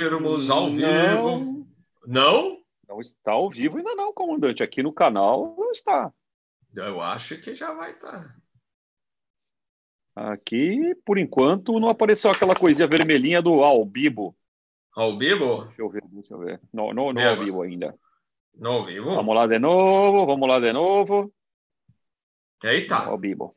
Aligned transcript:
irmos 0.00 0.50
ao 0.50 0.70
vivo. 0.70 1.66
Não? 2.06 2.58
Não 2.88 3.00
está 3.00 3.32
ao 3.32 3.50
vivo 3.50 3.78
ainda 3.78 3.94
não, 3.94 4.12
comandante. 4.12 4.62
Aqui 4.62 4.82
no 4.82 4.92
canal 4.92 5.54
não 5.56 5.70
está. 5.70 6.12
Eu 6.74 7.00
acho 7.00 7.40
que 7.40 7.54
já 7.54 7.72
vai 7.72 7.92
estar. 7.92 8.36
Aqui, 10.14 10.94
por 11.04 11.18
enquanto, 11.18 11.78
não 11.78 11.88
apareceu 11.88 12.30
aquela 12.30 12.54
coisinha 12.54 12.88
vermelhinha 12.88 13.40
do 13.40 13.62
ao 13.62 13.86
vivo. 13.86 14.36
Ao 14.94 15.16
vivo? 15.16 15.64
Deixa 15.66 15.82
eu 15.82 15.88
ver, 15.88 16.02
deixa 16.08 16.34
eu 16.34 16.38
ver. 16.38 16.60
Não, 16.72 16.92
não, 16.92 17.12
não 17.12 17.28
ao 17.28 17.38
vivo 17.38 17.62
ainda. 17.62 17.96
Não 18.54 18.72
ao 18.72 18.86
vivo? 18.86 19.14
Vamos 19.14 19.34
lá 19.34 19.46
de 19.46 19.58
novo, 19.58 20.26
vamos 20.26 20.48
lá 20.48 20.58
de 20.58 20.72
novo. 20.72 21.32
Eita. 22.62 22.96
Ao 22.96 23.18
vivo. 23.18 23.56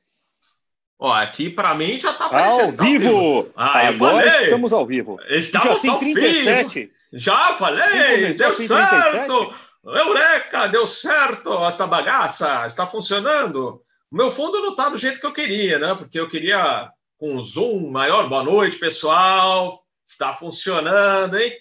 Ó, 0.99 1.11
aqui 1.11 1.49
para 1.49 1.75
mim 1.75 1.99
já 1.99 2.13
tá 2.13 2.25
aparecendo. 2.25 2.79
Ao 2.79 2.87
vivo! 2.87 3.09
Ao 3.09 3.41
vivo. 3.41 3.51
Ah, 3.55 3.87
Agora 3.87 4.27
estamos 4.27 4.73
ao 4.73 4.85
vivo. 4.85 5.19
Estamos 5.29 5.81
já 5.81 5.91
ao 5.91 5.99
37. 5.99 6.79
Vivo. 6.79 6.91
Já 7.13 7.53
falei, 7.53 8.33
deu 8.33 8.53
certo. 8.53 9.53
Eureka, 9.85 10.67
deu 10.67 10.87
certo 10.87 11.53
essa 11.65 11.85
bagaça, 11.85 12.65
está 12.65 12.87
funcionando. 12.87 13.81
O 14.09 14.15
meu 14.15 14.31
fundo 14.31 14.61
não 14.61 14.69
está 14.69 14.89
do 14.89 14.97
jeito 14.97 15.19
que 15.19 15.25
eu 15.25 15.33
queria, 15.33 15.77
né? 15.77 15.93
Porque 15.93 16.19
eu 16.19 16.29
queria 16.29 16.89
com 17.17 17.35
um 17.35 17.41
zoom 17.41 17.91
maior. 17.91 18.29
Boa 18.29 18.43
noite, 18.43 18.77
pessoal. 18.77 19.77
Está 20.05 20.31
funcionando, 20.31 21.37
hein? 21.37 21.53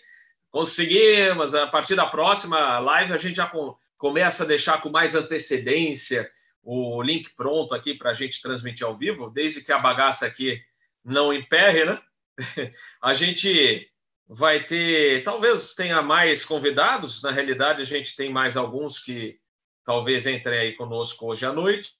Conseguimos. 0.50 1.55
A 1.55 1.66
partir 1.66 1.96
da 1.96 2.06
próxima 2.06 2.78
live, 2.78 3.12
a 3.12 3.16
gente 3.16 3.36
já 3.36 3.50
começa 3.98 4.44
a 4.44 4.46
deixar 4.46 4.80
com 4.80 4.91
mais 4.91 5.14
antecedência 5.14 6.30
o 6.62 7.02
link 7.02 7.34
pronto 7.34 7.74
aqui 7.74 7.94
para 7.94 8.10
a 8.10 8.14
gente 8.14 8.40
transmitir 8.40 8.86
ao 8.86 8.96
vivo, 8.96 9.30
desde 9.30 9.62
que 9.62 9.72
a 9.72 9.78
bagaça 9.78 10.26
aqui 10.26 10.60
não 11.04 11.32
emperre, 11.32 11.84
né? 11.84 12.00
A 13.02 13.12
gente 13.12 13.88
vai 14.26 14.64
ter, 14.64 15.22
talvez 15.24 15.74
tenha 15.74 16.00
mais 16.00 16.44
convidados, 16.44 17.22
na 17.22 17.30
realidade 17.30 17.82
a 17.82 17.84
gente 17.84 18.16
tem 18.16 18.30
mais 18.30 18.56
alguns 18.56 18.98
que 18.98 19.38
talvez 19.84 20.27
entrem 20.27 20.58
aí 20.58 20.72
conosco 20.74 21.27
hoje 21.27 21.44
à 21.44 21.52
noite. 21.52 21.92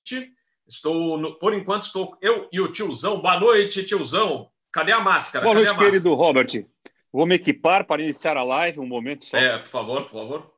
Estou, 0.67 1.19
no, 1.19 1.39
por 1.39 1.53
enquanto, 1.53 1.85
estou 1.85 2.17
eu 2.23 2.49
e 2.51 2.61
o 2.61 2.73
tiozão. 2.73 3.21
Boa 3.21 3.39
noite, 3.39 3.85
tiozão. 3.85 4.49
Cadê 4.73 4.93
a 4.93 5.01
máscara? 5.01 5.45
Boa 5.45 5.57
Cadê 5.57 5.67
noite, 5.67 5.79
querido 5.79 6.15
Robert. 6.15 6.65
Vou 7.13 7.27
me 7.27 7.35
equipar 7.35 7.87
para 7.87 8.03
iniciar 8.03 8.39
a 8.39 8.43
live, 8.45 8.81
um 8.81 8.87
momento 8.87 9.27
só. 9.27 9.37
É, 9.37 9.59
por 9.59 9.69
favor, 9.69 10.09
por 10.09 10.13
favor. 10.13 10.55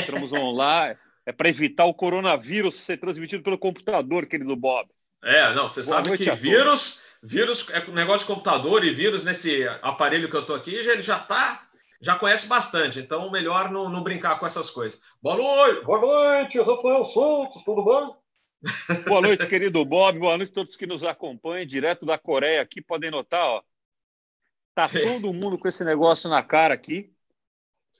Entramos 0.00 0.32
online. 0.32 0.96
É 1.28 1.32
para 1.32 1.50
evitar 1.50 1.84
o 1.84 1.92
coronavírus 1.92 2.74
ser 2.76 2.96
transmitido 2.96 3.42
pelo 3.42 3.58
computador, 3.58 4.24
querido 4.24 4.56
Bob. 4.56 4.88
É, 5.22 5.52
não, 5.52 5.68
você 5.68 5.82
Boa 5.82 5.96
sabe 5.96 6.16
que 6.16 6.30
vírus, 6.30 7.02
vírus 7.22 7.68
é 7.68 7.86
negócio 7.88 8.26
de 8.26 8.32
computador 8.32 8.82
e 8.82 8.94
vírus 8.94 9.26
nesse 9.26 9.68
aparelho 9.82 10.30
que 10.30 10.36
eu 10.36 10.40
estou 10.40 10.56
aqui, 10.56 10.74
ele 10.74 11.02
já 11.02 11.18
está, 11.18 11.68
já 12.00 12.16
conhece 12.16 12.48
bastante, 12.48 12.98
então 12.98 13.30
melhor 13.30 13.70
não, 13.70 13.90
não, 13.90 14.02
brincar 14.02 14.40
com 14.40 14.46
essas 14.46 14.70
coisas. 14.70 15.02
Boa 15.20 15.36
noite! 15.36 15.84
Boa 15.84 16.00
noite, 16.00 16.58
Rafael 16.60 17.04
Santos, 17.04 17.62
tudo 17.62 17.84
bem? 17.84 19.04
Boa 19.06 19.20
noite, 19.20 19.46
querido 19.46 19.84
Bob, 19.84 20.18
boa 20.18 20.38
noite 20.38 20.50
a 20.52 20.54
todos 20.54 20.76
que 20.76 20.86
nos 20.86 21.04
acompanham, 21.04 21.66
direto 21.66 22.06
da 22.06 22.16
Coreia 22.16 22.62
aqui, 22.62 22.80
podem 22.80 23.10
notar, 23.10 23.44
ó. 23.44 23.62
Tá 24.74 24.86
Sim. 24.86 25.02
todo 25.02 25.34
mundo 25.34 25.58
com 25.58 25.68
esse 25.68 25.84
negócio 25.84 26.30
na 26.30 26.42
cara 26.42 26.72
aqui. 26.72 27.12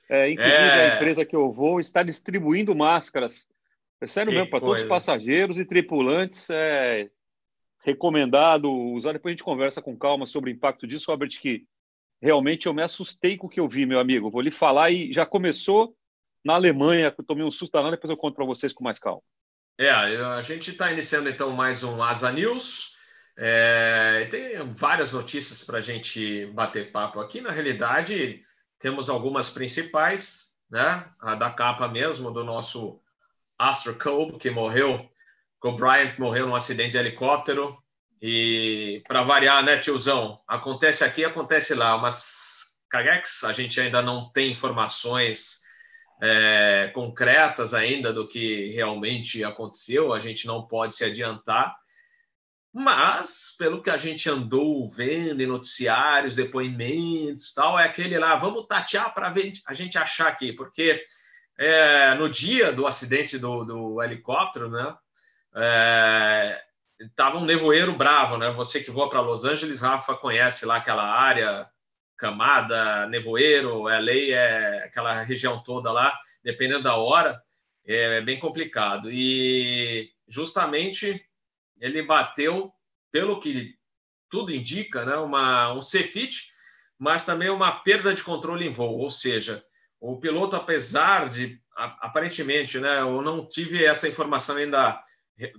É, 0.08 0.30
inclusive, 0.30 0.56
é... 0.56 0.90
a 0.90 0.96
empresa 0.96 1.24
que 1.24 1.36
eu 1.36 1.52
vou 1.52 1.80
está 1.80 2.02
distribuindo 2.02 2.74
máscaras. 2.74 3.46
É 4.00 4.06
sério 4.06 4.30
que 4.30 4.36
mesmo, 4.36 4.50
para 4.50 4.60
todos 4.60 4.82
os 4.82 4.88
passageiros 4.88 5.58
e 5.58 5.64
tripulantes. 5.64 6.48
É 6.50 7.10
recomendado 7.88 8.70
usar. 8.70 9.12
Depois 9.12 9.30
a 9.30 9.34
gente 9.34 9.44
conversa 9.44 9.80
com 9.80 9.96
calma 9.96 10.26
sobre 10.26 10.50
o 10.50 10.54
impacto 10.54 10.86
disso, 10.86 11.10
Robert, 11.10 11.30
que 11.40 11.64
realmente 12.20 12.66
eu 12.66 12.74
me 12.74 12.82
assustei 12.82 13.36
com 13.36 13.46
o 13.46 13.50
que 13.50 13.60
eu 13.60 13.68
vi, 13.68 13.86
meu 13.86 13.98
amigo. 13.98 14.30
Vou 14.30 14.40
lhe 14.40 14.50
falar 14.50 14.90
e 14.90 15.12
já 15.12 15.24
começou 15.24 15.96
na 16.44 16.54
Alemanha, 16.54 17.10
que 17.10 17.20
eu 17.20 17.24
tomei 17.24 17.44
um 17.44 17.50
susto 17.50 17.72
danado, 17.72 17.92
depois 17.92 18.10
eu 18.10 18.16
conto 18.16 18.34
para 18.34 18.44
vocês 18.44 18.72
com 18.72 18.84
mais 18.84 18.98
calma. 18.98 19.22
É, 19.78 19.90
a 19.90 20.42
gente 20.42 20.70
está 20.70 20.90
iniciando 20.92 21.28
então 21.28 21.50
mais 21.50 21.82
um 21.82 22.02
Asa 22.02 22.32
News. 22.32 22.96
É, 23.36 24.26
tem 24.30 24.56
várias 24.74 25.12
notícias 25.12 25.62
para 25.62 25.78
a 25.78 25.80
gente 25.80 26.46
bater 26.46 26.90
papo 26.90 27.20
aqui. 27.20 27.40
Na 27.40 27.52
realidade, 27.52 28.44
temos 28.78 29.08
algumas 29.08 29.50
principais, 29.50 30.54
né? 30.70 31.04
A 31.20 31.34
da 31.34 31.50
capa 31.50 31.88
mesmo, 31.88 32.30
do 32.30 32.44
nosso 32.44 33.00
Astro 33.58 33.98
Cole, 33.98 34.38
que 34.38 34.50
morreu, 34.50 35.08
o 35.62 35.72
Bryant 35.72 36.18
morreu 36.18 36.46
num 36.46 36.54
acidente 36.54 36.92
de 36.92 36.98
helicóptero. 36.98 37.76
E 38.20 39.02
para 39.06 39.22
variar, 39.22 39.62
né, 39.62 39.78
tiozão? 39.78 40.40
Acontece 40.46 41.04
aqui, 41.04 41.24
acontece 41.24 41.74
lá, 41.74 41.96
mas 41.98 42.74
Cagex, 42.90 43.44
a 43.44 43.52
gente 43.52 43.80
ainda 43.80 44.02
não 44.02 44.30
tem 44.30 44.50
informações 44.50 45.60
é, 46.20 46.90
concretas 46.94 47.74
ainda 47.74 48.12
do 48.12 48.26
que 48.26 48.68
realmente 48.72 49.44
aconteceu, 49.44 50.12
a 50.12 50.18
gente 50.18 50.46
não 50.46 50.66
pode 50.66 50.94
se 50.94 51.04
adiantar. 51.04 51.76
Mas, 52.78 53.56
pelo 53.58 53.82
que 53.82 53.90
a 53.90 53.96
gente 53.96 54.30
andou 54.30 54.88
vendo 54.88 55.40
em 55.40 55.46
noticiários, 55.46 56.36
depoimentos, 56.36 57.52
tal, 57.52 57.76
é 57.76 57.84
aquele 57.84 58.16
lá, 58.16 58.36
vamos 58.36 58.68
tatear 58.68 59.12
para 59.12 59.32
a 59.66 59.74
gente 59.74 59.98
achar 59.98 60.28
aqui, 60.28 60.52
porque 60.52 61.04
é, 61.58 62.14
no 62.14 62.30
dia 62.30 62.72
do 62.72 62.86
acidente 62.86 63.36
do, 63.36 63.64
do 63.64 64.00
helicóptero, 64.00 64.70
né, 64.70 64.96
é, 65.56 66.62
tava 67.16 67.38
um 67.38 67.44
nevoeiro 67.44 67.96
bravo, 67.96 68.38
né? 68.38 68.48
Você 68.52 68.80
que 68.80 68.92
voa 68.92 69.10
para 69.10 69.22
Los 69.22 69.44
Angeles, 69.44 69.80
Rafa 69.80 70.14
conhece 70.14 70.64
lá 70.64 70.76
aquela 70.76 71.04
área, 71.04 71.68
camada, 72.16 73.08
nevoeiro, 73.08 73.88
é 73.88 73.98
lei, 73.98 74.32
é 74.32 74.84
aquela 74.84 75.20
região 75.22 75.60
toda 75.64 75.90
lá, 75.90 76.16
dependendo 76.44 76.84
da 76.84 76.94
hora, 76.94 77.42
é 77.84 78.20
bem 78.20 78.38
complicado. 78.38 79.10
E 79.10 80.12
justamente 80.28 81.27
ele 81.80 82.02
bateu, 82.02 82.72
pelo 83.10 83.40
que 83.40 83.74
tudo 84.30 84.54
indica, 84.54 85.04
né, 85.04 85.16
uma, 85.16 85.72
um 85.72 85.80
CFIT, 85.80 86.52
mas 86.98 87.24
também 87.24 87.48
uma 87.48 87.80
perda 87.80 88.12
de 88.12 88.22
controle 88.22 88.66
em 88.66 88.70
voo, 88.70 88.98
ou 88.98 89.10
seja, 89.10 89.64
o 90.00 90.18
piloto, 90.18 90.56
apesar 90.56 91.30
de, 91.30 91.60
aparentemente, 91.74 92.78
né, 92.78 93.00
eu 93.00 93.22
não 93.22 93.46
tive 93.48 93.84
essa 93.84 94.08
informação 94.08 94.56
ainda 94.56 95.02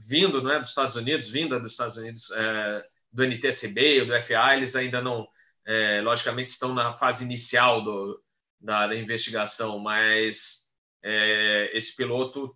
vindo 0.01 0.41
né, 0.43 0.59
dos 0.59 0.69
Estados 0.69 0.95
Unidos, 0.95 1.27
vinda 1.27 1.59
dos 1.59 1.71
Estados 1.71 1.97
Unidos, 1.97 2.31
é, 2.31 2.83
do 3.11 3.23
NTSB 3.23 4.05
do 4.05 4.23
FA, 4.23 4.55
eles 4.55 4.75
ainda 4.75 5.01
não, 5.01 5.27
é, 5.65 6.01
logicamente, 6.01 6.51
estão 6.51 6.73
na 6.73 6.93
fase 6.93 7.23
inicial 7.23 7.81
do, 7.81 8.21
da, 8.59 8.87
da 8.87 8.95
investigação, 8.95 9.79
mas 9.79 10.69
é, 11.01 11.71
esse 11.73 11.95
piloto 11.95 12.55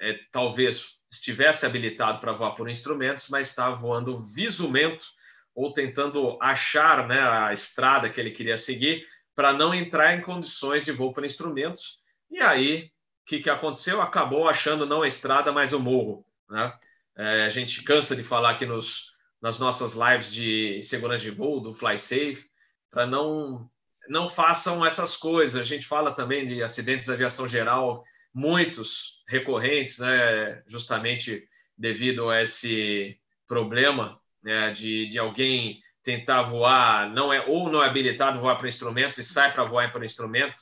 é, 0.00 0.18
talvez 0.30 1.01
estivesse 1.12 1.66
habilitado 1.66 2.20
para 2.20 2.32
voar 2.32 2.52
por 2.52 2.70
instrumentos, 2.70 3.28
mas 3.28 3.48
estava 3.48 3.74
voando 3.74 4.18
visualmente 4.18 5.06
ou 5.54 5.70
tentando 5.70 6.38
achar 6.40 7.06
né, 7.06 7.20
a 7.20 7.52
estrada 7.52 8.08
que 8.08 8.18
ele 8.18 8.30
queria 8.30 8.56
seguir 8.56 9.06
para 9.34 9.52
não 9.52 9.74
entrar 9.74 10.14
em 10.14 10.22
condições 10.22 10.86
de 10.86 10.92
voo 10.92 11.12
por 11.12 11.24
instrumentos. 11.24 11.98
E 12.30 12.40
aí, 12.40 12.90
o 13.22 13.26
que, 13.26 13.40
que 13.40 13.50
aconteceu? 13.50 14.00
Acabou 14.00 14.48
achando 14.48 14.86
não 14.86 15.02
a 15.02 15.08
estrada, 15.08 15.52
mas 15.52 15.74
o 15.74 15.80
morro. 15.80 16.24
Né? 16.48 16.72
É, 17.16 17.44
a 17.44 17.50
gente 17.50 17.82
cansa 17.82 18.16
de 18.16 18.24
falar 18.24 18.50
aqui 18.50 18.64
nos, 18.64 19.12
nas 19.40 19.58
nossas 19.58 19.92
lives 19.94 20.32
de 20.32 20.82
segurança 20.82 21.24
de 21.24 21.30
voo, 21.30 21.60
do 21.60 21.74
FlySafe, 21.74 22.50
para 22.90 23.06
não, 23.06 23.70
não 24.08 24.30
façam 24.30 24.84
essas 24.84 25.14
coisas. 25.14 25.60
A 25.60 25.64
gente 25.64 25.86
fala 25.86 26.12
também 26.12 26.48
de 26.48 26.62
acidentes 26.62 27.04
de 27.04 27.12
aviação 27.12 27.46
geral 27.46 28.02
muitos 28.34 29.22
recorrentes, 29.28 29.98
né, 29.98 30.62
justamente 30.66 31.48
devido 31.76 32.30
a 32.30 32.42
esse 32.42 33.18
problema 33.46 34.20
né, 34.42 34.70
de, 34.70 35.08
de 35.08 35.18
alguém 35.18 35.80
tentar 36.02 36.42
voar, 36.42 37.10
não 37.10 37.32
é 37.32 37.44
ou 37.46 37.70
não 37.70 37.82
é 37.82 37.86
habilitado 37.86 38.40
voar 38.40 38.56
para 38.56 38.68
instrumentos 38.68 39.18
e 39.18 39.24
sai 39.24 39.52
para 39.52 39.64
voar 39.64 39.92
para 39.92 40.04
instrumento, 40.04 40.56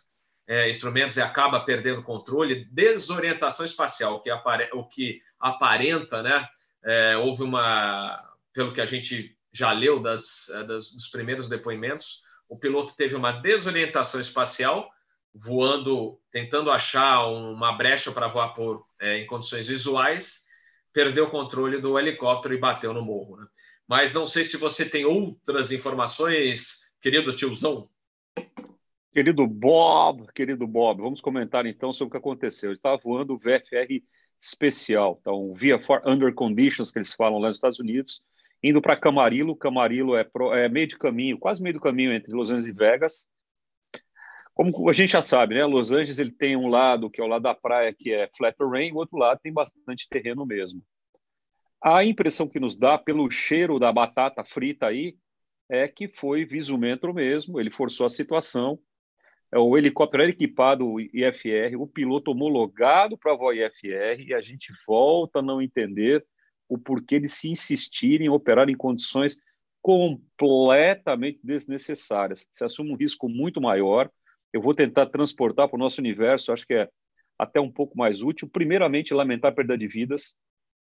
é, 0.47 0.69
instrumentos 0.69 1.17
e 1.17 1.23
acaba 1.23 1.61
perdendo 1.61 2.03
controle, 2.03 2.67
desorientação 2.71 3.65
espacial, 3.65 4.21
que, 4.21 4.29
apare, 4.29 4.69
o 4.73 4.85
que 4.85 5.23
aparenta, 5.39 6.23
né? 6.23 6.47
É, 6.83 7.17
houve 7.17 7.43
uma, 7.43 8.23
pelo 8.53 8.73
que 8.73 8.81
a 8.81 8.87
gente 8.87 9.37
já 9.53 9.73
leu 9.73 10.01
das, 10.01 10.51
das, 10.67 10.91
dos 10.91 11.09
primeiros 11.09 11.49
depoimentos, 11.49 12.23
o 12.49 12.59
piloto 12.59 12.97
teve 12.97 13.15
uma 13.15 13.33
desorientação 13.33 14.21
espacial 14.21 14.91
voando, 15.35 16.19
tentando 16.31 16.71
achar 16.71 17.27
uma 17.27 17.73
brecha 17.73 18.11
para 18.13 18.29
voar 18.29 18.55
por, 18.55 18.85
é, 19.01 19.19
em 19.19 19.27
condições 19.27 19.69
visuais, 19.69 20.45
perdeu 20.93 21.27
o 21.27 21.31
controle 21.31 21.81
do 21.81 21.99
helicóptero 21.99 22.55
e 22.55 22.59
bateu 22.59 22.93
no 22.93 23.03
morro. 23.03 23.37
Né? 23.37 23.47
Mas 23.89 24.13
não 24.13 24.27
sei 24.27 24.45
se 24.45 24.57
você 24.57 24.89
tem 24.89 25.05
outras 25.05 25.71
informações, 25.71 26.91
querido 27.01 27.35
tiozão. 27.35 27.89
Querido 29.13 29.47
Bob, 29.47 30.27
querido 30.33 30.67
Bob, 30.67 31.03
vamos 31.03 31.21
comentar 31.21 31.67
então 31.67 31.93
sobre 31.93 32.09
o 32.09 32.11
que 32.13 32.17
aconteceu. 32.19 32.71
Eu 32.71 32.75
estava 32.75 32.97
voando 32.97 33.35
o 33.35 33.39
VFR 33.39 34.03
especial, 34.41 35.19
então 35.21 35.53
via 35.55 35.81
for 35.81 36.01
under 36.07 36.33
conditions 36.33 36.91
que 36.91 36.99
eles 36.99 37.13
falam 37.13 37.39
lá 37.39 37.49
nos 37.49 37.57
Estados 37.57 37.81
Unidos, 37.81 38.23
indo 38.63 38.81
para 38.81 38.97
Camarillo. 38.97 39.57
Camarillo 39.57 40.17
é, 40.17 40.23
pro, 40.23 40.55
é 40.55 40.69
meio 40.69 40.87
de 40.87 40.97
caminho, 40.97 41.39
quase 41.39 41.61
meio 41.61 41.75
do 41.75 41.81
caminho 41.81 42.13
entre 42.13 42.33
Los 42.33 42.51
Angeles 42.51 42.69
e 42.69 42.73
Vegas 42.73 43.29
Como 44.55 44.89
a 44.89 44.93
gente 44.93 45.13
já 45.13 45.23
sabe, 45.23 45.55
né? 45.55 45.65
Los 45.65 45.91
Angeles 45.91 46.19
ele 46.19 46.33
tem 46.33 46.57
um 46.57 46.69
lado 46.69 47.11
que 47.11 47.21
é 47.21 47.25
o 47.25 47.27
lado 47.27 47.43
da 47.43 47.55
praia, 47.55 47.95
que 47.97 48.13
é 48.13 48.29
flat 48.37 48.57
terrain, 48.57 48.93
o 48.93 48.97
outro 48.97 49.17
lado 49.17 49.41
tem 49.43 49.53
bastante 49.53 50.09
terreno 50.09 50.45
mesmo. 50.45 50.83
A 51.83 52.05
impressão 52.05 52.47
que 52.47 52.61
nos 52.61 52.77
dá 52.77 52.99
pelo 52.99 53.31
cheiro 53.31 53.79
da 53.79 53.91
batata 53.91 54.45
frita 54.45 54.87
aí 54.87 55.17
é 55.69 55.89
que 55.89 56.09
foi 56.09 56.45
visumento 56.45 57.13
mesmo, 57.15 57.59
ele 57.59 57.71
forçou 57.71 58.05
a 58.05 58.11
situação. 58.11 58.79
É, 59.53 59.59
o 59.59 59.77
helicóptero 59.79 60.25
era 60.25 60.33
equipado 60.33 61.01
IFR, 61.01 61.77
o 61.79 61.87
piloto 61.87 62.33
homologado 62.33 63.17
para 63.17 63.35
voar 63.35 63.57
IFR, 63.57 64.29
e 64.29 64.35
a 64.35 64.41
gente 64.41 64.73
volta 64.87 65.39
a 65.39 65.43
não 65.43 65.63
entender 65.63 66.25
o 66.69 66.79
porquê 66.79 67.19
de 67.19 67.29
se 67.29 67.51
insistir 67.51 68.21
em 68.21 68.29
operar 68.29 68.69
em 68.69 68.77
condições 68.77 69.37
completamente 69.83 71.41
desnecessárias. 71.43 72.47
Se 72.53 72.65
assume 72.65 72.93
um 72.93 72.97
risco 72.97 73.29
muito 73.29 73.61
maior. 73.61 74.11
Eu 74.53 74.61
vou 74.61 74.75
tentar 74.75 75.07
transportar 75.07 75.69
para 75.69 75.77
o 75.77 75.79
nosso 75.79 76.01
universo, 76.01 76.53
acho 76.53 76.67
que 76.67 76.75
é 76.75 76.89
até 77.39 77.61
um 77.61 77.71
pouco 77.71 77.97
mais 77.97 78.23
útil. 78.23 78.49
Primeiramente, 78.49 79.15
lamentar 79.15 79.51
a 79.51 79.55
perda 79.55 79.77
de 79.77 79.87
vidas. 79.87 80.37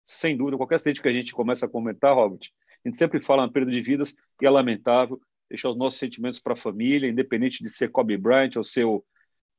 Sem 0.04 0.36
dúvida, 0.36 0.56
qualquer 0.56 0.76
acidente 0.76 1.00
que 1.00 1.08
a 1.08 1.12
gente 1.12 1.32
começa 1.32 1.66
a 1.66 1.68
comentar, 1.68 2.14
Robert, 2.14 2.50
a 2.84 2.88
gente 2.88 2.96
sempre 2.96 3.20
fala 3.20 3.46
na 3.46 3.52
perda 3.52 3.70
de 3.70 3.80
vidas 3.80 4.14
e 4.40 4.46
é 4.46 4.50
lamentável. 4.50 5.20
Deixar 5.48 5.68
os 5.68 5.76
nossos 5.76 5.98
sentimentos 5.98 6.40
para 6.40 6.54
a 6.54 6.56
família, 6.56 7.08
independente 7.08 7.62
de 7.62 7.70
ser 7.70 7.90
Kobe 7.90 8.16
Bryant 8.16 8.56
ou 8.56 8.64
ser 8.64 8.84
o, 8.84 9.04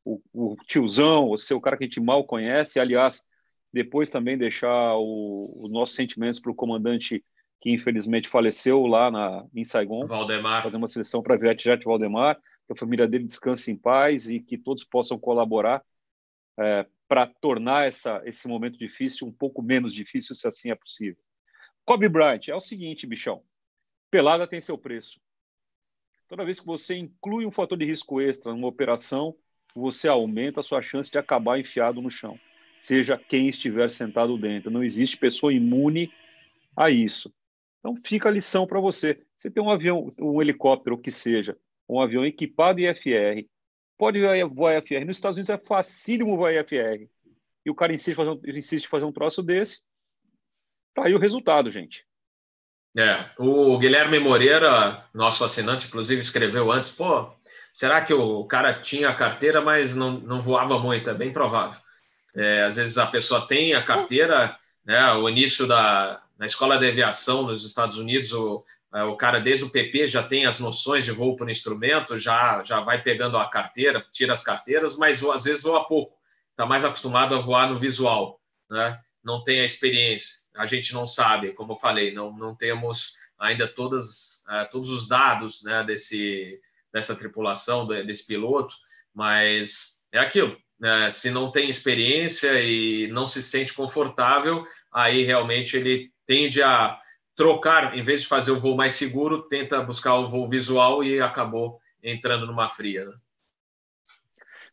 o, 0.03 0.19
o 0.33 0.55
tiozão, 0.67 1.27
ou 1.27 1.37
ser 1.37 1.53
o 1.53 1.61
cara 1.61 1.77
que 1.77 1.83
a 1.83 1.87
gente 1.87 2.01
mal 2.01 2.25
conhece. 2.25 2.79
Aliás, 2.79 3.21
depois 3.71 4.09
também 4.09 4.37
deixar 4.37 4.95
os 4.97 5.69
nossos 5.71 5.95
sentimentos 5.95 6.39
para 6.39 6.51
o 6.51 6.55
comandante 6.55 7.23
que 7.61 7.71
infelizmente 7.71 8.27
faleceu 8.27 8.85
lá 8.85 9.09
na, 9.09 9.45
em 9.55 9.63
Saigon. 9.63 10.05
Valdemar. 10.05 10.63
Fazer 10.63 10.75
uma 10.75 10.87
seleção 10.87 11.23
para 11.23 11.37
Vietjet 11.37 11.81
Valdemar, 11.85 12.37
que 12.65 12.73
a 12.73 12.75
família 12.75 13.07
dele 13.07 13.25
descanse 13.25 13.71
em 13.71 13.75
paz 13.75 14.29
e 14.29 14.39
que 14.39 14.57
todos 14.57 14.83
possam 14.83 15.19
colaborar 15.19 15.83
é, 16.57 16.85
para 17.07 17.27
tornar 17.27 17.87
essa, 17.87 18.21
esse 18.25 18.47
momento 18.47 18.77
difícil 18.77 19.27
um 19.27 19.31
pouco 19.31 19.61
menos 19.61 19.93
difícil, 19.93 20.35
se 20.35 20.47
assim 20.47 20.71
é 20.71 20.75
possível. 20.75 21.21
Kobe 21.85 22.07
Bryant, 22.07 22.47
é 22.47 22.55
o 22.55 22.61
seguinte, 22.61 23.05
bichão. 23.05 23.43
Pelada 24.09 24.47
tem 24.47 24.61
seu 24.61 24.77
preço. 24.77 25.19
Toda 26.27 26.45
vez 26.45 26.59
que 26.59 26.65
você 26.65 26.95
inclui 26.95 27.45
um 27.45 27.51
fator 27.51 27.77
de 27.77 27.85
risco 27.85 28.21
extra 28.21 28.51
numa 28.51 28.67
operação, 28.67 29.35
você 29.75 30.07
aumenta 30.07 30.61
a 30.61 30.63
sua 30.63 30.81
chance 30.81 31.11
de 31.11 31.17
acabar 31.17 31.59
enfiado 31.59 32.01
no 32.01 32.09
chão, 32.09 32.39
seja 32.77 33.17
quem 33.17 33.47
estiver 33.49 33.89
sentado 33.89 34.37
dentro. 34.37 34.71
Não 34.71 34.83
existe 34.83 35.17
pessoa 35.17 35.53
imune 35.53 36.11
a 36.75 36.89
isso. 36.89 37.33
Então 37.79 37.95
fica 37.95 38.29
a 38.29 38.31
lição 38.31 38.65
para 38.65 38.79
você. 38.79 39.21
Você 39.35 39.51
tem 39.51 39.61
um 39.61 39.69
avião, 39.69 40.13
um 40.21 40.41
helicóptero, 40.41 40.95
o 40.95 40.99
que 40.99 41.11
seja, 41.11 41.57
um 41.87 41.99
avião 42.01 42.25
equipado 42.25 42.79
IFR, 42.79 43.47
pode 43.97 44.19
voar 44.53 44.77
IFR. 44.77 45.05
Nos 45.05 45.17
Estados 45.17 45.37
Unidos 45.37 45.49
é 45.49 45.57
facílimo 45.57 46.37
voar 46.37 46.53
IFR. 46.53 47.07
E 47.65 47.71
o 47.71 47.75
cara 47.75 47.93
insiste 47.93 48.11
em 48.11 48.15
fazer 48.15 48.29
um, 48.29 48.41
insiste 48.45 48.87
fazer 48.87 49.05
um 49.05 49.11
troço 49.11 49.41
desse. 49.41 49.81
Tá 50.93 51.05
aí 51.05 51.13
o 51.13 51.19
resultado, 51.19 51.71
gente. 51.71 52.05
É, 52.95 53.25
o 53.39 53.77
Guilherme 53.79 54.19
Moreira, 54.19 55.03
nosso 55.13 55.43
assinante, 55.43 55.87
inclusive 55.87 56.21
escreveu 56.21 56.71
antes, 56.71 56.91
pô, 56.91 57.31
será 57.73 58.01
que 58.03 58.13
o 58.13 58.45
cara 58.45 58.81
tinha 58.81 59.15
carteira, 59.15 59.61
mas 59.61 59.95
não, 59.95 60.19
não 60.19 60.41
voava 60.41 60.77
muito? 60.77 61.09
É 61.09 61.13
bem 61.13 61.33
provável. 61.33 61.79
É, 62.35 62.63
às 62.63 62.75
vezes 62.75 62.97
a 62.99 63.07
pessoa 63.07 63.47
tem 63.47 63.73
a 63.73 63.81
carteira, 63.81 64.55
né, 64.85 65.11
o 65.13 65.27
início 65.27 65.65
da, 65.65 66.21
na 66.37 66.45
escola 66.45 66.77
de 66.77 66.87
aviação 66.87 67.43
nos 67.43 67.65
Estados 67.65 67.97
Unidos, 67.97 68.31
o, 68.31 68.63
o 69.01 69.17
cara 69.17 69.39
desde 69.39 69.65
o 69.65 69.69
PP 69.69 70.05
já 70.05 70.21
tem 70.21 70.45
as 70.45 70.59
noções 70.59 71.03
de 71.03 71.11
voo 71.11 71.35
por 71.35 71.49
instrumento, 71.49 72.17
já, 72.17 72.61
já 72.63 72.79
vai 72.79 73.01
pegando 73.01 73.37
a 73.37 73.49
carteira, 73.49 74.05
tira 74.11 74.33
as 74.33 74.43
carteiras, 74.43 74.95
mas 74.95 75.23
às 75.23 75.43
vezes 75.43 75.63
voa 75.63 75.87
pouco, 75.87 76.15
está 76.51 76.65
mais 76.65 76.85
acostumado 76.85 77.33
a 77.33 77.39
voar 77.39 77.67
no 77.67 77.79
visual, 77.79 78.39
né? 78.69 78.99
não 79.23 79.43
tem 79.43 79.61
a 79.61 79.65
experiência, 79.65 80.35
a 80.55 80.67
gente 80.67 80.93
não 80.93 81.07
sabe, 81.07 81.53
como 81.53 81.73
eu 81.73 81.77
falei, 81.77 82.13
não, 82.13 82.31
não 82.37 82.55
temos 82.55 83.13
ainda 83.39 83.67
todas, 83.67 84.43
uh, 84.47 84.69
todos 84.71 84.91
os 84.91 85.07
dados 85.07 85.63
né, 85.63 85.83
desse, 85.83 86.59
dessa 86.93 87.15
tripulação, 87.15 87.87
desse 87.87 88.27
piloto, 88.27 88.75
mas 89.11 90.03
é 90.11 90.19
aquilo, 90.19 90.55
né? 90.79 91.09
se 91.09 91.31
não 91.31 91.51
tem 91.51 91.69
experiência 91.69 92.61
e 92.61 93.07
não 93.07 93.25
se 93.25 93.41
sente 93.41 93.73
confortável, 93.73 94.63
aí 94.91 95.23
realmente 95.23 95.75
ele 95.75 96.11
tende 96.25 96.61
a 96.61 96.99
trocar, 97.35 97.97
em 97.97 98.01
vez 98.01 98.21
de 98.21 98.27
fazer 98.27 98.51
o 98.51 98.59
voo 98.59 98.75
mais 98.75 98.93
seguro, 98.93 99.43
tenta 99.43 99.81
buscar 99.81 100.15
o 100.15 100.27
voo 100.27 100.47
visual 100.47 101.03
e 101.03 101.19
acabou 101.19 101.79
entrando 102.01 102.45
numa 102.45 102.69
fria. 102.69 103.05
Né? 103.05 103.15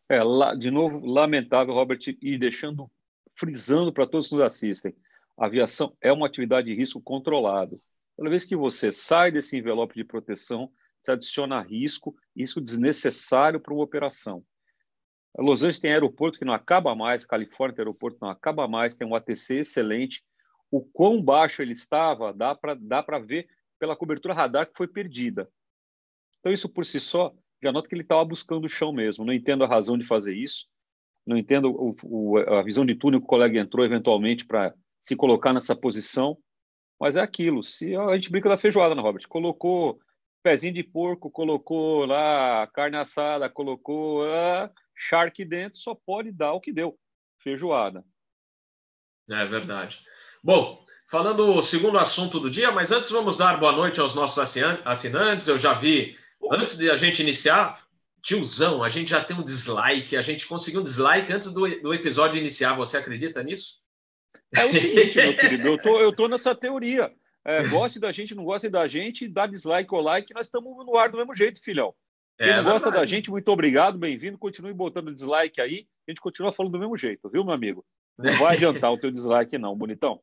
É, 0.09 0.23
lá, 0.23 0.55
de 0.55 0.71
novo, 0.71 1.07
lamentável, 1.07 1.73
Robert, 1.73 2.01
e 2.21 2.37
deixando, 2.37 2.91
frisando 3.35 3.93
para 3.93 4.07
todos 4.07 4.29
que 4.29 4.35
nos 4.35 4.45
assistem, 4.45 4.95
a 5.39 5.47
aviação 5.47 5.97
é 6.01 6.13
uma 6.13 6.27
atividade 6.27 6.67
de 6.67 6.75
risco 6.75 7.01
controlado. 7.01 7.81
Toda 8.17 8.29
vez 8.29 8.45
que 8.45 8.57
você 8.57 8.93
sai 8.93 9.31
desse 9.31 9.57
envelope 9.57 9.95
de 9.95 10.05
proteção, 10.05 10.71
se 11.01 11.11
adiciona 11.11 11.63
risco, 11.63 12.15
isso 12.37 12.61
desnecessário 12.61 13.59
para 13.59 13.73
uma 13.73 13.83
operação. 13.83 14.45
Los 15.39 15.61
Angeles 15.61 15.81
tem 15.81 15.93
aeroporto 15.93 16.39
que 16.39 16.45
não 16.45 16.53
acaba 16.53 16.95
mais, 16.95 17.25
Califórnia 17.25 17.77
tem 17.77 17.83
aeroporto 17.83 18.19
que 18.19 18.23
não 18.23 18.31
acaba 18.31 18.67
mais, 18.67 18.97
tem 18.97 19.07
um 19.07 19.15
ATC 19.15 19.61
excelente, 19.61 20.23
o 20.71 20.81
quão 20.81 21.23
baixo 21.23 21.63
ele 21.63 21.73
estava, 21.73 22.33
dá 22.33 22.55
para 22.55 22.75
dá 22.75 23.03
ver 23.19 23.49
pela 23.79 23.97
cobertura 23.97 24.35
radar 24.35 24.67
que 24.67 24.77
foi 24.77 24.87
perdida. 24.87 25.51
Então, 26.39 26.53
isso 26.53 26.73
por 26.73 26.85
si 26.85 27.01
só 27.01 27.35
já 27.63 27.73
nota 27.73 27.89
que 27.89 27.95
ele 27.95 28.03
estava 28.03 28.25
buscando 28.25 28.65
o 28.65 28.69
chão 28.69 28.93
mesmo. 28.93 29.25
Não 29.25 29.33
entendo 29.33 29.65
a 29.65 29.69
razão 29.69 29.99
de 29.99 30.07
fazer 30.07 30.35
isso. 30.35 30.67
Não 31.27 31.37
entendo 31.37 31.71
o, 31.71 31.95
o, 32.03 32.39
a 32.39 32.63
visão 32.63 32.87
de 32.87 32.95
túnel 32.95 33.21
que 33.21 33.27
o 33.27 33.29
colega 33.29 33.59
entrou 33.59 33.85
eventualmente 33.85 34.47
para 34.47 34.75
se 34.99 35.15
colocar 35.15 35.53
nessa 35.53 35.77
posição. 35.77 36.39
Mas 36.99 37.17
é 37.17 37.21
aquilo. 37.21 37.63
Se 37.63 37.95
a 37.95 38.15
gente 38.15 38.31
brinca 38.31 38.49
da 38.49 38.57
feijoada, 38.57 38.95
né, 38.95 39.03
Robert? 39.03 39.27
Colocou 39.29 40.01
pezinho 40.43 40.73
de 40.73 40.83
porco, 40.83 41.31
colocou 41.31 42.07
lá 42.07 42.67
carne 42.69 42.97
assada, 42.97 43.49
colocou 43.51 44.25
ah, 44.25 44.71
charque 44.97 45.45
dentro, 45.45 45.79
só 45.79 45.95
pode 45.95 46.33
dar 46.33 46.53
o 46.53 46.61
que 46.61 46.73
deu. 46.73 46.99
Feijoada. 47.43 48.05
É 49.31 49.47
verdade. 49.47 50.03
Bom, 50.43 50.85
falando 51.07 51.55
o 51.55 51.63
segundo 51.63 51.99
assunto 51.99 52.41
do 52.41 52.51
dia, 52.51 52.73
mas 52.73 52.91
antes 52.91 53.11
vamos 53.11 53.37
dar 53.37 53.59
boa 53.59 53.73
noite 53.73 54.01
aos 54.01 54.15
nossos 54.15 54.39
assinantes. 54.85 55.47
Eu 55.47 55.59
já 55.59 55.75
vi, 55.75 56.17
antes 56.51 56.77
de 56.77 56.91
a 56.91 56.97
gente 56.97 57.21
iniciar, 57.21 57.85
tiozão, 58.23 58.83
a 58.83 58.89
gente 58.89 59.11
já 59.11 59.23
tem 59.23 59.37
um 59.37 59.43
dislike, 59.43 60.17
a 60.17 60.23
gente 60.23 60.47
conseguiu 60.47 60.81
um 60.81 60.85
dislike 60.85 61.33
antes 61.33 61.53
do, 61.53 61.69
do 61.81 61.93
episódio 61.93 62.39
iniciar. 62.39 62.75
Você 62.75 62.97
acredita 62.97 63.43
nisso? 63.43 63.81
É 64.55 64.65
o 64.65 64.73
seguinte, 64.73 65.17
meu 65.17 65.37
querido, 65.37 65.69
eu 65.69 65.79
tô, 65.79 66.01
eu 66.01 66.13
tô 66.13 66.27
nessa 66.27 66.55
teoria. 66.55 67.13
É, 67.45 67.67
goste 67.69 67.99
da 67.99 68.13
gente, 68.13 68.35
não 68.35 68.45
goste 68.45 68.69
da 68.69 68.87
gente, 68.87 69.29
dá 69.29 69.47
dislike 69.47 69.95
ou 69.95 70.01
like, 70.01 70.35
nós 70.35 70.47
estamos 70.47 70.85
no 70.85 70.97
ar 70.97 71.11
do 71.11 71.17
mesmo 71.17 71.35
jeito, 71.35 71.63
filhão. 71.63 71.95
Quem 72.39 72.49
é, 72.49 72.57
não 72.57 72.65
gosta 72.65 72.91
verdade. 72.91 72.97
da 72.97 73.05
gente, 73.05 73.31
muito 73.31 73.49
obrigado, 73.49 73.99
bem-vindo. 73.99 74.39
Continue 74.39 74.73
botando 74.73 75.13
dislike 75.13 75.61
aí, 75.61 75.87
a 76.07 76.11
gente 76.11 76.21
continua 76.21 76.53
falando 76.53 76.73
do 76.73 76.79
mesmo 76.79 76.97
jeito, 76.97 77.29
viu, 77.31 77.45
meu 77.45 77.55
amigo? 77.55 77.85
Não 78.19 78.35
vai 78.35 78.57
adiantar 78.57 78.93
o 78.93 78.99
teu 78.99 79.11
dislike, 79.11 79.57
não, 79.57 79.77
bonitão. 79.77 80.21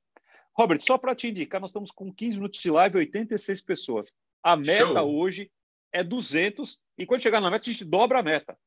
Robert, 0.58 0.80
só 0.82 0.98
para 0.98 1.14
te 1.14 1.28
indicar, 1.28 1.62
nós 1.62 1.70
estamos 1.70 1.92
com 1.92 2.12
15 2.12 2.38
minutos 2.38 2.60
de 2.60 2.72
live, 2.72 2.98
86 2.98 3.62
pessoas. 3.62 4.14
A 4.42 4.58
meta 4.58 5.00
Show. 5.00 5.16
hoje 5.16 5.52
é 5.92 6.04
200 6.04 6.80
e 6.98 7.06
quando 7.06 7.22
chegar 7.22 7.40
na 7.40 7.52
meta 7.52 7.70
a 7.70 7.72
gente 7.72 7.86
dobra 7.86 8.20
a 8.20 8.24
meta. 8.24 8.58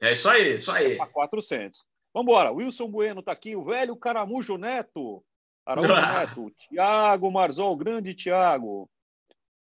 É 0.00 0.12
isso 0.12 0.28
aí, 0.28 0.56
isso 0.56 0.70
aí. 0.70 0.96
Para 0.96 1.06
400. 1.06 1.82
Vamos 2.12 2.30
embora. 2.30 2.52
Wilson 2.52 2.90
Bueno 2.90 3.20
está 3.20 3.32
aqui, 3.32 3.56
o 3.56 3.64
velho 3.64 3.96
Caramujo 3.96 4.58
Neto. 4.58 5.24
Araújo 5.64 5.94
Neto. 5.94 6.52
Tiago 6.56 7.30
Marzol, 7.30 7.76
grande 7.76 8.14
Tiago. 8.14 8.88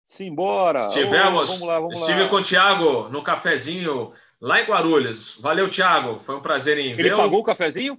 Simbora. 0.02 0.88
Estivemos. 0.88 1.50
vamos 1.50 1.66
lá, 1.66 1.80
vamos 1.80 2.00
estive 2.00 2.22
lá. 2.22 2.28
com 2.28 2.36
o 2.36 2.42
Tiago 2.42 3.08
no 3.08 3.22
cafezinho 3.22 4.12
lá 4.40 4.60
em 4.60 4.64
Guarulhos. 4.64 5.38
Valeu, 5.40 5.68
Tiago. 5.68 6.18
Foi 6.18 6.36
um 6.36 6.42
prazer 6.42 6.78
em 6.78 6.94
ver. 6.94 7.06
Ele 7.06 7.16
pagou 7.16 7.40
o 7.40 7.44
cafezinho? 7.44 7.98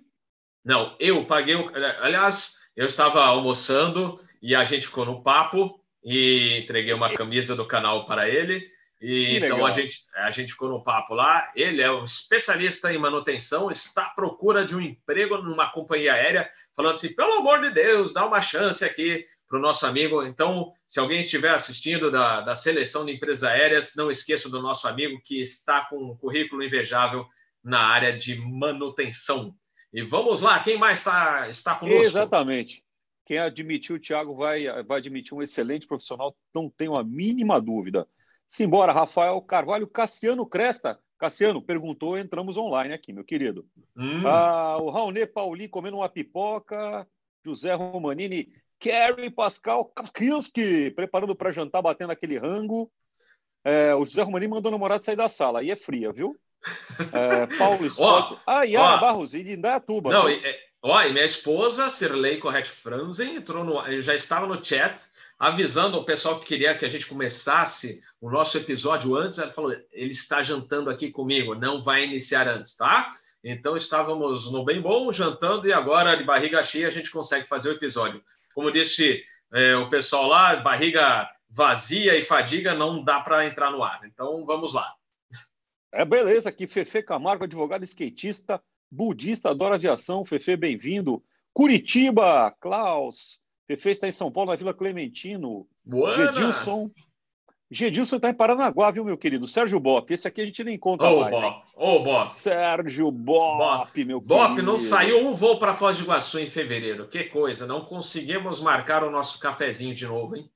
Não, 0.64 0.96
eu 1.00 1.26
paguei. 1.26 1.56
O... 1.56 1.70
Aliás, 2.02 2.65
eu 2.76 2.86
estava 2.86 3.24
almoçando 3.24 4.20
e 4.42 4.54
a 4.54 4.64
gente 4.64 4.88
ficou 4.88 5.06
no 5.06 5.24
papo 5.24 5.80
e 6.04 6.60
entreguei 6.60 6.94
uma 6.94 7.16
camisa 7.16 7.56
do 7.56 7.66
canal 7.66 8.06
para 8.06 8.30
ele. 8.30 8.68
E 9.02 9.38
então 9.38 9.66
a 9.66 9.72
gente, 9.72 10.00
a 10.16 10.32
gente 10.32 10.52
ficou 10.54 10.70
no 10.70 10.84
papo 10.84 11.14
lá. 11.14 11.52
Ele 11.56 11.82
é 11.82 11.92
um 11.92 12.04
especialista 12.04 12.94
em 12.94 12.98
manutenção, 12.98 13.70
está 13.70 14.04
à 14.04 14.10
procura 14.10 14.64
de 14.64 14.76
um 14.76 14.82
emprego 14.82 15.38
numa 15.38 15.70
companhia 15.70 16.14
aérea, 16.14 16.50
falando 16.76 16.94
assim: 16.94 17.14
pelo 17.14 17.34
amor 17.34 17.62
de 17.62 17.72
Deus, 17.72 18.14
dá 18.14 18.26
uma 18.26 18.42
chance 18.42 18.84
aqui 18.84 19.26
para 19.48 19.58
o 19.60 19.62
nosso 19.62 19.86
amigo. 19.86 20.24
Então, 20.24 20.72
se 20.88 21.00
alguém 21.00 21.20
estiver 21.20 21.52
assistindo 21.52 22.10
da, 22.10 22.42
da 22.42 22.56
seleção 22.56 23.06
de 23.06 23.14
empresas 23.14 23.44
aéreas, 23.44 23.94
não 23.96 24.10
esqueça 24.10 24.50
do 24.50 24.62
nosso 24.62 24.88
amigo 24.88 25.22
que 25.24 25.42
está 25.42 25.86
com 25.86 25.98
um 25.98 26.18
currículo 26.18 26.64
invejável 26.64 27.26
na 27.64 27.80
área 27.80 28.16
de 28.16 28.36
manutenção. 28.36 29.56
E 29.96 30.04
vamos 30.04 30.42
lá, 30.42 30.62
quem 30.62 30.78
mais 30.78 31.06
tá, 31.06 31.48
está 31.48 31.74
conosco? 31.74 32.02
Exatamente. 32.02 32.84
Quem 33.26 33.38
admitiu, 33.38 33.96
o 33.96 34.00
Thiago 34.00 34.36
vai, 34.36 34.66
vai 34.84 34.98
admitir 34.98 35.34
um 35.34 35.42
excelente 35.42 35.88
profissional, 35.88 36.36
não 36.54 36.70
tenho 36.70 36.98
a 36.98 37.04
mínima 37.04 37.62
dúvida. 37.62 38.06
Simbora, 38.46 38.92
Rafael 38.92 39.42
Carvalho, 39.42 39.88
Cassiano 39.88 40.46
Cresta. 40.46 41.00
Cassiano 41.18 41.62
perguntou, 41.62 42.18
entramos 42.18 42.58
online 42.58 42.94
aqui, 42.94 43.14
meu 43.14 43.24
querido. 43.24 43.66
Hum. 43.96 44.28
Ah, 44.28 44.76
o 44.82 44.90
Raoni 44.90 45.26
Pauli 45.26 45.70
comendo 45.70 45.96
uma 45.96 46.10
pipoca, 46.10 47.08
José 47.46 47.74
Romanini, 47.74 48.52
Kerry 48.78 49.30
Pascal 49.30 49.86
Kakinski 49.86 50.92
preparando 50.92 51.38
para 51.38 51.54
jantar, 51.54 51.82
batendo 51.82 52.12
aquele 52.12 52.38
rango. 52.38 52.92
É, 53.64 53.96
o 53.96 54.06
José 54.06 54.24
Romanini 54.24 54.52
mandou 54.52 54.70
o 54.70 54.74
namorado 54.74 55.06
sair 55.06 55.16
da 55.16 55.30
sala, 55.30 55.62
aí 55.62 55.72
é 55.72 55.76
fria, 55.78 56.12
viu? 56.12 56.38
É, 57.12 57.58
Paulo 57.58 57.90
Scott. 57.90 58.40
ah, 58.48 58.64
Yara 58.64 58.98
Barros, 58.98 59.34
e 59.34 59.44
de 59.44 59.54
Indaiatuba. 59.54 60.12
Não, 60.12 60.30
e, 60.30 60.36
é, 60.44 60.60
ó, 60.82 61.02
e 61.04 61.12
minha 61.12 61.26
esposa, 61.26 61.90
Sirlei 61.90 62.38
Correct 62.38 62.72
Franzen, 62.72 63.36
entrou 63.36 63.64
no, 63.64 64.02
já 64.02 64.16
estava 64.16 64.48
no 64.48 64.64
chat 64.64 65.02
avisando 65.38 65.98
o 65.98 66.06
pessoal 66.06 66.40
que 66.40 66.46
queria 66.46 66.76
que 66.76 66.86
a 66.86 66.90
gente 66.90 67.08
começasse 67.08 68.02
o 68.22 68.30
nosso 68.30 68.58
episódio 68.58 69.16
antes. 69.16 69.38
Ela 69.38 69.52
falou: 69.52 69.72
ele 69.92 70.12
está 70.12 70.42
jantando 70.42 70.90
aqui 70.90 71.12
comigo, 71.12 71.56
não 71.56 71.80
vai 71.80 72.04
iniciar 72.04 72.48
antes, 72.48 72.76
tá? 72.76 73.12
Então 73.44 73.78
estávamos 73.78 74.52
no 74.52 74.66
bem 74.66 74.82
bom 74.82 75.12
jantando 75.12 75.68
e 75.68 75.74
agora 75.74 76.16
de 76.16 76.24
barriga 76.24 76.64
cheia 76.64 76.88
a 76.88 76.92
gente 76.92 77.12
consegue 77.12 77.48
fazer 77.48 77.70
o 77.70 77.74
episódio. 77.74 78.24
Como 78.56 78.72
disse 78.72 79.24
é, 79.54 79.76
o 79.76 79.90
pessoal 79.90 80.28
lá, 80.28 80.56
barriga 80.56 81.30
vazia 81.48 82.18
e 82.18 82.24
fadiga 82.24 82.74
não 82.74 83.04
dá 83.04 83.20
para 83.20 83.46
entrar 83.46 83.72
no 83.72 83.84
ar. 83.84 84.02
Então 84.04 84.46
vamos 84.46 84.74
lá. 84.74 84.94
É 85.96 86.04
beleza 86.04 86.50
aqui, 86.50 86.68
Fefe 86.68 87.02
Camargo, 87.02 87.46
advogado 87.46 87.84
skatista, 87.84 88.62
budista, 88.92 89.52
adora 89.52 89.76
aviação. 89.76 90.26
Fefe, 90.26 90.58
bem-vindo. 90.58 91.24
Curitiba, 91.54 92.52
Klaus. 92.60 93.40
Fefe 93.66 93.92
está 93.92 94.06
em 94.06 94.12
São 94.12 94.30
Paulo, 94.30 94.52
na 94.52 94.58
Vila 94.58 94.74
Clementino. 94.74 95.66
Boa. 95.86 96.12
Gedilson. 96.12 96.92
Gedilson 97.72 98.18
está 98.18 98.30
em 98.30 98.34
Paranaguá, 98.34 98.92
viu, 98.92 99.06
meu 99.06 99.18
querido? 99.18 99.48
Sérgio 99.48 99.80
Bop. 99.80 100.14
Esse 100.14 100.28
aqui 100.28 100.42
a 100.42 100.46
gente 100.46 100.66
nem 100.66 100.78
conta 100.78 101.10
oh, 101.10 101.22
mais. 101.22 101.32
Bop. 101.32 101.64
Ô, 101.78 101.96
oh, 101.96 102.04
Bop. 102.04 102.28
Sérgio 102.28 103.10
Bop, 103.10 103.58
Bop. 103.58 104.06
meu 104.06 104.20
Bop, 104.20 104.50
querido. 104.50 104.68
não 104.68 104.76
saiu 104.76 105.26
um 105.26 105.34
voo 105.34 105.58
para 105.58 105.76
Foz 105.76 105.98
do 105.98 106.04
Iguaçu 106.04 106.40
em 106.40 106.50
fevereiro. 106.50 107.08
Que 107.08 107.24
coisa. 107.24 107.66
Não 107.66 107.86
conseguimos 107.86 108.60
marcar 108.60 109.02
o 109.02 109.10
nosso 109.10 109.40
cafezinho 109.40 109.96
de 109.96 110.06
novo, 110.06 110.36
hein? 110.36 110.52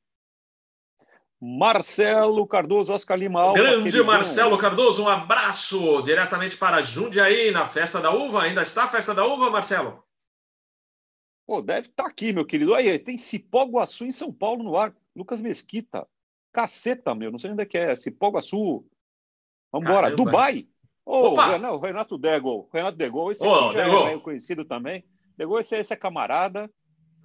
Marcelo 1.41 2.45
Cardoso, 2.45 2.91
Oscar 2.91 3.17
Lima 3.17 3.41
Alva. 3.41 3.57
Grande 3.57 4.03
Marcelo 4.03 4.57
Cardoso, 4.57 5.03
um 5.03 5.07
abraço 5.07 6.01
diretamente 6.01 6.57
para 6.57 6.81
Jundiaí, 6.81 7.49
na 7.51 7.65
Festa 7.65 8.01
da 8.01 8.11
Uva. 8.13 8.43
Ainda 8.43 8.61
está 8.61 8.83
a 8.83 8.87
Festa 8.87 9.13
da 9.13 9.25
Uva, 9.25 9.49
Marcelo? 9.49 10.03
Pô, 11.47 11.61
deve 11.61 11.87
estar 11.87 12.03
tá 12.03 12.09
aqui, 12.09 12.33
meu 12.33 12.45
querido. 12.45 12.75
Aí, 12.75 12.99
tem 12.99 13.17
Cipó 13.17 13.63
Guaçu 13.63 14.05
em 14.05 14.11
São 14.11 14.33
Paulo 14.33 14.63
no 14.63 14.75
ar. 14.75 14.93
Lucas 15.15 15.39
Mesquita. 15.39 16.05
Caceta, 16.51 17.15
meu. 17.15 17.31
Não 17.31 17.39
sei 17.39 17.51
onde 17.51 17.63
é 17.63 17.65
que 17.65 17.77
é. 17.77 17.95
Cipó 17.95 18.29
Guaçu. 18.29 18.85
Vamos 19.71 19.89
embora. 19.89 20.15
Dubai. 20.15 20.67
Oh, 21.05 21.33
Renato 21.79 22.17
Dego. 22.17 22.69
Renato 22.71 22.97
Dego. 22.97 23.31
Esse 23.31 23.47
oh, 23.47 23.71
já 23.71 23.85
Dego. 23.85 23.95
é 23.95 24.05
meio 24.05 24.21
conhecido 24.21 24.65
também. 24.65 25.03
Dego, 25.37 25.57
esse, 25.57 25.75
esse 25.75 25.93
é 25.93 25.95
camarada. 25.95 26.69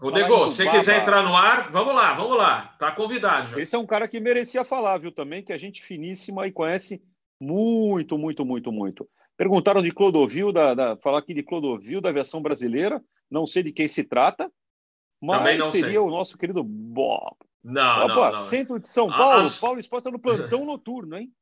Nego, 0.02 0.48
se 0.48 0.64
você 0.64 0.70
quiser 0.70 1.02
entrar 1.02 1.22
no 1.22 1.34
ar, 1.34 1.70
vamos 1.70 1.94
lá, 1.94 2.14
vamos 2.14 2.36
lá. 2.36 2.74
Tá 2.78 2.92
convidado. 2.92 3.50
Já. 3.50 3.58
Esse 3.58 3.74
é 3.74 3.78
um 3.78 3.86
cara 3.86 4.08
que 4.08 4.20
merecia 4.20 4.64
falar, 4.64 4.98
viu, 4.98 5.12
também, 5.12 5.42
que 5.42 5.52
a 5.52 5.58
gente 5.58 5.82
finíssima 5.82 6.46
e 6.46 6.52
conhece 6.52 7.02
muito, 7.40 8.18
muito, 8.18 8.44
muito, 8.44 8.72
muito. 8.72 9.08
Perguntaram 9.36 9.82
de 9.82 9.90
Clodovil, 9.90 10.52
da, 10.52 10.74
da, 10.74 10.96
falar 10.96 11.18
aqui 11.18 11.34
de 11.34 11.42
Clodovil, 11.42 12.00
da 12.00 12.10
aviação 12.10 12.40
brasileira. 12.40 13.02
Não 13.30 13.46
sei 13.46 13.62
de 13.62 13.72
quem 13.72 13.88
se 13.88 14.04
trata, 14.04 14.50
mas 15.20 15.64
seria 15.70 15.88
sei. 15.88 15.98
o 15.98 16.10
nosso 16.10 16.36
querido 16.36 16.62
Bob. 16.62 17.36
Não, 17.62 18.04
Opa, 18.04 18.14
não, 18.14 18.32
não. 18.32 18.38
Centro 18.38 18.78
de 18.78 18.88
São 18.88 19.08
Paulo, 19.08 19.40
As... 19.40 19.58
Paulo 19.58 19.80
Exposta 19.80 20.10
no 20.10 20.18
plantão 20.18 20.64
noturno, 20.66 21.16
hein? 21.16 21.32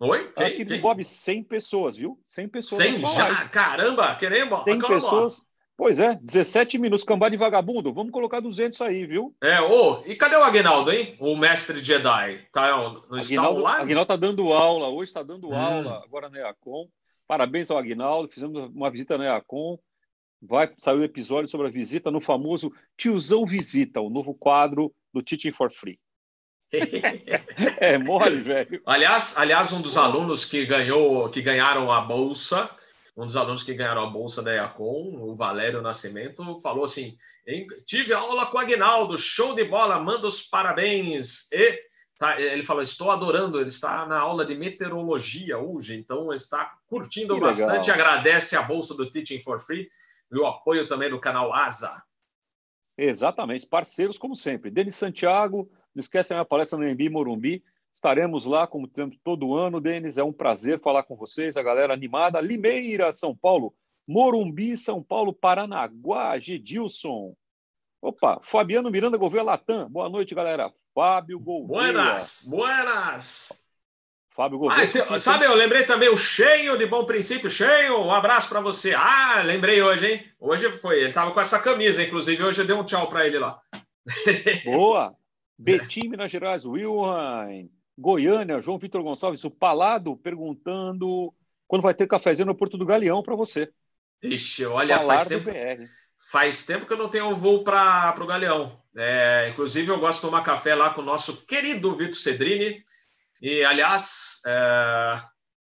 Oi? 0.00 0.32
Quem, 0.32 0.46
aqui 0.46 0.64
do 0.64 0.78
Bob, 0.80 1.02
100 1.02 1.42
pessoas, 1.44 1.96
viu? 1.96 2.20
100 2.24 2.48
pessoas. 2.48 2.82
100 2.82 2.98
já? 2.98 3.48
Caramba, 3.48 4.14
queremos. 4.16 4.62
100 4.64 4.78
pessoas. 4.78 5.47
Pois 5.78 6.00
é, 6.00 6.16
17 6.16 6.76
minutos, 6.76 7.04
cambá 7.04 7.28
de 7.28 7.36
vagabundo. 7.36 7.94
Vamos 7.94 8.10
colocar 8.10 8.40
200 8.40 8.80
aí, 8.80 9.06
viu? 9.06 9.32
É, 9.40 9.60
ô, 9.60 10.02
e 10.04 10.16
cadê 10.16 10.34
o 10.34 10.42
Aguinaldo, 10.42 10.90
hein? 10.90 11.16
O 11.20 11.36
mestre 11.36 11.78
Jedi. 11.78 12.44
Tá, 12.52 12.76
não 13.08 13.16
está 13.16 13.36
Aguinaldo, 13.36 13.64
Aguinaldo 13.64 14.08
tá 14.08 14.16
dando 14.16 14.52
aula, 14.52 14.88
hoje 14.88 15.10
está 15.10 15.22
dando 15.22 15.50
hum. 15.50 15.54
aula, 15.54 16.02
agora 16.04 16.28
na 16.28 16.40
EACOM. 16.40 16.88
Parabéns 17.28 17.70
ao 17.70 17.78
Aguinaldo, 17.78 18.28
fizemos 18.28 18.60
uma 18.74 18.90
visita 18.90 19.16
na 19.16 19.26
EACOM. 19.26 19.78
Vai 20.42 20.68
sair 20.76 20.96
o 20.96 21.00
um 21.00 21.04
episódio 21.04 21.48
sobre 21.48 21.68
a 21.68 21.70
visita 21.70 22.10
no 22.10 22.20
famoso 22.20 22.72
Tiozão 22.96 23.46
Visita, 23.46 24.00
o 24.00 24.10
novo 24.10 24.34
quadro 24.34 24.92
do 25.14 25.22
Teaching 25.22 25.52
for 25.52 25.70
Free. 25.70 26.00
é 27.78 27.96
mole, 27.98 28.40
velho. 28.40 28.82
Aliás, 28.84 29.38
aliás, 29.38 29.72
um 29.72 29.80
dos 29.80 29.96
alunos 29.96 30.44
que 30.44 30.66
ganhou, 30.66 31.30
que 31.30 31.40
ganharam 31.40 31.92
a 31.92 32.00
bolsa 32.00 32.68
um 33.18 33.26
dos 33.26 33.34
alunos 33.34 33.64
que 33.64 33.74
ganharam 33.74 34.04
a 34.04 34.10
bolsa 34.10 34.40
da 34.40 34.54
EACOM, 34.54 35.20
o 35.20 35.34
Valério 35.34 35.82
Nascimento, 35.82 36.56
falou 36.60 36.84
assim: 36.84 37.18
tive 37.84 38.12
aula 38.12 38.46
com 38.46 38.56
o 38.56 38.60
Agnaldo, 38.60 39.18
show 39.18 39.56
de 39.56 39.64
bola, 39.64 39.98
manda 39.98 40.28
os 40.28 40.40
parabéns. 40.40 41.50
E 41.50 41.80
tá, 42.16 42.40
ele 42.40 42.62
falou: 42.62 42.80
estou 42.80 43.10
adorando, 43.10 43.58
ele 43.58 43.70
está 43.70 44.06
na 44.06 44.20
aula 44.20 44.46
de 44.46 44.54
meteorologia 44.54 45.58
hoje, 45.58 45.96
então 45.96 46.32
está 46.32 46.78
curtindo 46.86 47.34
que 47.34 47.40
bastante, 47.40 47.90
legal. 47.90 48.06
agradece 48.06 48.54
a 48.54 48.62
bolsa 48.62 48.94
do 48.94 49.10
Teaching 49.10 49.40
for 49.40 49.58
Free 49.58 49.88
e 50.30 50.38
o 50.38 50.46
apoio 50.46 50.86
também 50.86 51.10
do 51.10 51.20
canal 51.20 51.52
Asa. 51.52 52.00
Exatamente, 52.96 53.66
parceiros 53.66 54.16
como 54.16 54.36
sempre. 54.36 54.70
Denis 54.70 54.94
Santiago, 54.94 55.68
não 55.92 56.00
esquece 56.00 56.32
a 56.32 56.36
minha 56.36 56.44
palestra 56.44 56.78
no 56.78 56.88
Embi 56.88 57.10
Morumbi. 57.10 57.64
Estaremos 57.98 58.44
lá, 58.44 58.64
como 58.64 58.86
temos 58.86 59.18
todo 59.24 59.56
ano, 59.56 59.80
Denis. 59.80 60.18
É 60.18 60.22
um 60.22 60.32
prazer 60.32 60.78
falar 60.78 61.02
com 61.02 61.16
vocês, 61.16 61.56
a 61.56 61.62
galera 61.64 61.92
animada. 61.92 62.40
Limeira, 62.40 63.10
São 63.10 63.36
Paulo. 63.36 63.74
Morumbi, 64.06 64.76
São 64.76 65.02
Paulo. 65.02 65.32
Paranaguá, 65.32 66.38
Gedilson. 66.38 67.34
Opa, 68.00 68.38
Fabiano 68.40 68.88
Miranda 68.88 69.18
Gouveia 69.18 69.42
Latam. 69.42 69.90
Boa 69.90 70.08
noite, 70.08 70.32
galera. 70.32 70.72
Fábio 70.94 71.40
Gouveia. 71.40 71.92
Buenas, 71.92 72.44
buenas. 72.46 73.48
Fábio 74.30 74.58
Gouveia. 74.60 74.88
Ah, 75.10 75.18
sabe, 75.18 75.46
eu 75.46 75.54
lembrei 75.56 75.84
também 75.84 76.08
o 76.08 76.16
Cheio 76.16 76.78
de 76.78 76.86
Bom 76.86 77.04
Princípio. 77.04 77.50
Cheio, 77.50 77.98
um 77.98 78.14
abraço 78.14 78.48
para 78.48 78.60
você. 78.60 78.94
Ah, 78.94 79.42
lembrei 79.44 79.82
hoje, 79.82 80.06
hein? 80.06 80.24
Hoje 80.38 80.70
foi. 80.78 81.00
Ele 81.00 81.08
estava 81.08 81.32
com 81.32 81.40
essa 81.40 81.58
camisa, 81.58 82.00
inclusive. 82.00 82.44
Hoje 82.44 82.60
eu 82.60 82.66
dei 82.66 82.76
um 82.76 82.84
tchau 82.84 83.08
para 83.08 83.26
ele 83.26 83.40
lá. 83.40 83.60
Boa. 84.64 85.16
Betim, 85.58 86.10
Minas 86.10 86.30
Gerais. 86.30 86.64
Wilhelm. 86.64 87.68
Goiânia, 87.98 88.62
João 88.62 88.78
Vitor 88.78 89.02
Gonçalves, 89.02 89.42
o 89.42 89.50
Palado 89.50 90.16
perguntando 90.16 91.34
quando 91.66 91.82
vai 91.82 91.92
ter 91.92 92.06
cafezinho 92.06 92.46
no 92.46 92.54
Porto 92.54 92.78
do 92.78 92.86
Galeão 92.86 93.22
para 93.24 93.34
você. 93.34 93.68
Ixi, 94.22 94.64
olha, 94.64 95.04
faz 95.04 95.26
tempo, 95.26 95.50
faz 96.30 96.64
tempo 96.64 96.86
que 96.86 96.92
eu 96.92 96.96
não 96.96 97.08
tenho 97.08 97.34
voo 97.34 97.64
para 97.64 98.14
o 98.22 98.26
Galeão. 98.26 98.80
É, 98.96 99.48
inclusive, 99.50 99.90
eu 99.90 99.98
gosto 99.98 100.20
de 100.20 100.26
tomar 100.28 100.42
café 100.42 100.76
lá 100.76 100.90
com 100.90 101.00
o 101.00 101.04
nosso 101.04 101.44
querido 101.44 101.94
Vitor 101.96 102.14
Cedrini. 102.14 102.84
E, 103.42 103.64
aliás, 103.64 104.40
é, 104.46 105.20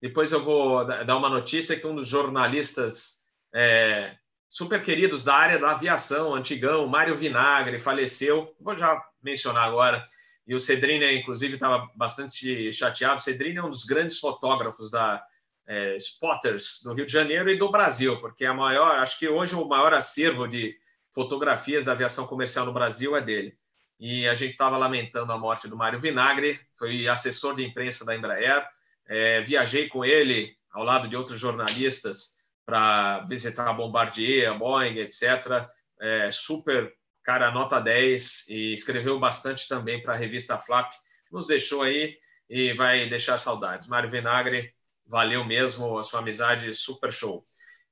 depois 0.00 0.30
eu 0.30 0.42
vou 0.42 0.84
dar 0.84 1.16
uma 1.16 1.28
notícia 1.28 1.78
que 1.78 1.86
um 1.86 1.94
dos 1.94 2.06
jornalistas 2.06 3.22
é, 3.54 4.14
super 4.46 4.82
queridos 4.82 5.24
da 5.24 5.34
área 5.34 5.58
da 5.58 5.70
aviação, 5.70 6.34
antigão, 6.34 6.86
Mário 6.86 7.16
Vinagre, 7.16 7.80
faleceu. 7.80 8.54
Vou 8.60 8.76
já 8.76 9.02
mencionar 9.22 9.66
agora. 9.66 10.04
E 10.46 10.54
o 10.54 10.60
Cedrini, 10.60 11.18
inclusive, 11.18 11.54
estava 11.54 11.88
bastante 11.94 12.72
chateado. 12.72 13.16
O 13.16 13.22
Cedrini 13.22 13.58
é 13.58 13.62
um 13.62 13.70
dos 13.70 13.84
grandes 13.84 14.18
fotógrafos 14.18 14.90
da 14.90 15.22
é, 15.66 15.96
Spotters 15.96 16.80
do 16.82 16.92
Rio 16.92 17.06
de 17.06 17.12
Janeiro 17.12 17.50
e 17.50 17.56
do 17.56 17.70
Brasil, 17.70 18.20
porque 18.20 18.44
a 18.44 18.52
maior, 18.52 18.98
acho 18.98 19.18
que 19.18 19.28
hoje 19.28 19.54
o 19.54 19.68
maior 19.68 19.94
acervo 19.94 20.48
de 20.48 20.76
fotografias 21.12 21.84
da 21.84 21.92
aviação 21.92 22.26
comercial 22.26 22.66
no 22.66 22.72
Brasil 22.72 23.16
é 23.16 23.20
dele. 23.20 23.56
E 23.98 24.26
a 24.26 24.34
gente 24.34 24.52
estava 24.52 24.76
lamentando 24.76 25.32
a 25.32 25.38
morte 25.38 25.68
do 25.68 25.76
Mário 25.76 25.98
Vinagre, 25.98 26.58
foi 26.72 27.06
assessor 27.06 27.54
de 27.54 27.64
imprensa 27.64 28.04
da 28.04 28.16
Embraer. 28.16 28.66
É, 29.06 29.40
viajei 29.42 29.88
com 29.88 30.04
ele 30.04 30.56
ao 30.72 30.84
lado 30.84 31.06
de 31.06 31.16
outros 31.16 31.38
jornalistas 31.38 32.38
para 32.64 33.20
visitar 33.26 33.68
a 33.68 33.72
Bombardier, 33.72 34.50
a 34.50 34.54
Boeing, 34.54 34.98
etc. 34.98 35.68
É, 36.00 36.30
super 36.30 36.92
cara 37.30 37.52
nota 37.52 37.80
10 37.80 38.46
e 38.48 38.72
escreveu 38.72 39.16
bastante 39.16 39.68
também 39.68 40.02
para 40.02 40.14
a 40.14 40.16
revista 40.16 40.58
Flap. 40.58 40.90
Nos 41.30 41.46
deixou 41.46 41.82
aí 41.82 42.16
e 42.48 42.72
vai 42.72 43.08
deixar 43.08 43.38
saudades. 43.38 43.86
Mário 43.86 44.10
Vinagre, 44.10 44.72
valeu 45.06 45.44
mesmo 45.44 45.96
a 45.96 46.02
sua 46.02 46.18
amizade, 46.18 46.74
super 46.74 47.12
show. 47.12 47.46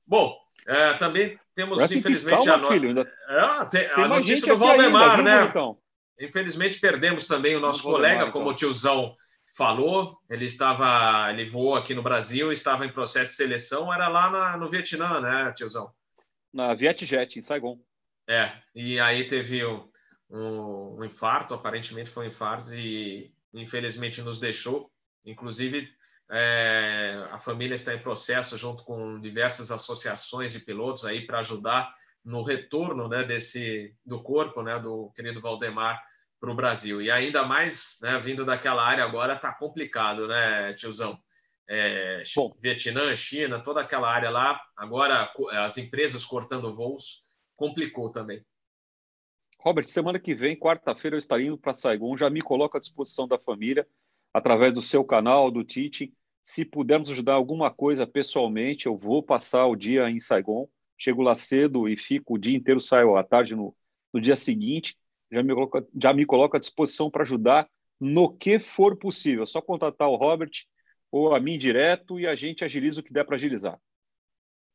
Bom, 0.04 0.36
é, 0.66 0.94
também 0.94 1.38
temos, 1.54 1.78
infelizmente, 1.88 2.46
calma, 2.46 2.54
a, 2.54 2.56
no... 2.56 2.66
filho, 2.66 2.88
ainda... 2.88 3.12
é, 3.28 3.64
tem, 3.66 3.88
tem 3.88 4.04
a 4.04 4.08
notícia 4.08 4.52
do 4.52 4.58
Valdemar, 4.58 5.18
ainda, 5.18 5.22
né? 5.22 5.52
Viu, 5.52 5.78
infelizmente, 6.20 6.80
perdemos 6.80 7.28
também 7.28 7.54
o 7.54 7.60
nosso 7.60 7.84
colega, 7.84 8.24
Valdemar, 8.24 8.32
como 8.32 8.46
então. 8.46 8.54
o 8.54 8.56
tiozão 8.56 9.14
falou. 9.56 10.18
Ele 10.28 10.46
estava, 10.46 11.30
ele 11.30 11.48
voou 11.48 11.76
aqui 11.76 11.94
no 11.94 12.02
Brasil, 12.02 12.50
estava 12.50 12.84
em 12.84 12.92
processo 12.92 13.30
de 13.30 13.36
seleção, 13.36 13.94
era 13.94 14.08
lá 14.08 14.30
na, 14.30 14.56
no 14.56 14.66
Vietnã, 14.66 15.20
né, 15.20 15.52
tiozão? 15.52 15.92
Na 16.52 16.74
Vietjet, 16.74 17.38
em 17.38 17.42
Saigon. 17.42 17.78
É, 18.28 18.52
e 18.74 19.00
aí 19.00 19.26
teve 19.26 19.64
um, 19.64 19.88
um, 20.30 21.04
infarto, 21.04 21.54
aparentemente 21.54 22.10
foi 22.10 22.26
um 22.26 22.28
infarto, 22.28 22.74
e 22.74 23.32
infelizmente 23.54 24.20
nos 24.22 24.38
deixou. 24.38 24.90
Inclusive, 25.24 25.88
É, 26.30 27.26
a 27.30 27.38
família 27.38 27.74
está 27.74 27.94
em 27.94 28.02
processo 28.02 28.58
junto 28.58 28.84
com 28.84 29.18
diversas 29.18 29.70
associações 29.70 30.52
de 30.52 30.58
pilotos 30.60 31.06
aí 31.06 31.26
para 31.26 31.38
ajudar 31.38 31.90
no 32.22 32.42
retorno 32.42 33.08
né, 33.08 33.24
desse 33.24 33.94
do 34.04 34.22
corpo 34.22 34.62
né, 34.62 34.78
do 34.78 35.10
querido 35.16 35.40
Valdemar 35.40 35.98
para 36.38 36.50
o 36.50 36.54
Brasil. 36.54 37.00
E 37.00 37.10
ainda 37.10 37.44
mais 37.44 37.98
né, 38.02 38.20
vindo 38.20 38.44
daquela 38.44 38.84
área 38.84 39.04
agora 39.04 39.34
está 39.34 39.54
complicado, 39.54 40.28
né, 40.28 40.74
tiozão? 40.74 41.18
É, 41.66 42.22
Vietnã, 42.60 43.14
China, 43.16 43.60
toda 43.60 43.80
aquela 43.80 44.10
área 44.10 44.30
lá, 44.30 44.60
agora 44.76 45.32
as 45.64 45.78
empresas 45.78 46.24
cortando 46.24 46.74
voos, 46.74 47.22
complicou 47.58 48.10
também. 48.10 48.42
Robert, 49.58 49.86
semana 49.86 50.20
que 50.20 50.34
vem, 50.34 50.56
quarta-feira, 50.56 51.16
eu 51.16 51.18
estarei 51.18 51.48
indo 51.48 51.58
para 51.58 51.74
Saigon. 51.74 52.16
Já 52.16 52.30
me 52.30 52.40
coloco 52.40 52.76
à 52.76 52.80
disposição 52.80 53.26
da 53.26 53.36
família, 53.36 53.86
através 54.32 54.72
do 54.72 54.80
seu 54.80 55.04
canal, 55.04 55.50
do 55.50 55.64
Tite. 55.64 56.14
Se 56.40 56.64
pudermos 56.64 57.10
ajudar 57.10 57.34
alguma 57.34 57.68
coisa 57.68 58.06
pessoalmente, 58.06 58.86
eu 58.86 58.96
vou 58.96 59.20
passar 59.20 59.66
o 59.66 59.74
dia 59.74 60.08
em 60.08 60.20
Saigon. 60.20 60.68
Chego 60.96 61.20
lá 61.20 61.34
cedo 61.34 61.88
e 61.88 61.96
fico 61.96 62.34
o 62.34 62.38
dia 62.38 62.56
inteiro, 62.56 62.78
saio 62.78 63.16
à 63.16 63.24
tarde 63.24 63.56
no, 63.56 63.74
no 64.12 64.20
dia 64.20 64.36
seguinte. 64.36 64.96
Já 65.30 65.42
me, 65.42 65.52
coloco, 65.52 65.88
já 66.00 66.12
me 66.14 66.24
coloco 66.24 66.56
à 66.56 66.60
disposição 66.60 67.10
para 67.10 67.24
ajudar 67.24 67.68
no 68.00 68.32
que 68.32 68.60
for 68.60 68.96
possível. 68.96 69.42
É 69.42 69.46
só 69.46 69.60
contatar 69.60 70.08
o 70.08 70.16
Robert 70.16 70.52
ou 71.10 71.34
a 71.34 71.40
mim 71.40 71.58
direto 71.58 72.20
e 72.20 72.26
a 72.26 72.34
gente 72.36 72.64
agiliza 72.64 73.00
o 73.00 73.04
que 73.04 73.12
der 73.12 73.24
para 73.24 73.34
agilizar. 73.34 73.78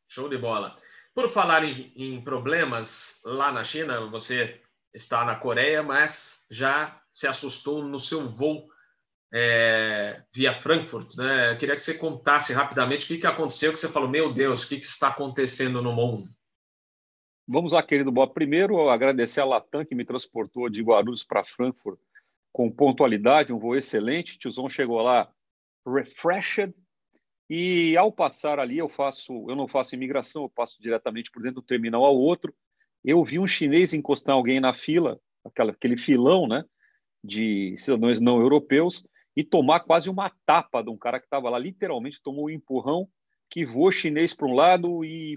Show 0.10 0.28
de 0.28 0.38
bola. 0.38 0.75
Por 1.15 1.29
falar 1.29 1.63
em, 1.63 1.91
em 1.96 2.22
problemas 2.22 3.22
lá 3.24 3.51
na 3.51 3.63
China, 3.63 4.10
você 4.10 4.60
está 4.93 5.24
na 5.25 5.36
Coreia, 5.36 5.84
mas 5.84 6.46
já 6.50 7.01
se 7.12 7.27
assustou 7.27 7.84
no 7.84 8.00
seu 8.00 8.27
voo 8.27 8.67
é, 9.34 10.24
via 10.34 10.53
Frankfurt. 10.53 11.15
Né? 11.15 11.51
Eu 11.51 11.58
queria 11.58 11.75
que 11.75 11.84
você 11.84 11.96
contasse 11.96 12.53
rapidamente 12.53 13.05
o 13.05 13.08
que, 13.08 13.17
que 13.17 13.27
aconteceu, 13.27 13.74
que 13.74 13.79
você 13.79 13.89
falou, 13.89 14.10
meu 14.10 14.32
Deus, 14.32 14.63
o 14.63 14.70
que, 14.70 14.79
que 14.79 14.86
está 14.86 15.10
acontecendo 15.10 15.82
no 15.82 15.93
mundo? 15.93 16.29
Vamos 17.48 17.74
lá, 17.74 17.84
querido 17.84 18.12
Bob. 18.12 18.34
Primeiro, 18.34 18.89
agradecer 18.89 19.41
a 19.41 19.46
Latam 19.46 19.86
que 19.86 19.96
me 19.96 20.05
transportou 20.05 20.70
de 20.70 20.82
Guarulhos 20.82 21.24
para 21.24 21.43
Frankfurt 21.43 22.00
com 22.53 22.72
pontualidade, 22.72 23.51
um 23.51 23.60
voo 23.60 23.75
excelente. 23.75 24.38
Tiozão 24.38 24.70
chegou 24.70 25.01
lá 25.01 25.29
refreshed. 25.86 26.74
E 27.56 27.96
ao 27.98 28.12
passar 28.12 28.60
ali, 28.60 28.80
eu 28.80 28.90
faço, 28.90 29.46
eu 29.48 29.56
não 29.56 29.68
faço 29.68 29.94
imigração, 29.94 30.44
eu 30.44 30.50
passo 30.50 30.82
diretamente 30.82 31.30
por 31.30 31.44
dentro 31.44 31.62
do 31.62 31.68
terminal 31.68 32.04
ao 32.04 32.18
outro 32.18 32.54
eu 33.04 33.24
vi 33.24 33.38
um 33.38 33.46
chinês 33.46 33.94
encostar 33.94 34.34
alguém 34.34 34.60
na 34.60 34.74
fila, 34.74 35.20
aquela, 35.44 35.72
aquele 35.72 35.98
filão, 35.98 36.48
né, 36.48 36.64
de 37.24 37.76
cidadãos 37.78 38.22
não 38.22 38.40
europeus, 38.40 39.06
e 39.36 39.44
tomar 39.44 39.82
quase 39.82 40.10
uma 40.10 40.32
tapa 40.46 40.82
de 40.82 40.90
um 40.90 40.98
cara 40.98 41.20
que 41.20 41.26
estava 41.26 41.50
lá, 41.50 41.60
literalmente 41.60 42.22
tomou 42.22 42.46
um 42.46 42.50
empurrão 42.50 43.10
que 43.50 43.66
voou 43.66 43.92
chinês 43.92 44.34
para 44.34 44.48
um 44.48 44.54
lado 44.54 45.04
e 45.04 45.36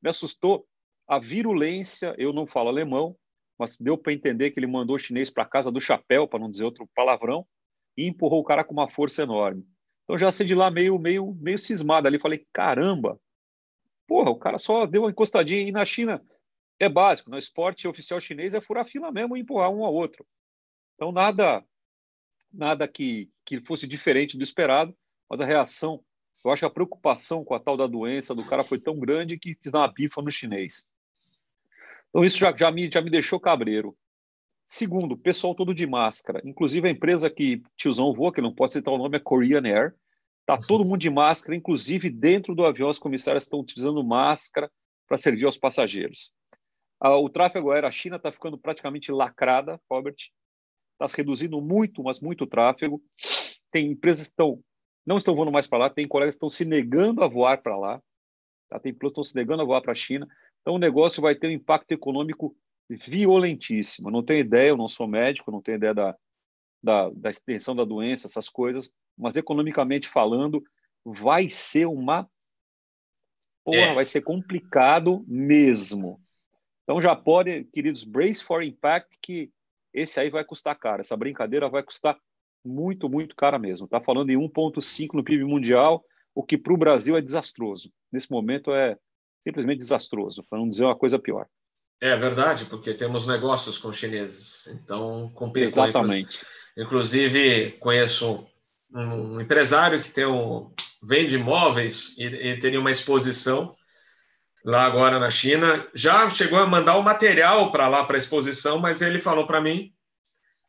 me 0.00 0.10
assustou. 0.10 0.66
A 1.06 1.18
virulência, 1.18 2.14
eu 2.16 2.32
não 2.32 2.46
falo 2.46 2.68
alemão, 2.68 3.16
mas 3.58 3.76
deu 3.76 3.98
para 3.98 4.12
entender 4.12 4.50
que 4.50 4.60
ele 4.60 4.66
mandou 4.66 4.96
o 4.96 4.98
chinês 4.98 5.30
para 5.30 5.44
casa 5.44 5.70
do 5.70 5.80
chapéu, 5.80 6.28
para 6.28 6.38
não 6.38 6.50
dizer 6.50 6.64
outro 6.64 6.88
palavrão, 6.94 7.46
e 7.96 8.06
empurrou 8.06 8.40
o 8.40 8.44
cara 8.44 8.64
com 8.64 8.72
uma 8.72 8.88
força 8.88 9.22
enorme. 9.22 9.66
Então 10.04 10.18
já 10.18 10.30
saí 10.30 10.46
de 10.46 10.54
lá 10.54 10.70
meio, 10.70 10.98
meio, 10.98 11.34
meio 11.34 11.58
cismado 11.58 12.06
ali, 12.06 12.18
falei, 12.18 12.46
caramba, 12.52 13.18
porra, 14.06 14.30
o 14.30 14.38
cara 14.38 14.58
só 14.58 14.86
deu 14.86 15.02
uma 15.02 15.10
encostadinha 15.10 15.62
e 15.62 15.72
na 15.72 15.84
China 15.84 16.22
é 16.78 16.88
básico. 16.88 17.30
No 17.30 17.38
esporte 17.38 17.88
oficial 17.88 18.20
chinês 18.20 18.54
é 18.54 18.60
furar 18.60 18.84
fila 18.84 19.10
mesmo 19.10 19.36
e 19.36 19.40
empurrar 19.40 19.70
um 19.70 19.84
ao 19.84 19.94
outro. 19.94 20.26
Então, 20.94 21.10
nada 21.10 21.64
nada 22.54 22.86
que, 22.86 23.28
que 23.44 23.60
fosse 23.60 23.86
diferente 23.86 24.38
do 24.38 24.44
esperado, 24.44 24.96
mas 25.28 25.40
a 25.40 25.44
reação, 25.44 26.02
eu 26.44 26.52
acho 26.52 26.60
que 26.60 26.66
a 26.66 26.70
preocupação 26.70 27.44
com 27.44 27.54
a 27.54 27.60
tal 27.60 27.76
da 27.76 27.86
doença 27.86 28.34
do 28.34 28.44
cara 28.44 28.62
foi 28.62 28.78
tão 28.78 28.98
grande 28.98 29.38
que 29.38 29.56
quis 29.56 29.72
dar 29.72 29.80
uma 29.80 29.92
pifa 29.92 30.22
no 30.22 30.30
chinês. 30.30 30.86
Então, 32.08 32.22
isso 32.22 32.38
já, 32.38 32.54
já, 32.56 32.70
me, 32.70 32.88
já 32.90 33.00
me 33.00 33.10
deixou 33.10 33.40
cabreiro. 33.40 33.96
Segundo, 34.66 35.16
pessoal 35.16 35.54
todo 35.54 35.74
de 35.74 35.86
máscara. 35.86 36.40
Inclusive, 36.44 36.88
a 36.88 36.90
empresa 36.90 37.28
que 37.28 37.62
tiozão 37.76 38.12
voa, 38.14 38.32
que 38.32 38.40
não 38.40 38.54
pode 38.54 38.72
citar 38.72 38.94
o 38.94 38.98
nome, 38.98 39.16
é 39.16 39.20
Korean 39.20 39.62
Air. 39.62 39.94
Está 40.40 40.58
todo 40.58 40.84
mundo 40.84 40.98
de 40.98 41.10
máscara, 41.10 41.56
inclusive 41.56 42.10
dentro 42.10 42.54
do 42.54 42.64
avião, 42.64 42.90
os 42.90 42.98
comissários 42.98 43.44
estão 43.44 43.60
utilizando 43.60 44.02
máscara 44.04 44.70
para 45.06 45.16
servir 45.16 45.44
aos 45.44 45.58
passageiros. 45.58 46.32
Ah, 47.00 47.16
o 47.16 47.28
tráfego 47.28 47.70
aéreo, 47.70 47.88
a 47.88 47.90
China 47.90 48.16
está 48.16 48.30
ficando 48.30 48.58
praticamente 48.58 49.12
lacrada, 49.12 49.80
Robert. 49.90 50.16
Está 50.92 51.08
se 51.08 51.16
reduzindo 51.16 51.60
muito, 51.60 52.02
mas 52.02 52.20
muito 52.20 52.44
o 52.44 52.46
tráfego. 52.46 53.02
Tem 53.70 53.90
empresas 53.90 54.26
que 54.26 54.32
estão, 54.32 54.62
não 55.04 55.16
estão 55.16 55.34
voando 55.34 55.52
mais 55.52 55.66
para 55.66 55.78
lá, 55.78 55.90
tem 55.90 56.06
colegas 56.06 56.34
que 56.34 56.36
estão 56.36 56.50
se 56.50 56.64
negando 56.64 57.22
a 57.22 57.28
voar 57.28 57.62
para 57.62 57.76
lá. 57.76 58.02
Tá? 58.68 58.78
Tem 58.78 58.94
pilotos 58.94 59.16
que 59.16 59.20
estão 59.20 59.24
se 59.24 59.34
negando 59.34 59.62
a 59.62 59.66
voar 59.66 59.82
para 59.82 59.92
a 59.92 59.96
China. 59.96 60.26
Então 60.60 60.74
o 60.74 60.78
negócio 60.78 61.20
vai 61.20 61.34
ter 61.34 61.48
um 61.48 61.52
impacto 61.52 61.92
econômico 61.92 62.56
violentíssimo. 62.88 64.10
não 64.10 64.22
tenho 64.22 64.40
ideia, 64.40 64.68
eu 64.70 64.76
não 64.76 64.88
sou 64.88 65.06
médico, 65.06 65.50
não 65.50 65.62
tenho 65.62 65.76
ideia 65.76 65.94
da, 65.94 66.16
da, 66.82 67.10
da 67.10 67.30
extensão 67.30 67.74
da 67.74 67.84
doença, 67.84 68.26
essas 68.26 68.48
coisas, 68.48 68.92
mas 69.16 69.36
economicamente 69.36 70.08
falando, 70.08 70.62
vai 71.04 71.48
ser 71.48 71.86
uma. 71.86 72.28
Porra, 73.64 73.78
é. 73.78 73.94
vai 73.94 74.04
ser 74.04 74.20
complicado 74.20 75.24
mesmo. 75.26 76.20
Então 76.82 77.00
já 77.00 77.16
pode, 77.16 77.64
queridos, 77.72 78.04
brace 78.04 78.44
for 78.44 78.62
impact, 78.62 79.18
que 79.22 79.50
esse 79.92 80.20
aí 80.20 80.28
vai 80.28 80.44
custar 80.44 80.78
caro. 80.78 81.00
Essa 81.00 81.16
brincadeira 81.16 81.68
vai 81.68 81.82
custar 81.82 82.18
muito, 82.64 83.08
muito 83.08 83.34
cara 83.34 83.58
mesmo. 83.58 83.86
Está 83.86 84.00
falando 84.00 84.30
em 84.30 84.36
1,5 84.36 85.14
no 85.14 85.24
PIB 85.24 85.44
mundial, 85.44 86.04
o 86.34 86.42
que 86.42 86.58
para 86.58 86.74
o 86.74 86.76
Brasil 86.76 87.16
é 87.16 87.22
desastroso. 87.22 87.90
Nesse 88.12 88.30
momento 88.30 88.74
é 88.74 88.98
simplesmente 89.40 89.78
desastroso, 89.78 90.44
para 90.48 90.58
não 90.58 90.68
dizer 90.68 90.84
uma 90.84 90.96
coisa 90.96 91.18
pior. 91.18 91.46
É 92.00 92.16
verdade, 92.16 92.66
porque 92.66 92.92
temos 92.92 93.26
negócios 93.26 93.78
com 93.78 93.92
chineses, 93.92 94.66
então 94.66 95.30
complica. 95.34 95.66
Exatamente. 95.66 96.44
Inclusive, 96.76 97.72
conheço 97.80 98.46
um 98.92 99.40
empresário 99.40 100.02
que 100.02 100.10
tem 100.10 100.26
um, 100.26 100.72
vende 101.02 101.34
imóveis 101.34 102.14
e, 102.18 102.24
e 102.24 102.58
teria 102.58 102.80
uma 102.80 102.90
exposição 102.90 103.74
lá 104.64 104.84
agora 104.84 105.18
na 105.18 105.30
China. 105.30 105.86
Já 105.94 106.28
chegou 106.30 106.58
a 106.58 106.66
mandar 106.66 106.96
o 106.96 107.02
material 107.02 107.70
para 107.70 107.88
lá 107.88 108.04
para 108.04 108.16
a 108.16 108.18
exposição, 108.18 108.78
mas 108.78 109.02
ele 109.02 109.20
falou 109.20 109.46
para 109.46 109.60
mim. 109.60 109.92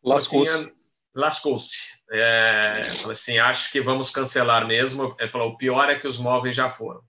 Lascou-se. 0.04 0.52
Assim, 0.52 0.72
Lascou-se. 1.16 1.96
É, 2.12 2.90
assim: 3.10 3.38
acho 3.38 3.72
que 3.72 3.80
vamos 3.80 4.10
cancelar 4.10 4.68
mesmo. 4.68 5.16
Ele 5.18 5.30
falou: 5.30 5.52
o 5.52 5.58
pior 5.58 5.90
é 5.90 5.98
que 5.98 6.08
os 6.08 6.18
móveis 6.18 6.56
já 6.56 6.70
foram. 6.70 7.02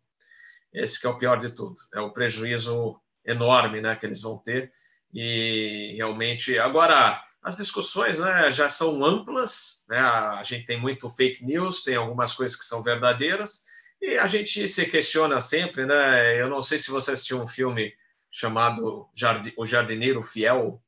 Esse 0.73 1.01
que 1.01 1.07
é 1.07 1.11
o 1.11 1.19
pior 1.19 1.41
de 1.41 1.51
tudo. 1.51 1.75
É 1.93 2.01
o 2.01 2.13
prejuízo 2.13 3.01
enorme 3.27 3.81
né, 3.81 3.97
que 3.97 4.07
eles 4.07 4.21
vão 4.21 4.39
ter. 4.39 4.73
E 5.13 5.95
realmente, 5.97 6.59
agora, 6.59 7.23
as 7.43 7.57
discussões 7.57 8.19
né, 8.21 8.51
já 8.51 8.69
são 8.69 9.05
amplas. 9.05 9.85
Né? 9.89 9.99
A 9.99 10.43
gente 10.45 10.67
tem 10.67 10.81
muito 10.81 11.11
fake 11.11 11.45
news, 11.45 11.83
tem 11.83 11.97
algumas 11.97 12.33
coisas 12.33 12.57
que 12.57 12.65
são 12.65 12.83
verdadeiras 12.83 13.67
e 14.01 14.19
a 14.19 14.27
gente 14.27 14.69
se 14.69 14.87
questiona 14.87 15.41
sempre, 15.41 15.87
né? 15.87 16.41
Eu 16.41 16.49
não 16.51 16.63
sei 16.63 16.79
se 16.79 16.91
você 16.91 17.13
assistiu 17.13 17.41
um 17.41 17.47
filme 17.47 17.95
chamado 18.31 19.09
O 19.57 19.67
Jardineiro 19.67 20.23
Fiel. 20.23 20.83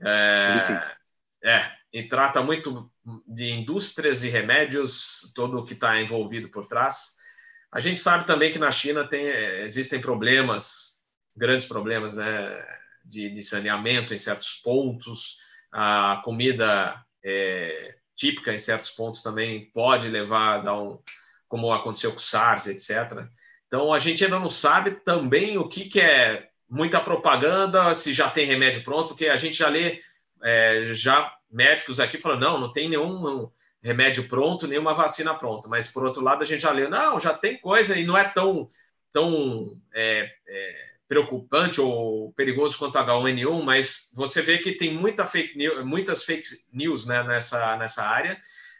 É, 0.00 0.56
é, 1.44 1.72
e 1.92 2.02
trata 2.02 2.42
muito 2.42 2.90
de 3.26 3.50
indústrias 3.50 4.22
e 4.22 4.28
remédios, 4.28 5.32
todo 5.34 5.58
o 5.58 5.64
que 5.64 5.72
está 5.72 6.00
envolvido 6.00 6.48
por 6.48 6.66
trás. 6.66 7.16
A 7.70 7.80
gente 7.80 8.00
sabe 8.00 8.26
também 8.26 8.50
que 8.52 8.58
na 8.58 8.72
China 8.72 9.06
tem, 9.06 9.26
existem 9.26 10.00
problemas, 10.00 10.97
grandes 11.38 11.66
problemas, 11.66 12.16
né, 12.16 12.66
de, 13.04 13.30
de 13.30 13.42
saneamento 13.42 14.12
em 14.12 14.18
certos 14.18 14.54
pontos. 14.54 15.38
A 15.72 16.20
comida 16.24 17.02
é, 17.24 17.96
típica 18.16 18.52
em 18.52 18.58
certos 18.58 18.90
pontos 18.90 19.22
também 19.22 19.70
pode 19.70 20.08
levar 20.08 20.54
a 20.54 20.58
dar 20.58 20.78
um, 20.78 20.98
como 21.46 21.72
aconteceu 21.72 22.10
com 22.10 22.18
o 22.18 22.20
SARS, 22.20 22.66
etc. 22.66 23.26
Então, 23.66 23.92
a 23.92 23.98
gente 23.98 24.24
ainda 24.24 24.38
não 24.38 24.48
sabe 24.48 24.92
também 24.92 25.56
o 25.56 25.68
que, 25.68 25.84
que 25.84 26.00
é 26.00 26.48
muita 26.68 27.00
propaganda, 27.00 27.94
se 27.94 28.12
já 28.12 28.28
tem 28.28 28.46
remédio 28.46 28.82
pronto, 28.82 29.08
porque 29.08 29.28
a 29.28 29.36
gente 29.36 29.56
já 29.56 29.68
lê, 29.68 30.02
é, 30.42 30.82
já 30.94 31.34
médicos 31.50 31.98
aqui 32.00 32.20
falando, 32.20 32.42
não, 32.42 32.60
não 32.60 32.72
tem 32.72 32.88
nenhum 32.88 33.50
remédio 33.82 34.28
pronto, 34.28 34.66
nenhuma 34.66 34.94
vacina 34.94 35.34
pronta. 35.34 35.68
Mas, 35.68 35.88
por 35.88 36.04
outro 36.04 36.22
lado, 36.22 36.42
a 36.42 36.46
gente 36.46 36.62
já 36.62 36.70
lê, 36.70 36.88
não, 36.88 37.18
já 37.20 37.32
tem 37.32 37.58
coisa 37.58 37.98
e 37.98 38.04
não 38.04 38.16
é 38.16 38.24
tão, 38.24 38.68
tão 39.12 39.80
é, 39.94 40.30
é, 40.46 40.87
preocupante 41.08 41.80
ou 41.80 42.32
perigoso 42.34 42.78
quanto 42.78 42.98
H1N1, 42.98 43.62
mas 43.62 44.12
você 44.14 44.42
vê 44.42 44.58
que 44.58 44.72
tem 44.72 44.92
muita 44.92 45.24
fake 45.24 45.56
news, 45.56 45.84
muitas 45.84 46.22
fake 46.22 46.48
news 46.72 47.06
né, 47.06 47.22
nessa, 47.22 47.76
nessa 47.78 48.04
área, 48.04 48.38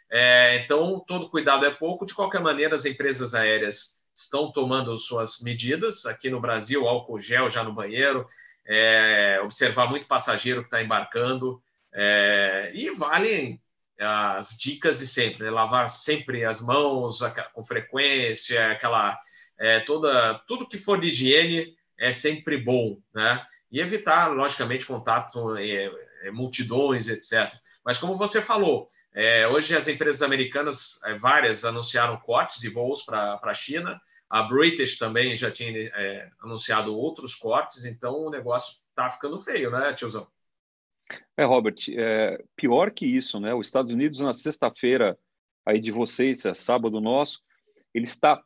é, 0.09 0.57
então, 0.57 0.99
todo 1.07 1.29
cuidado 1.29 1.65
é 1.65 1.69
pouco. 1.69 2.05
De 2.05 2.13
qualquer 2.13 2.41
maneira, 2.41 2.75
as 2.75 2.85
empresas 2.85 3.33
aéreas 3.33 4.01
estão 4.15 4.51
tomando 4.51 4.97
suas 4.97 5.41
medidas. 5.41 6.05
Aqui 6.05 6.29
no 6.29 6.41
Brasil, 6.41 6.87
álcool 6.87 7.19
gel 7.19 7.49
já 7.49 7.63
no 7.63 7.73
banheiro, 7.73 8.27
é, 8.65 9.39
observar 9.43 9.87
muito 9.87 10.07
passageiro 10.07 10.61
que 10.61 10.67
está 10.67 10.81
embarcando. 10.81 11.61
É, 11.93 12.71
e 12.73 12.89
vale 12.91 13.61
as 13.99 14.57
dicas 14.57 14.99
de 14.99 15.07
sempre, 15.07 15.43
né? 15.43 15.51
lavar 15.51 15.89
sempre 15.89 16.45
as 16.45 16.61
mãos 16.61 17.19
com 17.53 17.63
frequência, 17.63 18.71
aquela 18.71 19.19
é, 19.57 19.81
toda 19.81 20.35
tudo 20.47 20.67
que 20.67 20.77
for 20.77 21.01
de 21.01 21.09
higiene 21.09 21.75
é 21.99 22.11
sempre 22.11 22.57
bom, 22.57 22.97
né? 23.13 23.45
E 23.71 23.79
evitar, 23.79 24.27
logicamente, 24.29 24.85
contato, 24.85 25.55
é, 25.57 25.91
é, 26.23 26.31
multidões, 26.31 27.07
etc. 27.07 27.53
Mas 27.85 27.97
como 27.97 28.17
você 28.17 28.41
falou, 28.41 28.87
é, 29.13 29.47
hoje 29.47 29.75
as 29.75 29.87
empresas 29.87 30.21
americanas, 30.21 30.99
é, 31.03 31.13
várias, 31.13 31.65
anunciaram 31.65 32.17
cortes 32.17 32.59
de 32.59 32.69
voos 32.69 33.03
para 33.03 33.39
a 33.41 33.53
China. 33.53 34.01
A 34.29 34.43
British 34.43 34.97
também 34.97 35.35
já 35.35 35.51
tinha 35.51 35.91
é, 35.93 36.29
anunciado 36.41 36.95
outros 36.95 37.35
cortes, 37.35 37.85
então 37.85 38.25
o 38.25 38.29
negócio 38.29 38.81
está 38.89 39.09
ficando 39.09 39.39
feio, 39.41 39.71
né, 39.71 39.93
tiozão? 39.93 40.27
É, 41.35 41.43
Robert, 41.43 41.77
é, 41.89 42.43
pior 42.55 42.91
que 42.91 43.05
isso, 43.05 43.39
né? 43.39 43.53
Os 43.53 43.67
Estados 43.67 43.91
Unidos, 43.91 44.21
na 44.21 44.33
sexta-feira 44.33 45.17
aí 45.65 45.79
de 45.79 45.91
vocês, 45.91 46.45
é 46.45 46.53
sábado 46.53 47.01
nosso, 47.01 47.41
ele 47.93 48.05
está 48.05 48.43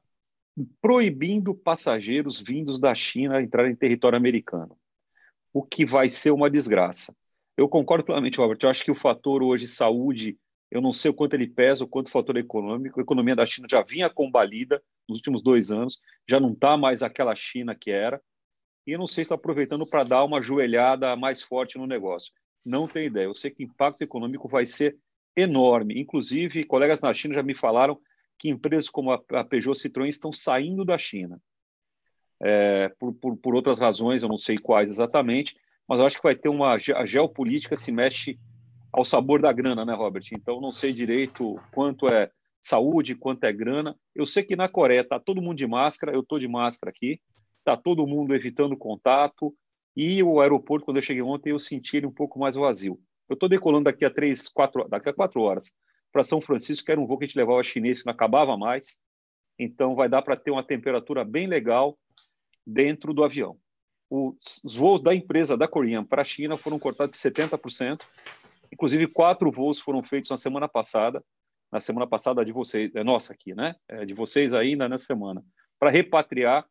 proibindo 0.81 1.53
passageiros 1.53 2.39
vindos 2.39 2.79
da 2.79 2.93
China 2.93 3.41
entrar 3.41 3.69
em 3.69 3.75
território 3.75 4.17
americano, 4.17 4.77
o 5.51 5.63
que 5.63 5.85
vai 5.85 6.09
ser 6.09 6.31
uma 6.31 6.49
desgraça. 6.49 7.15
Eu 7.55 7.69
concordo 7.69 8.03
plenamente, 8.03 8.37
Robert. 8.37 8.57
Eu 8.61 8.69
acho 8.69 8.83
que 8.83 8.91
o 8.91 8.95
fator 8.95 9.43
hoje 9.43 9.67
saúde, 9.67 10.37
eu 10.71 10.81
não 10.81 10.91
sei 10.91 11.11
o 11.11 11.13
quanto 11.13 11.35
ele 11.35 11.47
pesa, 11.47 11.83
o 11.83 11.87
quanto 11.87 12.07
o 12.07 12.11
fator 12.11 12.35
econômico. 12.37 12.99
A 12.99 13.03
economia 13.03 13.35
da 13.35 13.45
China 13.45 13.67
já 13.69 13.83
vinha 13.83 14.09
combalida 14.09 14.81
nos 15.07 15.19
últimos 15.19 15.43
dois 15.43 15.71
anos, 15.71 15.99
já 16.27 16.39
não 16.39 16.53
está 16.53 16.75
mais 16.75 17.03
aquela 17.03 17.35
China 17.35 17.75
que 17.75 17.91
era. 17.91 18.21
E 18.85 18.91
eu 18.91 18.99
não 18.99 19.07
sei 19.07 19.23
se 19.23 19.27
está 19.27 19.35
aproveitando 19.35 19.85
para 19.85 20.03
dar 20.03 20.23
uma 20.23 20.41
joelhada 20.41 21.15
mais 21.15 21.41
forte 21.41 21.77
no 21.77 21.85
negócio. 21.85 22.33
Não 22.65 22.87
tenho 22.87 23.07
ideia. 23.07 23.25
Eu 23.25 23.35
sei 23.35 23.51
que 23.51 23.63
o 23.63 23.67
impacto 23.67 24.01
econômico 24.01 24.47
vai 24.47 24.65
ser 24.65 24.97
enorme. 25.35 25.99
Inclusive, 25.99 26.63
colegas 26.65 27.01
na 27.01 27.13
China 27.13 27.35
já 27.35 27.43
me 27.43 27.55
falaram 27.55 27.99
que 28.37 28.49
empresas 28.49 28.89
como 28.89 29.11
a 29.11 29.43
Peugeot 29.43 29.75
Citroën 29.75 30.09
estão 30.09 30.31
saindo 30.31 30.83
da 30.83 30.97
China. 30.97 31.41
É, 32.41 32.89
por, 32.99 33.13
por, 33.13 33.37
por, 33.37 33.55
outras 33.55 33.79
razões, 33.79 34.21
eu 34.21 34.29
não 34.29 34.37
sei 34.37 34.57
quais 34.57 34.91
exatamente, 34.91 35.55
mas 35.87 36.01
acho 36.01 36.17
que 36.17 36.23
vai 36.23 36.35
ter 36.35 36.49
uma 36.49 36.73
a 36.73 37.05
geopolítica 37.05 37.77
se 37.77 37.91
mexe 37.91 38.37
ao 38.91 39.05
sabor 39.05 39.41
da 39.41 39.51
grana, 39.51 39.85
né, 39.85 39.93
Robert? 39.93 40.23
Então 40.33 40.59
não 40.59 40.71
sei 40.71 40.91
direito 40.91 41.59
quanto 41.71 42.07
é 42.07 42.29
saúde, 42.59 43.15
quanto 43.15 43.43
é 43.45 43.53
grana. 43.53 43.95
Eu 44.13 44.25
sei 44.25 44.43
que 44.43 44.55
na 44.55 44.67
Coreia 44.67 45.03
tá 45.03 45.19
todo 45.19 45.41
mundo 45.41 45.57
de 45.57 45.67
máscara, 45.67 46.13
eu 46.13 46.21
estou 46.21 46.37
de 46.37 46.47
máscara 46.47 46.91
aqui, 46.91 47.19
tá 47.63 47.77
todo 47.77 48.05
mundo 48.05 48.35
evitando 48.35 48.77
contato 48.77 49.53
e 49.95 50.21
o 50.21 50.41
aeroporto 50.41 50.85
quando 50.85 50.97
eu 50.97 51.03
cheguei 51.03 51.21
ontem 51.21 51.51
eu 51.51 51.59
senti 51.59 51.97
ele 51.97 52.07
um 52.07 52.11
pouco 52.11 52.39
mais 52.39 52.55
vazio. 52.55 52.99
Eu 53.29 53.35
estou 53.35 53.47
decolando 53.47 53.85
daqui 53.85 54.03
a 54.03 54.09
três, 54.09 54.49
quatro, 54.49 54.87
daqui 54.89 55.09
a 55.09 55.13
quatro 55.13 55.41
horas 55.41 55.73
para 56.13 56.23
São 56.23 56.39
Francisco, 56.39 56.85
que 56.85 56.91
era 56.91 57.01
um 57.01 57.05
voo 57.05 57.17
que 57.17 57.25
a 57.25 57.27
gente 57.27 57.37
levava 57.37 57.61
chinês 57.63 57.99
que 57.99 58.05
não 58.05 58.13
acabava 58.13 58.55
mais. 58.55 58.97
Então 59.59 59.95
vai 59.95 60.07
dar 60.07 60.21
para 60.21 60.37
ter 60.37 60.51
uma 60.51 60.63
temperatura 60.63 61.25
bem 61.25 61.47
legal 61.47 61.97
dentro 62.65 63.13
do 63.13 63.23
avião 63.23 63.59
os 64.63 64.75
voos 64.75 65.01
da 65.01 65.13
empresa 65.13 65.57
da 65.57 65.67
Korean 65.67 66.03
para 66.03 66.21
a 66.21 66.25
China 66.25 66.55
foram 66.55 66.77
cortados 66.77 67.19
de 67.19 67.29
70%. 67.29 67.99
Inclusive, 68.71 69.07
quatro 69.07 69.51
voos 69.51 69.79
foram 69.79 70.03
feitos 70.03 70.29
na 70.29 70.37
semana 70.37 70.67
passada, 70.67 71.23
na 71.71 71.79
semana 71.79 72.05
passada 72.05 72.45
de 72.45 72.51
vocês, 72.51 72.93
é 72.95 73.03
nossa 73.03 73.33
aqui, 73.33 73.55
né? 73.55 73.75
É 73.87 74.05
de 74.05 74.13
vocês 74.13 74.53
ainda 74.53 74.87
nessa 74.87 75.05
semana, 75.05 75.43
para 75.79 75.89
repatriar 75.89 76.65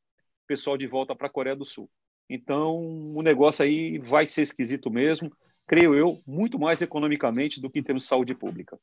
pessoal 0.46 0.76
de 0.76 0.86
volta 0.86 1.14
para 1.14 1.26
a 1.26 1.30
Coreia 1.30 1.56
do 1.56 1.64
Sul. 1.64 1.90
Então, 2.28 2.78
o 3.14 3.22
negócio 3.22 3.64
aí 3.64 3.98
vai 3.98 4.26
ser 4.26 4.42
esquisito 4.42 4.90
mesmo, 4.90 5.30
creio 5.66 5.94
eu, 5.94 6.20
muito 6.26 6.58
mais 6.58 6.80
economicamente 6.80 7.60
do 7.60 7.70
que 7.70 7.80
em 7.80 7.82
termos 7.82 8.04
de 8.04 8.08
saúde 8.08 8.34
pública. 8.34 8.78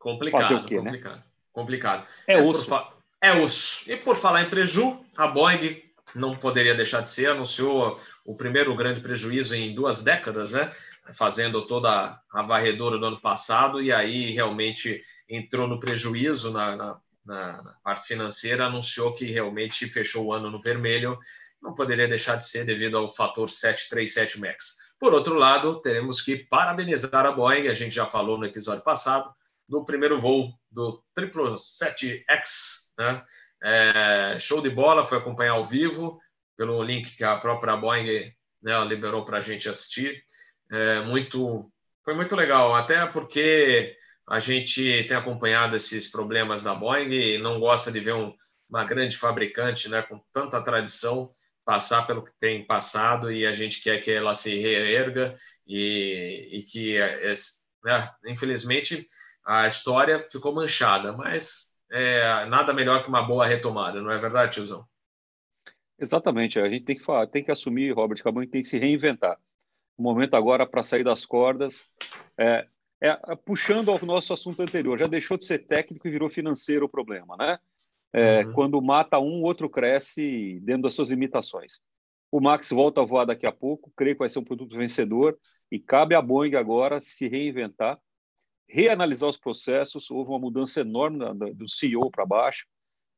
Complicado, 0.00 0.42
Fazer 0.42 0.54
o 0.54 0.64
quê, 0.64 0.76
né? 0.76 0.82
complicado. 0.82 1.16
Né? 1.16 1.22
Complicado. 1.52 2.06
É, 2.26 2.34
é 2.34 2.42
osso. 2.42 2.68
Fa... 2.68 2.88
É 3.20 3.34
osso. 3.34 3.82
E 3.86 3.96
por 3.96 4.16
falar 4.16 4.42
em 4.42 4.48
preju, 4.48 5.04
a 5.14 5.26
Boeing 5.26 5.82
não 6.14 6.34
poderia 6.34 6.74
deixar 6.74 7.02
de 7.02 7.10
ser, 7.10 7.28
anunciou 7.28 8.00
o 8.24 8.34
primeiro 8.34 8.74
grande 8.74 9.02
prejuízo 9.02 9.54
em 9.54 9.74
duas 9.74 10.00
décadas, 10.00 10.52
né? 10.52 10.72
Fazendo 11.12 11.66
toda 11.66 12.18
a 12.32 12.42
varredura 12.42 12.98
do 12.98 13.06
ano 13.06 13.20
passado, 13.20 13.82
e 13.82 13.92
aí 13.92 14.32
realmente 14.32 15.04
entrou 15.28 15.68
no 15.68 15.78
prejuízo 15.78 16.50
na, 16.50 16.76
na, 16.76 17.00
na 17.26 17.74
parte 17.84 18.08
financeira, 18.08 18.66
anunciou 18.66 19.14
que 19.14 19.26
realmente 19.26 19.86
fechou 19.86 20.26
o 20.26 20.32
ano 20.32 20.50
no 20.50 20.58
vermelho, 20.58 21.18
não 21.60 21.74
poderia 21.74 22.08
deixar 22.08 22.36
de 22.36 22.46
ser 22.46 22.64
devido 22.64 22.96
ao 22.96 23.08
fator 23.08 23.50
737 23.50 24.40
MAX. 24.40 24.76
Por 24.98 25.12
outro 25.12 25.34
lado, 25.34 25.80
teremos 25.82 26.22
que 26.22 26.36
parabenizar 26.36 27.26
a 27.26 27.32
Boeing, 27.32 27.68
a 27.68 27.74
gente 27.74 27.94
já 27.94 28.06
falou 28.06 28.38
no 28.38 28.46
episódio 28.46 28.82
passado, 28.82 29.30
do 29.70 29.84
primeiro 29.84 30.20
voo 30.20 30.52
do 30.68 31.00
777X, 31.16 32.90
né? 32.98 33.24
É, 33.62 34.38
show 34.40 34.60
de 34.60 34.68
bola, 34.68 35.04
foi 35.04 35.18
acompanhar 35.18 35.52
ao 35.52 35.64
vivo 35.64 36.18
pelo 36.56 36.82
link 36.82 37.16
que 37.16 37.22
a 37.22 37.36
própria 37.36 37.76
Boeing 37.76 38.34
né, 38.60 38.84
liberou 38.84 39.24
para 39.24 39.38
a 39.38 39.40
gente 39.40 39.68
assistir. 39.68 40.24
É, 40.70 41.00
muito, 41.02 41.70
foi 42.04 42.14
muito 42.14 42.34
legal, 42.34 42.74
até 42.74 43.06
porque 43.06 43.96
a 44.26 44.40
gente 44.40 45.04
tem 45.04 45.16
acompanhado 45.16 45.76
esses 45.76 46.10
problemas 46.10 46.64
da 46.64 46.74
Boeing 46.74 47.12
e 47.12 47.38
não 47.38 47.60
gosta 47.60 47.92
de 47.92 48.00
ver 48.00 48.14
um, 48.14 48.34
uma 48.68 48.84
grande 48.84 49.16
fabricante 49.16 49.88
né, 49.88 50.02
com 50.02 50.20
tanta 50.32 50.60
tradição 50.62 51.30
passar 51.64 52.06
pelo 52.06 52.24
que 52.24 52.32
tem 52.40 52.66
passado 52.66 53.30
e 53.30 53.46
a 53.46 53.52
gente 53.52 53.82
quer 53.82 54.00
que 54.00 54.10
ela 54.10 54.34
se 54.34 54.56
reerga 54.56 55.38
e, 55.66 56.48
e 56.50 56.62
que, 56.62 56.96
é, 56.96 57.34
né, 57.84 58.10
infelizmente, 58.26 59.06
a 59.50 59.66
história 59.66 60.24
ficou 60.28 60.54
manchada, 60.54 61.12
mas 61.12 61.76
é, 61.90 62.44
nada 62.46 62.72
melhor 62.72 63.02
que 63.02 63.08
uma 63.08 63.20
boa 63.20 63.44
retomada, 63.44 64.00
não 64.00 64.12
é 64.12 64.16
verdade, 64.16 64.54
tiozão? 64.54 64.86
Exatamente, 65.98 66.60
a 66.60 66.68
gente 66.68 66.84
tem 66.84 66.96
que, 66.96 67.02
falar, 67.02 67.26
tem 67.26 67.42
que 67.42 67.50
assumir, 67.50 67.92
Robert, 67.92 68.22
que 68.22 68.28
a 68.28 68.32
tem 68.32 68.60
que 68.60 68.62
se 68.62 68.78
reinventar. 68.78 69.36
O 69.98 70.02
momento 70.04 70.34
agora 70.34 70.64
para 70.64 70.84
sair 70.84 71.02
das 71.02 71.26
cordas 71.26 71.90
é, 72.38 72.64
é, 73.02 73.08
é, 73.10 73.36
puxando 73.44 73.90
ao 73.90 73.98
nosso 74.06 74.32
assunto 74.32 74.62
anterior, 74.62 74.96
já 74.96 75.08
deixou 75.08 75.36
de 75.36 75.44
ser 75.44 75.66
técnico 75.66 76.06
e 76.06 76.12
virou 76.12 76.30
financeiro 76.30 76.86
o 76.86 76.88
problema, 76.88 77.36
né? 77.36 77.58
É, 78.12 78.44
uhum. 78.44 78.52
Quando 78.52 78.80
mata 78.80 79.18
um, 79.18 79.40
o 79.40 79.42
outro 79.42 79.68
cresce 79.68 80.60
dentro 80.62 80.82
das 80.82 80.94
suas 80.94 81.10
limitações. 81.10 81.80
O 82.30 82.40
Max 82.40 82.70
volta 82.70 83.00
a 83.00 83.04
voar 83.04 83.24
daqui 83.24 83.46
a 83.46 83.52
pouco, 83.52 83.92
creio 83.96 84.14
que 84.14 84.20
vai 84.20 84.28
ser 84.28 84.38
um 84.38 84.44
produto 84.44 84.76
vencedor 84.76 85.36
e 85.70 85.80
cabe 85.80 86.14
à 86.14 86.22
Boeing 86.22 86.54
agora 86.54 87.00
se 87.00 87.26
reinventar 87.26 87.98
reanalisar 88.70 89.28
os 89.28 89.36
processos. 89.36 90.10
Houve 90.10 90.30
uma 90.30 90.38
mudança 90.38 90.80
enorme 90.80 91.18
do 91.54 91.68
CEO 91.68 92.10
para 92.10 92.26
baixo. 92.26 92.66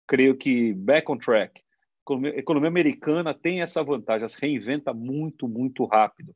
Creio 0.06 0.36
que 0.36 0.72
back 0.74 1.10
on 1.10 1.18
track. 1.18 1.62
A 2.08 2.38
economia 2.38 2.68
americana 2.68 3.32
tem 3.32 3.62
essa 3.62 3.82
vantagem, 3.82 4.26
se 4.28 4.40
reinventa 4.40 4.92
muito, 4.92 5.46
muito 5.46 5.84
rápido. 5.84 6.34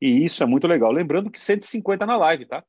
E 0.00 0.24
isso 0.24 0.42
é 0.42 0.46
muito 0.46 0.66
legal. 0.66 0.92
Lembrando 0.92 1.30
que 1.30 1.40
150 1.40 2.04
na 2.04 2.16
live, 2.16 2.46
tá? 2.46 2.62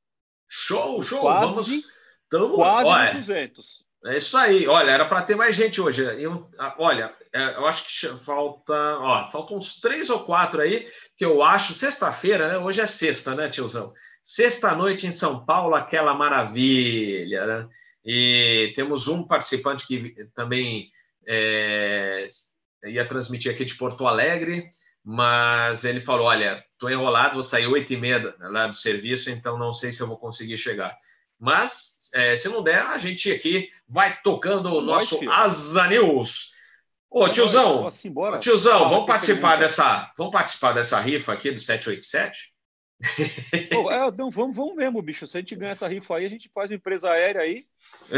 Show, 0.48 1.02
show. 1.04 1.22
Quase, 1.22 1.56
Vamos... 1.56 1.86
Tamo... 2.30 2.56
quase 2.56 2.88
olha, 2.88 3.14
200. 3.14 3.86
É 4.06 4.16
isso 4.16 4.38
aí. 4.38 4.66
Olha, 4.68 4.92
era 4.92 5.06
para 5.06 5.22
ter 5.22 5.36
mais 5.36 5.56
gente 5.56 5.82
hoje. 5.82 6.02
Eu, 6.22 6.50
olha, 6.78 7.14
é, 7.34 7.56
eu 7.56 7.68
acho 7.68 7.84
que 7.84 8.18
falta, 8.24 8.74
ó, 8.74 9.28
faltam 9.28 9.58
uns 9.58 9.80
três 9.80 10.10
ou 10.10 10.24
quatro 10.24 10.62
aí 10.62 10.88
que 11.18 11.26
eu 11.26 11.44
acho. 11.44 11.74
Sexta-feira, 11.74 12.48
né? 12.48 12.58
Hoje 12.58 12.80
é 12.82 12.86
sexta, 12.86 13.36
né, 13.36 13.50
tiozão? 13.50 13.94
Sexta-noite 14.32 15.08
em 15.08 15.12
São 15.12 15.44
Paulo, 15.44 15.74
aquela 15.74 16.14
maravilha, 16.14 17.48
né? 17.48 17.70
E 18.06 18.72
temos 18.76 19.08
um 19.08 19.24
participante 19.24 19.88
que 19.88 20.14
também 20.36 20.92
é, 21.28 22.28
ia 22.86 23.06
transmitir 23.06 23.52
aqui 23.52 23.66
de 23.66 23.74
Porto 23.74 24.06
Alegre, 24.06 24.70
mas 25.04 25.84
ele 25.84 26.00
falou: 26.00 26.28
Olha, 26.28 26.64
estou 26.70 26.92
enrolado, 26.92 27.34
vou 27.34 27.44
sair 27.44 27.66
oito 27.66 27.92
e 27.92 27.98
meia 27.98 28.36
lá 28.40 28.68
do 28.68 28.76
serviço, 28.76 29.32
então 29.32 29.58
não 29.58 29.74
sei 29.74 29.92
se 29.92 30.00
eu 30.00 30.08
vou 30.08 30.20
conseguir 30.20 30.58
chegar. 30.58 30.96
Mas, 31.40 32.12
é, 32.14 32.36
se 32.36 32.48
não 32.50 32.62
der, 32.62 32.84
a 32.84 33.00
gente 33.00 33.32
aqui 33.32 33.70
vai 33.88 34.22
tocando 34.22 34.72
o 34.76 34.82
nosso 34.82 35.28
Asa 35.28 35.88
News. 35.88 36.52
Ô, 37.10 37.28
tiozão, 37.30 37.88
tiozão, 38.40 38.90
vamos 38.90 39.08
participar 39.08 39.56
dessa, 39.56 40.14
vamos 40.16 40.32
participar 40.32 40.74
dessa 40.74 41.00
rifa 41.00 41.34
aqui 41.34 41.50
do 41.50 41.60
787? 41.60 42.49
Pô, 43.72 43.90
é, 43.92 44.12
não, 44.12 44.30
vamos, 44.30 44.56
vamos 44.56 44.76
mesmo, 44.76 45.02
bicho. 45.02 45.26
Se 45.26 45.38
a 45.38 45.40
gente 45.40 45.56
ganha 45.56 45.72
essa 45.72 45.88
rifa 45.88 46.18
aí, 46.18 46.26
a 46.26 46.30
gente 46.30 46.50
faz 46.54 46.70
uma 46.70 46.76
empresa 46.76 47.10
aérea 47.10 47.42
aí, 47.42 47.66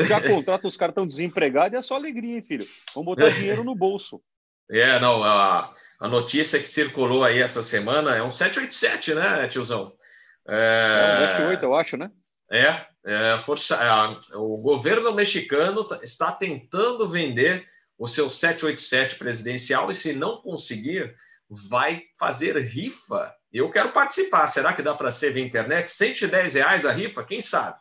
já 0.08 0.20
contrata 0.22 0.68
os 0.68 0.76
caras 0.76 0.96
tão 0.96 1.06
desempregados 1.06 1.74
e 1.74 1.78
é 1.78 1.82
só 1.82 1.96
alegria, 1.96 2.36
hein, 2.36 2.44
filho? 2.44 2.68
Vamos 2.94 3.16
botar 3.16 3.30
dinheiro 3.36 3.64
no 3.64 3.76
bolso. 3.76 4.22
É, 4.70 5.00
não, 5.00 5.24
a, 5.24 5.74
a 6.00 6.08
notícia 6.08 6.60
que 6.60 6.68
circulou 6.68 7.24
aí 7.24 7.40
essa 7.40 7.62
semana 7.62 8.16
é 8.16 8.24
um 8.24 8.32
787, 8.32 9.14
né, 9.14 9.48
tiozão? 9.48 9.94
É, 10.48 11.38
é 11.40 11.46
um 11.46 11.52
F8, 11.52 11.64
eu 11.64 11.76
acho, 11.76 11.98
né? 11.98 12.10
É, 12.50 12.86
é 13.06 13.38
força, 13.40 13.76
é, 13.76 14.38
o 14.38 14.58
governo 14.58 15.14
mexicano 15.14 15.84
tá, 15.84 16.00
está 16.02 16.32
tentando 16.32 17.08
vender 17.08 17.66
o 17.98 18.08
seu 18.08 18.30
787 18.30 19.16
presidencial 19.16 19.92
e 19.92 19.94
se 19.94 20.14
não 20.14 20.42
conseguir, 20.42 21.16
vai 21.70 22.04
fazer 22.18 22.58
rifa 22.58 23.32
Eu 23.52 23.70
quero 23.70 23.92
participar. 23.92 24.48
Será 24.48 24.74
que 24.74 24.82
dá 24.82 24.94
para 24.94 25.12
ser 25.12 25.32
via 25.32 25.44
internet? 25.44 25.90
110 25.90 26.54
reais 26.54 26.86
a 26.86 26.92
rifa? 26.92 27.24
Quem 27.24 27.42
sabe? 27.42 27.80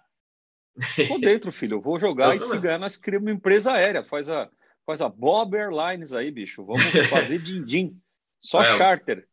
Tô 1.08 1.18
dentro, 1.18 1.52
filho. 1.52 1.76
Eu 1.76 1.80
vou 1.80 1.98
jogar 1.98 2.30
eu 2.30 2.34
e 2.34 2.38
se 2.40 2.58
ganhar, 2.58 2.78
nós 2.78 2.96
criamos 2.96 3.28
uma 3.28 3.34
empresa 3.34 3.72
aérea. 3.72 4.02
Faz 4.02 4.28
a, 4.28 4.48
faz 4.84 5.00
a 5.00 5.08
Bob 5.08 5.56
Airlines 5.56 6.12
aí, 6.12 6.30
bicho. 6.30 6.64
Vamos 6.64 6.82
fazer 7.08 7.38
din-din. 7.42 8.00
Só 8.38 8.62
é, 8.62 8.76
charter. 8.76 9.26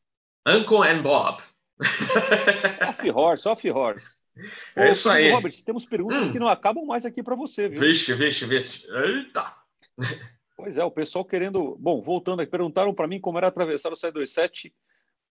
Uncle 0.47 0.87
and 0.87 1.01
Bob. 1.01 1.41
off 2.87 3.11
horse, 3.11 3.47
off 3.47 3.69
horse. 3.69 4.17
É 4.75 4.91
isso 4.91 5.09
aí. 5.09 5.31
Robert, 5.31 5.53
temos 5.63 5.85
perguntas 5.85 6.27
hum. 6.27 6.31
que 6.31 6.39
não 6.39 6.47
acabam 6.47 6.85
mais 6.85 7.05
aqui 7.05 7.23
para 7.23 7.35
você, 7.35 7.67
viu? 7.67 7.79
Vixe, 7.79 8.13
vixe, 8.13 8.45
vixe. 8.45 8.87
Eita! 8.91 9.53
Pois 10.55 10.77
é, 10.77 10.83
o 10.83 10.91
pessoal 10.91 11.25
querendo. 11.25 11.75
Bom, 11.79 12.01
voltando 12.01 12.41
aqui, 12.41 12.51
perguntaram 12.51 12.93
para 12.93 13.07
mim 13.07 13.19
como 13.19 13.37
era 13.37 13.47
atravessar 13.47 13.91
o 13.91 13.95
727 13.95 14.73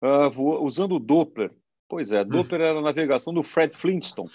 uh, 0.04 0.64
usando 0.64 0.96
o 0.96 1.00
Doppler. 1.00 1.50
Pois 1.88 2.12
é, 2.12 2.24
Doppler 2.24 2.60
era 2.62 2.78
a 2.78 2.82
navegação 2.82 3.32
do 3.32 3.42
Fred 3.42 3.76
Flintstone. 3.76 4.30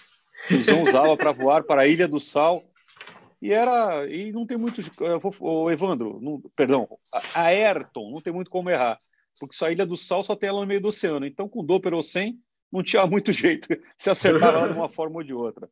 Que 0.47 0.55
o 0.55 0.83
usava 0.83 1.17
para 1.17 1.31
voar 1.31 1.63
para 1.63 1.81
a 1.81 1.87
Ilha 1.87 2.07
do 2.07 2.19
Sal. 2.19 2.63
E 3.41 3.53
era. 3.53 4.07
E 4.09 4.31
não 4.31 4.45
tem 4.45 4.57
muito. 4.57 4.81
O 5.39 5.71
Evandro, 5.71 6.19
não, 6.21 6.41
perdão, 6.55 6.87
a 7.11 7.41
Ayrton, 7.43 8.11
não 8.11 8.21
tem 8.21 8.33
muito 8.33 8.49
como 8.49 8.69
errar. 8.69 8.99
Porque 9.39 9.55
só 9.55 9.67
a 9.67 9.71
Ilha 9.71 9.85
do 9.85 9.95
Sal 9.95 10.23
só 10.23 10.35
tem 10.35 10.49
ela 10.49 10.61
no 10.61 10.67
meio 10.67 10.81
do 10.81 10.89
oceano. 10.89 11.25
Então, 11.25 11.47
com 11.47 11.63
Doppler 11.63 11.93
ou 11.93 12.03
sem, 12.03 12.37
não 12.71 12.83
tinha 12.83 13.05
muito 13.07 13.31
jeito 13.31 13.67
se 13.97 14.09
acertar 14.09 14.53
lá 14.53 14.67
de 14.67 14.73
uma 14.73 14.89
forma 14.89 15.17
ou 15.17 15.23
de 15.23 15.33
outra. 15.33 15.69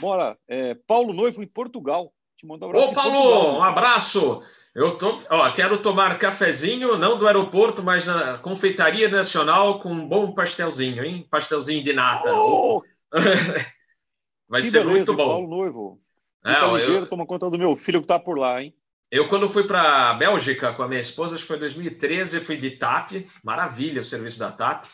Bora, 0.00 0.36
é, 0.48 0.74
Paulo 0.74 1.12
Noivo 1.12 1.42
em 1.42 1.46
Portugal. 1.46 2.12
Te 2.36 2.46
mando 2.46 2.66
um 2.66 2.68
abraço. 2.68 2.88
Ô, 2.88 2.94
Paulo, 2.94 3.58
um 3.58 3.62
abraço. 3.62 4.42
Eu 4.74 4.98
tô, 4.98 5.20
ó, 5.30 5.50
quero 5.52 5.78
tomar 5.78 6.18
cafezinho, 6.18 6.98
não 6.98 7.16
do 7.16 7.28
aeroporto, 7.28 7.80
mas 7.80 8.06
na 8.06 8.38
Confeitaria 8.38 9.08
Nacional 9.08 9.78
com 9.78 9.92
um 9.92 10.08
bom 10.08 10.32
pastelzinho, 10.32 11.04
hein? 11.04 11.26
Pastelzinho 11.30 11.82
de 11.82 11.92
nata. 11.92 12.34
Oh! 12.34 12.82
Vai 14.48 14.62
que 14.62 14.70
ser 14.70 14.80
beleza, 14.80 14.96
muito 14.96 15.14
bom. 15.14 15.28
Paulo 15.28 15.48
Noivo. 15.48 16.00
É, 16.44 16.76
ligeiro, 16.76 17.06
toma 17.06 17.24
conta 17.24 17.48
do 17.48 17.58
meu 17.58 17.76
filho 17.76 18.00
que 18.00 18.04
está 18.04 18.18
por 18.18 18.36
lá, 18.36 18.60
hein? 18.60 18.74
Eu, 19.10 19.28
quando 19.28 19.48
fui 19.48 19.62
para 19.62 20.10
a 20.10 20.14
Bélgica 20.14 20.72
com 20.72 20.82
a 20.82 20.88
minha 20.88 21.00
esposa, 21.00 21.36
acho 21.36 21.44
que 21.44 21.48
foi 21.48 21.56
em 21.56 21.60
2013, 21.60 22.40
fui 22.40 22.56
de 22.56 22.72
TAP, 22.72 23.26
maravilha 23.44 24.00
o 24.00 24.04
serviço 24.04 24.40
da 24.40 24.50
TAP. 24.50 24.86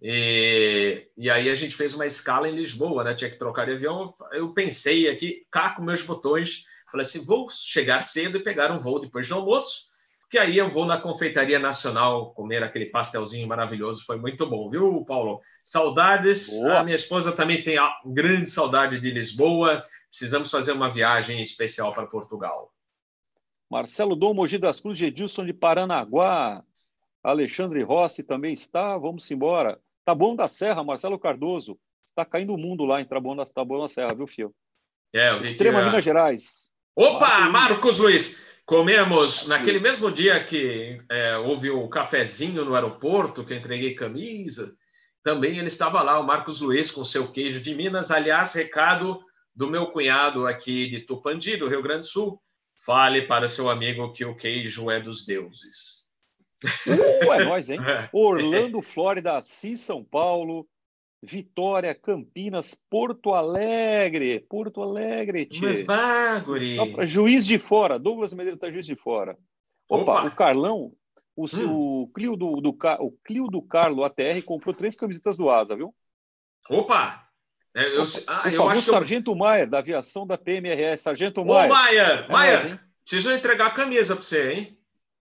E, 0.00 1.08
e 1.16 1.28
aí 1.28 1.50
a 1.50 1.54
gente 1.54 1.76
fez 1.76 1.94
uma 1.94 2.06
escala 2.06 2.48
em 2.48 2.56
Lisboa, 2.56 3.04
né? 3.04 3.14
Tinha 3.14 3.30
que 3.30 3.38
trocar 3.38 3.66
de 3.66 3.72
avião. 3.72 4.14
Eu 4.32 4.52
pensei 4.54 5.08
aqui, 5.10 5.46
cá 5.50 5.70
com 5.70 5.82
meus 5.82 6.02
botões, 6.02 6.64
falei 6.96 7.02
assim: 7.02 7.24
vou 7.24 7.48
chegar 7.50 8.02
cedo 8.02 8.38
e 8.38 8.42
pegar 8.42 8.72
um 8.72 8.78
voo 8.78 8.98
depois 8.98 9.28
do 9.28 9.34
almoço, 9.34 9.86
porque 10.20 10.38
aí 10.38 10.56
eu 10.56 10.68
vou 10.68 10.86
na 10.86 11.00
Confeitaria 11.00 11.58
Nacional 11.58 12.32
comer 12.32 12.62
aquele 12.62 12.86
pastelzinho 12.86 13.46
maravilhoso. 13.46 14.04
Foi 14.04 14.18
muito 14.18 14.46
bom, 14.46 14.68
viu, 14.70 15.04
Paulo? 15.04 15.40
Saudades. 15.64 16.50
Boa. 16.50 16.80
A 16.80 16.84
minha 16.84 16.96
esposa 16.96 17.30
também 17.32 17.62
tem 17.62 17.78
grande 18.04 18.50
saudade 18.50 18.98
de 18.98 19.10
Lisboa. 19.10 19.84
Precisamos 20.08 20.50
fazer 20.50 20.72
uma 20.72 20.90
viagem 20.90 21.40
especial 21.42 21.94
para 21.94 22.06
Portugal. 22.06 22.72
Marcelo 23.70 24.16
Dom, 24.16 24.32
Mogi 24.32 24.58
das 24.58 24.80
Cruzes, 24.80 25.02
Edilson 25.02 25.44
de 25.44 25.52
Paranaguá, 25.52 26.64
Alexandre 27.22 27.82
Rossi 27.82 28.22
também 28.22 28.54
está. 28.54 28.96
Vamos 28.96 29.30
embora. 29.30 29.80
Taboão 30.04 30.34
da 30.34 30.48
Serra, 30.48 30.82
Marcelo 30.82 31.18
Cardoso. 31.18 31.78
Está 32.02 32.24
caindo 32.24 32.54
o 32.54 32.58
mundo 32.58 32.84
lá 32.84 33.00
em 33.00 33.04
Taboão 33.04 33.36
da, 33.36 33.44
Taboão 33.44 33.82
da 33.82 33.88
Serra, 33.88 34.14
viu, 34.14 34.26
Fio? 34.26 34.54
É, 35.12 35.36
Extrema 35.36 35.80
que... 35.80 35.86
Minas 35.86 36.04
Gerais. 36.04 36.70
Opa, 36.98 37.50
Marcos, 37.50 37.98
Luiz. 37.98 38.40
Comemos 38.64 39.46
naquele 39.46 39.78
mesmo 39.78 40.10
dia 40.10 40.42
que 40.42 40.98
é, 41.10 41.36
houve 41.36 41.68
o 41.68 41.86
cafezinho 41.88 42.64
no 42.64 42.74
aeroporto, 42.74 43.44
que 43.44 43.52
eu 43.52 43.58
entreguei 43.58 43.94
camisa. 43.94 44.74
Também 45.22 45.58
ele 45.58 45.68
estava 45.68 46.02
lá, 46.02 46.18
o 46.18 46.26
Marcos 46.26 46.62
Luiz, 46.62 46.90
com 46.90 47.04
seu 47.04 47.30
queijo 47.30 47.60
de 47.60 47.74
Minas. 47.74 48.10
Aliás, 48.10 48.54
recado 48.54 49.22
do 49.54 49.68
meu 49.68 49.88
cunhado 49.88 50.46
aqui 50.46 50.88
de 50.88 51.00
Tupandi, 51.00 51.58
do 51.58 51.68
Rio 51.68 51.82
Grande 51.82 52.00
do 52.00 52.06
Sul. 52.06 52.42
Fale 52.74 53.26
para 53.26 53.46
seu 53.46 53.68
amigo 53.68 54.12
que 54.14 54.24
o 54.24 54.34
queijo 54.34 54.90
é 54.90 54.98
dos 54.98 55.26
deuses. 55.26 56.06
Uh, 56.86 57.32
é 57.32 57.44
nós, 57.44 57.68
hein? 57.68 57.78
Orlando, 58.10 58.80
Flórida, 58.80 59.36
Assis, 59.36 59.80
São 59.80 60.02
Paulo, 60.02 60.66
Vitória, 61.26 61.92
Campinas, 61.92 62.78
Porto 62.88 63.34
Alegre. 63.34 64.40
Porto 64.48 64.80
Alegre, 64.80 65.44
tchê. 65.44 65.66
Mas 65.66 65.84
baguri. 65.84 66.76
Juiz 67.04 67.44
de 67.44 67.58
fora. 67.58 67.98
Douglas 67.98 68.32
Medeiros 68.32 68.58
está 68.58 68.70
juiz 68.70 68.86
de 68.86 68.94
fora. 68.94 69.36
Opa, 69.88 70.20
Opa. 70.20 70.26
o 70.26 70.34
Carlão, 70.34 70.92
o, 71.34 71.44
hum. 71.44 72.02
o, 72.02 72.08
Clio 72.14 72.36
do, 72.36 72.60
do, 72.60 72.76
o 73.00 73.12
Clio 73.24 73.48
do 73.48 73.60
Carlo 73.60 74.04
ATR 74.04 74.40
comprou 74.44 74.72
três 74.72 74.96
camisetas 74.96 75.36
do 75.36 75.50
Asa, 75.50 75.74
viu? 75.74 75.92
Opa! 76.70 77.26
É, 77.74 77.96
eu, 77.96 78.04
Opa, 78.04 78.20
ah, 78.28 78.50
eu 78.50 78.68
acho 78.68 78.82
Sargento 78.82 79.32
eu... 79.32 79.36
Maier, 79.36 79.68
da 79.68 79.78
aviação 79.78 80.26
da 80.26 80.38
PMRS. 80.38 81.02
Sargento 81.02 81.44
Maier. 81.44 81.70
Ô, 81.70 81.74
Maier, 81.74 82.24
é 82.24 82.28
Maier, 82.28 82.80
preciso 83.04 83.32
entregar 83.32 83.66
a 83.66 83.74
camisa 83.74 84.14
para 84.14 84.24
você, 84.24 84.52
hein? 84.52 84.78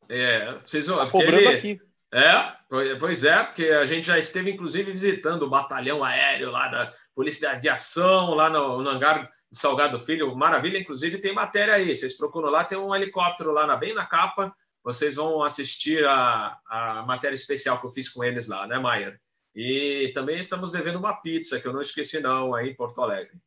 É, 0.09 0.59
vocês 0.65 0.87
vão. 0.87 0.97
Tá 0.97 1.09
cobrando 1.09 1.39
ele, 1.39 1.47
aqui. 1.47 1.81
É, 2.13 2.95
pois 2.99 3.23
é, 3.23 3.43
porque 3.43 3.65
a 3.65 3.85
gente 3.85 4.07
já 4.07 4.17
esteve, 4.17 4.51
inclusive, 4.51 4.91
visitando 4.91 5.43
o 5.43 5.49
batalhão 5.49 6.03
aéreo 6.03 6.51
lá 6.51 6.67
da 6.69 6.93
Polícia 7.13 7.49
de 7.49 7.55
Aviação, 7.57 8.33
lá 8.33 8.49
no, 8.49 8.81
no 8.81 8.89
hangar 8.89 9.29
de 9.51 9.57
Salgado 9.57 9.99
Filho. 9.99 10.33
Maravilha, 10.35 10.77
inclusive, 10.77 11.17
tem 11.17 11.33
matéria 11.33 11.73
aí. 11.73 11.93
Vocês 11.93 12.15
procuram 12.15 12.49
lá, 12.49 12.63
tem 12.63 12.77
um 12.77 12.95
helicóptero 12.95 13.51
lá 13.51 13.67
na, 13.67 13.75
bem 13.75 13.93
na 13.93 14.05
capa. 14.05 14.55
Vocês 14.83 15.15
vão 15.15 15.43
assistir 15.43 16.05
a, 16.05 16.57
a 16.65 17.03
matéria 17.05 17.35
especial 17.35 17.79
que 17.79 17.85
eu 17.85 17.91
fiz 17.91 18.07
com 18.07 18.23
eles 18.23 18.47
lá, 18.47 18.65
né, 18.65 18.79
Maier? 18.79 19.19
E 19.53 20.11
também 20.13 20.39
estamos 20.39 20.71
devendo 20.71 20.99
uma 20.99 21.19
pizza, 21.21 21.59
que 21.59 21.67
eu 21.67 21.73
não 21.73 21.81
esqueci, 21.81 22.21
não, 22.21 22.53
aí 22.53 22.69
em 22.69 22.75
Porto 22.75 23.01
Alegre. 23.01 23.37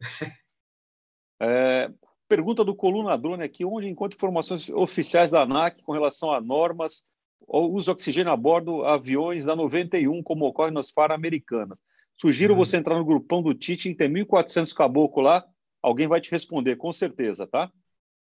É, 1.38 1.90
Pergunta 2.28 2.64
do 2.64 2.74
Coluna 2.74 3.18
Drone 3.18 3.44
aqui, 3.44 3.62
onde 3.62 3.86
encontra 3.88 4.16
informações 4.16 4.70
oficiais 4.70 5.30
da 5.30 5.42
ANAC 5.42 5.82
com 5.82 5.92
relação 5.92 6.32
a 6.32 6.40
normas 6.40 7.04
de 7.40 7.90
oxigênio 7.90 8.32
a 8.32 8.36
bordo 8.36 8.84
aviões 8.84 9.44
da 9.44 9.54
91, 9.54 10.22
como 10.22 10.46
ocorre 10.46 10.70
nas 10.70 10.90
FAR 10.90 11.12
americanas. 11.12 11.80
Sugiro 12.16 12.54
uhum. 12.54 12.58
você 12.58 12.76
entrar 12.76 12.96
no 12.96 13.04
grupão 13.04 13.42
do 13.42 13.54
Tite, 13.54 13.94
tem 13.94 14.08
1.400 14.08 14.74
caboclo 14.74 15.22
lá, 15.22 15.44
alguém 15.82 16.06
vai 16.06 16.20
te 16.20 16.30
responder, 16.30 16.76
com 16.76 16.92
certeza, 16.92 17.46
tá? 17.46 17.70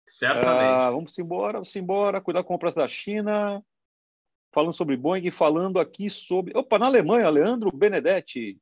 Certamente. 0.07 0.49
Ah, 0.49 0.91
vamos 0.91 1.19
embora, 1.19 1.55
vamos 1.55 1.77
embora, 1.77 2.21
cuidar 2.21 2.43
com 2.43 2.55
compras 2.55 2.75
da 2.75 2.87
China. 2.87 3.63
Falando 4.53 4.73
sobre 4.73 4.97
Boeing, 4.97 5.31
falando 5.31 5.79
aqui 5.79 6.09
sobre... 6.09 6.57
Opa, 6.57 6.79
na 6.79 6.87
Alemanha, 6.87 7.29
Leandro 7.29 7.71
Benedetti. 7.71 8.59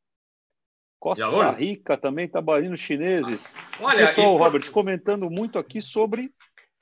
Costa 0.99 1.51
Rica 1.51 1.99
também, 1.99 2.27
trabalhando 2.27 2.79
chineses. 2.79 3.49
Olha, 3.79 4.07
Pessoal, 4.07 4.37
e... 4.37 4.38
Robert, 4.38 4.70
comentando 4.70 5.31
muito 5.31 5.59
aqui 5.59 5.83
sobre. 5.83 6.33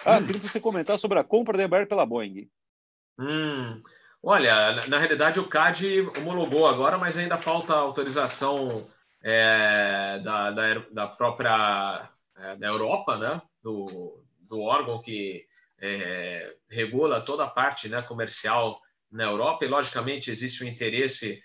Ah, 0.04 0.18
hum. 0.18 0.26
queria 0.26 0.40
que 0.40 0.48
você 0.48 0.60
comentar 0.60 0.96
sobre 0.96 1.18
a 1.18 1.24
compra 1.24 1.58
da 1.58 1.64
Embraer 1.64 1.88
pela 1.88 2.06
Boeing. 2.06 2.48
Hum. 3.18 3.82
Olha, 4.22 4.86
na, 4.86 4.98
realidade 4.98 5.40
o 5.40 5.48
CAD 5.48 6.00
homologou 6.18 6.66
agora, 6.66 6.96
mas 6.96 7.16
ainda 7.16 7.36
falta 7.36 7.74
autorização 7.74 8.88
é, 9.22 10.20
da, 10.20 10.50
da, 10.50 10.74
da, 10.92 11.06
própria 11.08 12.08
é, 12.36 12.56
da 12.56 12.68
Europa, 12.68 13.18
né? 13.18 13.42
Do, 13.62 14.24
do 14.40 14.60
órgão 14.60 15.02
que 15.02 15.44
é, 15.80 16.54
regula 16.70 17.20
toda 17.20 17.44
a 17.44 17.50
parte 17.50 17.88
né, 17.88 18.00
comercial 18.02 18.80
na 19.10 19.24
Europa, 19.24 19.64
e 19.64 19.68
logicamente 19.68 20.30
existe 20.30 20.64
um 20.64 20.68
interesse 20.68 21.42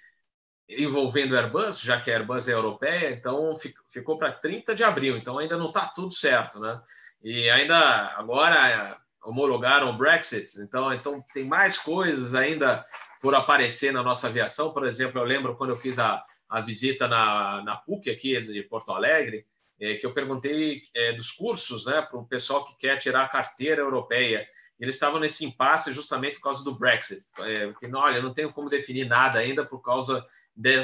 envolvendo 0.70 1.36
Airbus, 1.36 1.80
já 1.80 2.00
que 2.00 2.12
a 2.12 2.16
Airbus 2.16 2.48
é 2.48 2.54
europeia, 2.54 3.10
então 3.10 3.54
ficou 3.90 4.18
para 4.18 4.32
30 4.32 4.76
de 4.76 4.84
abril, 4.84 5.18
então 5.18 5.38
ainda 5.38 5.58
não 5.58 5.68
está 5.68 5.86
tudo 5.88 6.14
certo, 6.14 6.60
né? 6.60 6.80
E 7.24 7.50
ainda 7.50 7.78
agora 8.18 9.02
homologaram 9.28 9.90
o 9.90 9.98
Brexit, 9.98 10.58
então, 10.62 10.94
então 10.94 11.22
tem 11.34 11.44
mais 11.44 11.78
coisas 11.78 12.34
ainda 12.34 12.86
por 13.22 13.36
aparecer 13.36 13.92
na 13.92 14.02
nossa 14.02 14.28
aviação. 14.28 14.72
Por 14.72 14.88
exemplo, 14.88 15.20
eu 15.20 15.26
lembro 15.26 15.58
quando 15.58 15.72
eu 15.72 15.76
fiz 15.76 16.00
a, 16.00 16.24
a 16.48 16.62
visita 16.62 17.10
na, 17.10 17.62
na 17.62 17.76
PUC 17.76 18.10
aqui 18.10 18.40
de 18.40 18.64
Porto 18.64 18.94
Alegre, 18.94 19.46
é, 19.82 19.96
que 19.96 20.06
eu 20.06 20.14
perguntei 20.14 20.84
é, 20.96 21.12
dos 21.12 21.30
cursos 21.30 21.86
né, 21.86 22.02
para 22.02 22.18
o 22.18 22.26
pessoal 22.26 22.64
que 22.64 22.78
quer 22.78 22.96
tirar 22.98 23.24
a 23.24 23.30
carteira 23.30 23.82
europeia. 23.82 24.48
Eles 24.80 24.96
estavam 24.96 25.20
nesse 25.20 25.44
impasse 25.44 25.92
justamente 25.92 26.36
por 26.36 26.44
causa 26.44 26.64
do 26.64 26.76
Brexit. 26.76 27.22
É, 27.40 27.68
porque, 27.68 27.94
olha, 27.94 28.22
não 28.22 28.34
tenho 28.34 28.54
como 28.54 28.70
definir 28.70 29.10
nada 29.10 29.40
ainda 29.40 29.66
por 29.66 29.82
causa 29.82 30.26
de, 30.56 30.78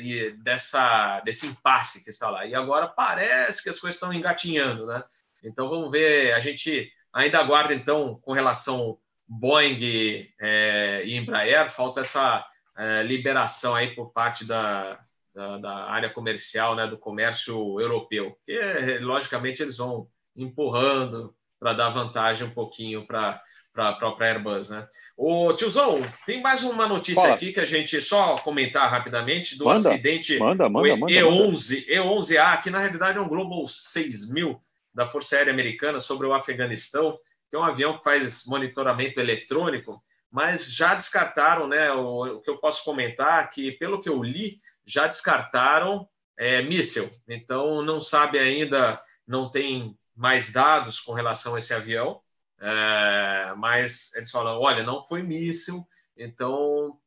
de, 0.00 0.30
dessa, 0.42 1.20
desse 1.20 1.46
impasse 1.46 2.02
que 2.02 2.08
está 2.08 2.30
lá. 2.30 2.46
E 2.46 2.54
agora 2.54 2.88
parece 2.88 3.62
que 3.62 3.68
as 3.68 3.78
coisas 3.78 3.96
estão 3.96 4.12
engatinhando, 4.12 4.86
né? 4.86 5.04
Então 5.44 5.68
vamos 5.68 5.90
ver, 5.90 6.32
a 6.34 6.40
gente 6.40 6.90
ainda 7.12 7.38
aguarda 7.38 7.74
então 7.74 8.18
com 8.22 8.32
relação 8.32 8.98
Boeing 9.28 10.28
é, 10.40 11.02
e 11.04 11.16
Embraer, 11.16 11.70
falta 11.70 12.00
essa 12.00 12.44
é, 12.76 13.02
liberação 13.02 13.74
aí 13.74 13.94
por 13.94 14.12
parte 14.12 14.44
da, 14.44 14.98
da, 15.34 15.58
da, 15.58 15.74
área 15.90 16.10
comercial, 16.10 16.74
né, 16.74 16.86
do 16.86 16.98
comércio 16.98 17.80
europeu, 17.80 18.36
que 18.44 18.98
logicamente 18.98 19.62
eles 19.62 19.76
vão 19.76 20.08
empurrando 20.34 21.34
para 21.60 21.72
dar 21.72 21.90
vantagem 21.90 22.46
um 22.46 22.50
pouquinho 22.50 23.06
para 23.06 23.40
para 23.72 23.90
a 23.90 23.92
própria 23.92 24.28
Airbus, 24.28 24.70
né? 24.70 24.86
Ô, 25.16 25.52
tiozão, 25.54 26.02
tem 26.26 26.42
mais 26.42 26.62
uma 26.62 26.88
notícia 26.88 27.22
Fala. 27.22 27.34
aqui 27.34 27.52
que 27.52 27.60
a 27.60 27.64
gente 27.64 28.00
só 28.02 28.36
comentar 28.36 28.90
rapidamente 28.90 29.56
do 29.56 29.64
manda, 29.64 29.90
acidente 29.90 30.38
manda, 30.38 30.68
manda, 30.68 30.88
E11, 30.88 31.86
E11A, 31.88 32.60
que 32.62 32.70
na 32.70 32.80
realidade 32.80 33.18
é 33.18 33.20
um 33.20 33.28
Global 33.28 33.64
6000 33.66 34.60
da 34.92 35.06
Força 35.06 35.36
Aérea 35.36 35.52
Americana 35.52 36.00
sobre 36.00 36.26
o 36.26 36.32
Afeganistão, 36.32 37.18
que 37.48 37.56
é 37.56 37.58
um 37.58 37.64
avião 37.64 37.98
que 37.98 38.04
faz 38.04 38.44
monitoramento 38.46 39.20
eletrônico, 39.20 40.02
mas 40.30 40.72
já 40.72 40.94
descartaram, 40.94 41.66
né? 41.66 41.90
O, 41.92 42.36
o 42.36 42.40
que 42.40 42.50
eu 42.50 42.58
posso 42.58 42.84
comentar 42.84 43.50
que, 43.50 43.72
pelo 43.72 44.00
que 44.00 44.08
eu 44.08 44.22
li, 44.22 44.60
já 44.84 45.06
descartaram 45.06 46.08
é, 46.36 46.62
míssil. 46.62 47.10
Então, 47.28 47.82
não 47.82 48.00
sabe 48.00 48.38
ainda, 48.38 49.02
não 49.26 49.50
tem 49.50 49.98
mais 50.14 50.52
dados 50.52 51.00
com 51.00 51.12
relação 51.12 51.54
a 51.54 51.58
esse 51.58 51.74
avião. 51.74 52.20
É, 52.60 53.54
mas 53.56 54.14
eles 54.14 54.30
falam: 54.30 54.60
olha, 54.60 54.82
não 54.82 55.00
foi 55.00 55.22
míssil, 55.22 55.86
então 56.16 56.98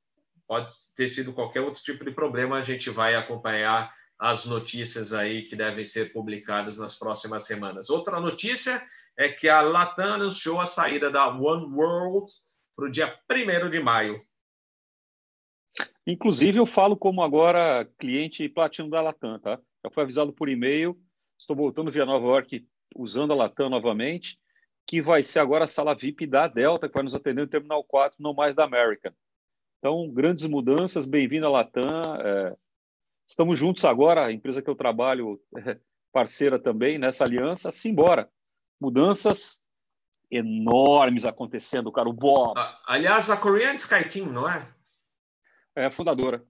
pode 0.47 0.73
ter 0.95 1.07
sido 1.07 1.31
qualquer 1.31 1.61
outro 1.61 1.81
tipo 1.81 2.03
de 2.03 2.11
problema. 2.11 2.57
A 2.57 2.61
gente 2.61 2.89
vai 2.89 3.15
acompanhar 3.15 3.93
as 4.23 4.45
notícias 4.45 5.11
aí 5.11 5.43
que 5.43 5.53
devem 5.53 5.83
ser 5.83 6.13
publicadas 6.13 6.77
nas 6.77 6.95
próximas 6.95 7.45
semanas. 7.45 7.89
Outra 7.89 8.21
notícia 8.21 8.81
é 9.17 9.27
que 9.27 9.49
a 9.49 9.59
Latam 9.59 10.13
anunciou 10.13 10.61
a 10.61 10.65
saída 10.65 11.11
da 11.11 11.27
One 11.27 11.65
World 11.75 12.31
para 12.73 12.85
o 12.85 12.89
dia 12.89 13.19
1 13.29 13.69
de 13.69 13.81
maio. 13.81 14.25
Inclusive, 16.07 16.57
eu 16.57 16.65
falo 16.65 16.95
como 16.95 17.21
agora 17.21 17.85
cliente 17.99 18.47
platino 18.47 18.89
da 18.89 19.01
Latam, 19.01 19.37
tá? 19.39 19.59
Já 19.83 19.91
foi 19.91 20.03
avisado 20.03 20.31
por 20.31 20.47
e-mail, 20.47 20.97
estou 21.37 21.53
voltando 21.53 21.91
via 21.91 22.05
Nova 22.05 22.25
York 22.25 22.65
usando 22.95 23.33
a 23.33 23.35
Latam 23.35 23.69
novamente 23.69 24.39
que 24.87 25.01
vai 25.01 25.21
ser 25.21 25.39
agora 25.39 25.65
a 25.65 25.67
sala 25.67 25.93
VIP 25.93 26.27
da 26.27 26.47
Delta, 26.47 26.87
que 26.87 26.93
vai 26.93 27.03
nos 27.03 27.15
atender 27.15 27.41
no 27.41 27.47
Terminal 27.47 27.83
4, 27.83 28.21
não 28.21 28.33
mais 28.33 28.55
da 28.55 28.63
American. 28.63 29.11
Então, 29.79 30.09
grandes 30.09 30.45
mudanças, 30.45 31.05
bem-vindo 31.05 31.45
à 31.45 31.49
Latam. 31.49 32.15
É, 32.15 32.55
estamos 33.33 33.57
juntos 33.57 33.83
agora, 33.83 34.27
a 34.27 34.31
empresa 34.31 34.61
que 34.61 34.69
eu 34.69 34.75
trabalho, 34.75 35.41
é 35.57 35.77
parceira 36.13 36.59
também 36.59 36.99
nessa 36.99 37.23
aliança, 37.23 37.71
simbora. 37.71 38.29
Mudanças 38.79 39.59
enormes 40.29 41.25
acontecendo, 41.25 41.91
cara. 41.91 42.07
O 42.07 42.13
Bob. 42.13 42.53
Aliás, 42.85 43.29
a 43.29 43.37
Korean 43.37 43.73
SkyTeam, 43.73 44.27
não 44.27 44.47
é? 44.47 44.71
É 45.75 45.89
fundadora. 45.89 46.43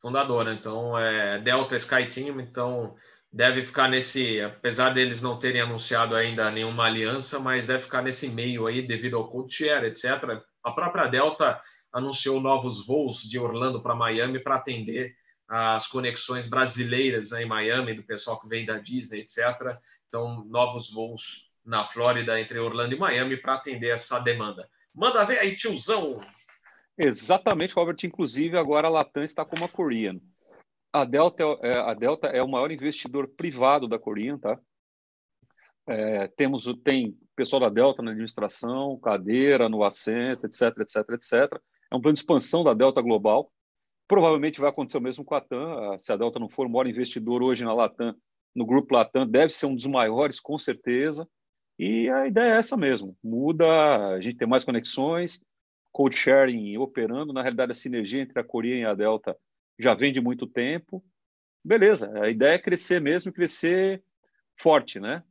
Fundadora, 0.00 0.52
então 0.52 0.98
é 0.98 1.38
Delta 1.38 1.76
SkyTeam, 1.76 2.40
então 2.40 2.96
deve 3.32 3.64
ficar 3.64 3.88
nesse, 3.88 4.40
apesar 4.40 4.90
deles 4.90 5.22
não 5.22 5.38
terem 5.38 5.60
anunciado 5.60 6.16
ainda 6.16 6.50
nenhuma 6.50 6.86
aliança, 6.86 7.38
mas 7.38 7.68
deve 7.68 7.84
ficar 7.84 8.02
nesse 8.02 8.28
meio 8.28 8.66
aí 8.66 8.82
devido 8.82 9.16
ao 9.16 9.30
code 9.30 9.54
share, 9.54 9.86
etc. 9.86 10.42
A 10.62 10.72
própria 10.72 11.06
Delta 11.06 11.60
anunciou 11.92 12.40
novos 12.40 12.84
voos 12.84 13.22
de 13.22 13.38
Orlando 13.38 13.80
para 13.80 13.94
Miami 13.94 14.40
para 14.40 14.56
atender 14.56 15.14
as 15.48 15.86
conexões 15.86 16.46
brasileiras 16.46 17.30
né, 17.30 17.42
em 17.42 17.46
Miami, 17.46 17.94
do 17.94 18.02
pessoal 18.02 18.40
que 18.40 18.48
vem 18.48 18.64
da 18.64 18.78
Disney, 18.78 19.20
etc. 19.20 19.78
Então, 20.08 20.44
novos 20.44 20.90
voos 20.90 21.50
na 21.64 21.84
Flórida 21.84 22.40
entre 22.40 22.58
Orlando 22.58 22.94
e 22.94 22.98
Miami 22.98 23.36
para 23.36 23.54
atender 23.54 23.88
essa 23.88 24.18
demanda. 24.18 24.68
Manda 24.94 25.24
ver 25.24 25.38
aí, 25.38 25.56
tiozão! 25.56 26.20
Exatamente, 26.96 27.74
Robert. 27.74 27.96
Inclusive, 28.04 28.56
agora 28.56 28.86
a 28.86 28.90
Latam 28.90 29.24
está 29.24 29.44
como 29.44 29.64
a 29.64 29.68
Korean. 29.68 30.20
A 30.92 31.04
Delta 31.04 31.42
é, 31.62 31.74
a 31.80 31.94
Delta 31.94 32.28
é 32.28 32.40
o 32.42 32.48
maior 32.48 32.70
investidor 32.70 33.26
privado 33.26 33.88
da 33.88 33.98
Korean, 33.98 34.38
tá? 34.38 34.58
É, 35.86 36.28
temos 36.28 36.64
tem 36.84 37.18
pessoal 37.34 37.60
da 37.60 37.68
Delta 37.68 38.00
na 38.00 38.12
administração, 38.12 38.98
cadeira 39.00 39.68
no 39.68 39.82
assento, 39.82 40.46
etc, 40.46 40.78
etc, 40.78 40.96
etc. 41.10 41.60
É 41.90 41.96
um 41.96 42.00
plano 42.00 42.14
de 42.14 42.20
expansão 42.20 42.62
da 42.62 42.72
Delta 42.72 43.02
global. 43.02 43.50
Provavelmente 44.06 44.60
vai 44.60 44.70
acontecer 44.70 44.98
o 44.98 45.00
mesmo 45.00 45.24
com 45.24 45.34
a 45.34 45.40
TAM. 45.40 45.98
Se 45.98 46.12
a 46.12 46.16
Delta 46.16 46.38
não 46.38 46.48
for 46.48 46.66
o 46.66 46.70
maior 46.70 46.86
investidor 46.86 47.42
hoje 47.42 47.64
na 47.64 47.72
Latam, 47.72 48.14
no 48.54 48.66
grupo 48.66 48.94
Latam, 48.94 49.26
deve 49.26 49.52
ser 49.52 49.66
um 49.66 49.74
dos 49.74 49.86
maiores, 49.86 50.38
com 50.38 50.58
certeza. 50.58 51.28
E 51.78 52.08
a 52.08 52.26
ideia 52.26 52.54
é 52.54 52.56
essa 52.58 52.76
mesmo. 52.76 53.16
Muda, 53.22 54.14
a 54.14 54.20
gente 54.20 54.36
tem 54.36 54.46
mais 54.46 54.62
conexões, 54.62 55.42
code 55.90 56.16
sharing 56.16 56.76
operando. 56.78 57.32
Na 57.32 57.42
realidade, 57.42 57.72
a 57.72 57.74
sinergia 57.74 58.22
entre 58.22 58.38
a 58.38 58.44
Korean 58.44 58.80
e 58.80 58.84
a 58.84 58.94
Delta 58.94 59.36
já 59.78 59.94
vem 59.94 60.12
de 60.12 60.20
muito 60.20 60.46
tempo. 60.46 61.04
Beleza, 61.64 62.12
a 62.20 62.28
ideia 62.28 62.54
é 62.54 62.58
crescer 62.58 63.00
mesmo, 63.00 63.32
crescer 63.32 64.04
forte, 64.56 65.00
né? 65.00 65.24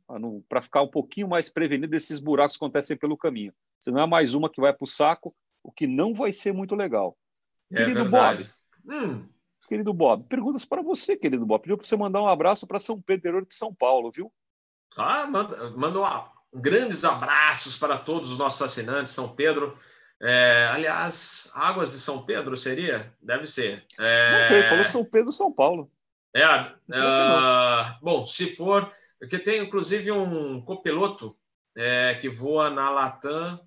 Para 0.48 0.60
ficar 0.60 0.82
um 0.82 0.88
pouquinho 0.88 1.28
mais 1.28 1.48
prevenido 1.48 1.88
desses 1.88 2.20
buracos 2.20 2.56
que 2.56 2.64
acontecem 2.64 2.96
pelo 2.96 3.16
caminho. 3.16 3.54
Senão 3.80 4.02
é 4.02 4.06
mais 4.06 4.34
uma 4.34 4.50
que 4.50 4.60
vai 4.60 4.72
para 4.72 4.84
o 4.84 4.88
saco, 4.88 5.34
o 5.62 5.72
que 5.72 5.86
não 5.86 6.12
vai 6.12 6.32
ser 6.32 6.52
muito 6.52 6.74
legal. 6.74 7.16
É 7.72 7.76
querido 7.76 8.02
verdade. 8.02 8.44
Bob, 8.44 8.52
hum. 8.86 9.28
querido 9.68 9.92
Bob, 9.92 10.24
perguntas 10.24 10.64
para 10.64 10.82
você, 10.82 11.16
querido 11.16 11.46
Bob. 11.46 11.62
Pediu 11.62 11.76
para 11.76 11.86
você 11.86 11.96
mandar 11.96 12.22
um 12.22 12.28
abraço 12.28 12.66
para 12.66 12.78
São 12.78 13.00
Pedro 13.00 13.18
interior 13.18 13.46
de 13.46 13.54
São 13.54 13.74
Paulo, 13.74 14.10
viu? 14.10 14.32
Ah, 14.96 15.26
manda, 15.26 15.70
manda 15.70 16.00
um, 16.00 16.60
grandes 16.60 17.04
abraços 17.04 17.76
para 17.76 17.98
todos 17.98 18.30
os 18.30 18.38
nossos 18.38 18.62
assinantes, 18.62 19.12
São 19.12 19.34
Pedro. 19.34 19.76
É, 20.22 20.70
aliás, 20.72 21.50
Águas 21.54 21.90
de 21.90 21.98
São 21.98 22.24
Pedro 22.24 22.56
seria? 22.56 23.12
Deve 23.20 23.46
ser. 23.46 23.84
É... 23.98 24.40
Não 24.40 24.48
sei, 24.48 24.62
falou 24.64 24.84
São 24.84 25.04
Pedro, 25.04 25.32
São 25.32 25.52
Paulo. 25.52 25.90
É, 26.36 26.44
uh, 26.46 27.96
bom, 28.02 28.26
se 28.26 28.56
for, 28.56 28.92
porque 29.20 29.38
tem 29.38 29.62
inclusive 29.62 30.10
um 30.10 30.60
copiloto 30.60 31.36
é, 31.76 32.18
que 32.20 32.28
voa 32.28 32.70
na 32.70 32.90
Latam, 32.90 33.60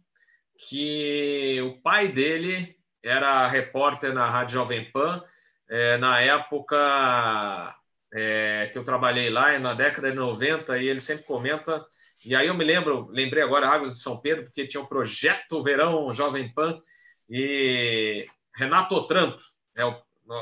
que 0.58 1.62
o 1.62 1.82
pai 1.82 2.10
dele 2.10 2.77
era 3.08 3.48
repórter 3.48 4.14
na 4.14 4.30
Rádio 4.30 4.54
Jovem 4.54 4.92
Pan, 4.92 5.24
é, 5.70 5.98
na 5.98 6.22
época 6.22 7.76
é, 8.14 8.70
que 8.72 8.78
eu 8.78 8.84
trabalhei 8.84 9.30
lá, 9.30 9.58
na 9.60 9.74
década 9.74 10.10
de 10.10 10.18
90, 10.18 10.78
e 10.78 10.88
ele 10.88 11.00
sempre 11.00 11.26
comenta 11.26 11.86
e 12.26 12.36
aí 12.36 12.48
eu 12.48 12.54
me 12.54 12.66
lembro, 12.66 13.08
lembrei 13.12 13.44
agora 13.44 13.70
Águas 13.70 13.94
de 13.94 14.00
São 14.00 14.20
Pedro, 14.20 14.46
porque 14.46 14.68
tinha 14.68 14.82
o 14.82 14.88
Projeto 14.88 15.62
Verão 15.62 16.14
Jovem 16.14 16.52
Pan 16.52 16.82
e 17.30 18.28
Renato 18.56 18.96
Otranto, 18.96 19.42
é 19.76 19.86
o 19.86 19.96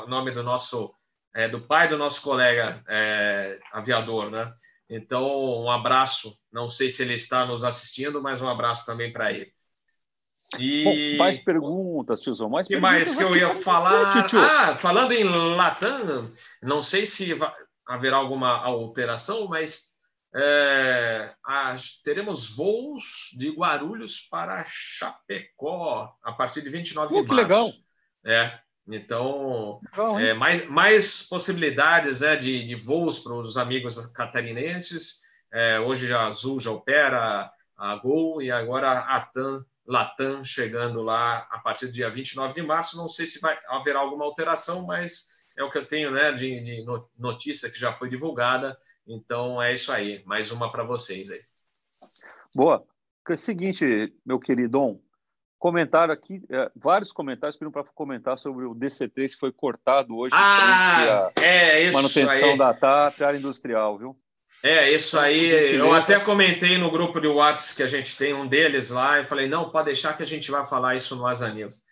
nome 0.08 0.32
do 0.32 0.42
nosso, 0.42 0.94
é, 1.34 1.48
do 1.48 1.62
pai 1.62 1.88
do 1.88 1.98
nosso 1.98 2.22
colega 2.22 2.84
é, 2.88 3.60
aviador, 3.72 4.32
né? 4.32 4.54
Então, 4.90 5.28
um 5.64 5.70
abraço. 5.70 6.36
Não 6.52 6.70
sei 6.70 6.90
se 6.90 7.02
ele 7.02 7.16
está 7.16 7.46
nos 7.46 7.64
assistindo, 7.64 8.22
mas 8.22 8.42
um 8.42 8.50
abraço 8.50 8.86
também 8.86 9.12
para 9.12 9.32
ele. 9.32 9.54
E... 10.60 10.84
Bom, 10.84 11.18
mais 11.18 11.38
perguntas, 11.38 12.22
tiozão. 12.22 12.50
Mais 12.50 12.68
que 12.68 12.78
mais 12.78 13.16
que 13.16 13.24
eu 13.24 13.36
ia 13.36 13.52
falar? 13.52 14.26
Ah, 14.34 14.76
falando 14.76 15.12
em 15.12 15.24
Latam, 15.24 16.32
não 16.62 16.82
sei 16.82 17.06
se 17.06 17.36
haverá 17.86 18.18
alguma 18.18 18.50
alteração, 18.64 19.48
mas 19.48 19.96
é, 20.36 21.34
teremos 22.04 22.50
voos 22.50 23.30
de 23.38 23.50
Guarulhos 23.50 24.20
para 24.30 24.66
Chapecó 24.68 26.14
a 26.22 26.32
partir 26.34 26.62
de 26.62 26.70
29 26.70 27.14
Pô, 27.14 27.22
de 27.22 27.28
março. 27.28 27.36
Que 27.36 27.42
legal! 27.42 27.74
É, 28.26 28.60
então, 28.88 29.80
legal, 29.92 30.20
é, 30.20 30.34
mais, 30.34 30.68
mais 30.68 31.24
possibilidades 31.24 32.20
né, 32.20 32.36
de, 32.36 32.66
de 32.66 32.76
voos 32.76 33.20
para 33.20 33.34
os 33.34 33.58
amigos 33.58 34.04
catarinenses. 34.08 35.22
É, 35.54 35.80
hoje 35.80 36.12
a 36.14 36.28
Azul 36.28 36.60
já 36.60 36.72
opera 36.72 37.50
a 37.78 37.96
Gol 37.96 38.42
e 38.42 38.52
agora 38.52 38.92
a 39.00 39.22
TAM, 39.22 39.66
Latam 39.86 40.44
chegando 40.44 41.02
lá 41.02 41.48
a 41.52 41.60
partir 41.60 41.88
do 41.88 41.92
dia 41.92 42.10
29 42.10 42.54
de 42.54 42.62
março. 42.62 42.98
Não 42.98 43.08
sei 43.08 43.26
se 43.26 43.40
vai 43.40 43.58
haverá 43.68 44.00
alguma 44.00 44.26
alteração, 44.26 44.86
mas 44.86 45.30
é 45.58 45.64
o 45.64 45.70
que 45.70 45.78
eu 45.78 45.86
tenho 45.86 46.12
né, 46.12 46.32
de, 46.32 46.60
de 46.62 46.86
notícia 47.18 47.70
que 47.70 47.80
já 47.80 47.94
foi 47.94 48.10
divulgada 48.10 48.78
então 49.08 49.62
é 49.62 49.74
isso 49.74 49.92
aí, 49.92 50.24
mais 50.26 50.52
uma 50.52 50.72
para 50.72 50.84
vocês 50.84 51.30
aí. 51.30 51.42
Boa. 52.54 52.84
É 53.30 53.38
seguinte, 53.38 54.14
meu 54.26 54.40
querido 54.40 55.00
comentário 55.58 56.14
aqui, 56.14 56.44
é, 56.50 56.72
vários 56.76 57.12
comentários 57.12 57.56
pediram 57.56 57.72
para 57.72 57.84
comentar 57.86 58.38
sobre 58.38 58.66
o 58.66 58.76
DC3 58.76 59.30
que 59.30 59.40
foi 59.40 59.52
cortado 59.52 60.16
hoje 60.16 60.32
ah, 60.36 61.32
é 61.42 61.82
isso 61.82 61.94
manutenção 61.94 62.52
aí. 62.52 62.58
da 62.58 62.72
TAP, 62.72 63.22
área 63.22 63.38
industrial, 63.38 63.98
viu? 63.98 64.16
É, 64.64 64.92
isso 64.92 65.18
aí. 65.20 65.76
Eu 65.76 65.94
até 65.94 66.20
comentei 66.20 66.78
no 66.78 66.90
grupo 66.90 67.20
de 67.20 67.28
WhatsApp 67.28 67.76
que 67.76 67.84
a 67.84 67.88
gente 67.88 68.18
tem 68.18 68.34
um 68.34 68.48
deles 68.48 68.90
lá 68.90 69.20
e 69.20 69.26
falei, 69.26 69.48
não, 69.48 69.70
pode 69.70 69.86
deixar 69.86 70.18
que 70.18 70.24
a 70.24 70.28
gente 70.28 70.50
vai 70.50 70.66
falar 70.66 70.96
isso 70.96 71.16
no 71.16 71.28
Asa 71.28 71.54
News. 71.54 71.84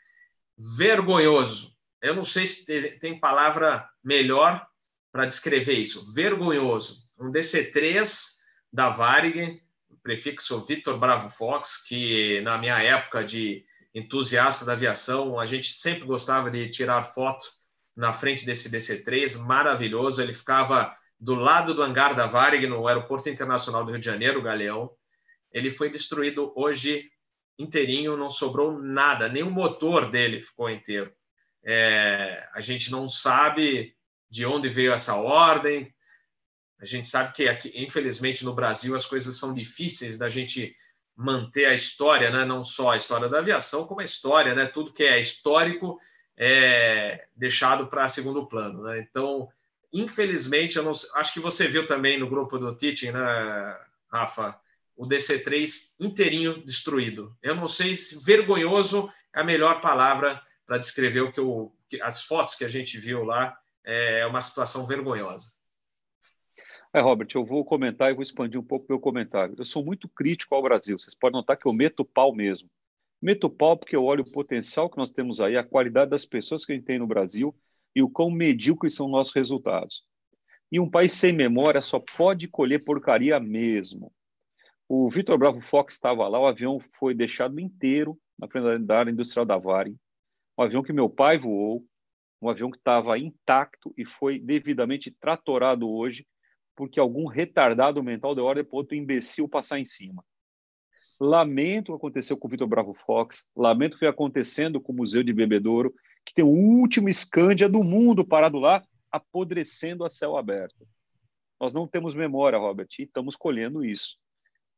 Vergonhoso. 0.78 1.74
Eu 2.01 2.16
não 2.16 2.26
sei 2.26 2.47
se 2.47 2.66
tem 2.99 3.20
palavra 3.20 3.88
melhor 4.03 4.66
para 5.11 5.26
descrever 5.26 5.74
isso. 5.74 6.11
Vergonhoso 6.14 7.03
um 7.20 7.32
DC3 7.32 8.34
da 8.72 8.89
Varig, 8.89 9.61
prefixo 10.01 10.59
Victor 10.61 10.97
Bravo 10.97 11.30
Fox, 11.30 11.78
que 11.88 12.41
na 12.41 12.57
minha 12.57 12.82
época 12.82 13.24
de 13.24 13.66
entusiasta 13.93 14.66
da 14.66 14.74
aviação, 14.74 15.39
a 15.39 15.45
gente 15.45 15.72
sempre 15.74 16.05
gostava 16.05 16.49
de 16.49 16.70
tirar 16.70 17.03
foto 17.03 17.45
na 17.95 18.11
frente 18.11 18.45
desse 18.45 18.70
DC3, 18.70 19.38
maravilhoso. 19.39 20.22
Ele 20.22 20.34
ficava 20.34 20.95
do 21.24 21.36
lado 21.36 21.74
do 21.74 21.82
hangar 21.82 22.13
da 22.13 22.28
Varig, 22.28 22.67
no 22.67 22.86
Aeroporto 22.86 23.30
Internacional 23.30 23.86
do 23.86 23.91
Rio 23.91 23.99
de 23.99 24.05
Janeiro, 24.05 24.41
Galeão. 24.41 24.91
ele 25.53 25.71
foi 25.71 25.89
destruído 25.89 26.51
hoje 26.53 27.09
inteirinho, 27.57 28.17
não 28.17 28.30
sobrou 28.30 28.78
nada, 28.82 29.30
nem 29.30 29.41
o 29.41 29.49
motor 29.49 30.11
dele 30.11 30.41
ficou 30.41 30.69
inteiro. 30.69 31.13
É, 31.63 32.45
a 32.53 32.59
gente 32.59 32.91
não 32.91 33.07
sabe 33.07 33.95
de 34.30 34.45
onde 34.45 34.67
veio 34.67 34.91
essa 34.91 35.15
ordem. 35.15 35.95
A 36.82 36.84
gente 36.84 37.07
sabe 37.07 37.32
que, 37.32 37.47
aqui, 37.47 37.71
infelizmente, 37.74 38.43
no 38.43 38.53
Brasil 38.53 38.93
as 38.93 39.05
coisas 39.05 39.38
são 39.38 39.53
difíceis 39.53 40.17
da 40.17 40.28
gente 40.28 40.76
manter 41.15 41.67
a 41.67 41.74
história, 41.74 42.32
né? 42.32 42.43
não 42.43 42.65
só 42.65 42.91
a 42.91 42.97
história 42.97 43.30
da 43.30 43.39
aviação, 43.39 43.88
como 43.88 44.01
a 44.01 44.03
história, 44.03 44.53
né? 44.53 44.65
tudo 44.65 44.91
que 44.91 45.03
é 45.03 45.21
histórico 45.21 45.97
é 46.36 47.28
deixado 47.34 47.88
para 47.88 48.09
segundo 48.09 48.45
plano. 48.45 48.84
Né? 48.84 48.99
Então, 48.99 49.47
infelizmente, 49.94 50.78
eu 50.78 50.84
não, 50.84 50.91
acho 50.91 51.34
que 51.34 51.39
você 51.39 51.68
viu 51.68 51.86
também 51.86 52.20
no 52.20 52.28
grupo 52.28 52.58
do 52.58 52.76
Teaching, 52.76 53.12
né, 53.12 53.80
Rafa, 54.12 54.60
o 54.96 55.08
DC3 55.08 55.94
inteirinho 56.00 56.64
destruído. 56.66 57.36
Eu 57.41 57.56
não 57.56 57.68
sei 57.68 57.96
se 57.96 58.24
vergonhoso 58.24 59.12
é 59.34 59.41
a 59.41 59.44
melhor 59.44 59.80
palavra 59.82 60.41
para 60.66 60.78
descrever 60.78 61.22
o 61.22 61.32
que, 61.32 61.39
eu, 61.39 61.76
as 62.02 62.24
fotos 62.24 62.56
que 62.56 62.66
a 62.66 62.68
gente 62.68 62.98
viu 62.98 63.24
lá. 63.24 63.58
É 63.86 64.26
uma 64.26 64.39
situação 64.39 64.88
vergonhosa. 64.88 65.52
É, 66.94 67.02
Robert, 67.02 67.28
eu 67.36 67.44
vou 67.44 67.66
comentar 67.66 68.10
e 68.10 68.14
vou 68.14 68.24
expandir 68.24 68.60
um 68.60 68.64
pouco 68.64 68.86
meu 68.88 69.00
comentário. 69.00 69.56
Eu 69.58 69.66
sou 69.66 69.84
muito 69.84 70.08
crítico 70.08 70.56
ao 70.56 70.62
Brasil. 70.62 70.98
Vocês 70.98 71.16
podem 71.16 71.39
notar 71.39 71.58
que 71.58 71.68
eu 71.68 71.74
meto 71.74 72.06
pau 72.06 72.34
mesmo. 72.34 72.70
Meto 73.22 73.50
pau 73.50 73.76
porque 73.76 73.96
eu 73.96 74.06
olho 74.06 74.22
o 74.22 74.32
potencial 74.32 74.89
que 74.89 74.98
nós 74.98 75.10
temos 75.10 75.41
aí, 75.41 75.58
a 75.58 75.64
qualidade 75.64 76.12
das 76.12 76.26
pessoas 76.26 76.66
que 76.66 76.72
a 76.72 76.76
gente 76.76 76.86
tem 76.86 77.00
no 77.00 77.08
Brasil 77.08 77.54
e 77.96 78.02
o 78.02 78.10
quão 78.10 78.32
medíocres 78.32 78.96
são 78.96 79.08
nossos 79.08 79.34
resultados. 79.34 80.04
E 80.72 80.80
um 80.80 80.89
país 80.89 81.12
sem 81.12 81.32
memória 81.32 81.82
só 81.82 82.00
pode 82.00 82.48
colher 82.48 82.84
porcaria 82.84 83.39
mesmo. 83.39 84.12
O 84.89 85.10
Vitor 85.10 85.38
Bravo 85.38 85.62
Fox 85.62 85.94
estava 85.94 86.28
lá, 86.28 86.39
o 86.39 86.48
avião 86.48 86.80
foi 87.00 87.14
deixado 87.14 87.60
inteiro 87.60 88.20
na 88.38 88.48
frente 88.48 88.80
da 88.80 89.00
área 89.00 89.12
industrial 89.12 89.46
da 89.46 89.58
Varig. 89.58 89.98
Um 90.58 90.64
avião 90.64 90.84
que 90.84 90.94
meu 90.94 91.10
pai 91.10 91.38
voou, 91.38 91.86
um 92.41 92.50
avião 92.50 92.70
que 92.70 92.78
estava 92.78 93.18
intacto 93.18 93.94
e 93.98 94.06
foi 94.06 94.39
devidamente 94.39 95.12
tratorado 95.12 95.89
hoje 95.89 96.26
porque 96.76 97.00
algum 97.00 97.28
retardado 97.28 98.04
mental 98.04 98.36
deu 98.36 98.46
ordem 98.46 98.64
para 98.64 98.78
outro 98.78 98.96
imbecil 98.96 99.48
passar 99.48 99.80
em 99.80 99.86
cima. 99.86 100.24
Lamento 101.20 101.89
o 101.89 101.96
que 101.96 102.00
aconteceu 102.00 102.36
com 102.36 102.48
o 102.48 102.52
Vitor 102.52 102.68
Bravo 102.68 102.94
Fox, 102.94 103.48
lamento 103.56 103.96
o 103.96 104.00
que 104.00 104.06
acontecendo 104.06 104.82
com 104.82 104.91
o 104.91 104.96
Museu 104.96 105.24
de 105.24 105.32
Bebedouro, 105.32 105.94
que 106.26 106.34
tem 106.34 106.43
o 106.43 106.49
último 106.49 107.09
escândia 107.09 107.67
do 107.67 107.84
mundo 107.84 108.26
parado 108.26 108.59
lá, 108.59 108.84
apodrecendo 109.11 110.05
a 110.05 110.09
céu 110.09 110.38
aberto. 110.38 110.88
Nós 111.59 111.74
não 111.74 111.88
temos 111.88 112.15
memória, 112.15 112.57
Robert, 112.57 112.88
e 112.99 113.03
estamos 113.03 113.36
colhendo 113.36 113.86
isso. 113.86 114.17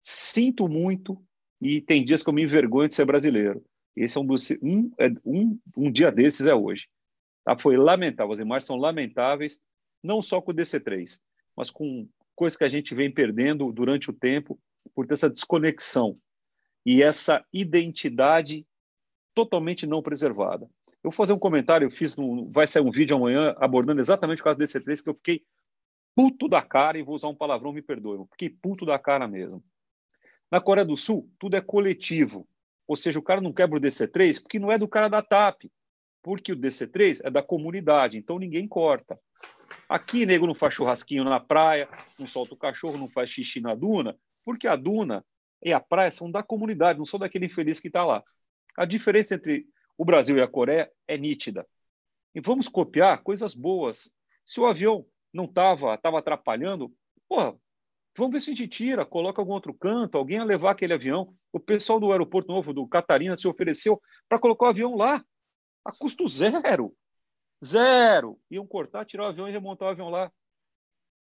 Sinto 0.01 0.67
muito, 0.67 1.23
e 1.61 1.81
tem 1.81 2.03
dias 2.03 2.21
que 2.21 2.29
eu 2.29 2.33
me 2.33 2.43
envergonho 2.43 2.89
de 2.89 2.95
ser 2.95 3.05
brasileiro. 3.05 3.63
Esse 3.95 4.17
é 4.17 4.21
um 4.21 4.25
dos, 4.25 4.51
um, 4.61 4.91
é, 4.99 5.07
um, 5.25 5.57
um 5.75 5.91
dia 5.91 6.11
desses 6.11 6.45
é 6.45 6.53
hoje. 6.53 6.87
Tá? 7.43 7.57
Foi 7.57 7.77
lamentável, 7.77 8.33
as 8.33 8.39
imagens 8.39 8.65
são 8.65 8.75
lamentáveis, 8.75 9.63
não 10.03 10.21
só 10.21 10.41
com 10.41 10.51
o 10.51 10.53
DC-3, 10.53 11.19
mas 11.55 11.71
com 11.71 12.07
coisas 12.35 12.57
que 12.57 12.63
a 12.65 12.69
gente 12.69 12.93
vem 12.93 13.11
perdendo 13.11 13.71
durante 13.71 14.09
o 14.09 14.13
tempo 14.13 14.59
por 14.93 15.07
ter 15.07 15.13
essa 15.13 15.29
desconexão 15.29 16.19
e 16.85 17.01
essa 17.01 17.43
identidade 17.51 18.67
totalmente 19.33 19.87
não 19.87 20.01
preservada. 20.01 20.69
Eu 21.05 21.11
vou 21.11 21.17
fazer 21.17 21.33
um 21.33 21.39
comentário, 21.39 21.85
eu 21.85 21.91
fiz 21.91 22.15
no, 22.17 22.49
vai 22.51 22.65
sair 22.65 22.81
um 22.81 22.89
vídeo 22.89 23.15
amanhã 23.15 23.55
abordando 23.59 24.01
exatamente 24.01 24.41
o 24.41 24.43
caso 24.43 24.57
desse 24.57 24.81
3 24.81 25.01
que 25.01 25.09
eu 25.09 25.13
fiquei 25.13 25.45
puto 26.15 26.47
da 26.47 26.63
cara 26.63 26.97
e 26.97 27.03
vou 27.03 27.13
usar 27.13 27.27
um 27.27 27.35
palavrão, 27.35 27.71
me 27.71 27.79
perdoe, 27.79 28.17
eu 28.17 28.27
fiquei 28.31 28.49
puto 28.49 28.87
da 28.87 28.97
cara 28.97 29.27
mesmo. 29.27 29.63
Na 30.49 30.59
Coreia 30.59 30.83
do 30.83 30.97
Sul, 30.97 31.29
tudo 31.37 31.57
é 31.57 31.61
coletivo. 31.61 32.47
Ou 32.87 32.95
seja, 32.95 33.19
o 33.19 33.21
cara 33.21 33.39
não 33.39 33.53
quebra 33.53 33.77
o 33.77 33.79
DC3 33.81 34.41
porque 34.41 34.57
não 34.57 34.71
é 34.71 34.79
do 34.79 34.87
cara 34.87 35.07
da 35.07 35.21
TAP, 35.21 35.65
porque 36.23 36.53
o 36.53 36.57
DC3 36.57 37.21
é 37.23 37.29
da 37.29 37.43
comunidade, 37.43 38.17
então 38.17 38.39
ninguém 38.39 38.67
corta. 38.67 39.19
Aqui, 39.87 40.25
nego 40.25 40.47
não 40.47 40.55
faz 40.55 40.73
churrasquinho 40.73 41.23
na 41.23 41.39
praia, 41.39 41.87
não 42.17 42.25
solta 42.25 42.55
o 42.55 42.57
cachorro, 42.57 42.97
não 42.97 43.07
faz 43.07 43.29
xixi 43.29 43.61
na 43.61 43.75
duna, 43.75 44.17
porque 44.43 44.67
a 44.67 44.75
duna 44.75 45.23
e 45.63 45.71
a 45.71 45.79
praia 45.79 46.11
são 46.11 46.31
da 46.31 46.41
comunidade, 46.41 46.97
não 46.97 47.05
são 47.05 47.19
daquele 47.19 47.45
infeliz 47.45 47.79
que 47.79 47.89
está 47.89 48.03
lá. 48.03 48.23
A 48.75 48.85
diferença 48.85 49.35
entre 49.35 49.67
o 49.97 50.05
Brasil 50.05 50.37
e 50.37 50.41
a 50.41 50.47
Coreia 50.47 50.91
é 51.07 51.17
nítida. 51.17 51.67
E 52.33 52.41
vamos 52.41 52.67
copiar 52.67 53.23
coisas 53.23 53.55
boas. 53.55 54.13
Se 54.45 54.59
o 54.59 54.65
avião 54.65 55.05
não 55.33 55.45
estava 55.45 55.97
tava 55.97 56.19
atrapalhando, 56.19 56.93
porra, 57.27 57.57
vamos 58.17 58.33
ver 58.33 58.39
se 58.41 58.51
a 58.51 58.53
gente 58.53 58.67
tira, 58.67 59.05
coloca 59.05 59.41
algum 59.41 59.53
outro 59.53 59.73
canto, 59.73 60.17
alguém 60.17 60.39
a 60.39 60.43
levar 60.43 60.71
aquele 60.71 60.93
avião. 60.93 61.33
O 61.51 61.59
pessoal 61.59 61.99
do 61.99 62.11
aeroporto 62.11 62.51
novo 62.51 62.73
do 62.73 62.87
Catarina 62.87 63.37
se 63.37 63.47
ofereceu 63.47 64.01
para 64.27 64.39
colocar 64.39 64.65
o 64.65 64.69
avião 64.69 64.95
lá, 64.95 65.23
a 65.83 65.91
custo 65.91 66.27
zero. 66.27 66.95
Zero! 67.63 68.39
Iam 68.51 68.67
cortar, 68.67 69.05
tirar 69.05 69.23
o 69.23 69.27
avião 69.27 69.47
e 69.47 69.51
remontar 69.51 69.87
o 69.87 69.91
avião 69.91 70.09
lá. 70.09 70.31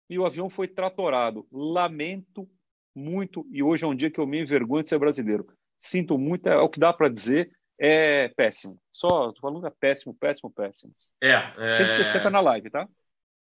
E 0.09 0.17
o 0.17 0.25
avião 0.25 0.49
foi 0.49 0.67
tratorado. 0.67 1.47
Lamento 1.51 2.49
muito, 2.95 3.45
e 3.51 3.63
hoje 3.63 3.83
é 3.83 3.87
um 3.87 3.95
dia 3.95 4.11
que 4.11 4.19
eu 4.19 4.27
me 4.27 4.41
envergonho 4.41 4.83
de 4.83 4.89
ser 4.89 4.99
brasileiro. 4.99 5.47
Sinto 5.77 6.17
muito, 6.17 6.47
é 6.47 6.57
o 6.57 6.69
que 6.69 6.79
dá 6.79 6.93
para 6.93 7.09
dizer, 7.09 7.51
é 7.85 8.29
péssimo. 8.29 8.79
Só 8.93 9.33
tô 9.33 9.41
falando 9.41 9.67
é 9.67 9.69
péssimo, 9.69 10.13
péssimo, 10.13 10.49
péssimo. 10.49 10.93
É, 11.21 11.33
é... 11.57 11.77
160 11.77 12.29
na 12.29 12.39
live, 12.39 12.69
tá? 12.69 12.87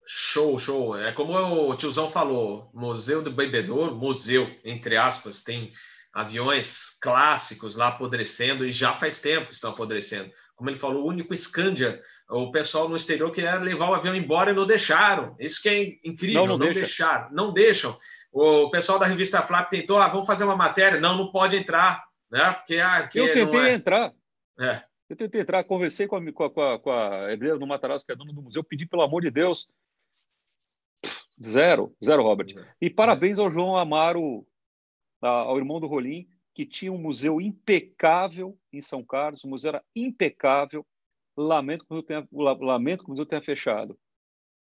Show, 0.06 0.56
show. 0.56 0.96
É 0.96 1.10
como 1.10 1.34
o 1.34 1.74
tiozão 1.74 2.08
falou, 2.08 2.70
Museu 2.72 3.22
do 3.22 3.32
Bebedouro, 3.32 3.96
museu, 3.96 4.48
entre 4.64 4.96
aspas, 4.96 5.42
tem 5.42 5.72
aviões 6.12 6.96
clássicos 7.00 7.76
lá 7.76 7.88
apodrecendo 7.88 8.64
e 8.64 8.72
já 8.72 8.92
faz 8.92 9.20
tempo 9.20 9.48
que 9.48 9.54
estão 9.54 9.70
apodrecendo. 9.70 10.30
Como 10.54 10.70
ele 10.70 10.76
falou, 10.76 11.04
o 11.04 11.08
único 11.08 11.36
Scandia, 11.36 12.00
o 12.28 12.52
pessoal 12.52 12.88
no 12.88 12.96
exterior 12.96 13.32
queria 13.32 13.56
levar 13.56 13.90
o 13.90 13.94
avião 13.94 14.14
embora 14.14 14.52
e 14.52 14.54
não 14.54 14.66
deixaram. 14.66 15.34
Isso 15.40 15.60
que 15.60 15.68
é 15.68 16.08
incrível, 16.08 16.42
não, 16.42 16.46
não, 16.46 16.58
não 16.58 16.66
deixa. 16.66 16.80
deixaram, 16.80 17.28
não 17.32 17.52
deixam. 17.52 17.96
O 18.32 18.70
pessoal 18.70 18.98
da 18.98 19.06
revista 19.06 19.42
Flap 19.42 19.70
tentou, 19.70 19.98
ah, 19.98 20.08
vamos 20.08 20.26
fazer 20.26 20.44
uma 20.44 20.56
matéria, 20.56 21.00
não, 21.00 21.16
não 21.16 21.32
pode 21.32 21.56
entrar, 21.56 22.04
né? 22.30 22.52
Porque, 22.52 22.76
ah, 22.78 23.08
eu 23.12 23.32
tentei 23.32 23.60
é... 23.60 23.72
entrar. 23.72 24.12
É. 24.60 24.84
Eu 25.08 25.16
tentei 25.16 25.40
entrar, 25.40 25.64
conversei 25.64 26.06
com 26.06 26.16
a, 26.16 26.32
com 26.32 26.62
a, 26.62 26.78
com 26.78 26.90
a 26.92 27.32
herdeira 27.32 27.58
do 27.58 27.66
Matarazzo, 27.66 28.06
que 28.06 28.12
é 28.12 28.16
dona 28.16 28.32
do 28.32 28.42
museu, 28.42 28.62
pedi 28.62 28.86
pelo 28.86 29.02
amor 29.02 29.22
de 29.22 29.30
Deus. 29.30 29.68
Zero, 31.44 31.96
zero, 32.04 32.22
Robert. 32.22 32.48
E 32.80 32.90
parabéns 32.90 33.38
ao 33.38 33.50
João 33.50 33.76
Amaro, 33.76 34.46
ao 35.20 35.56
irmão 35.56 35.80
do 35.80 35.86
Rolim, 35.86 36.28
que 36.54 36.66
tinha 36.66 36.92
um 36.92 36.98
museu 36.98 37.40
impecável 37.40 38.56
em 38.72 38.82
São 38.82 39.02
Carlos, 39.02 39.42
o 39.42 39.48
museu 39.48 39.70
era 39.70 39.84
impecável. 39.96 40.86
Lamento 41.36 41.86
que 41.86 41.92
o 41.92 41.94
museu 41.94 42.06
tenha, 42.06 42.28
lamento 42.60 43.02
que 43.02 43.08
o 43.08 43.10
museu 43.10 43.24
tenha 43.24 43.40
fechado, 43.40 43.98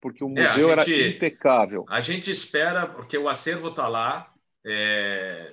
porque 0.00 0.22
o 0.22 0.28
museu 0.28 0.70
é, 0.70 0.84
gente, 0.84 0.94
era 0.94 1.08
impecável. 1.08 1.84
A 1.88 2.00
gente 2.00 2.30
espera, 2.30 2.86
porque 2.86 3.18
o 3.18 3.28
acervo 3.28 3.68
está 3.68 3.88
lá, 3.88 4.32
é, 4.64 5.50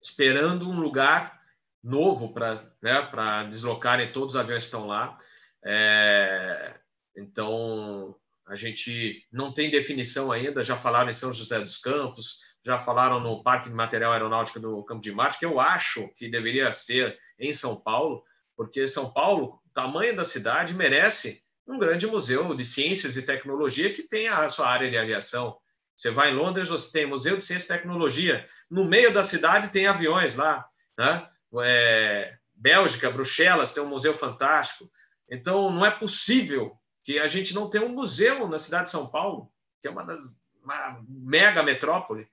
esperando 0.00 0.68
um 0.68 0.78
lugar 0.78 1.39
novo 1.82 2.32
para 2.32 2.54
né, 2.82 3.46
deslocarem 3.48 4.12
todos 4.12 4.34
os 4.34 4.40
aviões 4.40 4.64
que 4.64 4.68
estão 4.68 4.86
lá. 4.86 5.16
É, 5.64 6.74
então, 7.16 8.16
a 8.46 8.56
gente 8.56 9.26
não 9.32 9.52
tem 9.52 9.70
definição 9.70 10.32
ainda, 10.32 10.64
já 10.64 10.76
falaram 10.76 11.10
em 11.10 11.14
São 11.14 11.32
José 11.32 11.60
dos 11.60 11.78
Campos, 11.78 12.38
já 12.64 12.78
falaram 12.78 13.20
no 13.20 13.42
Parque 13.42 13.68
de 13.68 13.74
Material 13.74 14.12
Aeronáutico 14.12 14.60
do 14.60 14.84
Campo 14.84 15.00
de 15.00 15.12
Marte, 15.12 15.38
que 15.38 15.46
eu 15.46 15.60
acho 15.60 16.08
que 16.16 16.28
deveria 16.28 16.70
ser 16.72 17.18
em 17.38 17.54
São 17.54 17.80
Paulo, 17.80 18.22
porque 18.56 18.86
São 18.86 19.12
Paulo, 19.12 19.60
tamanho 19.72 20.14
da 20.14 20.24
cidade, 20.24 20.74
merece 20.74 21.42
um 21.66 21.78
grande 21.78 22.06
museu 22.06 22.54
de 22.54 22.64
ciências 22.64 23.16
e 23.16 23.22
tecnologia 23.22 23.92
que 23.94 24.02
tenha 24.02 24.34
a 24.34 24.48
sua 24.48 24.68
área 24.68 24.90
de 24.90 24.98
aviação. 24.98 25.56
Você 25.96 26.10
vai 26.10 26.30
em 26.30 26.34
Londres, 26.34 26.68
você 26.68 26.90
tem 26.90 27.06
Museu 27.06 27.36
de 27.36 27.42
Ciência 27.42 27.66
e 27.66 27.78
Tecnologia. 27.78 28.46
No 28.70 28.84
meio 28.84 29.12
da 29.12 29.22
cidade 29.22 29.68
tem 29.68 29.86
aviões 29.86 30.34
lá. 30.34 30.66
Né? 30.98 31.28
É, 31.62 32.36
Bélgica, 32.54 33.10
Bruxelas 33.10 33.72
tem 33.72 33.82
um 33.82 33.88
museu 33.88 34.14
fantástico. 34.14 34.90
Então, 35.28 35.70
não 35.70 35.84
é 35.84 35.90
possível 35.90 36.76
que 37.02 37.18
a 37.18 37.28
gente 37.28 37.54
não 37.54 37.68
tenha 37.70 37.84
um 37.84 37.94
museu 37.94 38.46
na 38.48 38.58
cidade 38.58 38.84
de 38.84 38.90
São 38.90 39.08
Paulo, 39.08 39.50
que 39.80 39.88
é 39.88 39.90
uma 39.90 40.04
das 40.04 40.34
uma 40.62 41.02
mega 41.08 41.62
metrópole. 41.62 42.28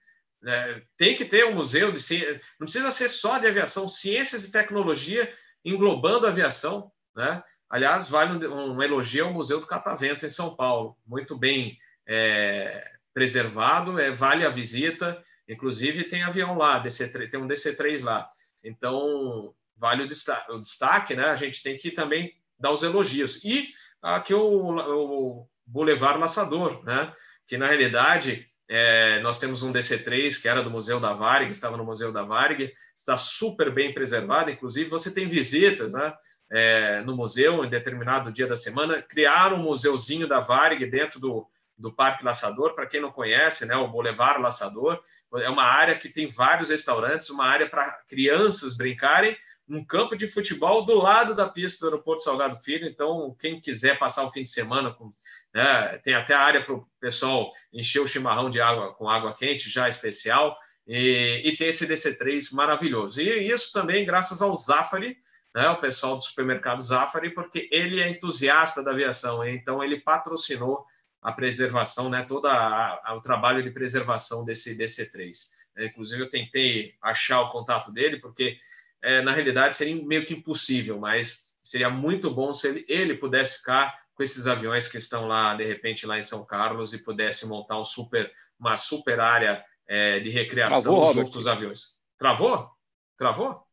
É, 0.45 0.83
tem 0.95 1.17
que 1.17 1.25
ter 1.25 1.45
um 1.45 1.53
museu 1.53 1.91
de 1.91 2.01
ciência, 2.01 2.39
não 2.59 2.65
precisa 2.65 2.91
ser 2.91 3.09
só 3.09 3.39
de 3.39 3.47
aviação, 3.47 3.89
ciências 3.89 4.45
e 4.45 4.51
tecnologia 4.51 5.33
englobando 5.65 6.27
a 6.27 6.29
aviação, 6.29 6.91
né? 7.15 7.43
Aliás, 7.69 8.07
vale 8.07 8.47
um, 8.47 8.75
um 8.75 8.81
elogio 8.81 9.25
ao 9.25 9.33
Museu 9.33 9.59
do 9.59 9.67
Catavento 9.67 10.25
em 10.25 10.29
São 10.29 10.55
Paulo, 10.55 10.95
muito 11.05 11.37
bem 11.37 11.77
é, 12.07 12.91
preservado, 13.13 13.99
é, 13.99 14.11
vale 14.11 14.45
a 14.45 14.49
visita, 14.49 15.21
inclusive 15.49 16.05
tem 16.05 16.23
avião 16.23 16.57
lá, 16.57 16.81
DC3, 16.81 17.29
tem 17.29 17.39
um 17.39 17.47
DC3 17.47 18.03
lá, 18.03 18.29
então 18.63 19.53
vale 19.77 20.03
o 20.03 20.59
destaque, 20.61 21.15
né? 21.15 21.25
A 21.25 21.35
gente 21.35 21.61
tem 21.61 21.77
que 21.77 21.91
também 21.91 22.33
dar 22.59 22.71
os 22.71 22.83
elogios. 22.83 23.43
E 23.43 23.69
aqui 24.01 24.33
o, 24.33 24.41
o 24.41 25.47
Boulevard 25.65 26.19
Laçador, 26.19 26.83
né? 26.83 27.13
Que 27.47 27.57
na 27.57 27.67
realidade 27.67 28.47
É, 28.69 29.21
nós 29.21 29.39
temos 29.39 29.63
um 29.63 29.71
DC3 29.71 30.41
que 30.41 30.49
era 30.49 30.61
do 30.61 30.69
Museu 30.69 30.99
da 30.99 31.13
Varig, 31.13 31.49
estava 31.49 31.77
no 31.77 31.85
Museu 31.85 32.11
da 32.11 32.23
Varig, 32.23 32.73
está 32.93 33.15
super 33.15 33.73
bem 33.73 33.93
preservado. 33.93 34.51
Inclusive, 34.51 34.89
você 34.89 35.09
tem 35.09 35.25
visitas 35.25 35.93
né, 35.93 36.13
é, 36.51 37.01
no 37.03 37.15
museu 37.15 37.63
em 37.63 37.69
determinado 37.69 38.29
dia 38.29 38.45
da 38.45 38.57
semana. 38.57 39.01
Criaram 39.01 39.57
um 39.57 39.63
museuzinho 39.63 40.27
da 40.27 40.41
Varig 40.41 40.85
dentro 40.85 41.17
do, 41.17 41.47
do 41.77 41.93
Parque 41.93 42.23
Laçador. 42.23 42.73
Para 42.73 42.87
quem 42.87 43.01
não 43.01 43.11
conhece, 43.11 43.65
né, 43.65 43.75
o 43.75 43.87
Boulevard 43.87 44.41
Laçador 44.41 45.01
é 45.35 45.49
uma 45.49 45.63
área 45.63 45.95
que 45.95 46.09
tem 46.09 46.27
vários 46.27 46.69
restaurantes, 46.69 47.29
uma 47.29 47.45
área 47.45 47.69
para 47.69 48.01
crianças 48.07 48.75
brincarem 48.75 49.37
um 49.69 49.83
campo 49.83 50.15
de 50.15 50.27
futebol 50.27 50.85
do 50.85 50.95
lado 50.95 51.35
da 51.35 51.47
pista 51.47 51.81
do 51.81 51.91
aeroporto 51.91 52.23
Salgado 52.23 52.55
Filho. 52.57 52.87
Então, 52.87 53.35
quem 53.37 53.59
quiser 53.59 53.99
passar 53.99 54.23
o 54.23 54.29
fim 54.29 54.43
de 54.43 54.49
semana 54.49 54.93
com 54.93 55.11
né, 55.53 55.97
tem 56.03 56.13
até 56.13 56.33
área 56.33 56.63
para 56.63 56.73
o 56.73 56.87
pessoal 56.99 57.51
encher 57.73 57.99
o 57.99 58.07
chimarrão 58.07 58.49
de 58.49 58.61
água 58.61 58.93
com 58.93 59.09
água 59.09 59.35
quente, 59.35 59.69
já 59.69 59.89
especial, 59.89 60.57
e, 60.85 61.41
e 61.43 61.57
tem 61.57 61.67
esse 61.67 61.87
DC3 61.87 62.53
maravilhoso. 62.53 63.19
E 63.19 63.51
isso 63.51 63.73
também 63.73 64.05
graças 64.05 64.41
ao 64.41 64.55
Zafari, 64.55 65.17
né, 65.53 65.67
o 65.69 65.81
pessoal 65.81 66.15
do 66.15 66.23
supermercado 66.23 66.81
Zafari, 66.81 67.33
porque 67.33 67.67
ele 67.71 67.99
é 67.99 68.07
entusiasta 68.07 68.83
da 68.83 68.91
aviação, 68.91 69.45
então 69.45 69.83
ele 69.83 69.99
patrocinou 69.99 70.85
a 71.21 71.31
preservação, 71.31 72.09
né, 72.09 72.23
todo 72.23 72.47
o 72.47 73.21
trabalho 73.21 73.63
de 73.63 73.71
preservação 73.71 74.45
desse 74.45 74.77
DC3. 74.77 75.49
É, 75.75 75.85
inclusive, 75.85 76.21
eu 76.21 76.29
tentei 76.29 76.95
achar 77.01 77.41
o 77.41 77.51
contato 77.51 77.91
dele, 77.91 78.19
porque 78.19 78.57
é, 79.01 79.21
na 79.21 79.31
realidade 79.31 79.75
seria 79.75 79.95
meio 80.03 80.25
que 80.25 80.33
impossível, 80.33 80.99
mas 80.99 81.55
seria 81.63 81.89
muito 81.89 82.31
bom 82.31 82.53
se 82.53 82.67
ele, 82.67 82.85
ele 82.87 83.15
pudesse 83.15 83.57
ficar 83.57 84.07
com 84.15 84.23
esses 84.23 84.47
aviões 84.47 84.87
que 84.87 84.97
estão 84.97 85.27
lá, 85.27 85.53
de 85.53 85.63
repente, 85.63 86.05
lá 86.07 86.17
em 86.17 86.23
São 86.23 86.43
Carlos 86.43 86.93
e 86.93 86.97
pudesse 86.97 87.45
montar 87.45 87.79
um 87.79 87.83
super, 87.83 88.31
uma 88.59 88.75
super 88.75 89.19
área 89.19 89.63
é, 89.87 90.19
de 90.19 90.29
recreação 90.29 90.81
Travou, 90.81 91.13
junto 91.13 91.31
dos 91.31 91.45
aviões. 91.45 91.97
Travou? 92.17 92.71
Travou? 93.15 93.63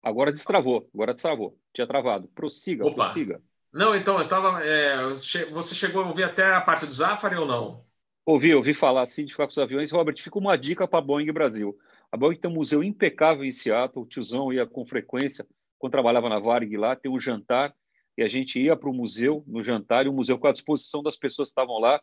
Agora 0.00 0.30
destravou, 0.30 0.88
agora 0.94 1.12
destravou. 1.12 1.58
Tinha 1.72 1.86
travado. 1.86 2.28
Prossiga, 2.28 2.86
Opa. 2.86 3.04
prossiga. 3.04 3.42
Não, 3.72 3.94
então, 3.94 4.16
eu 4.16 4.22
estava. 4.22 4.64
É, 4.64 4.96
você 5.50 5.74
chegou 5.74 6.02
a 6.02 6.06
ouvir 6.06 6.24
até 6.24 6.54
a 6.54 6.60
parte 6.60 6.86
do 6.86 6.92
Zafari 6.92 7.36
ou 7.36 7.46
não? 7.46 7.84
Ouvi, 8.24 8.54
ouvi 8.54 8.74
falar 8.74 9.02
assim 9.02 9.24
de 9.24 9.32
ficar 9.32 9.46
com 9.46 9.52
os 9.52 9.58
aviões. 9.58 9.90
Robert, 9.90 10.16
fica 10.20 10.38
uma 10.38 10.56
dica 10.56 10.86
para 10.86 10.98
a 10.98 11.02
Boeing 11.02 11.32
Brasil. 11.32 11.78
A 12.12 12.16
Boeing 12.16 12.36
tem 12.36 12.50
um 12.50 12.54
museu 12.54 12.82
impecável 12.82 13.44
em 13.44 13.50
Seattle, 13.50 14.04
o 14.04 14.08
tiozão 14.08 14.52
ia 14.52 14.66
com 14.66 14.84
frequência, 14.84 15.46
quando 15.78 15.92
trabalhava 15.92 16.28
na 16.28 16.38
Varig 16.38 16.76
lá, 16.76 16.96
tem 16.96 17.10
um 17.10 17.20
jantar, 17.20 17.74
e 18.16 18.22
a 18.22 18.28
gente 18.28 18.60
ia 18.60 18.76
para 18.76 18.88
o 18.88 18.94
museu, 18.94 19.44
no 19.46 19.62
jantar, 19.62 20.06
e 20.06 20.08
o 20.08 20.12
museu 20.12 20.38
com 20.38 20.46
a 20.46 20.52
disposição 20.52 21.02
das 21.02 21.16
pessoas 21.16 21.48
que 21.48 21.52
estavam 21.52 21.78
lá, 21.78 22.00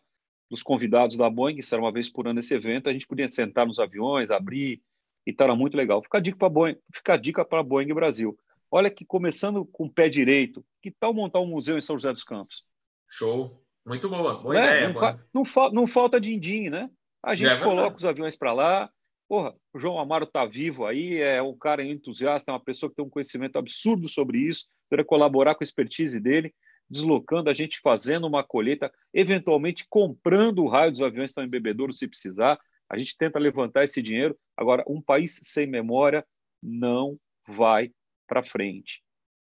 dos 0.49 0.63
convidados 0.63 1.17
da 1.17 1.29
Boeing, 1.29 1.57
isso 1.57 1.73
era 1.73 1.81
uma 1.83 1.91
vez 1.91 2.09
por 2.09 2.27
ano 2.27 2.39
esse 2.39 2.53
evento, 2.53 2.89
a 2.89 2.93
gente 2.93 3.07
podia 3.07 3.27
sentar 3.27 3.65
nos 3.65 3.79
aviões, 3.79 4.31
abrir, 4.31 4.81
e 5.25 5.35
era 5.39 5.55
muito 5.55 5.75
legal. 5.75 6.01
Fica 6.03 6.19
a 6.19 6.21
dica 6.21 6.37
para 6.37 6.47
a 6.47 6.51
Boeing, 6.51 6.77
fica 6.93 7.13
a 7.13 7.17
dica 7.17 7.43
para 7.43 7.59
a 7.59 7.63
Boeing 7.63 7.93
Brasil. 7.93 8.37
Olha 8.75 8.91
que 8.91 9.05
começando 9.05 9.63
com 9.63 9.85
o 9.85 9.89
pé 9.89 10.09
direito, 10.09 10.61
que 10.81 10.91
tal 10.91 11.13
montar 11.13 11.39
um 11.39 11.47
museu 11.47 11.77
em 11.77 11.81
São 11.81 11.95
José 11.95 12.11
dos 12.11 12.25
Campos? 12.25 12.65
Show, 13.07 13.63
muito 13.85 14.09
boa, 14.09 14.41
boa 14.41 14.53
é? 14.53 14.59
ideia. 14.59 14.87
Não, 14.89 14.99
fa 14.99 15.19
não, 15.33 15.45
fa 15.45 15.71
não, 15.71 15.87
falta 15.87 16.19
din-din, 16.19 16.69
né? 16.69 16.89
A 17.23 17.35
gente 17.35 17.53
é 17.53 17.63
coloca 17.63 17.95
os 17.95 18.03
aviões 18.03 18.35
para 18.35 18.51
lá, 18.51 18.91
Porra, 19.29 19.55
o 19.73 19.79
João 19.79 19.97
Amaro 19.97 20.25
está 20.25 20.45
vivo 20.45 20.85
aí, 20.85 21.21
é 21.21 21.41
um 21.41 21.57
cara 21.57 21.85
entusiasta, 21.85 22.51
é 22.51 22.53
uma 22.53 22.59
pessoa 22.59 22.89
que 22.89 22.97
tem 22.97 23.05
um 23.05 23.09
conhecimento 23.09 23.57
absurdo 23.57 24.09
sobre 24.09 24.39
isso, 24.39 24.65
poderia 24.89 25.05
colaborar 25.05 25.55
com 25.55 25.63
a 25.63 25.65
expertise 25.65 26.19
dele, 26.19 26.53
deslocando, 26.89 27.49
a 27.49 27.53
gente 27.53 27.79
fazendo 27.79 28.27
uma 28.27 28.43
colheita, 28.43 28.91
eventualmente 29.13 29.85
comprando 29.89 30.59
o 30.59 30.67
raio 30.67 30.91
dos 30.91 31.01
aviões 31.01 31.29
que 31.29 31.31
estão 31.31 31.45
em 31.45 31.49
bebedouro 31.49 31.93
se 31.93 32.09
precisar. 32.09 32.59
A 32.89 32.97
gente 32.97 33.17
tenta 33.17 33.39
levantar 33.39 33.85
esse 33.85 34.01
dinheiro. 34.01 34.37
Agora, 34.57 34.83
um 34.85 35.01
país 35.01 35.39
sem 35.43 35.65
memória 35.65 36.25
não 36.61 37.17
vai 37.47 37.89
para 38.27 38.43
frente. 38.43 39.03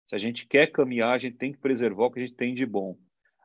Se 0.06 0.16
a 0.16 0.18
gente 0.18 0.46
quer 0.46 0.68
caminhar, 0.68 1.14
a 1.14 1.18
gente 1.18 1.38
tem 1.38 1.52
que 1.52 1.58
preservar 1.58 2.06
o 2.06 2.12
que 2.12 2.20
a 2.20 2.26
gente 2.26 2.36
tem 2.36 2.54
de 2.54 2.66
bom. 2.66 2.98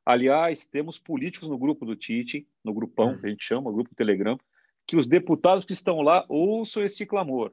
Aliás, 0.05 0.67
temos 0.67 0.99
políticos 0.99 1.49
no 1.49 1.59
grupo 1.59 1.87
do 1.87 1.97
Tite, 1.97 2.47
no 2.65 2.75
grupão, 2.75 3.19
que 3.19 3.27
a 3.27 3.31
gente 3.31 3.45
chama, 3.45 3.73
grupo 3.73 3.95
Telegram, 3.95 4.39
que 4.87 4.97
os 4.97 5.07
deputados 5.07 5.65
que 5.65 5.73
estão 5.73 6.01
lá 6.01 6.25
ouçam 6.29 6.83
este 6.83 7.07
clamor. 7.07 7.53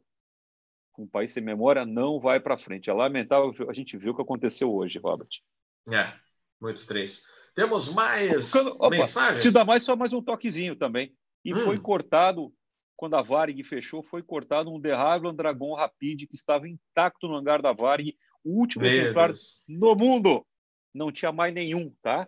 Um 0.98 1.08
país 1.08 1.32
sem 1.32 1.44
memória 1.44 1.86
não 1.86 2.20
vai 2.20 2.40
para 2.40 2.58
frente. 2.58 2.90
É 2.90 2.94
lamentável 2.94 3.54
a 3.70 3.74
gente 3.74 3.96
ver 3.96 4.10
o 4.10 4.16
que 4.16 4.22
aconteceu 4.22 4.74
hoje, 4.74 4.98
Robert. 4.98 5.30
É, 5.92 6.12
muito 6.60 6.86
triste. 6.88 7.24
Temos 7.54 7.94
mais 7.94 8.54
Opa, 8.56 8.90
mensagens? 8.90 9.44
Te 9.44 9.52
dá 9.52 9.64
mais 9.64 9.84
só 9.84 9.96
mais 9.96 10.14
um 10.14 10.22
toquezinho 10.22 10.76
também. 10.76 11.16
E 11.46 11.54
hum. 11.54 11.58
foi 11.58 11.80
cortado, 11.80 12.52
quando 12.98 13.16
a 13.16 13.22
Varig 13.22 13.64
fechou, 13.64 14.04
foi 14.04 14.24
cortado 14.24 14.74
um 14.74 14.82
The 14.82 14.92
Havilland 14.92 15.38
Dragon 15.38 15.76
Rapid 15.76 16.28
que 16.28 16.36
estava 16.36 16.68
intacto 16.68 17.28
no 17.28 17.36
hangar 17.36 17.62
da 17.62 17.72
Varig, 17.72 18.18
o 18.44 18.60
último 18.60 18.84
Meu 18.84 18.92
exemplar 18.92 19.28
Deus. 19.28 19.64
no 19.68 19.96
mundo. 19.96 20.46
Não 20.94 21.12
tinha 21.12 21.32
mais 21.32 21.54
nenhum, 21.54 21.94
tá? 22.02 22.28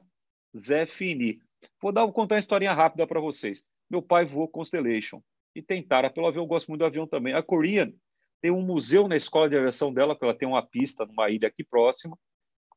Zé 0.55 0.85
Fini. 0.85 1.41
Vou 1.81 1.91
dar, 1.91 2.03
vou 2.03 2.13
contar 2.13 2.35
uma 2.35 2.39
historinha 2.39 2.73
rápida 2.73 3.07
para 3.07 3.19
vocês. 3.19 3.63
Meu 3.89 4.01
pai 4.01 4.25
voou 4.25 4.47
Constellation 4.47 5.21
e 5.55 5.61
tentara 5.61 6.09
pelo 6.09 6.27
avião. 6.27 6.43
Eu 6.43 6.47
gosto 6.47 6.67
muito 6.67 6.81
do 6.81 6.85
avião 6.85 7.07
também. 7.07 7.33
A 7.33 7.41
Korean 7.41 7.91
tem 8.39 8.51
um 8.51 8.61
museu 8.61 9.07
na 9.07 9.15
escola 9.15 9.49
de 9.49 9.57
aviação 9.57 9.91
dela, 9.91 10.15
que 10.15 10.23
ela 10.23 10.37
tem 10.37 10.47
uma 10.47 10.65
pista 10.65 11.05
numa 11.05 11.29
ilha 11.31 11.47
aqui 11.47 11.63
próxima, 11.63 12.17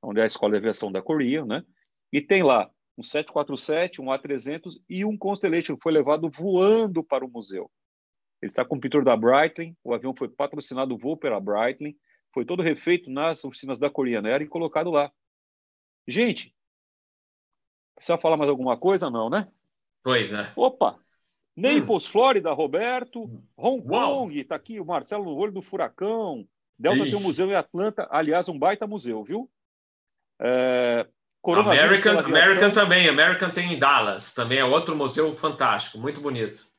onde 0.02 0.18
é 0.18 0.22
a 0.22 0.26
escola 0.26 0.52
de 0.52 0.58
aviação 0.58 0.90
da 0.90 1.02
Korean, 1.02 1.44
né? 1.44 1.62
E 2.10 2.20
tem 2.22 2.42
lá 2.42 2.70
um 2.96 3.02
747, 3.02 4.00
um 4.00 4.06
A300 4.06 4.80
e 4.88 5.04
um 5.04 5.16
Constellation 5.16 5.76
que 5.76 5.82
foi 5.82 5.92
levado 5.92 6.30
voando 6.30 7.04
para 7.04 7.24
o 7.24 7.30
museu. 7.30 7.70
Ele 8.42 8.50
está 8.50 8.64
com 8.64 8.74
o 8.74 8.80
pintor 8.80 9.04
da 9.04 9.16
Breitling, 9.16 9.76
o 9.84 9.94
avião 9.94 10.12
foi 10.14 10.28
patrocinado 10.28 10.94
o 10.94 10.98
voo 10.98 11.16
pela 11.16 11.40
Breitling, 11.40 11.96
foi 12.34 12.44
todo 12.44 12.62
refeito 12.62 13.08
nas 13.08 13.44
oficinas 13.44 13.78
da 13.78 13.88
Korean 13.88 14.26
Air 14.26 14.42
e 14.42 14.48
colocado 14.48 14.90
lá. 14.90 15.12
Gente, 16.08 16.52
precisa 17.94 18.18
falar 18.18 18.36
mais 18.36 18.50
alguma 18.50 18.76
coisa? 18.76 19.08
Não, 19.08 19.30
né? 19.30 19.48
Pois 20.02 20.32
é. 20.32 20.52
Opa! 20.56 20.98
Naples, 21.56 22.06
hum. 22.06 22.10
Flórida, 22.10 22.52
Roberto. 22.52 23.30
Hong 23.56 23.86
Kong, 23.86 24.36
está 24.36 24.56
aqui 24.56 24.80
o 24.80 24.84
Marcelo 24.84 25.24
no 25.24 25.36
olho 25.36 25.52
do 25.52 25.62
furacão. 25.62 26.44
Delta 26.76 27.02
Ixi. 27.02 27.10
tem 27.10 27.18
um 27.18 27.22
museu 27.22 27.48
em 27.48 27.54
Atlanta, 27.54 28.08
aliás, 28.10 28.48
um 28.48 28.58
baita 28.58 28.88
museu, 28.88 29.22
viu? 29.22 29.48
É... 30.40 31.06
American, 31.44 32.18
American 32.18 32.70
também, 32.72 33.08
American 33.08 33.50
tem 33.50 33.72
em 33.72 33.78
Dallas, 33.78 34.32
também 34.32 34.58
é 34.58 34.64
outro 34.64 34.96
museu 34.96 35.32
fantástico, 35.32 35.98
muito 35.98 36.20
bonito. 36.20 36.71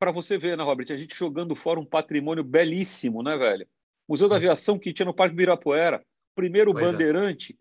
Para 0.00 0.10
você 0.10 0.38
ver, 0.38 0.56
né, 0.56 0.64
Robert, 0.64 0.86
a 0.90 0.96
gente 0.96 1.14
jogando 1.14 1.54
fora 1.54 1.78
um 1.78 1.84
patrimônio 1.84 2.42
belíssimo, 2.42 3.22
né, 3.22 3.36
velho? 3.36 3.68
Museu 4.08 4.30
da 4.30 4.36
hum. 4.36 4.38
Aviação 4.38 4.78
que 4.78 4.94
tinha 4.94 5.04
no 5.04 5.12
Parque 5.12 5.36
Birapuera, 5.36 6.02
primeiro 6.34 6.72
pois 6.72 6.88
é. 6.88 6.90
bandeirante, 6.90 7.52
é. 7.52 7.56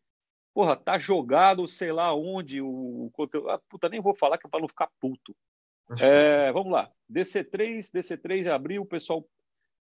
porra, 0.53 0.77
tá 0.77 0.97
jogado, 0.97 1.67
sei 1.67 1.91
lá 1.91 2.15
onde, 2.15 2.61
o 2.61 3.09
conteúdo. 3.11 3.49
Ah, 3.49 3.59
puta, 3.69 3.89
nem 3.89 3.99
vou 3.99 4.15
falar 4.15 4.37
que 4.37 4.47
é 4.47 4.49
para 4.49 4.61
não 4.61 4.69
ficar 4.69 4.89
puto. 5.01 5.35
É, 6.01 6.49
vamos 6.53 6.71
lá. 6.71 6.89
DC3, 7.11 7.91
DC3 7.91 8.47
abriu, 8.47 8.83
o 8.83 8.85
pessoal, 8.85 9.27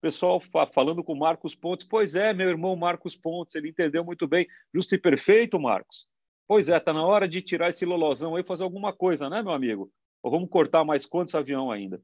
pessoal 0.02 0.42
falando 0.74 1.04
com 1.04 1.14
o 1.14 1.20
Marcos 1.20 1.54
Pontes. 1.54 1.86
Pois 1.86 2.16
é, 2.16 2.34
meu 2.34 2.50
irmão 2.50 2.76
Marcos 2.76 3.16
Pontes, 3.16 3.54
ele 3.54 3.70
entendeu 3.70 4.04
muito 4.04 4.28
bem. 4.28 4.48
Justo 4.74 4.96
e 4.96 4.98
perfeito, 4.98 5.60
Marcos. 5.60 6.08
Pois 6.48 6.68
é, 6.68 6.80
tá 6.80 6.92
na 6.94 7.06
hora 7.06 7.28
de 7.28 7.44
tirar 7.44 7.70
esse 7.70 7.86
lolozão 7.86 8.36
aí 8.36 8.42
e 8.42 8.46
fazer 8.46 8.64
alguma 8.64 8.92
coisa, 8.92 9.30
né, 9.30 9.44
meu 9.44 9.52
amigo? 9.52 9.92
Ou 10.24 10.32
vamos 10.32 10.50
cortar 10.50 10.84
mais 10.84 11.06
quantos 11.06 11.36
avião 11.36 11.70
ainda? 11.70 12.02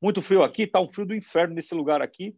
Muito 0.00 0.22
frio 0.22 0.42
aqui, 0.42 0.66
tá 0.66 0.80
um 0.80 0.90
frio 0.90 1.06
do 1.06 1.14
inferno 1.14 1.54
nesse 1.54 1.74
lugar 1.74 2.00
aqui. 2.00 2.36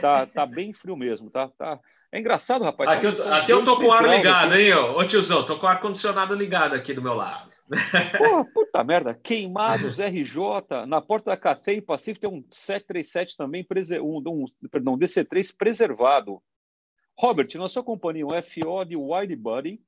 Tá, 0.00 0.26
tá 0.26 0.44
bem 0.44 0.72
frio 0.72 0.96
mesmo, 0.96 1.30
tá? 1.30 1.48
tá... 1.48 1.78
É 2.10 2.18
engraçado, 2.18 2.64
rapaz. 2.64 2.90
Aqui, 2.90 3.12
tá 3.12 3.24
eu, 3.24 3.34
aqui 3.34 3.52
eu 3.52 3.64
tô 3.64 3.76
com 3.76 3.86
o 3.86 3.92
ar 3.92 4.08
ligado, 4.08 4.52
aqui. 4.52 4.62
hein, 4.62 4.74
ô, 4.74 4.98
ô 4.98 5.06
tiozão? 5.06 5.44
Tô 5.44 5.58
com 5.58 5.66
o 5.66 5.68
ar-condicionado 5.68 6.34
ligado 6.34 6.74
aqui 6.74 6.92
do 6.92 7.02
meu 7.02 7.14
lado. 7.14 7.50
Porra, 8.16 8.44
puta 8.44 8.84
merda, 8.84 9.14
queimados 9.14 9.98
RJ, 9.98 10.86
na 10.86 11.00
porta 11.00 11.30
da 11.30 11.36
Cathay 11.36 11.80
Pacífico 11.80 12.28
tem 12.28 12.38
um 12.38 12.44
737 12.50 13.36
também, 13.36 13.66
um, 14.00 14.18
um, 14.18 14.44
perdão, 14.70 14.96
DC3 14.96 15.54
preservado. 15.56 16.40
Robert, 17.18 17.48
na 17.56 17.68
sua 17.68 17.82
companhia, 17.82 18.26
um 18.26 18.42
FO 18.42 18.84
de 18.84 18.96
wide 18.96 19.34
body 19.34 19.80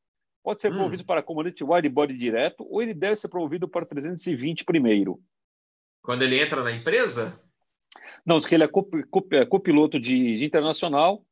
pode 0.43 0.61
ser 0.61 0.69
hum. 0.69 0.77
promovido 0.77 1.05
para 1.05 1.23
comandante 1.23 1.63
wide 1.63 1.89
body 1.89 2.17
direto 2.17 2.67
ou 2.69 2.83
ele 2.83 2.95
deve 2.95 3.17
ser 3.17 3.29
promovido 3.29 3.69
para 3.69 3.87
320 3.87 4.65
primeiro? 4.65 5.21
Quando 6.09 6.23
ele 6.23 6.41
entra 6.41 6.65
na 6.65 6.73
empresa? 6.73 7.39
Não, 8.25 8.41
se 8.41 8.55
ele 8.55 8.65
é, 8.65 8.69
é 9.33 9.45
copiloto 9.45 10.01
de, 10.01 10.39
de 10.39 10.43
internacional, 10.47 11.23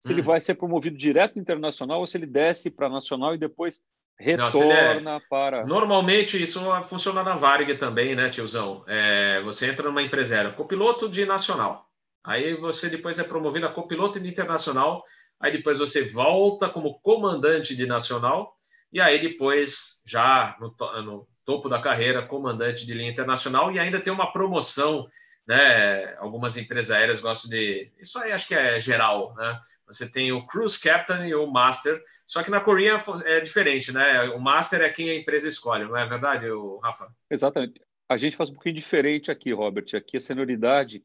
se 0.00 0.10
hum. 0.10 0.12
ele 0.16 0.20
vai 0.20 0.38
ser 0.38 0.54
promovido 0.54 0.98
direto 0.98 1.38
internacional 1.38 2.00
ou 2.00 2.06
se 2.06 2.18
ele 2.18 2.26
desce 2.26 2.70
para 2.70 2.90
nacional 2.90 3.34
e 3.34 3.38
depois 3.38 3.80
retorna 4.20 5.00
Não, 5.00 5.12
é... 5.12 5.20
para. 5.30 5.64
Normalmente 5.64 6.42
isso 6.42 6.60
funciona 6.84 7.22
na 7.22 7.36
Varg 7.36 7.74
também, 7.78 8.14
né, 8.14 8.28
tiozão? 8.28 8.84
É, 8.86 9.40
você 9.40 9.70
entra 9.70 9.88
numa 9.88 10.02
empresária, 10.02 10.52
copiloto 10.52 11.08
de 11.08 11.24
nacional. 11.24 11.88
Aí 12.22 12.52
você 12.52 12.90
depois 12.90 13.18
é 13.18 13.24
promovido 13.24 13.64
a 13.64 13.72
copiloto 13.72 14.20
de 14.20 14.28
internacional. 14.28 15.02
Aí 15.40 15.52
depois 15.52 15.78
você 15.78 16.04
volta 16.04 16.68
como 16.68 17.00
comandante 17.00 17.74
de 17.74 17.86
nacional. 17.86 18.54
E 18.92 19.00
aí 19.00 19.18
depois, 19.18 20.02
já 20.04 20.54
no, 20.60 20.74
no 21.02 21.28
topo 21.48 21.66
da 21.66 21.80
carreira, 21.80 22.26
comandante 22.26 22.84
de 22.84 22.92
linha 22.92 23.10
internacional 23.10 23.72
e 23.72 23.78
ainda 23.78 23.98
tem 23.98 24.12
uma 24.12 24.30
promoção, 24.30 25.08
né? 25.46 26.14
Algumas 26.18 26.58
empresas 26.58 26.90
aéreas 26.90 27.22
gostam 27.22 27.50
de. 27.50 27.90
Isso 27.98 28.18
aí 28.18 28.32
acho 28.32 28.46
que 28.46 28.54
é 28.54 28.78
geral, 28.78 29.34
né? 29.34 29.58
Você 29.86 30.06
tem 30.06 30.30
o 30.30 30.46
Cruise 30.46 30.78
Captain 30.78 31.26
e 31.26 31.34
o 31.34 31.46
Master, 31.46 32.04
só 32.26 32.42
que 32.42 32.50
na 32.50 32.60
Coreia 32.60 33.02
é 33.24 33.40
diferente, 33.40 33.90
né? 33.90 34.24
O 34.24 34.38
Master 34.38 34.82
é 34.82 34.90
quem 34.90 35.08
a 35.08 35.14
empresa 35.14 35.48
escolhe, 35.48 35.86
não 35.86 35.96
é 35.96 36.06
verdade, 36.06 36.44
Rafa? 36.82 37.08
Exatamente. 37.30 37.80
A 38.06 38.18
gente 38.18 38.36
faz 38.36 38.50
um 38.50 38.52
pouquinho 38.52 38.74
diferente 38.74 39.30
aqui, 39.30 39.50
Robert. 39.50 39.86
Aqui 39.94 40.18
a 40.18 40.20
senioridade 40.20 41.02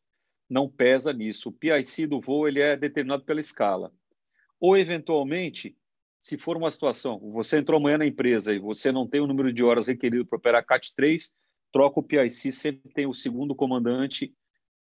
não 0.50 0.68
pesa 0.68 1.14
nisso. 1.14 1.48
O 1.48 1.54
PIC 1.54 2.06
do 2.06 2.20
voo 2.20 2.50
ele 2.50 2.60
é 2.60 2.76
determinado 2.76 3.24
pela 3.24 3.40
escala. 3.40 3.94
Ou, 4.60 4.76
eventualmente, 4.78 5.78
se 6.24 6.38
for 6.38 6.56
uma 6.56 6.72
situação, 6.72 7.20
você 7.20 7.58
entrou 7.58 7.78
amanhã 7.78 7.98
na 7.98 8.06
empresa 8.06 8.54
e 8.54 8.58
você 8.58 8.94
não 8.94 9.06
tem 9.06 9.20
o 9.20 9.28
número 9.28 9.52
de 9.52 9.62
horas 9.62 9.88
requerido 9.88 10.26
para 10.26 10.38
operar 10.38 10.66
CAT 10.66 10.94
3, 10.96 11.34
troca 11.70 12.00
o 12.00 12.04
PIC, 12.04 12.50
sempre 12.50 12.90
tem 12.94 13.06
o 13.06 13.14
segundo 13.14 13.54
comandante 13.54 14.34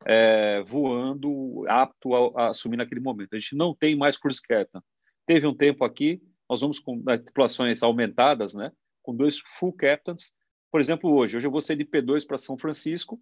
é, 0.07 0.63
voando, 0.63 1.63
apto 1.69 2.15
a, 2.15 2.45
a, 2.45 2.51
assumir 2.53 2.79
naquele 2.79 3.03
momento. 3.03 3.35
A 3.35 3.39
gente 3.39 3.55
não 3.55 3.75
tem 3.75 3.95
mais 3.95 4.17
cruise 4.17 4.41
captain. 4.41 4.81
Teve 5.27 5.47
um 5.47 5.55
tempo 5.55 5.85
aqui, 5.85 6.23
nós 6.49 6.63
vamos 6.63 6.79
com 6.79 7.03
tripulações 7.03 7.83
aumentadas, 7.83 8.55
né, 8.55 8.73
com 9.03 9.15
dois 9.15 9.39
full 9.39 9.75
captains. 9.75 10.33
Por 10.73 10.81
exemplo, 10.81 11.15
hoje, 11.15 11.37
hoje 11.37 11.47
eu 11.47 11.51
vou 11.51 11.61
sair 11.61 11.77
de 11.77 11.85
P2 11.85 12.27
para 12.27 12.39
São 12.39 12.57
Francisco 12.57 13.21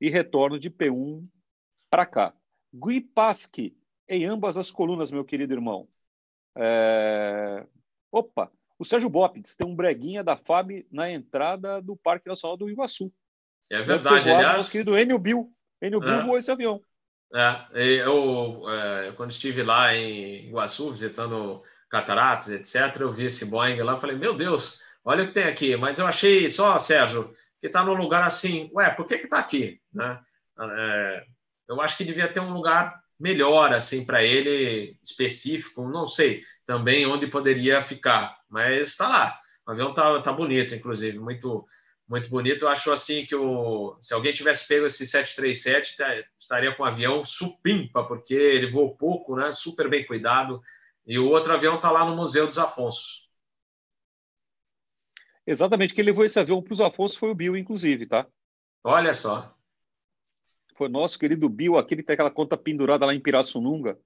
e 0.00 0.10
retorno 0.10 0.58
de 0.58 0.68
P1 0.68 1.22
para 1.88 2.06
cá. 2.06 2.34
Guipaski, 2.74 3.76
em 4.08 4.24
ambas 4.24 4.56
as 4.56 4.68
colunas, 4.68 5.12
meu 5.12 5.24
querido 5.24 5.54
irmão. 5.54 5.86
É... 6.56 7.66
Opa, 8.10 8.50
o 8.78 8.84
Sérgio 8.84 9.08
Bopes 9.08 9.54
tem 9.56 9.66
um 9.66 9.74
breguinha 9.74 10.24
da 10.24 10.36
FAB 10.36 10.84
na 10.90 11.10
entrada 11.10 11.80
do 11.80 11.96
Parque 11.96 12.28
Nacional 12.28 12.56
do 12.56 12.68
Iguaçu. 12.68 13.12
É 13.70 13.80
verdade, 13.80 14.30
aliás. 14.30 14.56
Nosso 14.56 14.72
querido 14.72 14.98
Enio 14.98 15.18
Bill. 15.18 15.52
Enio 15.80 16.00
Bill 16.00 16.14
é. 16.14 16.22
voou 16.22 16.38
esse 16.38 16.50
avião. 16.50 16.82
É, 17.34 17.66
eu, 17.74 18.62
é, 18.68 19.12
quando 19.12 19.30
estive 19.30 19.62
lá 19.62 19.94
em 19.94 20.48
Iguaçu, 20.48 20.92
visitando 20.92 21.62
cataratas, 21.88 22.48
etc., 22.48 23.00
eu 23.00 23.10
vi 23.10 23.26
esse 23.26 23.44
Boeing 23.44 23.80
lá, 23.82 23.96
falei, 23.96 24.16
meu 24.16 24.34
Deus, 24.34 24.80
olha 25.04 25.24
o 25.24 25.26
que 25.26 25.32
tem 25.32 25.44
aqui. 25.44 25.76
Mas 25.76 25.98
eu 25.98 26.06
achei 26.06 26.50
só, 26.50 26.78
Sérgio, 26.78 27.32
que 27.60 27.68
está 27.68 27.82
num 27.84 27.94
lugar 27.94 28.22
assim, 28.22 28.70
ué, 28.74 28.90
por 28.90 29.06
que 29.06 29.18
que 29.18 29.24
está 29.24 29.38
aqui? 29.38 29.80
Né? 29.92 30.20
É, 30.60 31.24
eu 31.68 31.80
acho 31.80 31.96
que 31.96 32.04
devia 32.04 32.28
ter 32.28 32.40
um 32.40 32.52
lugar 32.52 33.01
melhor 33.22 33.72
assim 33.72 34.04
para 34.04 34.24
ele 34.24 34.98
específico, 35.00 35.88
não 35.88 36.08
sei 36.08 36.42
também 36.66 37.06
onde 37.06 37.28
poderia 37.28 37.84
ficar, 37.84 38.36
mas 38.50 38.88
está 38.88 39.08
lá. 39.08 39.38
O 39.64 39.70
avião 39.70 39.94
tá, 39.94 40.20
tá 40.20 40.32
bonito, 40.32 40.74
inclusive, 40.74 41.20
muito 41.20 41.64
muito 42.08 42.28
bonito. 42.28 42.64
Eu 42.64 42.68
acho 42.68 42.90
assim 42.90 43.24
que 43.24 43.34
o, 43.34 43.96
se 44.00 44.12
alguém 44.12 44.32
tivesse 44.32 44.66
pego 44.66 44.84
esse 44.84 45.06
737, 45.06 45.96
tá, 45.96 46.24
estaria 46.36 46.74
com 46.74 46.82
o 46.82 46.86
avião 46.86 47.24
supimpa, 47.24 48.04
porque 48.04 48.34
ele 48.34 48.66
voou 48.66 48.96
pouco, 48.96 49.36
né? 49.36 49.52
Super 49.52 49.88
bem 49.88 50.04
cuidado. 50.04 50.60
E 51.06 51.16
o 51.16 51.28
outro 51.28 51.52
avião 51.52 51.76
está 51.76 51.90
lá 51.92 52.04
no 52.04 52.16
Museu 52.16 52.46
dos 52.46 52.58
Afonsos. 52.58 53.30
Exatamente, 55.46 55.94
quem 55.94 56.04
levou 56.04 56.24
esse 56.24 56.38
avião 56.38 56.60
para 56.60 56.74
os 56.74 56.80
Afonsos 56.80 57.16
foi 57.16 57.30
o 57.30 57.34
Bill, 57.34 57.56
inclusive, 57.56 58.04
tá? 58.04 58.26
Olha 58.84 59.14
só 59.14 59.56
foi 60.82 60.88
nosso 60.88 61.16
querido 61.16 61.48
Bill, 61.48 61.78
aquele 61.78 62.02
que 62.02 62.06
tem 62.08 62.14
aquela 62.14 62.30
conta 62.30 62.56
pendurada 62.56 63.06
lá 63.06 63.14
em 63.14 63.20
Pirassununga, 63.20 63.96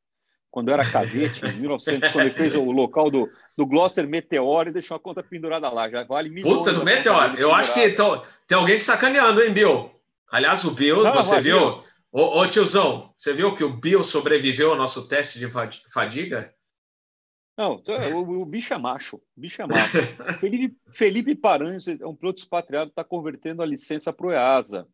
quando 0.51 0.71
era 0.71 0.85
cadete, 0.85 1.45
em 1.47 1.53
1900, 1.61 2.11
quando 2.13 2.27
ele 2.27 2.35
fez 2.35 2.55
o 2.55 2.71
local 2.71 3.11
do, 3.11 3.31
do 3.57 3.67
Gloucester 3.67 4.07
Meteor 4.07 4.69
e 4.69 4.73
deixou 4.73 4.97
a 4.97 5.01
conta 5.01 5.23
pendurada 5.23 5.71
lá. 5.71 5.89
Já 5.89 6.05
vale 6.05 6.29
milhões. 6.29 6.59
Puta, 6.59 6.73
do 6.73 6.85
Meteor. 6.85 7.35
Eu 7.39 7.53
acho 7.53 7.73
que 7.73 7.91
tô, 7.93 8.23
tem 8.47 8.59
alguém 8.59 8.77
te 8.77 8.85
sacaneando, 8.85 9.43
hein, 9.43 9.53
Bill? 9.53 9.91
Aliás, 10.31 10.65
o 10.65 10.73
Bill, 10.73 11.03
Não, 11.03 11.15
você 11.15 11.41
viu? 11.41 11.81
Ô, 12.13 12.41
ô, 12.41 12.47
tiozão, 12.47 13.13
você 13.17 13.33
viu 13.33 13.55
que 13.55 13.65
o 13.65 13.73
Bill 13.73 14.05
sobreviveu 14.05 14.73
ao 14.73 14.77
nosso 14.77 15.09
teste 15.09 15.39
de 15.39 15.49
fadiga? 15.91 16.53
Não, 17.57 17.83
o, 18.15 18.43
o 18.43 18.45
bicho 18.45 18.75
é 18.75 18.79
macho. 18.79 19.17
O 19.17 19.41
bicho 19.41 19.63
é 19.63 19.67
macho. 19.67 19.99
Felipe, 20.41 20.77
Felipe 20.91 21.35
Paranhos 21.35 21.89
é 21.89 22.07
um 22.07 22.15
piloto 22.15 22.39
expatriado, 22.39 22.91
está 22.91 23.03
convertendo 23.03 23.63
a 23.63 23.67
licença 23.67 24.13
para 24.13 24.27
o 24.27 24.33
EASA 24.33 24.87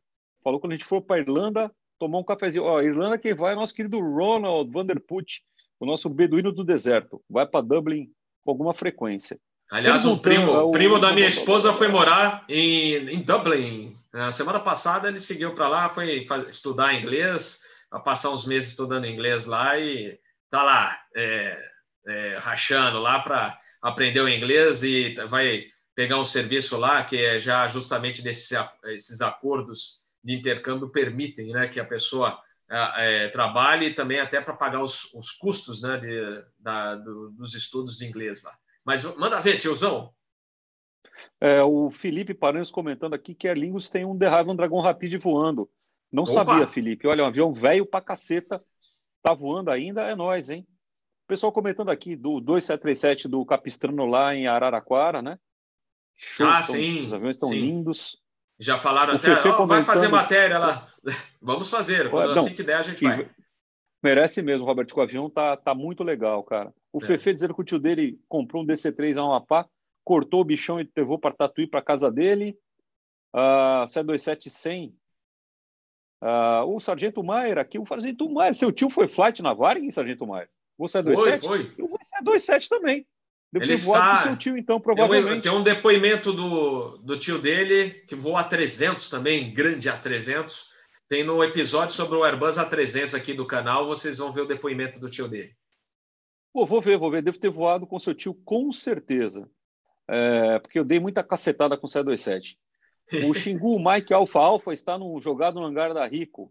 falou 0.43 0.61
quando 0.61 0.73
a 0.73 0.75
gente 0.75 0.85
for 0.85 1.03
para 1.03 1.21
Irlanda 1.21 1.71
tomar 1.99 2.19
um 2.19 2.25
cafezinho. 2.25 2.65
Ó, 2.65 2.81
Irlanda 2.81 3.19
quem 3.19 3.35
vai 3.35 3.53
é 3.53 3.57
nosso 3.57 3.75
querido 3.75 4.01
Ronald 4.01 4.71
Vanderput, 4.73 5.43
o 5.79 5.87
nosso 5.87 6.09
beduíno 6.09 6.53
do 6.53 6.65
deserto. 6.65 7.23
Vai 7.31 7.47
para 7.47 7.61
Dublin 7.61 8.11
com 8.45 8.51
alguma 8.51 8.75
frequência. 8.75 9.39
Aliás, 9.71 10.05
um 10.05 10.19
primo, 10.19 10.53
é, 10.53 10.63
o 10.63 10.71
primo 10.71 10.99
da 10.99 11.13
minha 11.13 11.27
esposa 11.27 11.73
foi 11.73 11.89
morar 11.89 12.45
em, 12.49 13.09
em 13.09 13.23
Dublin. 13.23 13.97
Na 14.13 14.31
semana 14.31 14.61
passada 14.61 15.09
ele 15.09 15.19
seguiu 15.19 15.55
para 15.55 15.69
lá, 15.69 15.89
foi 15.89 16.27
estudar 16.49 16.95
inglês, 16.95 17.61
passar 18.05 18.31
uns 18.31 18.47
meses 18.47 18.71
estudando 18.71 19.07
inglês 19.07 19.47
lá 19.47 19.79
e 19.79 20.19
tá 20.51 20.63
lá 20.63 21.01
é, 21.17 21.59
é, 22.07 22.39
rachando 22.39 22.99
lá 22.99 23.21
para 23.21 23.59
aprender 23.81 24.21
o 24.21 24.29
inglês 24.29 24.83
e 24.83 25.15
vai 25.29 25.65
pegar 25.95 26.19
um 26.19 26.25
serviço 26.25 26.77
lá 26.77 27.03
que 27.03 27.17
é 27.17 27.41
já 27.41 27.67
justamente 27.69 28.21
desses 28.21 28.51
esses 28.87 29.23
acordos 29.23 30.03
de 30.23 30.35
intercâmbio 30.35 30.91
permitem 30.91 31.53
né, 31.53 31.69
que 31.69 31.81
a 31.81 31.85
pessoa 31.85 32.41
é, 32.71 33.29
trabalhe 33.29 33.95
também 33.95 34.21
até 34.21 34.41
para 34.41 34.57
pagar 34.57 34.83
os, 34.83 35.13
os, 35.15 35.31
custos 35.31 35.83
né, 35.83 35.99
de, 35.99 36.45
da, 36.59 36.95
do, 36.95 37.31
dos 37.31 37.55
estudos 37.55 37.97
de 37.97 38.07
inglês 38.07 38.43
lá. 38.43 38.57
Mas 38.85 39.05
manda 39.17 39.41
ver, 39.41 39.59
tiozão. 39.59 40.13
É, 41.41 41.63
o 41.63 41.91
Felipe 41.91 42.33
Paranhos 42.33 42.71
comentando 42.71 43.15
aqui 43.15 43.35
que 43.35 43.49
a 43.49 43.55
Lingus 43.55 43.89
tem 43.89 44.05
um 44.05 44.17
The 44.17 44.29
Raven 44.29 44.57
Dragão 44.57 44.81
Rapid 44.81 45.15
voando. 45.21 45.69
Não 46.11 46.25
Opa. 46.25 46.33
sabia, 46.33 46.69
Felipe. 46.69 47.07
Olha, 47.07 47.25
um 47.25 47.27
avião 47.27 47.53
velho 47.53 47.87
pra 47.87 48.01
caceta. 48.01 48.63
Tá 49.23 49.35
voando 49.35 49.71
ainda, 49.71 50.03
é 50.03 50.15
nós, 50.15 50.51
hein? 50.51 50.67
O 51.25 51.29
pessoal 51.29 51.53
comentando 51.53 51.91
aqui 51.91 52.17
do 52.17 52.41
2737 52.41 53.29
do 53.29 53.45
Capistrano 53.47 54.05
lá 54.05 54.35
em 54.35 54.47
Araraquara, 54.47 55.23
né? 55.23 55.39
Show, 56.17 56.47
ah, 56.47 56.63
sim. 56.63 57.05
Os 57.05 57.13
aviões 57.13 57.37
estão 57.37 57.53
lindos. 57.53 58.22
Já 58.63 58.79
falaram 58.79 59.15
o 59.15 59.17
até, 59.17 59.33
oh, 59.49 59.67
vai 59.67 59.85
fazer 59.85 60.07
matéria 60.07 60.57
lá. 60.57 60.87
Vamos 61.43 61.69
fazer, 61.69 62.09
quando 62.09 62.33
Não, 62.33 62.45
assim 62.45 62.55
que 62.55 62.63
der 62.63 62.77
a 62.77 62.83
gente 62.83 63.03
vai. 63.03 63.29
Merece 64.01 64.41
mesmo, 64.41 64.65
Robert, 64.65 64.87
o 64.95 65.01
avião 65.01 65.29
tá, 65.29 65.57
tá 65.57 65.75
muito 65.75 66.05
legal, 66.05 66.45
cara. 66.45 66.73
O 66.93 67.03
é. 67.03 67.07
Fefe 67.07 67.35
dizendo 67.35 67.55
que 67.55 67.61
o 67.61 67.65
tio 67.65 67.81
dele 67.81 68.21
comprou 68.29 68.63
um 68.63 68.67
DC-3 68.67 69.17
a 69.17 69.23
Amapá, 69.23 69.67
cortou 70.05 70.41
o 70.41 70.45
bichão 70.45 70.81
e 70.81 70.89
levou 70.97 71.19
para 71.19 71.35
Tatuí, 71.35 71.67
para 71.67 71.83
casa 71.83 72.09
dele. 72.09 72.57
Uh, 73.35 73.87
C-27-100. 73.89 74.93
Uh, 76.23 76.77
o 76.77 76.79
Sargento 76.79 77.23
Maier 77.25 77.59
aqui, 77.59 77.81
o 77.81 77.87
Sargento 77.87 78.31
Maier, 78.31 78.55
seu 78.55 78.71
tio 78.71 78.89
foi 78.89 79.09
flight 79.09 79.43
na 79.43 79.53
Varig, 79.53 79.91
Sargento 79.91 80.25
Maier? 80.25 80.49
Você 80.79 80.99
é 80.99 81.03
27? 81.03 81.41
Foi, 81.41 81.65
foi. 81.65 81.75
Eu 81.77 81.89
vou 81.89 81.99
ser 82.05 82.23
27 82.25 82.69
também. 82.69 83.05
Deve 83.53 83.67
ele 83.67 83.75
está... 83.75 84.17
com 84.17 84.23
seu 84.23 84.37
tio, 84.37 84.57
então, 84.57 84.81
provavelmente. 84.81 85.43
Tem 85.43 85.53
um, 85.53 85.55
tem 85.55 85.61
um, 85.61 85.63
depoimento 85.63 86.33
do, 86.33 86.97
do 86.99 87.19
tio 87.19 87.39
dele, 87.39 87.91
que 88.07 88.15
voa 88.15 88.49
A300 88.49 89.11
também, 89.11 89.53
grande 89.53 89.91
A300. 89.91 90.71
Tem 91.07 91.23
no 91.23 91.45
episódio 91.45 91.95
sobre 91.95 92.17
o 92.17 92.25
Airbus 92.25 92.57
A300 92.57 93.15
aqui 93.15 93.35
do 93.35 93.47
canal, 93.47 93.87
vocês 93.87 94.17
vão 94.17 94.33
ver 94.33 94.41
o 94.41 94.47
depoimento 94.47 94.99
do 94.99 95.11
tio 95.11 95.29
dele. 95.29 95.55
Pô, 96.51 96.65
vou 96.65 96.81
ver, 96.81 96.97
vou 96.97 97.11
ver. 97.11 97.21
Devo 97.21 97.39
ter 97.39 97.51
voado 97.51 97.87
com 97.87 97.99
seu 97.99 98.15
tio, 98.15 98.35
com 98.35 98.73
certeza. 98.73 99.51
É, 100.09 100.59
porque 100.59 100.79
eu 100.79 100.85
dei 100.85 100.99
muita 100.99 101.23
cacetada 101.23 101.77
com 101.77 101.87
o 101.87 101.91
C27. 101.91 102.57
O 103.29 103.35
Xingu 103.35 103.79
Mike 103.79 104.15
Alfa 104.15 104.39
Alfa 104.39 104.73
está 104.73 104.97
no, 104.97 105.21
jogado 105.21 105.61
no 105.61 105.67
hangar 105.67 105.93
da 105.93 106.07
Rico. 106.07 106.51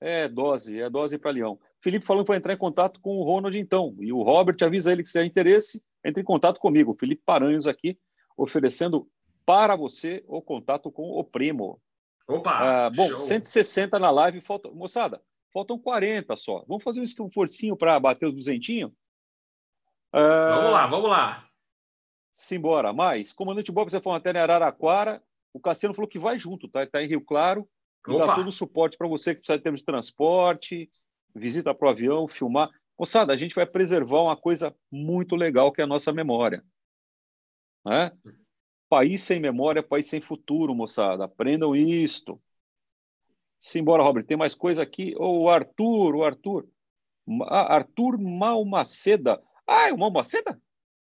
É 0.00 0.28
dose, 0.28 0.80
é 0.80 0.88
dose 0.88 1.18
para 1.18 1.30
Leão. 1.30 1.58
Felipe 1.80 2.06
falando 2.06 2.24
que 2.24 2.28
vai 2.28 2.38
entrar 2.38 2.52
em 2.52 2.58
contato 2.58 3.00
com 3.00 3.16
o 3.16 3.24
Ronald 3.24 3.58
então. 3.58 3.96
E 4.00 4.12
o 4.12 4.22
Robert 4.22 4.56
avisa 4.62 4.92
ele 4.92 5.02
que 5.02 5.08
se 5.08 5.18
há 5.18 5.24
interesse, 5.24 5.82
entre 6.04 6.22
em 6.22 6.24
contato 6.24 6.60
comigo. 6.60 6.96
Felipe 6.98 7.22
Paranhos 7.24 7.66
aqui, 7.66 7.98
oferecendo 8.36 9.08
para 9.44 9.74
você 9.74 10.24
o 10.26 10.40
contato 10.42 10.90
com 10.90 11.10
o 11.10 11.24
primo. 11.24 11.80
Opa! 12.26 12.86
Ah, 12.86 12.90
bom, 12.90 13.08
show. 13.08 13.20
160 13.20 13.98
na 13.98 14.10
live, 14.10 14.40
falta... 14.40 14.70
moçada, 14.70 15.22
faltam 15.52 15.78
40 15.78 16.36
só. 16.36 16.64
Vamos 16.68 16.84
fazer 16.84 17.00
um 17.20 17.30
forcinho 17.30 17.76
para 17.76 17.98
bater 17.98 18.26
os 18.26 18.34
duzentinhos? 18.34 18.92
Ah, 20.12 20.54
vamos 20.56 20.72
lá, 20.72 20.86
vamos 20.86 21.10
lá. 21.10 21.48
Simbora. 22.30 22.92
Mais, 22.92 23.32
comandante 23.32 23.72
Bob, 23.72 23.90
você 23.90 24.00
falou 24.00 24.16
até 24.16 24.30
em 24.30 24.36
Araraquara. 24.36 25.22
O 25.52 25.58
Cassiano 25.58 25.94
falou 25.94 26.08
que 26.08 26.18
vai 26.18 26.38
junto, 26.38 26.68
tá? 26.68 26.84
Está 26.84 27.02
em 27.02 27.08
Rio 27.08 27.20
Claro. 27.20 27.68
E 28.14 28.18
dá 28.18 28.34
todo 28.34 28.48
o 28.48 28.52
suporte 28.52 28.96
para 28.96 29.08
você 29.08 29.34
que 29.34 29.40
precisa 29.40 29.58
de 29.58 29.62
termos 29.62 29.80
de 29.80 29.86
transporte, 29.86 30.90
visita 31.34 31.74
para 31.74 31.88
o 31.88 31.90
avião, 31.90 32.26
filmar. 32.26 32.70
Moçada, 32.98 33.32
a 33.32 33.36
gente 33.36 33.54
vai 33.54 33.66
preservar 33.66 34.22
uma 34.22 34.36
coisa 34.36 34.74
muito 34.90 35.36
legal 35.36 35.70
que 35.70 35.80
é 35.80 35.84
a 35.84 35.88
nossa 35.88 36.12
memória. 36.12 36.64
Né? 37.84 38.12
País 38.88 39.22
sem 39.22 39.38
memória, 39.38 39.82
país 39.82 40.06
sem 40.06 40.20
futuro, 40.20 40.74
moçada. 40.74 41.24
Aprendam 41.24 41.76
isto. 41.76 42.40
Simbora, 43.58 44.02
Robert. 44.02 44.24
Tem 44.24 44.36
mais 44.36 44.54
coisa 44.54 44.82
aqui. 44.82 45.14
Oh, 45.16 45.44
o 45.44 45.50
Arthur, 45.50 46.16
o 46.16 46.24
Arthur. 46.24 46.68
Ah, 47.42 47.74
Arthur 47.76 48.18
Malmaceda. 48.18 49.42
Ah, 49.66 49.88
é 49.88 49.92
o 49.92 49.98
Malmaceda? 49.98 50.60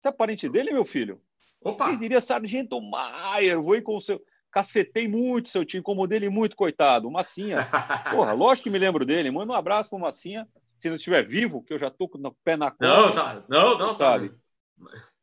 Você 0.01 0.09
é 0.09 0.13
parente 0.13 0.49
dele, 0.49 0.73
meu 0.73 0.85
filho? 0.85 1.21
Opa! 1.61 1.89
Quem 1.89 1.99
diria 1.99 2.21
Sargento 2.21 2.81
Maier? 2.81 3.61
Vou 3.61 3.81
com 3.83 3.97
o 3.97 4.01
seu. 4.01 4.23
Cacetei 4.57 5.07
muito 5.07 5.51
seu 5.51 5.67
time, 5.67 5.81
incomodei 5.81 6.17
ele 6.17 6.31
muito, 6.31 6.57
coitado. 6.57 7.11
Massinha. 7.11 7.69
Porra, 8.11 8.33
lógico 8.33 8.65
que 8.65 8.71
me 8.71 8.79
lembro 8.79 9.05
dele. 9.05 9.31
Manda 9.31 9.53
um 9.53 9.55
abraço 9.55 9.91
pro 9.91 9.99
Massinha. 9.99 10.49
Se 10.79 10.89
não 10.89 10.97
estiver 10.97 11.23
vivo, 11.29 11.63
que 11.63 11.75
eu 11.75 11.79
já 11.79 11.91
tô 11.91 12.09
com 12.09 12.17
o 12.17 12.35
pé 12.43 12.57
na 12.57 12.71
cola. 12.71 13.07
Não, 13.07 13.13
tá. 13.13 13.45
Não, 13.51 13.77
não, 13.77 13.93
sabe. 13.93 14.31
Tá. 14.31 14.35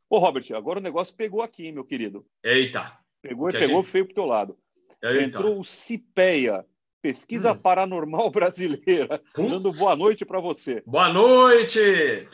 Ô, 0.08 0.20
Robert, 0.20 0.46
agora 0.56 0.78
o 0.78 0.84
negócio 0.84 1.16
pegou 1.16 1.42
aqui, 1.42 1.72
meu 1.72 1.84
querido. 1.84 2.24
Eita. 2.44 2.96
Pegou 3.24 3.50
e 3.50 3.54
pegou 3.54 3.82
gente... 3.82 3.92
feio 3.92 4.06
pro 4.06 4.14
teu 4.14 4.26
lado. 4.28 4.56
Eita. 5.02 5.24
Entrou 5.24 5.60
o 5.60 5.64
Cipeia, 5.64 6.64
pesquisa 7.02 7.54
hum. 7.54 7.58
paranormal 7.58 8.30
brasileira. 8.30 9.20
Putz. 9.34 9.50
Dando 9.50 9.74
boa 9.74 9.96
noite 9.96 10.24
para 10.24 10.40
você. 10.40 10.84
Boa 10.86 11.10
noite! 11.10 12.30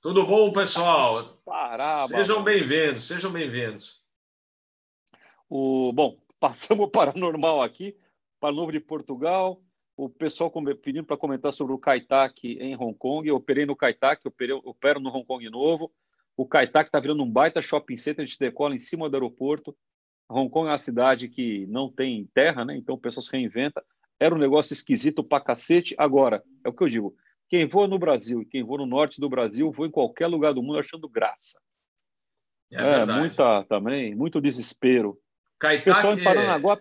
Tudo 0.00 0.26
bom, 0.26 0.52
pessoal? 0.52 1.40
Pará, 1.44 2.00
sejam 2.08 2.42
bem-vindos, 2.42 3.04
sejam 3.04 3.30
bem-vindos. 3.30 4.01
O, 5.54 5.92
bom, 5.92 6.16
passamos 6.40 6.86
o 6.86 6.90
paranormal 6.90 7.60
aqui, 7.60 7.94
para 8.40 8.54
Novo 8.54 8.72
de 8.72 8.80
Portugal. 8.80 9.62
O 9.94 10.08
pessoal 10.08 10.50
pedindo 10.80 11.04
para 11.04 11.18
comentar 11.18 11.52
sobre 11.52 11.74
o 11.74 11.78
Kaitak 11.78 12.56
em 12.58 12.74
Hong 12.74 12.94
Kong. 12.94 13.28
Eu 13.28 13.36
operei 13.36 13.66
no 13.66 13.76
Kaitak, 13.76 14.26
operei, 14.26 14.58
opero 14.64 14.98
no 14.98 15.10
Hong 15.10 15.26
Kong 15.26 15.50
novo. 15.50 15.92
O 16.34 16.46
Kaitak 16.46 16.88
está 16.88 16.98
virando 16.98 17.22
um 17.22 17.30
baita 17.30 17.60
shopping 17.60 17.98
center, 17.98 18.22
a 18.22 18.26
gente 18.26 18.38
decola 18.38 18.74
em 18.74 18.78
cima 18.78 19.10
do 19.10 19.14
aeroporto. 19.14 19.76
Hong 20.30 20.48
Kong 20.48 20.68
é 20.68 20.72
uma 20.72 20.78
cidade 20.78 21.28
que 21.28 21.66
não 21.66 21.92
tem 21.92 22.26
terra, 22.32 22.64
né? 22.64 22.74
então 22.74 22.94
o 22.94 22.98
pessoal 22.98 23.22
se 23.22 23.30
reinventa. 23.30 23.84
Era 24.18 24.34
um 24.34 24.38
negócio 24.38 24.72
esquisito 24.72 25.22
pra 25.22 25.38
cacete. 25.38 25.94
Agora, 25.98 26.42
é 26.64 26.68
o 26.70 26.72
que 26.72 26.82
eu 26.82 26.88
digo, 26.88 27.14
quem 27.50 27.66
voa 27.66 27.86
no 27.86 27.98
Brasil 27.98 28.40
e 28.40 28.46
quem 28.46 28.62
voa 28.62 28.78
no 28.78 28.86
norte 28.86 29.20
do 29.20 29.28
Brasil, 29.28 29.70
voa 29.70 29.86
em 29.86 29.90
qualquer 29.90 30.28
lugar 30.28 30.54
do 30.54 30.62
mundo 30.62 30.78
achando 30.78 31.06
graça. 31.10 31.60
É, 32.72 33.02
é 33.02 33.04
muita 33.04 33.62
também, 33.64 34.14
muito 34.14 34.40
desespero. 34.40 35.20
Caetá 35.62 35.94
pessoal 35.94 36.14
em 36.14 36.24
Paranaguá 36.24 36.76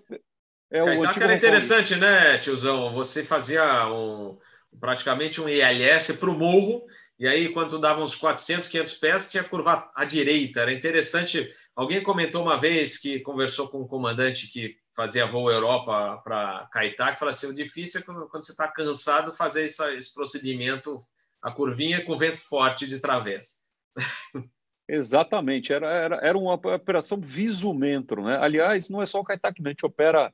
é 0.72 0.82
o 0.82 1.04
Caetá 1.04 1.24
era 1.24 1.36
interessante, 1.36 1.96
né, 1.96 2.40
tiozão? 2.40 2.92
Você 2.96 3.24
fazia 3.24 3.88
um, 3.88 4.40
praticamente 4.80 5.40
um 5.40 5.48
ILS 5.48 6.14
para 6.14 6.32
o 6.32 6.34
morro, 6.34 6.84
e 7.20 7.28
aí, 7.28 7.50
quando 7.50 7.78
dava 7.78 8.02
uns 8.02 8.16
400, 8.16 8.68
500 8.68 8.94
pés, 8.96 9.30
tinha 9.30 9.44
que 9.44 9.50
curvar 9.52 9.92
à 9.96 10.04
direita. 10.04 10.62
Era 10.62 10.74
interessante. 10.74 11.48
Alguém 11.76 12.02
comentou 12.02 12.42
uma 12.42 12.58
vez 12.58 12.98
que 12.98 13.20
conversou 13.20 13.68
com 13.68 13.82
um 13.82 13.88
comandante 13.88 14.48
que 14.48 14.76
fazia 14.96 15.28
voo 15.28 15.52
Europa 15.52 16.20
para 16.24 16.68
Caetá, 16.74 17.14
que 17.14 17.20
falou 17.20 17.30
assim: 17.30 17.46
o 17.46 17.54
difícil 17.54 18.00
é 18.00 18.04
quando, 18.04 18.28
quando 18.28 18.44
você 18.44 18.52
está 18.52 18.68
cansado 18.68 19.32
fazer 19.32 19.66
essa, 19.66 19.94
esse 19.94 20.12
procedimento, 20.12 21.00
a 21.40 21.52
curvinha 21.52 22.04
com 22.04 22.18
vento 22.18 22.42
forte 22.42 22.88
de 22.88 23.00
travessa. 23.00 23.58
Exatamente, 24.94 25.72
era, 25.72 25.88
era, 25.89 26.16
era 26.18 26.38
uma 26.38 26.56
operação 26.56 27.18
visumentro. 27.18 28.26
Né? 28.26 28.38
Aliás, 28.42 28.89
não 28.89 29.02
é 29.02 29.06
só 29.06 29.22
o 29.22 29.24
que 29.24 29.32
a 29.32 29.70
gente 29.70 29.86
opera, 29.86 30.34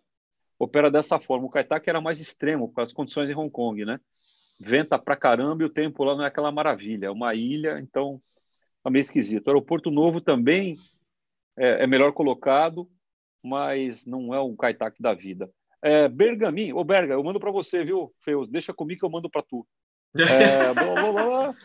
opera 0.58 0.90
dessa 0.90 1.20
forma. 1.20 1.46
O 1.46 1.50
que 1.52 1.90
era 1.90 2.02
mais 2.02 2.20
extremo, 2.20 2.72
com 2.72 2.82
as 2.82 2.92
condições 2.92 3.30
em 3.30 3.36
Hong 3.36 3.52
Kong. 3.52 3.86
Né? 3.86 4.00
Venta 4.60 4.98
pra 4.98 5.16
caramba 5.16 5.62
e 5.62 5.66
o 5.68 5.70
tempo 5.70 6.04
lá 6.04 6.16
não 6.16 6.24
é 6.24 6.28
aquela 6.28 6.52
maravilha. 6.52 7.06
É 7.06 7.12
uma 7.12 7.36
ilha, 7.36 7.80
então 7.80 8.20
é 8.84 8.90
meio 8.90 9.04
esquisito. 9.04 9.46
O 9.46 9.52
aeroporto 9.52 9.92
novo 9.92 10.20
também 10.20 10.76
é, 11.56 11.84
é 11.84 11.88
melhor 11.88 12.12
colocado, 12.12 12.90
mas 13.44 14.08
não 14.08 14.34
é 14.34 14.42
um 14.42 14.56
Caetac 14.56 15.00
da 15.00 15.14
vida. 15.14 15.52
É, 15.84 16.10
Bergamin, 16.10 16.74
ô 16.74 16.84
Berga, 16.84 17.14
eu 17.14 17.24
mando 17.24 17.40
para 17.40 17.52
você, 17.52 17.84
viu, 17.84 18.12
Feus? 18.22 18.48
Deixa 18.48 18.74
comigo 18.74 19.02
que 19.02 19.06
eu 19.06 19.12
mando 19.12 19.30
para 19.30 19.44
tu. 19.44 19.68
É, 20.18 20.74
blá, 20.74 20.96
blá, 20.96 21.12
blá, 21.12 21.56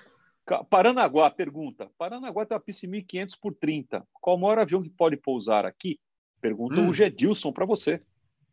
Paranaguá, 0.68 1.30
pergunta. 1.30 1.90
Paranaguá 1.96 2.44
tem 2.44 2.56
uma 2.56 2.62
pista 2.62 2.86
1.500 2.86 3.38
por 3.40 3.54
30. 3.54 4.06
Qual 4.12 4.36
o 4.36 4.40
maior 4.40 4.58
avião 4.58 4.82
que 4.82 4.90
pode 4.90 5.16
pousar 5.16 5.64
aqui? 5.64 5.98
Pergunta 6.40 6.80
hum. 6.80 6.88
o 6.88 6.92
Gedilson 6.92 7.52
para 7.52 7.64
você. 7.64 8.02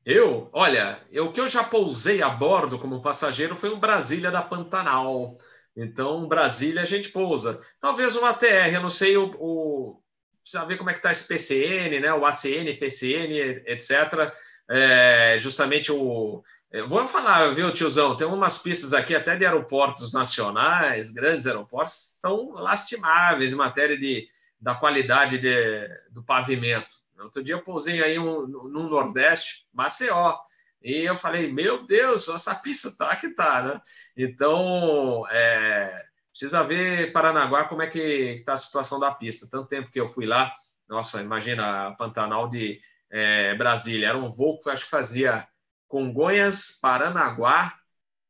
Eu? 0.05 0.49
Olha, 0.53 1.01
o 1.13 1.31
que 1.31 1.41
eu 1.41 1.47
já 1.47 1.63
pousei 1.63 2.21
a 2.21 2.29
bordo 2.29 2.79
como 2.79 3.01
passageiro 3.01 3.55
foi 3.55 3.69
um 3.69 3.79
Brasília 3.79 4.31
da 4.31 4.41
Pantanal. 4.41 5.37
Então, 5.75 6.27
Brasília 6.27 6.81
a 6.81 6.85
gente 6.85 7.09
pousa. 7.09 7.61
Talvez 7.79 8.15
um 8.15 8.25
ATR, 8.25 8.73
eu 8.73 8.81
não 8.81 8.89
sei 8.89 9.17
o, 9.17 9.35
o 9.39 10.01
precisa 10.41 10.65
ver 10.65 10.77
como 10.77 10.89
é 10.89 10.93
que 10.93 10.99
está 10.99 11.11
esse 11.11 11.27
PCN, 11.27 11.99
né, 11.99 12.13
o 12.13 12.25
ACN, 12.25 12.73
PCN, 12.79 13.37
etc. 13.67 14.33
É, 14.69 15.37
justamente 15.39 15.91
o. 15.91 16.43
Vou 16.87 17.07
falar, 17.07 17.53
viu, 17.55 17.73
tiozão? 17.73 18.15
Tem 18.15 18.27
umas 18.27 18.57
pistas 18.57 18.93
aqui 18.93 19.15
até 19.15 19.35
de 19.35 19.45
aeroportos 19.45 20.13
nacionais, 20.13 21.09
grandes 21.09 21.47
aeroportos, 21.47 22.17
tão 22.21 22.51
lastimáveis 22.51 23.53
em 23.53 23.55
matéria 23.55 23.97
de, 23.97 24.27
da 24.61 24.75
qualidade 24.75 25.39
de, 25.39 25.87
do 26.11 26.23
pavimento. 26.23 26.97
Outro 27.19 27.43
dia 27.43 27.55
eu 27.55 27.63
pousei 27.63 28.03
aí 28.03 28.19
um, 28.19 28.47
no 28.47 28.87
Nordeste, 28.87 29.67
Maceió, 29.73 30.37
e 30.81 31.01
eu 31.01 31.17
falei, 31.17 31.51
meu 31.51 31.85
Deus, 31.85 32.29
essa 32.29 32.55
pista 32.55 32.95
tá 32.95 33.15
que 33.15 33.29
tá, 33.29 33.63
né? 33.63 33.81
Então, 34.15 35.25
é, 35.29 36.05
Precisa 36.39 36.63
ver 36.63 37.11
Paranaguá 37.11 37.65
como 37.65 37.81
é 37.81 37.87
que 37.87 37.99
está 37.99 38.53
a 38.53 38.57
situação 38.57 38.97
da 38.97 39.11
pista. 39.11 39.45
Tanto 39.49 39.67
tempo 39.67 39.91
que 39.91 39.99
eu 39.99 40.07
fui 40.07 40.25
lá, 40.25 40.55
nossa, 40.87 41.21
imagina 41.21 41.93
Pantanal 41.97 42.47
de 42.47 42.79
é, 43.09 43.53
Brasília. 43.55 44.07
Era 44.07 44.17
um 44.17 44.29
voo 44.29 44.57
que 44.57 44.69
eu 44.69 44.73
acho 44.73 44.85
que 44.85 44.89
fazia 44.89 45.45
Congonhas, 45.89 46.77
Paranaguá, 46.79 47.73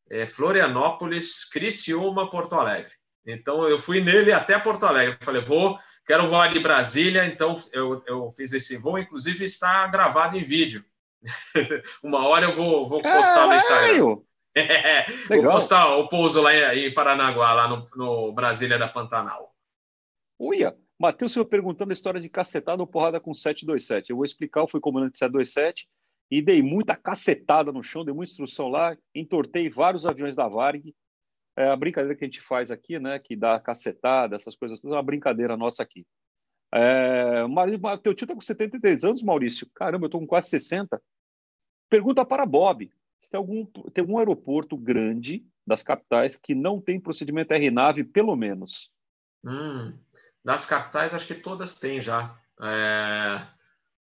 é, 0.10 0.26
Florianópolis, 0.26 1.44
Criciúma, 1.44 2.30
Porto 2.30 2.56
Alegre. 2.56 2.94
Então 3.26 3.68
eu 3.68 3.78
fui 3.78 4.02
nele 4.02 4.32
até 4.32 4.58
Porto 4.58 4.86
Alegre. 4.86 5.18
Eu 5.20 5.26
falei, 5.26 5.42
vou, 5.42 5.78
quero 6.08 6.28
voar 6.30 6.52
de 6.52 6.60
Brasília. 6.60 7.26
Então 7.26 7.62
eu, 7.74 8.02
eu 8.08 8.34
fiz 8.36 8.54
esse 8.54 8.78
voo, 8.78 8.98
inclusive 8.98 9.44
está 9.44 9.86
gravado 9.88 10.38
em 10.38 10.44
vídeo. 10.44 10.84
Uma 12.02 12.26
hora 12.26 12.46
eu 12.46 12.54
vou, 12.54 12.88
vou 12.88 13.02
postar 13.02 13.46
no 13.46 13.54
Instagram. 13.54 14.18
É, 14.56 15.06
vou 15.28 15.44
postar 15.44 15.96
o 15.98 16.10
pouso 16.10 16.42
lá 16.42 16.76
em 16.76 16.92
Paranaguá, 16.92 17.54
lá 17.54 17.68
no, 17.68 17.88
no 17.96 18.34
Brasília 18.34 18.80
da 18.80 18.88
Pantanal. 18.88 19.56
Uia! 20.40 20.76
Matheus, 20.98 21.32
senhor 21.32 21.46
perguntando 21.46 21.92
a 21.92 21.94
história 21.94 22.20
de 22.20 22.28
cacetada 22.28 22.82
ou 22.82 22.88
porrada 22.88 23.20
com 23.22 23.32
727. 23.32 24.10
Eu 24.10 24.18
vou 24.18 24.26
explicar, 24.26 24.62
eu 24.62 24.68
fui 24.68 24.82
comandante 24.82 25.20
727 25.20 25.88
e 26.30 26.42
dei 26.42 26.62
muita 26.62 26.96
cacetada 26.96 27.72
no 27.72 27.82
chão, 27.82 28.06
dei 28.06 28.14
muita 28.14 28.32
instrução 28.32 28.68
lá, 28.68 28.96
entortei 29.16 29.70
vários 29.70 30.06
aviões 30.06 30.36
da 30.36 30.48
Varg. 30.48 30.94
É 31.58 31.68
a 31.68 31.76
brincadeira 31.76 32.16
que 32.16 32.24
a 32.24 32.28
gente 32.28 32.42
faz 32.42 32.72
aqui, 32.72 33.00
né? 33.00 33.20
Que 33.20 33.36
dá 33.36 33.60
cacetada, 33.60 34.36
essas 34.36 34.56
coisas, 34.56 34.80
tudo 34.80 34.94
é 34.94 34.98
uma 34.98 35.04
brincadeira 35.04 35.58
nossa 35.58 35.84
aqui. 35.84 36.06
É, 36.72 37.44
teu 38.04 38.14
tio 38.14 38.26
está 38.26 38.36
com 38.36 38.42
73 38.42 39.04
anos, 39.04 39.24
Maurício. 39.24 39.68
Caramba, 39.74 40.06
eu 40.06 40.08
estou 40.08 40.22
com 40.22 40.28
quase 40.28 40.50
60. 40.50 41.02
Pergunta 41.90 42.24
para 42.24 42.46
Bob. 42.46 42.92
Se 43.20 43.32
tem 43.32 43.38
algum, 43.38 43.66
tem 43.66 44.02
algum 44.02 44.20
aeroporto 44.20 44.78
grande 44.78 45.46
das 45.66 45.84
capitais 45.84 46.36
que 46.36 46.56
não 46.56 46.80
tem 46.80 47.00
procedimento 47.00 47.54
RNAV, 47.54 48.04
pelo 48.06 48.36
menos? 48.36 48.92
Hum, 49.44 49.98
das 50.44 50.66
capitais, 50.66 51.14
acho 51.14 51.28
que 51.28 51.36
todas 51.36 51.76
têm 51.76 52.00
já. 52.00 52.40
É... 52.62 53.59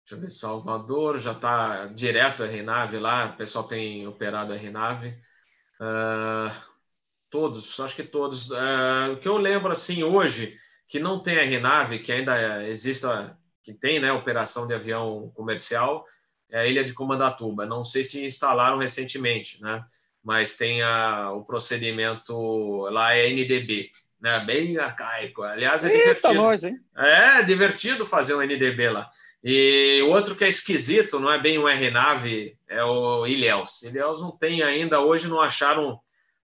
Deixa 0.02 0.16
eu 0.16 0.20
ver, 0.20 0.30
Salvador 0.30 1.20
já 1.20 1.32
está 1.32 1.86
direto 1.88 2.44
RNAV 2.44 3.00
lá, 3.00 3.28
o 3.28 3.38
pessoal 3.38 3.68
tem 3.68 4.08
operado 4.08 4.54
RNAV. 4.54 5.08
Uh, 5.80 6.52
todos, 7.30 7.80
acho 7.80 7.96
que 7.96 8.04
todos. 8.04 8.50
Uh, 8.52 9.14
o 9.14 9.18
que 9.18 9.28
eu 9.28 9.38
lembro 9.38 9.72
assim 9.72 10.04
hoje, 10.04 10.58
que 10.88 11.00
não 11.00 11.22
tem 11.22 11.38
RNAV, 11.38 12.00
que 12.00 12.12
ainda 12.12 12.68
existe, 12.68 13.06
que 13.64 13.74
tem 13.74 14.00
né, 14.00 14.12
operação 14.12 14.68
de 14.68 14.74
avião 14.74 15.32
comercial, 15.34 16.06
é 16.52 16.60
a 16.60 16.68
ilha 16.68 16.84
de 16.84 16.94
Comandatuba. 16.94 17.66
Não 17.66 17.84
sei 17.84 18.04
se 18.04 18.24
instalaram 18.26 18.78
recentemente, 18.78 19.62
né? 19.62 19.84
Mas 20.24 20.56
tem 20.56 20.82
a, 20.82 21.32
o 21.32 21.44
procedimento 21.44 22.82
lá 22.90 23.16
é 23.16 23.30
NDB, 23.30 23.90
né? 24.20 24.40
Bem 24.42 24.78
arcaico. 24.78 25.42
Aliás, 25.44 25.84
é 25.86 25.88
Eita 25.88 25.98
divertido. 26.00 26.34
Nós, 26.36 26.64
hein? 26.64 26.80
É 26.96 27.42
divertido 27.42 28.06
fazer 28.06 28.36
um 28.36 28.42
NDB 28.42 28.90
lá. 28.90 29.10
E 29.44 30.02
outro 30.04 30.36
que 30.36 30.44
é 30.44 30.50
esquisito, 30.50 31.20
não 31.20 31.32
é 31.32 31.40
bem 31.40 31.58
um 31.58 31.68
RNAV, 31.68 32.56
é 32.68 32.84
o 32.84 33.26
Ilhéus. 33.26 33.82
Ilhéus 33.82 34.22
não 34.22 34.32
tem 34.32 34.62
ainda, 34.62 35.00
hoje 35.00 35.28
não 35.28 35.42
acharam 35.42 36.00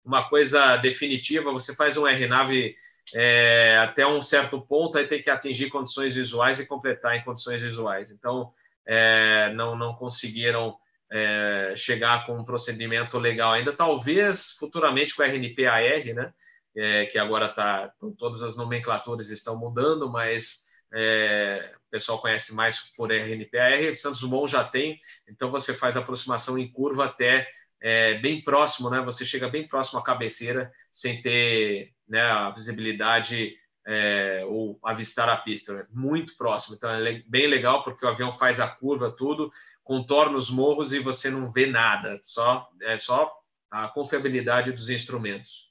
uma 0.05 0.23
coisa 0.23 0.77
definitiva. 0.77 1.53
Você 1.53 1.75
faz 1.75 1.97
um 1.97 2.07
RNAV 2.07 2.75
é, 3.13 3.79
até 3.83 4.07
um 4.07 4.23
certo 4.23 4.61
ponto, 4.61 4.97
aí 4.97 5.07
tem 5.07 5.23
que 5.23 5.29
atingir 5.31 5.71
condições 5.71 6.15
visuais 6.15 6.61
e 6.61 6.67
completar 6.67 7.17
em 7.17 7.25
condições 7.25 7.61
visuais. 7.61 8.11
Então, 8.11 8.53
é, 8.87 9.53
não, 9.55 9.77
não 9.77 9.95
conseguiram 9.95 10.77
é, 11.11 11.75
chegar 11.77 12.27
com 12.27 12.39
um 12.39 12.45
procedimento 12.45 13.19
legal 13.19 13.53
ainda. 13.53 13.73
Talvez 13.73 14.53
futuramente 14.53 15.15
com 15.15 15.23
a 15.23 15.27
RNPAR, 15.27 16.15
né? 16.15 16.33
É, 16.77 17.07
que 17.07 17.19
agora 17.19 17.47
está, 17.47 17.93
todas 18.19 18.43
as 18.43 18.57
nomenclaturas 18.57 19.31
estão 19.31 19.57
mudando, 19.57 20.11
mas 20.11 20.64
é, 20.95 21.75
o 21.89 21.91
pessoal 21.91 22.21
conhece 22.21 22.55
mais 22.55 22.79
por 22.97 23.11
RNPAR. 23.11 23.95
Santos 23.97 24.21
Dumont 24.21 24.51
já 24.51 24.65
tem, 24.65 25.01
então 25.29 25.51
você 25.51 25.75
faz 25.75 25.97
aproximação 25.97 26.59
em 26.59 26.71
curva 26.71 27.07
até 27.07 27.49
é, 27.81 28.15
bem 28.15 28.41
próximo, 28.43 28.89
né? 28.89 29.01
Você 29.03 29.25
chega 29.25 29.49
bem 29.49 29.67
próximo 29.67 29.99
à 29.99 30.05
cabeceira, 30.05 30.73
sem 30.91 31.21
ter 31.21 31.93
né, 32.09 32.21
a 32.23 32.51
visibilidade 32.51 33.55
é, 33.87 34.43
ou 34.47 34.79
avistar 34.83 35.29
a 35.29 35.37
pista, 35.37 35.73
é 35.73 35.87
muito 35.91 36.37
próximo. 36.37 36.77
Então 36.77 36.91
é 36.91 37.23
bem 37.27 37.47
legal 37.47 37.83
porque 37.83 38.05
o 38.05 38.09
avião 38.09 38.33
faz 38.33 38.61
a 38.61 38.69
curva, 38.69 39.11
tudo, 39.11 39.51
contorna 39.83 40.37
os 40.37 40.51
morros 40.51 40.93
e 40.93 40.99
você 40.99 41.29
não 41.31 41.51
vê 41.51 41.67
nada, 41.67 42.19
só 42.23 42.71
é 42.83 42.97
só 42.97 43.31
a 43.71 43.89
confiabilidade 43.89 44.73
dos 44.73 44.89
instrumentos. 44.89 45.71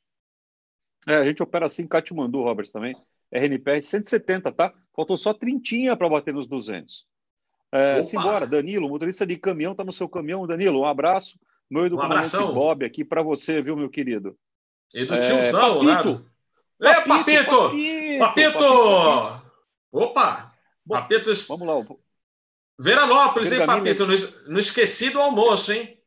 É, 1.07 1.15
a 1.15 1.25
gente 1.25 1.41
opera 1.41 1.65
assim 1.65 1.83
em 1.83 1.87
Katmandu, 1.87 2.43
Robert, 2.43 2.69
também. 2.71 2.95
RNPR 3.33 3.81
170, 3.81 4.51
tá? 4.51 4.73
Faltou 4.95 5.17
só 5.17 5.33
trintinha 5.33 5.97
para 5.97 6.07
bater 6.07 6.33
nos 6.33 6.47
200. 6.47 7.05
É, 7.71 8.03
simbora, 8.03 8.45
Danilo, 8.45 8.87
motorista 8.87 9.25
de 9.25 9.35
caminhão, 9.35 9.71
está 9.71 9.83
no 9.83 9.91
seu 9.91 10.07
caminhão. 10.07 10.45
Danilo, 10.45 10.81
um 10.81 10.85
abraço. 10.85 11.39
Meu 11.69 11.89
do 11.89 11.95
um 11.99 12.53
Bob 12.53 12.85
aqui 12.85 13.03
para 13.03 13.23
você, 13.23 13.59
viu, 13.61 13.75
meu 13.75 13.89
querido? 13.89 14.37
E 14.93 15.05
do 15.05 15.15
é, 15.15 15.19
tiozão, 15.21 15.83
Papito. 15.83 16.31
né? 16.79 16.91
É, 16.91 17.01
Papito! 17.01 17.05
Papito! 17.07 18.19
Papito! 18.19 18.19
Papito! 18.19 19.43
Opa! 19.91 20.53
Papito. 20.87 21.31
Vamos 21.47 21.67
lá. 21.67 21.95
Veranópolis, 22.79 23.51
hein, 23.51 23.65
Papito? 23.65 24.05
Não 24.47 24.59
esqueci 24.59 25.09
do 25.09 25.19
almoço, 25.19 25.73
hein? 25.73 25.97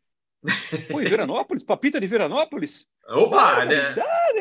Em 0.90 1.04
Veranópolis? 1.04 1.64
Papita 1.64 2.00
de 2.00 2.06
Veranópolis? 2.06 2.86
Opa, 3.08 3.64
né? 3.64 3.94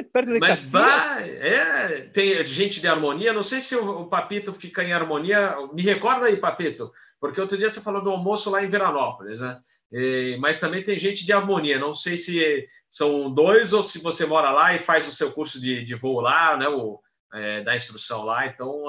Perto 0.04 0.34
de 0.34 0.40
Mas 0.40 0.60
vai, 0.60 1.30
é, 1.30 2.02
tem 2.14 2.44
gente 2.46 2.82
de 2.82 2.88
harmonia. 2.88 3.34
Não 3.34 3.44
sei 3.44 3.62
se 3.62 3.76
o, 3.76 4.02
o, 4.02 4.08
Papito 4.08 4.54
fica 4.54 4.84
em 4.84 4.94
harmonia. 4.94 5.56
Me 5.74 5.82
recorda 5.82 6.26
aí, 6.26 6.38
Papito, 6.38 6.92
porque 7.20 7.40
outro 7.40 7.58
dia 7.58 7.70
você 7.70 7.82
falou 7.82 8.04
do 8.04 8.10
almoço 8.10 8.50
lá 8.50 8.64
em 8.64 8.68
Veranópolis, 8.68 9.42
né? 9.42 9.60
E, 9.92 10.38
mas 10.40 10.60
também 10.60 10.84
tem 10.84 10.98
gente 10.98 11.26
de 11.26 11.34
harmonia. 11.34 11.80
Não 11.80 11.94
sei 11.94 12.18
se 12.18 12.68
são 12.90 13.32
dois 13.32 13.74
ou 13.74 13.84
se 13.84 14.00
você 14.00 14.26
mora 14.26 14.52
lá 14.52 14.76
e 14.76 14.80
faz 14.80 15.08
o 15.08 15.12
seu 15.12 15.32
curso 15.32 15.60
de, 15.60 15.84
de 15.84 15.96
voo 15.96 16.22
lá, 16.22 16.58
né? 16.58 16.68
O, 16.68 17.00
é, 17.34 17.62
da 17.62 17.76
instrução 17.76 18.24
lá. 18.24 18.46
Então, 18.46 18.86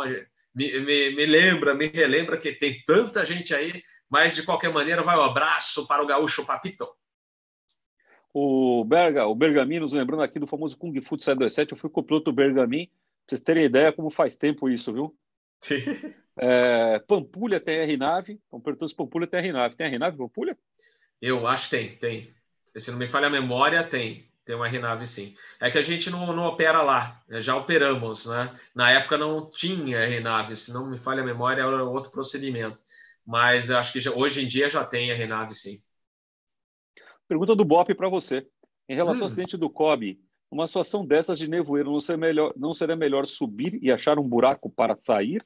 me, 0.54 0.80
me, 0.80 1.10
me 1.14 1.26
lembra, 1.26 1.74
me 1.74 1.88
relembra 1.88 2.38
que 2.38 2.52
tem 2.52 2.82
tanta 2.86 3.24
gente 3.24 3.54
aí. 3.54 3.82
Mas, 4.08 4.36
de 4.36 4.44
qualquer 4.44 4.72
maneira, 4.72 5.02
vai 5.02 5.16
um 5.16 5.22
abraço 5.22 5.86
para 5.86 6.02
o 6.02 6.06
gaúcho 6.06 6.46
Papito. 6.46 6.88
O 8.38 8.84
Berga, 8.84 9.26
o 9.26 9.34
Bergamin, 9.34 9.80
nos 9.80 9.94
lembrando 9.94 10.22
aqui 10.22 10.38
do 10.38 10.46
famoso 10.46 10.76
Kung 10.76 10.92
Fu 11.00 11.16
727, 11.18 11.72
eu 11.72 11.78
fui 11.78 11.88
copiloto 11.88 12.26
do 12.26 12.34
Bergamin, 12.34 12.84
pra 12.84 12.94
vocês 13.28 13.40
terem 13.40 13.64
ideia 13.64 13.90
como 13.90 14.10
faz 14.10 14.36
tempo 14.36 14.68
isso, 14.68 14.92
viu? 14.92 15.16
é, 16.36 16.98
Pampulha 16.98 17.58
tem 17.58 17.76
R-Nave, 17.76 18.38
então 18.46 18.60
perguntou 18.60 18.86
se 18.86 18.94
Pampulha 18.94 19.26
tem 19.26 19.40
R-Nave. 19.40 19.74
Tem 19.74 19.86
R-Nave 19.86 20.18
Pampulha? 20.18 20.54
Eu 21.18 21.46
acho 21.46 21.70
que 21.70 21.76
tem, 21.78 21.96
tem. 21.96 22.34
Se 22.76 22.90
não 22.90 22.98
me 22.98 23.06
falha 23.06 23.28
a 23.28 23.30
memória, 23.30 23.82
tem. 23.82 24.28
Tem 24.44 24.54
uma 24.54 24.68
R-Nave, 24.68 25.06
sim. 25.06 25.34
É 25.58 25.70
que 25.70 25.78
a 25.78 25.82
gente 25.82 26.10
não, 26.10 26.30
não 26.34 26.42
opera 26.42 26.82
lá, 26.82 27.22
né? 27.26 27.40
já 27.40 27.56
operamos, 27.56 28.26
né? 28.26 28.54
Na 28.74 28.90
época 28.90 29.16
não 29.16 29.48
tinha 29.48 30.00
R-Nave, 30.00 30.56
se 30.56 30.74
não 30.74 30.90
me 30.90 30.98
falha 30.98 31.22
a 31.22 31.26
memória, 31.26 31.62
era 31.62 31.84
outro 31.84 32.10
procedimento. 32.12 32.84
Mas 33.24 33.70
acho 33.70 33.94
que 33.94 33.98
já, 34.00 34.10
hoje 34.10 34.44
em 34.44 34.46
dia 34.46 34.68
já 34.68 34.84
tem 34.84 35.10
R-Nave, 35.10 35.54
sim. 35.54 35.82
Pergunta 37.28 37.54
do 37.54 37.64
Bop 37.64 37.92
para 37.94 38.08
você. 38.08 38.46
Em 38.88 38.94
relação 38.94 39.22
hum. 39.22 39.24
ao 39.24 39.26
acidente 39.26 39.56
do 39.56 39.68
Kobe, 39.68 40.20
numa 40.50 40.66
situação 40.66 41.04
dessas 41.04 41.38
de 41.38 41.48
nevoeiro, 41.48 41.90
não 41.90 42.00
seria, 42.00 42.18
melhor, 42.18 42.52
não 42.56 42.72
seria 42.72 42.96
melhor 42.96 43.26
subir 43.26 43.78
e 43.82 43.90
achar 43.90 44.18
um 44.18 44.28
buraco 44.28 44.70
para 44.70 44.96
sair? 44.96 45.42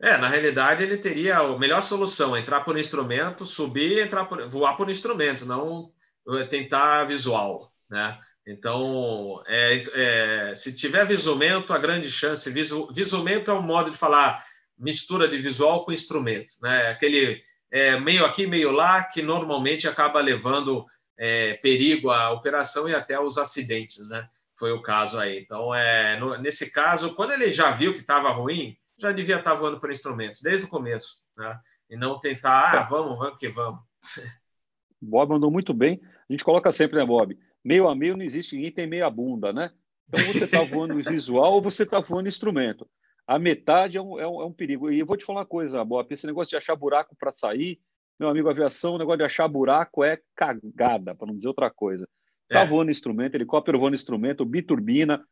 É, 0.00 0.18
na 0.18 0.28
realidade 0.28 0.82
ele 0.82 0.98
teria 0.98 1.38
a 1.38 1.58
melhor 1.58 1.80
solução, 1.80 2.36
entrar 2.36 2.60
por 2.60 2.78
instrumento, 2.78 3.46
subir, 3.46 4.04
entrar 4.04 4.26
por, 4.26 4.46
voar 4.48 4.76
por 4.76 4.90
instrumento, 4.90 5.46
não 5.46 5.90
eh, 6.28 6.44
tentar 6.44 7.04
visual, 7.04 7.72
né? 7.88 8.18
Então, 8.46 9.42
é, 9.46 9.82
é, 9.94 10.54
se 10.54 10.72
tiver 10.72 11.04
visualmente, 11.06 11.72
a 11.72 11.78
grande 11.78 12.10
chance, 12.10 12.48
visu, 12.50 12.92
visualmente 12.92 13.50
é 13.50 13.52
um 13.52 13.62
modo 13.62 13.90
de 13.90 13.96
falar 13.96 14.44
mistura 14.78 15.26
de 15.26 15.38
visual 15.38 15.84
com 15.84 15.92
instrumento, 15.92 16.52
né? 16.62 16.88
Aquele 16.88 17.42
é, 17.76 18.00
meio 18.00 18.24
aqui, 18.24 18.46
meio 18.46 18.72
lá, 18.72 19.04
que 19.04 19.20
normalmente 19.20 19.86
acaba 19.86 20.18
levando 20.22 20.86
é, 21.18 21.54
perigo 21.54 22.10
à 22.10 22.30
operação 22.30 22.88
e 22.88 22.94
até 22.94 23.20
os 23.20 23.36
acidentes, 23.36 24.08
né? 24.08 24.26
Foi 24.58 24.72
o 24.72 24.80
caso 24.80 25.18
aí. 25.18 25.40
Então, 25.40 25.74
é, 25.74 26.18
no, 26.18 26.38
nesse 26.38 26.70
caso, 26.70 27.14
quando 27.14 27.32
ele 27.32 27.50
já 27.50 27.70
viu 27.70 27.92
que 27.92 28.00
estava 28.00 28.30
ruim, 28.30 28.74
já 28.96 29.12
devia 29.12 29.36
estar 29.36 29.50
tá 29.50 29.56
voando 29.56 29.78
por 29.78 29.90
instrumentos, 29.90 30.40
desde 30.40 30.64
o 30.64 30.70
começo, 30.70 31.18
né? 31.36 31.60
E 31.90 31.96
não 31.98 32.18
tentar, 32.18 32.80
ah, 32.80 32.82
vamos, 32.82 33.18
vamos 33.18 33.38
que 33.38 33.50
vamos. 33.50 33.80
Bob 34.98 35.28
mandou 35.32 35.50
muito 35.50 35.74
bem. 35.74 36.00
A 36.02 36.32
gente 36.32 36.44
coloca 36.44 36.72
sempre, 36.72 36.96
né, 36.96 37.04
Bob? 37.04 37.38
Meio 37.62 37.88
a 37.88 37.94
meio 37.94 38.16
não 38.16 38.24
existe 38.24 38.56
ninguém 38.56 38.72
tem 38.72 38.86
meia 38.86 39.10
bunda, 39.10 39.52
né? 39.52 39.70
Então 40.08 40.24
você 40.32 40.44
está 40.44 40.62
voando 40.64 40.94
visual 40.96 41.52
ou 41.52 41.60
você 41.60 41.82
está 41.82 42.00
voando 42.00 42.26
instrumento 42.26 42.88
a 43.26 43.38
metade 43.38 43.96
é 43.96 44.02
um, 44.02 44.18
é 44.18 44.26
um, 44.26 44.42
é 44.42 44.44
um 44.44 44.52
perigo. 44.52 44.90
E 44.90 44.98
eu 45.00 45.06
vou 45.06 45.16
te 45.16 45.24
falar 45.24 45.40
uma 45.40 45.46
coisa, 45.46 45.84
Bob, 45.84 46.06
esse 46.10 46.26
negócio 46.26 46.50
de 46.50 46.56
achar 46.56 46.76
buraco 46.76 47.16
para 47.18 47.32
sair, 47.32 47.80
meu 48.18 48.28
amigo 48.28 48.48
aviação, 48.48 48.94
o 48.94 48.98
negócio 48.98 49.18
de 49.18 49.24
achar 49.24 49.48
buraco 49.48 50.04
é 50.04 50.20
cagada, 50.34 51.14
para 51.14 51.26
não 51.26 51.34
dizer 51.34 51.48
outra 51.48 51.70
coisa. 51.70 52.08
Tá 52.48 52.60
é. 52.60 52.66
voando 52.66 52.90
instrumento, 52.90 53.34
helicóptero 53.34 53.78
voando 53.78 53.96
instrumento, 53.96 54.44
biturbina, 54.44 55.26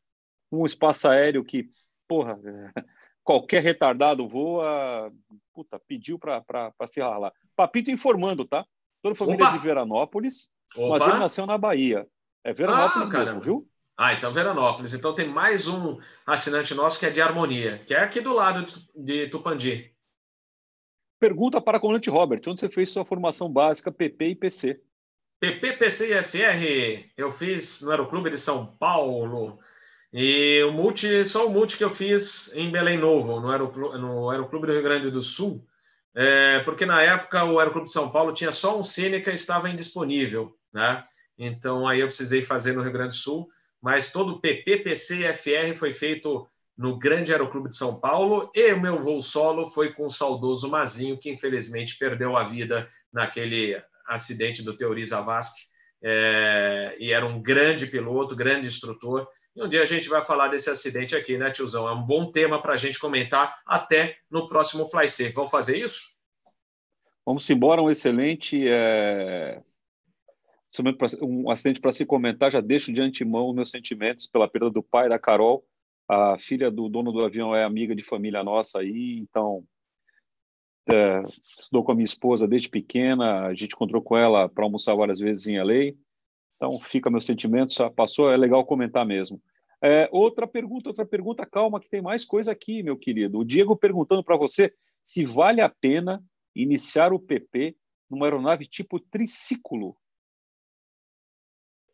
um 0.51 0.67
espaço 0.67 1.09
aéreo 1.09 1.45
que, 1.45 1.69
porra, 2.09 2.39
qualquer 3.23 3.63
retardado 3.63 4.29
voa, 4.29 5.13
puta, 5.53 5.81
pediu 5.87 6.19
para 6.19 6.73
se 6.87 7.01
ralar. 7.01 7.33
Papito 7.55 7.91
informando, 7.91 8.45
tá? 8.45 8.67
Toda 9.01 9.15
família 9.15 9.47
Opa. 9.47 9.57
de 9.57 9.63
Veranópolis, 9.63 10.49
Opa. 10.77 10.99
mas 10.99 11.09
ele 11.09 11.19
nasceu 11.19 11.47
na 11.47 11.57
Bahia. 11.57 12.07
É 12.43 12.53
Veranópolis 12.53 13.09
ah, 13.09 13.19
mesmo, 13.19 13.41
viu? 13.41 13.69
Ah, 13.97 14.13
então 14.13 14.33
Veranópolis. 14.33 14.93
Então 14.93 15.15
tem 15.15 15.29
mais 15.29 15.69
um 15.69 15.99
assinante 16.27 16.75
nosso 16.75 16.99
que 16.99 17.07
é 17.07 17.11
de 17.11 17.21
Harmonia, 17.21 17.79
que 17.87 17.95
é 17.95 18.01
aqui 18.01 18.21
do 18.21 18.33
lado 18.33 18.67
de 18.95 19.29
Tupandi. 19.29 19.95
Pergunta 21.21 21.61
para 21.61 21.79
o 21.79 21.81
comandante 21.81 22.11
Robert, 22.11 22.41
onde 22.47 22.61
você 22.61 22.69
fez 22.69 22.91
sua 22.91 23.05
formação 23.05 23.49
básica 23.51 23.93
PP 23.93 24.27
e 24.27 24.35
PC? 24.35 24.81
PP, 25.41 25.73
PC 25.75 26.11
e 26.11 26.23
FR, 26.23 27.11
eu 27.17 27.31
fiz 27.31 27.81
no 27.83 27.91
Aeroclube 27.91 28.31
de 28.31 28.39
São 28.39 28.67
Paulo. 28.67 29.59
E 30.13 30.63
o 30.65 30.73
multi, 30.73 31.25
só 31.25 31.47
o 31.47 31.51
multi 31.51 31.77
que 31.77 31.85
eu 31.85 31.91
fiz 31.91 32.55
em 32.55 32.71
Belém 32.71 32.99
Novo, 32.99 33.41
no 33.41 33.51
Aeroclube, 33.51 33.99
no 33.99 34.31
Aeroclube 34.31 34.67
do 34.67 34.73
Rio 34.73 34.83
Grande 34.83 35.11
do 35.11 35.23
Sul, 35.23 35.67
é, 36.15 36.61
porque 36.61 36.87
na 36.87 37.03
época 37.03 37.45
o 37.45 37.59
Aeroclube 37.59 37.87
de 37.87 37.93
São 37.93 38.11
Paulo 38.11 38.33
tinha 38.33 38.53
só 38.53 38.79
um 38.79 38.85
Seneca 38.85 39.31
e 39.31 39.35
estava 39.35 39.69
indisponível, 39.69 40.57
né? 40.73 41.05
Então 41.39 41.87
aí 41.87 42.01
eu 42.01 42.07
precisei 42.07 42.43
fazer 42.43 42.73
no 42.73 42.83
Rio 42.83 42.93
Grande 42.93 43.17
do 43.17 43.21
Sul 43.21 43.49
mas 43.85 44.11
todo 44.11 44.33
o 44.33 44.41
PP, 44.41 44.79
PC 44.79 45.27
e 45.27 45.35
FR 45.35 45.77
foi 45.77 45.93
feito 45.93 46.49
no 46.75 46.99
Grande 46.99 47.33
Aeroclube 47.33 47.69
de 47.69 47.77
São 47.77 48.01
Paulo 48.01 48.51
e 48.55 48.73
o 48.73 48.81
meu 48.81 49.03
voo 49.03 49.21
solo 49.21 49.67
foi 49.67 49.93
com 49.93 50.07
o 50.07 50.11
saudoso 50.11 50.71
Mazinho, 50.71 51.19
que 51.19 51.29
infelizmente 51.29 51.99
perdeu 51.99 52.35
a 52.35 52.45
vida 52.45 52.89
naquele 53.13 53.79
acidente 54.09 54.63
do 54.63 54.75
Teori 54.75 55.05
Zavascki. 55.05 55.67
É, 56.03 56.97
e 56.99 57.13
era 57.13 57.27
um 57.27 57.43
grande 57.43 57.87
piloto, 57.87 58.35
grande 58.35 58.69
instrutor. 58.69 59.29
E 59.55 59.63
um 59.63 59.69
dia 59.69 59.83
a 59.83 59.87
gente 59.87 60.09
vai 60.09 60.25
falar 60.25 60.49
desse 60.49 60.71
acidente 60.71 61.15
aqui, 61.15 61.37
né, 61.37 61.51
tiozão? 61.51 61.87
É 61.87 61.93
um 61.93 62.03
bom 62.03 62.33
tema 62.33 62.63
para 62.63 62.73
a 62.73 62.79
gente 62.79 62.99
comentar 62.99 63.61
até 63.67 64.17
no 64.31 64.49
próximo 64.49 64.89
Fly 64.89 65.11
Safe. 65.11 65.33
Vamos 65.33 65.51
fazer 65.51 65.77
isso? 65.77 66.01
Vamos 67.27 67.49
embora, 67.51 67.83
um 67.83 67.91
excelente 67.91 68.67
é 68.67 69.63
um 71.23 71.51
acidente 71.51 71.81
para 71.81 71.93
se 71.93 72.05
comentar, 72.05 72.51
já 72.51 72.61
deixo 72.61 72.93
de 72.93 73.01
antemão 73.01 73.53
meus 73.53 73.71
sentimentos 73.71 74.27
pela 74.27 74.49
perda 74.49 74.71
do 74.71 74.83
pai 74.83 75.09
da 75.09 75.19
Carol. 75.19 75.65
A 76.09 76.39
filha 76.39 76.71
do 76.71 76.89
dono 76.89 77.13
do 77.13 77.25
avião 77.25 77.55
é 77.55 77.65
amiga 77.65 77.95
de 77.95 78.03
família 78.03 78.43
nossa 78.43 78.81
aí, 78.81 79.19
então 79.19 79.65
é, 80.89 81.23
estudou 81.59 81.83
com 81.83 81.93
a 81.93 81.95
minha 81.95 82.05
esposa 82.05 82.47
desde 82.47 82.69
pequena, 82.69 83.47
a 83.47 83.55
gente 83.55 83.73
encontrou 83.73 84.03
com 84.03 84.17
ela 84.17 84.49
para 84.49 84.65
almoçar 84.65 84.95
várias 84.95 85.19
vezes 85.19 85.47
em 85.47 85.59
LA. 85.59 85.95
Então 86.57 86.79
fica 86.81 87.11
meus 87.11 87.25
sentimentos, 87.25 87.77
passou, 87.97 88.31
é 88.31 88.37
legal 88.37 88.65
comentar 88.65 89.07
mesmo. 89.07 89.41
É, 89.83 90.09
outra 90.13 90.47
pergunta, 90.47 90.89
outra 90.89 91.05
pergunta, 91.05 91.45
calma, 91.47 91.81
que 91.81 91.91
tem 91.91 92.01
mais 92.01 92.25
coisa 92.25 92.53
aqui, 92.53 92.83
meu 92.83 92.97
querido. 92.97 93.39
O 93.39 93.45
Diego 93.45 93.77
perguntando 93.77 94.25
para 94.25 94.37
você 94.37 94.73
se 95.03 95.25
vale 95.25 95.61
a 95.61 95.69
pena 95.69 96.23
iniciar 96.55 97.13
o 97.13 97.21
PP 97.21 97.77
numa 98.09 98.27
aeronave 98.27 98.67
tipo 98.67 98.99
triciclo 98.99 99.97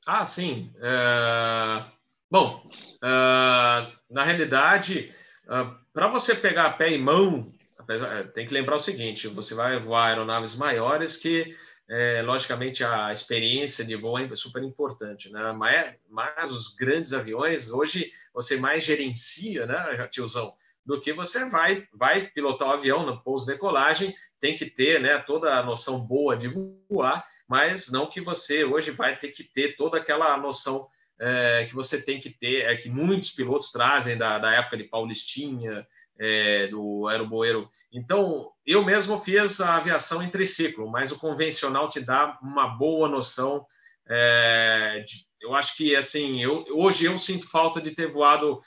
ah, 0.07 0.25
sim. 0.25 0.73
É... 0.81 1.85
Bom, 2.31 2.65
uh, 3.03 3.93
na 4.09 4.23
realidade, 4.25 5.13
uh, 5.47 5.77
para 5.93 6.07
você 6.07 6.33
pegar 6.33 6.79
pé 6.79 6.93
e 6.93 6.99
mão, 6.99 7.53
apesar, 7.77 8.29
tem 8.29 8.47
que 8.47 8.55
lembrar 8.55 8.77
o 8.77 8.81
seguinte: 8.81 9.27
você 9.27 9.53
vai 9.53 9.81
voar 9.81 10.11
aeronaves 10.11 10.55
maiores 10.55 11.17
que, 11.17 11.57
é, 11.89 12.23
logicamente, 12.23 12.85
a 12.85 13.13
experiência 13.13 13.85
de 13.85 13.97
voo 13.97 14.17
é 14.17 14.35
super 14.37 14.63
importante, 14.63 15.29
né? 15.33 15.51
Mas, 15.51 15.99
mas 16.09 16.53
os 16.53 16.75
grandes 16.77 17.13
aviões, 17.13 17.69
hoje, 17.69 18.13
você 18.33 18.57
mais 18.57 18.85
gerencia, 18.85 19.67
né, 19.67 20.07
tiozão, 20.07 20.55
do 20.87 21.01
que 21.01 21.13
você 21.13 21.45
vai, 21.47 21.87
vai 21.93 22.29
pilotar 22.29 22.69
o 22.69 22.73
avião 22.73 23.05
no 23.05 23.21
pouso 23.21 23.45
decolagem, 23.45 24.15
tem 24.39 24.57
que 24.57 24.67
ter 24.67 25.01
né, 25.01 25.19
toda 25.19 25.55
a 25.55 25.63
noção 25.63 26.01
boa 26.01 26.37
de 26.37 26.49
voar 26.49 27.25
mas 27.51 27.91
não 27.91 28.07
que 28.07 28.21
você 28.21 28.63
hoje 28.63 28.93
vai 28.93 29.19
ter 29.19 29.33
que 29.33 29.43
ter 29.43 29.75
toda 29.75 29.99
aquela 29.99 30.37
noção 30.37 30.87
é, 31.19 31.67
que 31.69 31.75
você 31.75 32.01
tem 32.01 32.21
que 32.21 32.31
ter, 32.31 32.61
é 32.65 32.77
que 32.77 32.89
muitos 32.89 33.33
pilotos 33.33 33.73
trazem 33.73 34.17
da, 34.17 34.39
da 34.39 34.53
época 34.53 34.77
de 34.77 34.85
Paulistinha, 34.85 35.85
é, 36.17 36.69
do 36.69 37.09
aeroboeiro. 37.09 37.69
Então, 37.93 38.53
eu 38.65 38.85
mesmo 38.85 39.21
fiz 39.21 39.61
a 39.61 39.79
aviação 39.79 40.23
em 40.23 40.31
triciclo, 40.31 40.89
mas 40.89 41.11
o 41.11 41.19
convencional 41.19 41.89
te 41.89 41.99
dá 41.99 42.39
uma 42.41 42.69
boa 42.69 43.09
noção. 43.09 43.67
É, 44.09 45.05
de, 45.05 45.27
eu 45.41 45.53
acho 45.53 45.77
que, 45.77 45.97
assim, 45.97 46.41
eu, 46.41 46.65
hoje 46.71 47.07
eu 47.07 47.19
sinto 47.19 47.51
falta 47.51 47.81
de 47.81 47.91
ter 47.91 48.07
voado, 48.07 48.61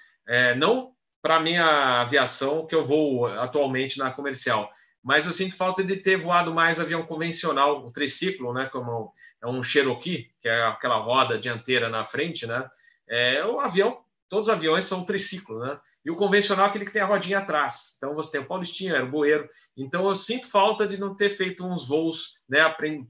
não 0.57 0.91
para 1.21 1.39
minha 1.39 2.01
aviação, 2.01 2.67
que 2.67 2.75
eu 2.75 2.83
vou 2.83 3.27
atualmente 3.27 3.97
na 3.97 4.11
comercial, 4.11 4.69
mas 5.03 5.25
eu 5.25 5.33
sinto 5.33 5.55
falta 5.55 5.83
de 5.83 5.97
ter 5.97 6.17
voado 6.17 6.53
mais 6.53 6.79
avião 6.79 7.03
convencional, 7.03 7.85
o 7.85 7.91
triciclo, 7.91 8.53
né, 8.53 8.67
como 8.71 9.11
é 9.41 9.47
um 9.47 9.61
Cherokee, 9.61 10.31
que 10.39 10.47
é 10.47 10.63
aquela 10.63 10.95
roda 10.97 11.37
dianteira 11.37 11.89
na 11.89 12.05
frente, 12.05 12.47
né? 12.47 12.69
É, 13.07 13.45
o 13.45 13.59
avião, 13.59 14.01
todos 14.29 14.47
os 14.47 14.53
aviões 14.53 14.85
são 14.85 15.05
triciclo, 15.05 15.59
né? 15.59 15.77
E 16.05 16.09
o 16.09 16.15
convencional 16.15 16.65
é 16.65 16.69
aquele 16.69 16.85
que 16.85 16.91
tem 16.91 17.01
a 17.01 17.05
rodinha 17.05 17.39
atrás. 17.39 17.95
Então 17.97 18.15
você 18.15 18.31
tem 18.31 18.41
o 18.41 18.45
Paulistinho, 18.45 18.95
era 18.95 19.05
o 19.05 19.11
Boeiro. 19.11 19.49
Então 19.75 20.07
eu 20.07 20.15
sinto 20.15 20.47
falta 20.47 20.87
de 20.87 20.97
não 20.97 21.15
ter 21.15 21.29
feito 21.29 21.65
uns 21.65 21.87
voos, 21.87 22.41
né? 22.47 22.59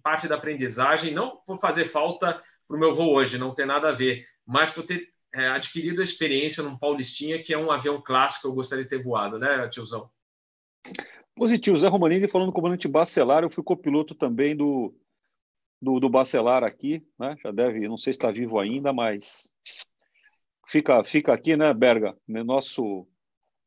Parte 0.01 0.27
da 0.27 0.35
aprendizagem, 0.35 1.13
não 1.13 1.37
por 1.45 1.59
fazer 1.59 1.85
falta 1.85 2.41
para 2.67 2.77
o 2.77 2.79
meu 2.79 2.93
voo 2.93 3.13
hoje, 3.13 3.37
não 3.37 3.53
tem 3.53 3.65
nada 3.65 3.89
a 3.89 3.91
ver, 3.91 4.25
mas 4.45 4.71
por 4.71 4.83
ter 4.83 5.09
é, 5.33 5.47
adquirido 5.49 6.01
a 6.01 6.03
experiência 6.03 6.63
num 6.63 6.77
Paulistinha, 6.77 7.41
que 7.41 7.53
é 7.53 7.57
um 7.57 7.71
avião 7.71 8.01
clássico 8.01 8.47
eu 8.47 8.53
gostaria 8.53 8.83
de 8.83 8.89
ter 8.89 9.01
voado, 9.01 9.39
né, 9.39 9.67
tiozão? 9.67 10.09
Positivo, 11.35 11.77
Zé 11.77 11.87
Romanini 11.87 12.27
falando 12.27 12.51
com 12.51 12.59
o 12.59 12.61
comandante 12.61 12.87
Bacelar, 12.87 13.43
eu 13.43 13.49
fui 13.49 13.63
copiloto 13.63 14.13
também 14.13 14.55
do, 14.55 14.93
do, 15.81 15.99
do 15.99 16.09
Bacelar 16.09 16.63
aqui, 16.63 17.05
né? 17.17 17.35
Já 17.43 17.51
deve, 17.51 17.87
não 17.87 17.97
sei 17.97 18.13
se 18.13 18.17
está 18.17 18.31
vivo 18.31 18.59
ainda, 18.59 18.93
mas 18.93 19.49
fica, 20.67 21.03
fica 21.03 21.33
aqui, 21.33 21.57
né, 21.57 21.73
Berga? 21.73 22.15
Nosso, 22.27 23.07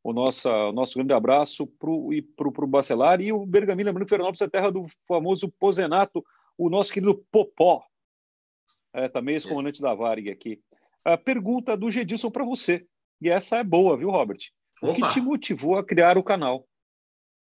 o 0.01 0.13
nosso, 0.13 0.49
o 0.49 0.71
nosso 0.71 0.95
grande 0.95 1.13
abraço 1.13 1.67
para 1.67 1.89
o 1.89 2.67
Bacelar 2.67 3.19
e 3.21 3.33
o 3.33 3.45
Bergamini, 3.45 3.83
lembrando 3.83 4.05
que 4.05 4.15
Fernandes 4.15 4.41
é 4.41 4.47
terra 4.47 4.71
do 4.71 4.85
famoso 5.07 5.51
Pozenato, 5.59 6.25
o 6.57 6.69
nosso 6.69 6.93
querido 6.93 7.15
Popó, 7.31 7.83
é, 8.93 9.09
também 9.09 9.35
ex-comandante 9.35 9.81
da 9.81 9.93
Varg 9.93 10.29
aqui. 10.29 10.61
A 11.03 11.17
pergunta 11.17 11.77
do 11.77 11.91
Gedilson 11.91 12.31
para 12.31 12.45
você, 12.45 12.85
e 13.21 13.29
essa 13.29 13.57
é 13.57 13.63
boa, 13.63 13.97
viu, 13.97 14.09
Robert? 14.09 14.39
O 14.81 14.87
Opa. 14.87 14.95
que 14.95 15.13
te 15.13 15.21
motivou 15.21 15.77
a 15.77 15.85
criar 15.85 16.17
o 16.17 16.23
canal? 16.23 16.67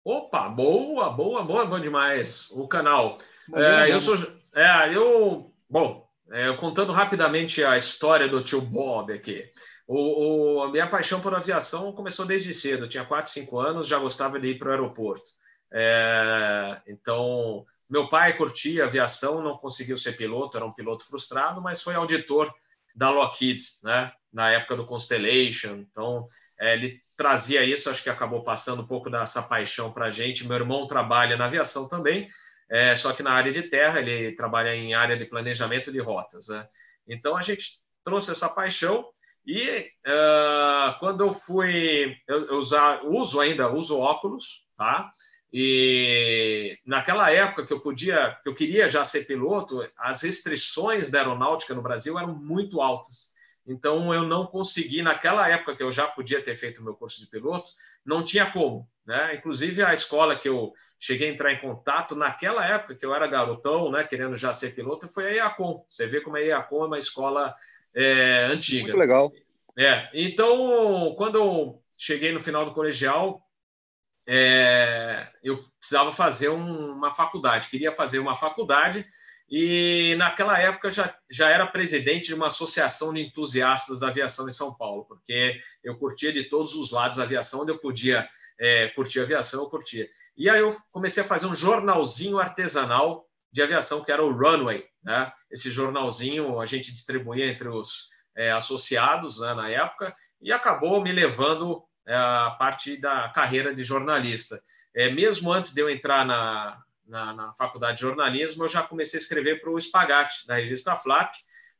Opa, 0.05 0.49
boa, 0.49 1.11
boa, 1.11 1.43
boa, 1.43 1.67
bom 1.67 1.79
demais. 1.79 2.51
O 2.53 2.67
canal. 2.67 3.19
É, 3.55 3.93
eu 3.93 4.01
sou. 4.01 4.17
É, 4.55 4.95
eu. 4.95 5.53
Bom, 5.69 6.09
é, 6.31 6.53
contando 6.55 6.93
rapidamente 6.93 7.63
a 7.63 7.77
história 7.77 8.27
do 8.27 8.43
tio 8.43 8.61
Bob 8.61 9.13
aqui. 9.13 9.51
O, 9.87 10.59
o, 10.59 10.63
a 10.63 10.71
minha 10.71 10.89
paixão 10.89 11.21
por 11.21 11.35
aviação 11.35 11.93
começou 11.93 12.25
desde 12.25 12.55
cedo. 12.55 12.85
Eu 12.85 12.89
tinha 12.89 13.05
4, 13.05 13.31
5 13.31 13.59
anos, 13.59 13.87
já 13.87 13.99
gostava 13.99 14.41
de 14.41 14.49
ir 14.49 14.59
para 14.59 14.69
o 14.69 14.71
aeroporto. 14.71 15.29
É, 15.73 16.81
então, 16.87 17.67
meu 17.89 18.09
pai 18.09 18.37
curtia 18.37 18.85
aviação, 18.85 19.43
não 19.43 19.59
conseguiu 19.59 19.97
ser 19.97 20.17
piloto, 20.17 20.57
era 20.57 20.65
um 20.65 20.73
piloto 20.73 21.05
frustrado, 21.05 21.61
mas 21.61 21.83
foi 21.83 21.95
auditor 21.95 22.53
da 22.95 23.11
Lockheed, 23.11 23.63
né? 23.83 24.13
Na 24.33 24.51
época 24.51 24.77
do 24.77 24.87
Constellation. 24.87 25.75
Então, 25.91 26.27
é, 26.59 26.75
ele 26.75 27.03
trazia 27.21 27.63
isso, 27.63 27.91
acho 27.91 28.03
que 28.03 28.09
acabou 28.09 28.43
passando 28.43 28.81
um 28.81 28.87
pouco 28.87 29.11
dessa 29.11 29.43
paixão 29.43 29.93
para 29.93 30.07
a 30.07 30.11
gente. 30.11 30.49
Meu 30.49 30.57
irmão 30.57 30.87
trabalha 30.87 31.37
na 31.37 31.45
aviação 31.45 31.87
também, 31.87 32.27
é, 32.67 32.97
só 32.97 33.13
que 33.13 33.23
na 33.23 33.33
área 33.33 33.53
de 33.53 33.65
terra, 33.65 33.99
ele 33.99 34.33
trabalha 34.33 34.75
em 34.75 34.95
área 34.95 35.19
de 35.19 35.27
planejamento 35.27 35.93
de 35.93 35.99
rotas. 35.99 36.49
Né? 36.49 36.67
Então 37.07 37.37
a 37.37 37.43
gente 37.43 37.83
trouxe 38.03 38.31
essa 38.31 38.49
paixão 38.49 39.07
e 39.47 39.91
uh, 40.07 40.99
quando 40.99 41.23
eu 41.23 41.35
fui, 41.35 42.17
eu, 42.27 42.57
usar, 42.57 43.05
uso 43.05 43.39
ainda, 43.39 43.71
uso 43.71 43.99
óculos, 43.99 44.65
tá? 44.75 45.13
E 45.53 46.79
naquela 46.87 47.31
época 47.31 47.67
que 47.67 47.73
eu 47.75 47.81
podia, 47.81 48.39
que 48.43 48.49
eu 48.49 48.55
queria 48.55 48.89
já 48.89 49.05
ser 49.05 49.27
piloto, 49.27 49.87
as 49.99 50.23
restrições 50.23 51.11
da 51.11 51.19
aeronáutica 51.19 51.75
no 51.75 51.83
Brasil 51.83 52.19
eram 52.19 52.35
muito 52.35 52.81
altas. 52.81 53.30
Então, 53.67 54.13
eu 54.13 54.23
não 54.23 54.47
consegui, 54.47 55.03
naquela 55.03 55.49
época 55.49 55.77
que 55.77 55.83
eu 55.83 55.93
já 55.93 56.07
podia 56.07 56.43
ter 56.43 56.57
feito 56.57 56.83
meu 56.83 56.95
curso 56.95 57.21
de 57.21 57.27
piloto, 57.27 57.71
não 58.05 58.25
tinha 58.25 58.51
como. 58.51 58.89
Né? 59.07 59.35
Inclusive, 59.35 59.83
a 59.83 59.95
escola 59.95 60.37
que 60.37 60.49
eu 60.49 60.73
cheguei 60.99 61.29
a 61.29 61.33
entrar 61.33 61.53
em 61.53 61.61
contato, 61.61 62.15
naquela 62.15 62.67
época 62.67 62.95
que 62.95 63.05
eu 63.05 63.15
era 63.15 63.27
garotão, 63.27 63.91
né, 63.91 64.05
querendo 64.05 64.37
já 64.37 64.53
ser 64.53 64.75
piloto, 64.75 65.09
foi 65.09 65.27
a 65.27 65.45
IACOM. 65.45 65.85
Você 65.89 66.07
vê 66.07 66.21
como 66.21 66.37
a 66.37 66.41
IACOM 66.41 66.85
é 66.85 66.87
uma 66.87 66.99
escola 66.99 67.55
é, 67.95 68.45
antiga. 68.51 68.83
Muito 68.83 68.99
legal. 68.99 69.33
É, 69.79 70.11
então, 70.13 71.15
quando 71.17 71.37
eu 71.39 71.83
cheguei 71.97 72.33
no 72.33 72.41
final 72.41 72.65
do 72.65 72.75
colegial, 72.75 73.43
é, 74.27 75.27
eu 75.43 75.65
precisava 75.79 76.13
fazer 76.13 76.51
um, 76.51 76.93
uma 76.93 77.13
faculdade, 77.13 77.69
queria 77.69 77.93
fazer 77.93 78.19
uma 78.19 78.37
faculdade 78.37 79.07
e 79.51 80.15
naquela 80.17 80.59
época 80.61 80.91
já, 80.93 81.13
já 81.29 81.49
era 81.49 81.67
presidente 81.67 82.27
de 82.27 82.35
uma 82.35 82.47
associação 82.47 83.13
de 83.13 83.21
entusiastas 83.21 83.99
da 83.99 84.07
aviação 84.07 84.49
em 84.49 84.53
São 84.53 84.73
Paulo, 84.73 85.05
porque 85.07 85.61
eu 85.83 85.99
curtia 85.99 86.33
de 86.33 86.45
todos 86.45 86.75
os 86.75 86.93
lados 86.93 87.19
a 87.19 87.25
aviação, 87.25 87.63
onde 87.63 87.73
eu 87.73 87.79
podia 87.79 88.29
é, 88.61 88.89
curtir 88.91 89.19
a 89.19 89.23
aviação, 89.25 89.65
eu 89.65 89.69
curtia. 89.69 90.09
E 90.37 90.49
aí 90.49 90.61
eu 90.61 90.77
comecei 90.93 91.23
a 91.23 91.27
fazer 91.27 91.47
um 91.47 91.55
jornalzinho 91.57 92.39
artesanal 92.39 93.27
de 93.51 93.61
aviação, 93.61 94.05
que 94.05 94.13
era 94.13 94.25
o 94.25 94.33
Runway. 94.33 94.85
Né? 95.03 95.33
Esse 95.51 95.69
jornalzinho 95.69 96.61
a 96.61 96.67
gente 96.67 96.93
distribuía 96.93 97.47
entre 97.47 97.69
os 97.69 98.09
é, 98.37 98.53
associados 98.53 99.41
né, 99.41 99.53
na 99.55 99.69
época, 99.69 100.15
e 100.41 100.53
acabou 100.53 101.03
me 101.03 101.11
levando 101.11 101.83
é, 102.07 102.15
a 102.15 102.55
parte 102.57 102.97
da 102.97 103.29
carreira 103.31 103.75
de 103.75 103.83
jornalista. 103.83 104.63
É, 104.95 105.11
mesmo 105.11 105.53
antes 105.53 105.75
de 105.75 105.81
eu 105.81 105.91
entrar 105.91 106.25
na, 106.25 106.81
na, 107.11 107.35
na 107.35 107.53
faculdade 107.53 107.99
de 107.99 108.03
jornalismo, 108.03 108.65
eu 108.65 108.69
já 108.69 108.83
comecei 108.83 109.19
a 109.19 109.23
escrever 109.23 109.61
para 109.61 109.71
o 109.71 109.79
Spagatti, 109.79 110.47
da 110.47 110.55
revista 110.55 110.97
Flap, 110.97 111.35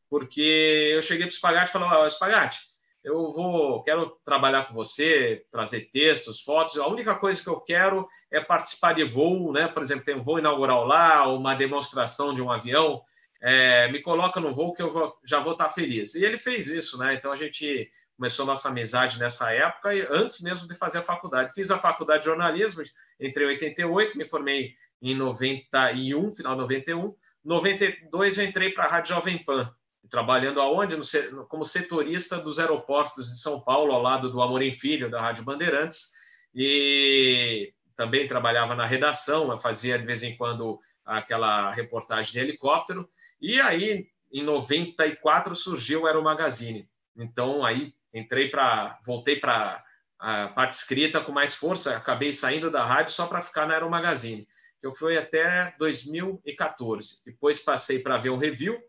porque 0.09 0.91
eu 0.93 1.01
cheguei 1.01 1.27
para 1.27 1.33
o 1.33 1.37
Spagatti 1.37 1.71
e 1.71 1.73
falei, 1.73 1.89
ó, 1.89 2.05
oh, 2.05 2.11
Spagatti, 2.11 2.59
eu 3.03 3.33
vou, 3.33 3.83
quero 3.83 4.11
trabalhar 4.25 4.67
com 4.67 4.75
você, 4.75 5.47
trazer 5.51 5.89
textos, 5.91 6.43
fotos. 6.43 6.79
A 6.79 6.87
única 6.87 7.15
coisa 7.15 7.43
que 7.43 7.49
eu 7.49 7.59
quero 7.61 8.07
é 8.31 8.41
participar 8.41 8.93
de 8.93 9.05
voo, 9.05 9.53
né? 9.53 9.69
Por 9.69 9.83
exemplo, 9.83 10.05
tem 10.05 10.17
um 10.17 10.23
voo 10.23 10.39
inaugural 10.39 10.85
lá, 10.85 11.27
uma 11.27 11.55
demonstração 11.55 12.35
de 12.35 12.43
um 12.43 12.51
avião. 12.51 13.01
É, 13.41 13.91
me 13.91 14.03
coloca 14.03 14.39
no 14.39 14.53
voo 14.53 14.75
que 14.75 14.83
eu 14.83 14.91
vou, 14.91 15.17
já 15.25 15.41
vou 15.41 15.55
estar 15.55 15.71
feliz. 15.71 16.15
E 16.15 16.23
ele 16.23 16.37
fez 16.37 16.67
isso, 16.67 16.99
né? 16.99 17.15
Então 17.15 17.33
a 17.33 17.37
gente 17.37 17.91
começou 18.19 18.45
nossa 18.45 18.69
amizade 18.69 19.19
nessa 19.19 19.51
época, 19.51 19.89
antes 20.11 20.43
mesmo 20.43 20.69
de 20.69 20.75
fazer 20.75 20.99
a 20.99 21.03
faculdade. 21.03 21.55
Fiz 21.55 21.71
a 21.71 21.79
faculdade 21.79 22.21
de 22.21 22.29
jornalismo, 22.29 22.83
entrei 23.19 23.47
em 23.47 23.51
88, 23.53 24.19
me 24.19 24.29
formei 24.29 24.75
em 25.01 25.15
91, 25.15 26.31
final 26.33 26.55
de 26.55 26.61
91. 26.61 27.15
92 27.45 28.39
eu 28.39 28.45
entrei 28.45 28.71
para 28.71 28.85
a 28.85 28.89
Rádio 28.89 29.15
Jovem 29.15 29.43
Pan, 29.43 29.73
trabalhando 30.11 30.61
aonde? 30.61 30.97
No, 30.97 31.47
como 31.47 31.65
setorista 31.65 32.39
dos 32.39 32.59
aeroportos 32.59 33.31
de 33.31 33.41
São 33.41 33.61
Paulo, 33.61 33.93
ao 33.93 34.03
lado 34.03 34.31
do 34.31 34.43
Amorim 34.43 34.71
Filho, 34.71 35.11
da 35.11 35.21
Rádio 35.21 35.45
Bandeirantes, 35.45 36.11
e 36.55 37.73
também 37.97 38.29
trabalhava 38.29 38.75
na 38.75 38.87
redação, 38.87 39.59
fazia 39.59 39.99
de 39.99 40.05
vez 40.05 40.23
em 40.23 40.37
quando 40.37 40.79
aquela 41.05 41.71
reportagem 41.71 42.33
de 42.33 42.39
helicóptero, 42.39 43.09
e 43.41 43.61
aí 43.61 44.07
em 44.33 44.43
94 44.43 45.57
surgiu 45.57 46.03
o 46.03 46.07
Aero 46.07 46.23
Magazine. 46.23 46.89
Então 47.17 47.65
aí 47.65 47.95
entrei 48.13 48.49
para, 48.49 48.99
voltei 49.05 49.37
para 49.37 49.83
a 50.19 50.49
parte 50.49 50.75
escrita 50.75 51.21
com 51.21 51.33
mais 51.33 51.55
força, 51.55 51.97
acabei 51.97 52.33
saindo 52.33 52.71
da 52.71 52.85
rádio 52.85 53.13
só 53.13 53.27
para 53.27 53.43
ficar 53.43 53.67
na 53.67 53.75
Aero 53.75 53.91
Magazine 53.91 54.47
que 54.81 54.87
eu 54.87 54.93
fui 54.93 55.17
até 55.19 55.75
2014. 55.79 57.23
Depois 57.25 57.61
passei 57.61 57.99
para 57.99 58.19
ver 58.19 58.31
um 58.31 58.39
review 58.39 58.81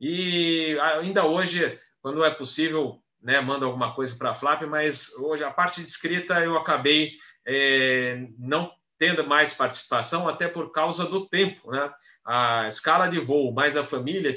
e 0.00 0.76
ainda 0.80 1.24
hoje, 1.24 1.78
quando 2.00 2.24
é 2.24 2.30
possível, 2.30 3.00
né, 3.20 3.40
mando 3.40 3.66
alguma 3.66 3.94
coisa 3.94 4.16
para 4.16 4.30
a 4.30 4.34
Flap, 4.34 4.62
mas 4.62 5.12
hoje 5.14 5.44
a 5.44 5.50
parte 5.50 5.80
de 5.80 5.88
escrita 5.88 6.40
eu 6.40 6.56
acabei 6.56 7.12
é, 7.46 8.26
não 8.38 8.72
tendo 8.98 9.26
mais 9.26 9.54
participação, 9.54 10.28
até 10.28 10.48
por 10.48 10.70
causa 10.72 11.04
do 11.04 11.28
tempo, 11.28 11.70
né? 11.70 11.92
A 12.24 12.68
escala 12.68 13.08
de 13.08 13.18
voo 13.18 13.52
mais 13.52 13.76
a 13.76 13.82
família 13.82 14.32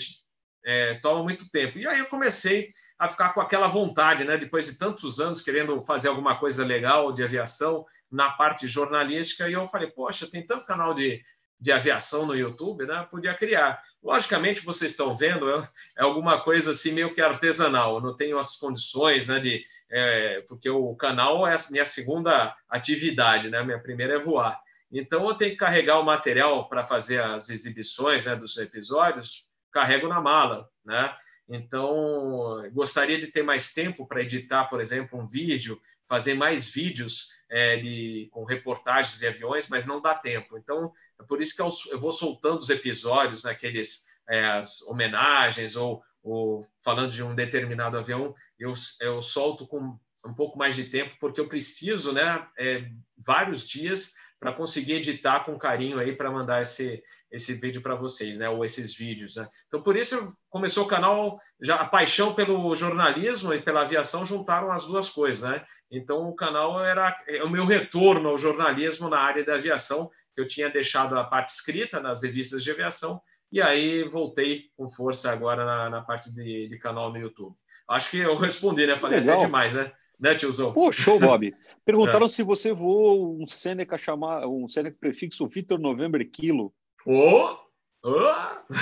é, 0.65 0.95
toma 0.95 1.21
muito 1.21 1.49
tempo. 1.49 1.77
E 1.77 1.87
aí 1.87 1.99
eu 1.99 2.07
comecei 2.07 2.71
a 2.97 3.07
ficar 3.07 3.29
com 3.29 3.39
aquela 3.39 3.67
vontade, 3.67 4.23
né? 4.23 4.35
Depois 4.35 4.65
de 4.65 4.79
tantos 4.79 5.19
anos 5.19 5.41
querendo 5.41 5.79
fazer 5.79 6.07
alguma 6.07 6.37
coisa 6.37 6.65
legal 6.65 7.13
de 7.13 7.23
aviação, 7.23 7.85
na 8.11 8.31
parte 8.31 8.67
jornalística, 8.67 9.47
e 9.47 9.53
eu 9.53 9.67
falei, 9.67 9.89
poxa, 9.91 10.27
tem 10.27 10.45
tanto 10.45 10.65
canal 10.65 10.93
de, 10.93 11.23
de 11.59 11.71
aviação 11.71 12.25
no 12.25 12.35
YouTube, 12.35 12.85
né? 12.85 13.07
Podia 13.09 13.33
criar. 13.33 13.81
Logicamente, 14.01 14.61
vocês 14.61 14.91
estão 14.91 15.15
vendo, 15.15 15.49
é, 15.49 15.67
é 15.97 16.03
alguma 16.03 16.41
coisa 16.41 16.71
assim 16.71 16.91
meio 16.91 17.13
que 17.13 17.21
artesanal, 17.21 17.95
eu 17.95 18.01
não 18.01 18.15
tenho 18.15 18.37
as 18.37 18.55
condições, 18.55 19.27
né, 19.27 19.39
de, 19.39 19.65
é, 19.91 20.41
porque 20.47 20.69
o 20.69 20.95
canal 20.95 21.45
é 21.47 21.55
a 21.55 21.71
minha 21.71 21.85
segunda 21.85 22.55
atividade, 22.69 23.49
né? 23.49 23.61
Minha 23.63 23.81
primeira 23.81 24.15
é 24.15 24.19
voar. 24.19 24.59
Então, 24.91 25.27
eu 25.27 25.35
tenho 25.35 25.51
que 25.51 25.57
carregar 25.57 25.99
o 25.99 26.05
material 26.05 26.69
para 26.69 26.83
fazer 26.83 27.21
as 27.21 27.49
exibições 27.49 28.25
né, 28.25 28.35
dos 28.35 28.55
episódios, 28.57 29.44
carrego 29.75 30.07
na 30.07 30.21
mala, 30.21 30.69
né? 30.85 31.13
Então, 31.49 32.63
gostaria 32.71 33.19
de 33.19 33.27
ter 33.27 33.43
mais 33.43 33.73
tempo 33.73 34.07
para 34.07 34.21
editar, 34.21 34.65
por 34.65 34.79
exemplo, 34.79 35.19
um 35.19 35.27
vídeo, 35.27 35.79
fazer 36.07 36.33
mais 36.33 36.65
vídeos 36.65 37.27
é, 37.49 37.75
de, 37.75 38.29
com 38.31 38.45
reportagens 38.45 39.19
de 39.19 39.27
aviões, 39.27 39.67
mas 39.67 39.85
não 39.85 40.01
dá 40.01 40.15
tempo. 40.15 40.57
Então, 40.57 40.93
é 41.19 41.23
por 41.23 41.41
isso 41.41 41.53
que 41.53 41.61
eu, 41.61 41.69
eu 41.91 41.99
vou 41.99 42.13
soltando 42.13 42.59
os 42.59 42.69
episódios, 42.69 43.43
naqueles 43.43 44.05
né, 44.25 44.37
é, 44.37 44.45
as 44.45 44.81
homenagens 44.83 45.75
ou, 45.75 46.01
ou, 46.23 46.65
falando 46.81 47.11
de 47.11 47.21
um 47.21 47.35
determinado 47.35 47.97
avião, 47.97 48.33
eu, 48.57 48.73
eu 49.01 49.21
solto 49.21 49.67
com 49.67 49.99
um 50.25 50.33
pouco 50.33 50.57
mais 50.57 50.73
de 50.73 50.85
tempo, 50.85 51.17
porque 51.19 51.39
eu 51.39 51.49
preciso, 51.49 52.13
né, 52.13 52.47
é, 52.57 52.89
vários 53.17 53.67
dias 53.67 54.13
para 54.39 54.53
conseguir 54.53 54.93
editar 54.93 55.41
com 55.41 55.59
carinho 55.59 55.99
aí 55.99 56.15
para 56.15 56.31
mandar 56.31 56.61
esse, 56.61 57.03
esse 57.35 57.53
vídeo 57.53 57.81
para 57.81 57.95
vocês, 57.95 58.37
né? 58.37 58.49
Ou 58.49 58.63
esses 58.63 58.95
vídeos, 58.95 59.35
né? 59.35 59.47
Então 59.67 59.81
por 59.81 59.95
isso 59.97 60.35
começou 60.49 60.85
o 60.85 60.87
canal 60.87 61.37
já 61.61 61.75
a 61.75 61.85
paixão 61.85 62.33
pelo 62.33 62.73
jornalismo 62.75 63.53
e 63.53 63.61
pela 63.61 63.81
aviação 63.81 64.25
juntaram 64.25 64.71
as 64.71 64.85
duas 64.85 65.09
coisas, 65.09 65.49
né? 65.49 65.65
Então 65.91 66.29
o 66.29 66.35
canal 66.35 66.83
era 66.83 67.15
é 67.27 67.43
o 67.43 67.49
meu 67.49 67.65
retorno 67.65 68.29
ao 68.29 68.37
jornalismo 68.37 69.09
na 69.09 69.19
área 69.19 69.43
da 69.43 69.55
aviação. 69.55 70.09
Eu 70.35 70.47
tinha 70.47 70.69
deixado 70.69 71.17
a 71.17 71.23
parte 71.23 71.49
escrita 71.49 71.99
nas 71.99 72.23
revistas 72.23 72.63
de 72.63 72.71
aviação 72.71 73.21
e 73.51 73.61
aí 73.61 74.03
voltei 74.07 74.69
com 74.77 74.87
força 74.87 75.31
agora 75.31 75.65
na, 75.65 75.89
na 75.89 76.01
parte 76.01 76.31
de, 76.31 76.67
de, 76.69 76.79
canal 76.79 77.11
no 77.11 77.19
YouTube. 77.19 77.55
Acho 77.87 78.09
que 78.09 78.19
eu 78.19 78.35
respondi, 78.37 78.87
né? 78.87 78.95
Falei 78.95 79.19
Legal. 79.19 79.35
até 79.35 79.45
demais, 79.45 79.73
né? 79.73 79.91
Né, 80.17 80.33
tiozão? 80.33 80.71
Pô, 80.71 80.91
show, 80.93 81.19
Bob. 81.19 81.53
Perguntaram 81.83 82.25
é. 82.25 82.29
se 82.29 82.41
você 82.41 82.71
voou 82.71 83.37
um 83.37 83.45
Seneca 83.45 83.97
chamar, 83.97 84.47
um 84.47 84.67
Seneca 84.69 84.95
prefixo 84.97 85.45
Victor 85.47 85.77
November 85.77 86.25
Kilo. 86.29 86.73
Oh, 87.05 87.57
oh. 88.03 88.73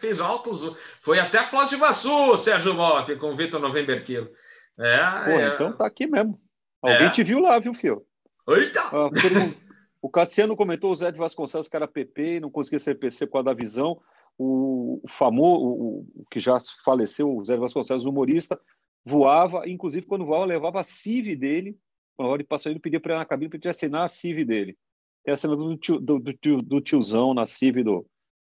Fiz 0.00 0.20
altos. 0.20 0.76
Foi 1.00 1.18
até 1.18 1.42
Foz 1.42 1.70
do 1.70 1.76
Iguaçu, 1.76 2.36
Sérgio 2.36 2.74
Bob, 2.74 3.16
com 3.16 3.32
o 3.32 3.36
Victor 3.36 3.60
November 3.60 4.04
Kilo. 4.04 4.30
É, 4.78 4.98
Pô, 5.24 5.30
é... 5.30 5.54
então 5.54 5.72
tá 5.72 5.86
aqui 5.86 6.06
mesmo. 6.06 6.40
Alguém 6.80 7.06
é. 7.06 7.10
te 7.10 7.24
viu 7.24 7.40
lá, 7.40 7.58
viu, 7.58 7.74
Fio? 7.74 8.06
Eita! 8.48 8.82
Ah, 8.82 9.10
o 10.00 10.08
Cassiano 10.08 10.56
comentou 10.56 10.92
o 10.92 10.96
Zé 10.96 11.10
de 11.10 11.18
Vasconcelos 11.18 11.68
que 11.68 11.76
era 11.76 11.88
PP 11.88 12.36
e 12.36 12.40
não 12.40 12.50
conseguia 12.50 12.78
ser 12.78 12.94
PC 12.94 13.26
por 13.26 13.34
causa 13.34 13.46
da 13.46 13.54
visão. 13.54 14.00
O, 14.38 15.00
o 15.02 15.08
famoso, 15.08 15.64
o, 15.64 16.06
o, 16.14 16.26
que 16.30 16.38
já 16.38 16.56
faleceu, 16.84 17.36
o 17.36 17.44
Zé 17.44 17.54
de 17.54 17.60
Vasconcelos, 17.60 18.06
humorista, 18.06 18.58
voava, 19.04 19.68
inclusive 19.68 20.06
quando 20.06 20.24
voava, 20.24 20.44
levava 20.44 20.80
a 20.80 20.84
CIV 20.84 21.34
dele, 21.34 21.76
quando 22.16 22.30
hora 22.30 22.42
de 22.42 22.48
passageiro, 22.48 22.76
ele 22.76 22.82
pedia 22.82 23.00
para 23.00 23.14
ir 23.14 23.18
na 23.18 23.24
cabine 23.24 23.50
para 23.50 23.58
ele 23.58 23.68
assinar 23.68 24.04
a 24.04 24.08
CIV 24.08 24.44
dele. 24.44 24.78
Tem 25.28 25.34
a 25.34 25.36
cena 25.36 25.54
do, 25.54 25.76
tio, 25.76 26.00
do, 26.00 26.18
do, 26.18 26.62
do 26.62 26.80
tiozão 26.80 27.34
na 27.34 27.44
CIV 27.44 27.82
do 27.82 28.06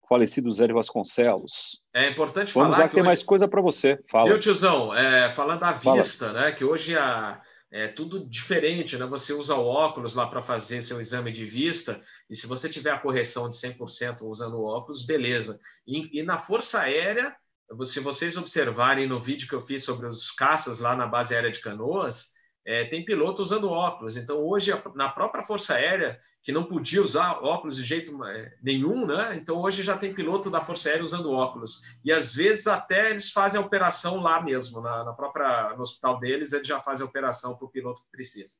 falecido 0.07 0.49
Zé 0.49 0.65
de 0.65 0.71
Vasconcelos. 0.71 1.81
É 1.93 2.07
importante 2.07 2.53
Vamos 2.53 2.53
falar. 2.53 2.63
Vamos 2.67 2.77
lá, 2.77 2.87
tem 2.87 3.01
hoje... 3.01 3.05
mais 3.05 3.21
coisa 3.21 3.49
para 3.49 3.61
você. 3.61 3.99
Fala. 4.09 4.29
Viu, 4.29 4.39
tiozão? 4.39 4.95
É, 4.95 5.29
falando 5.31 5.59
da 5.59 5.73
vista, 5.73 6.27
Fala. 6.27 6.39
né? 6.39 6.51
Que 6.53 6.63
hoje 6.63 6.97
a, 6.97 7.41
é 7.69 7.89
tudo 7.89 8.25
diferente, 8.25 8.97
né? 8.97 9.05
Você 9.07 9.33
usa 9.33 9.55
o 9.55 9.65
óculos 9.67 10.13
lá 10.13 10.25
para 10.27 10.41
fazer 10.41 10.81
seu 10.81 11.01
exame 11.01 11.33
de 11.33 11.43
vista, 11.43 12.01
e 12.29 12.35
se 12.35 12.47
você 12.47 12.69
tiver 12.69 12.91
a 12.91 12.97
correção 12.97 13.49
de 13.49 13.57
100% 13.57 14.21
usando 14.21 14.53
o 14.53 14.63
óculos, 14.63 15.05
beleza. 15.05 15.59
E, 15.85 16.17
e 16.17 16.23
na 16.23 16.37
Força 16.37 16.79
Aérea, 16.79 17.35
se 17.83 17.99
vocês 17.99 18.37
observarem 18.37 19.05
no 19.05 19.19
vídeo 19.19 19.49
que 19.49 19.55
eu 19.55 19.59
fiz 19.59 19.83
sobre 19.83 20.07
os 20.07 20.31
caças 20.31 20.79
lá 20.79 20.95
na 20.95 21.05
base 21.05 21.35
aérea 21.35 21.51
de 21.51 21.59
Canoas, 21.59 22.29
é, 22.65 22.85
tem 22.85 23.03
piloto 23.03 23.41
usando 23.41 23.69
óculos. 23.69 24.17
Então, 24.17 24.37
hoje, 24.45 24.71
na 24.95 25.09
própria 25.09 25.43
Força 25.43 25.75
Aérea, 25.75 26.19
que 26.43 26.51
não 26.51 26.65
podia 26.65 27.01
usar 27.01 27.43
óculos 27.43 27.77
de 27.77 27.83
jeito 27.83 28.23
é, 28.25 28.53
nenhum, 28.61 29.05
né? 29.05 29.35
Então, 29.35 29.61
hoje 29.61 29.81
já 29.81 29.97
tem 29.97 30.13
piloto 30.13 30.49
da 30.49 30.61
Força 30.61 30.89
Aérea 30.89 31.03
usando 31.03 31.31
óculos. 31.31 31.81
E 32.03 32.11
às 32.11 32.33
vezes 32.33 32.67
até 32.67 33.09
eles 33.09 33.31
fazem 33.31 33.59
a 33.59 33.63
operação 33.65 34.21
lá 34.21 34.41
mesmo, 34.41 34.81
na, 34.81 35.03
na 35.03 35.13
própria, 35.13 35.73
no 35.75 35.81
hospital 35.81 36.19
deles, 36.19 36.53
eles 36.53 36.67
já 36.67 36.79
fazem 36.79 37.05
a 37.05 37.09
operação 37.09 37.57
para 37.57 37.65
o 37.65 37.71
piloto 37.71 38.03
que 38.03 38.11
precisa. 38.11 38.55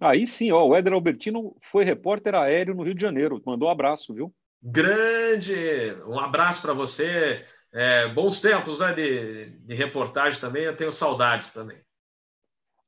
Aí 0.00 0.26
sim, 0.26 0.52
ó, 0.52 0.64
o 0.64 0.76
Éder 0.76 0.92
Albertino 0.92 1.56
foi 1.60 1.84
repórter 1.84 2.34
aéreo 2.34 2.74
no 2.74 2.84
Rio 2.84 2.94
de 2.94 3.02
Janeiro. 3.02 3.42
Mandou 3.44 3.68
um 3.68 3.72
abraço, 3.72 4.14
viu? 4.14 4.32
Grande! 4.62 5.94
Um 6.06 6.18
abraço 6.18 6.62
para 6.62 6.72
você. 6.72 7.44
É, 7.72 8.08
bons 8.08 8.40
tempos 8.40 8.80
né, 8.80 8.92
de, 8.92 9.50
de 9.60 9.74
reportagem 9.74 10.40
também. 10.40 10.64
Eu 10.64 10.76
tenho 10.76 10.92
saudades 10.92 11.52
também. 11.52 11.78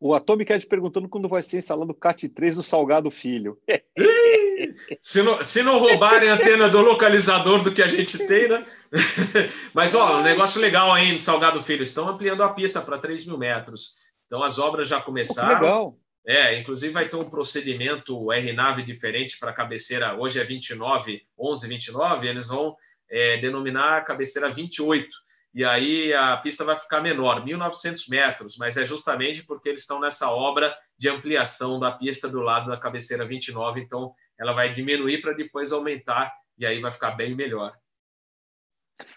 O 0.00 0.14
Atomic 0.14 0.50
Ed 0.50 0.66
perguntando 0.66 1.10
quando 1.10 1.28
vai 1.28 1.42
ser 1.42 1.58
instalado 1.58 1.92
o 1.92 1.94
CAT3 1.94 2.54
do 2.54 2.62
Salgado 2.62 3.10
Filho. 3.10 3.58
se, 4.98 5.22
não, 5.22 5.44
se 5.44 5.62
não 5.62 5.78
roubarem 5.78 6.30
a 6.30 6.34
antena 6.34 6.70
do 6.70 6.80
localizador 6.80 7.62
do 7.62 7.70
que 7.70 7.82
a 7.82 7.86
gente 7.86 8.16
tem, 8.26 8.48
né? 8.48 8.64
Mas, 9.74 9.94
ó, 9.94 10.20
um 10.20 10.22
negócio 10.22 10.58
legal 10.58 10.90
aí 10.90 11.12
no 11.12 11.20
Salgado 11.20 11.62
Filho. 11.62 11.82
Estão 11.82 12.08
ampliando 12.08 12.42
a 12.42 12.48
pista 12.48 12.80
para 12.80 12.96
3 12.96 13.26
mil 13.26 13.36
metros. 13.36 13.96
Então, 14.26 14.42
as 14.42 14.58
obras 14.58 14.88
já 14.88 15.02
começaram. 15.02 15.56
Oh, 15.56 15.60
legal. 15.60 15.98
É, 16.26 16.58
inclusive 16.58 16.94
vai 16.94 17.06
ter 17.06 17.16
um 17.16 17.28
procedimento 17.28 18.32
R-Nave 18.32 18.82
diferente 18.82 19.38
para 19.38 19.50
a 19.50 19.54
cabeceira. 19.54 20.16
Hoje 20.18 20.40
é 20.40 20.44
29, 20.44 21.22
11, 21.38 21.68
29. 21.68 22.26
Eles 22.26 22.46
vão 22.46 22.74
é, 23.10 23.36
denominar 23.36 23.98
a 23.98 24.02
cabeceira 24.02 24.48
28 24.48 25.06
e 25.52 25.64
aí 25.64 26.12
a 26.14 26.36
pista 26.36 26.64
vai 26.64 26.76
ficar 26.76 27.00
menor, 27.00 27.44
1.900 27.44 28.08
metros, 28.08 28.56
mas 28.56 28.76
é 28.76 28.86
justamente 28.86 29.44
porque 29.44 29.68
eles 29.68 29.80
estão 29.80 30.00
nessa 30.00 30.30
obra 30.30 30.76
de 30.96 31.08
ampliação 31.08 31.80
da 31.80 31.90
pista 31.90 32.28
do 32.28 32.40
lado 32.40 32.70
da 32.70 32.76
cabeceira 32.76 33.26
29, 33.26 33.80
então 33.80 34.14
ela 34.38 34.52
vai 34.52 34.70
diminuir 34.70 35.20
para 35.20 35.32
depois 35.32 35.72
aumentar 35.72 36.32
e 36.56 36.64
aí 36.64 36.80
vai 36.80 36.92
ficar 36.92 37.12
bem 37.12 37.34
melhor. 37.34 37.74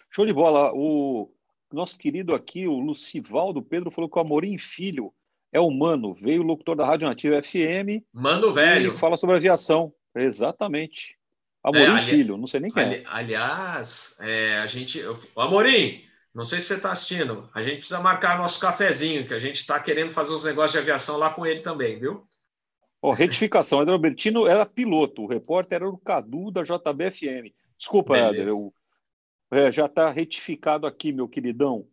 Show 0.10 0.26
de 0.26 0.34
bola. 0.34 0.72
O 0.74 1.32
nosso 1.72 1.98
querido 1.98 2.34
aqui, 2.34 2.68
o 2.68 2.80
Lucivaldo 2.80 3.62
Pedro, 3.62 3.92
falou 3.92 4.10
que 4.10 4.18
o 4.18 4.22
Amorim 4.22 4.58
Filho 4.58 5.14
é 5.52 5.60
humano, 5.60 6.14
veio 6.14 6.42
locutor 6.42 6.76
da 6.76 6.86
Rádio 6.86 7.08
Nativa 7.08 7.42
FM. 7.42 8.02
Mano 8.12 8.52
velho. 8.52 8.94
fala 8.94 9.18
sobre 9.18 9.36
aviação. 9.36 9.94
Exatamente. 10.16 11.18
Amorim 11.64 11.86
é, 11.86 11.90
ali... 11.90 12.02
Filho, 12.02 12.38
não 12.38 12.48
sei 12.48 12.60
nem 12.60 12.72
quem 12.72 12.84
ali... 12.84 12.96
é. 12.96 13.04
Aliás, 13.06 14.18
é, 14.20 14.58
a 14.58 14.68
gente. 14.68 15.00
O 15.36 15.42
Amorim, 15.42 16.04
não 16.34 16.44
sei 16.44 16.60
se 16.60 16.68
você 16.68 16.74
está 16.76 16.92
assistindo. 16.92 17.50
A 17.54 17.62
gente 17.62 17.78
precisa 17.78 18.00
marcar 18.00 18.38
nosso 18.38 18.60
cafezinho, 18.60 19.28
que 19.28 19.34
a 19.34 19.40
gente 19.40 19.58
está 19.58 19.80
querendo 19.80 20.12
fazer 20.12 20.34
os 20.34 20.44
negócios 20.44 20.72
de 20.72 20.80
aviação 20.80 21.18
lá 21.18 21.30
com 21.30 21.46
ele 21.46 21.60
também, 21.60 22.00
viu? 22.00 22.28
Oh, 23.02 23.12
retificação, 23.12 23.82
André 23.82 23.94
Albertino 23.94 24.48
era 24.48 24.66
piloto, 24.66 25.24
o 25.24 25.28
repórter 25.28 25.76
era 25.76 25.90
o 25.90 25.98
Cadu 25.98 26.50
da 26.50 26.64
JBFM. 26.64 27.54
Desculpa, 27.78 28.18
Éder, 28.18 28.48
eu, 28.48 28.74
é, 29.52 29.72
já 29.72 29.86
está 29.86 30.10
retificado 30.10 30.88
aqui, 30.88 31.12
meu 31.12 31.28
queridão. 31.28 31.86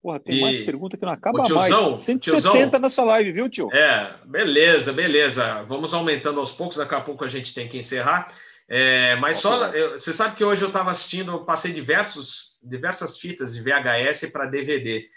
Porra, 0.00 0.20
tem 0.20 0.36
e... 0.36 0.40
mais 0.40 0.58
pergunta 0.58 0.96
que 0.96 1.04
não 1.04 1.12
acaba 1.12 1.42
tiozão, 1.42 1.86
mais. 1.86 1.98
170 1.98 2.50
tiozão, 2.52 2.80
nessa 2.80 3.02
live, 3.02 3.32
viu, 3.32 3.48
tio? 3.48 3.72
É, 3.72 4.14
beleza, 4.26 4.92
beleza. 4.92 5.62
Vamos 5.64 5.92
aumentando 5.92 6.38
aos 6.38 6.52
poucos, 6.52 6.76
daqui 6.76 6.94
a 6.94 7.00
pouco 7.00 7.24
a 7.24 7.28
gente 7.28 7.52
tem 7.52 7.66
que 7.66 7.78
encerrar. 7.78 8.28
É, 8.68 9.16
mas 9.16 9.38
só, 9.38 9.68
eu, 9.68 9.92
você 9.92 10.12
sabe 10.12 10.36
que 10.36 10.44
hoje 10.44 10.62
eu 10.62 10.68
estava 10.68 10.90
assistindo, 10.90 11.32
eu 11.32 11.44
passei 11.44 11.72
diversos, 11.72 12.58
diversas 12.62 13.18
fitas 13.18 13.54
de 13.54 13.62
VHS 13.62 14.30
para 14.30 14.44
DVD. 14.44 15.08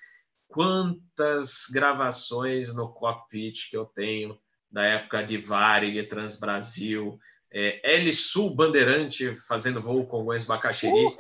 Quantas 0.48 1.66
gravações 1.72 2.74
no 2.74 2.94
cockpit 2.94 3.70
que 3.70 3.76
eu 3.76 3.86
tenho 3.86 4.40
da 4.72 4.86
época 4.86 5.22
de 5.22 5.38
Varig, 5.38 6.02
Transbrasil, 6.04 7.20
é, 7.52 7.96
L 7.96 8.14
Sul 8.14 8.56
Bandeirante 8.56 9.36
fazendo 9.36 9.82
voo 9.82 10.08
com 10.08 10.22
o 10.24 10.46
Bacaxiri. 10.46 11.14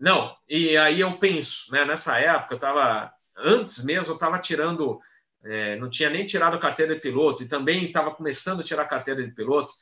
Não, 0.00 0.36
e 0.48 0.76
aí 0.76 1.00
eu 1.00 1.18
penso, 1.18 1.70
né, 1.72 1.84
nessa 1.84 2.18
época 2.18 2.54
eu 2.54 2.56
estava, 2.56 3.12
antes 3.36 3.84
mesmo, 3.84 4.12
eu 4.12 4.14
estava 4.14 4.38
tirando, 4.38 5.00
é, 5.44 5.76
não 5.76 5.90
tinha 5.90 6.10
nem 6.10 6.24
tirado 6.24 6.54
a 6.54 6.60
carteira 6.60 6.94
de 6.94 7.00
piloto, 7.00 7.42
e 7.42 7.48
também 7.48 7.86
estava 7.86 8.14
começando 8.14 8.60
a 8.60 8.64
tirar 8.64 8.82
a 8.82 8.88
carteira 8.88 9.24
de 9.24 9.32
piloto. 9.32 9.72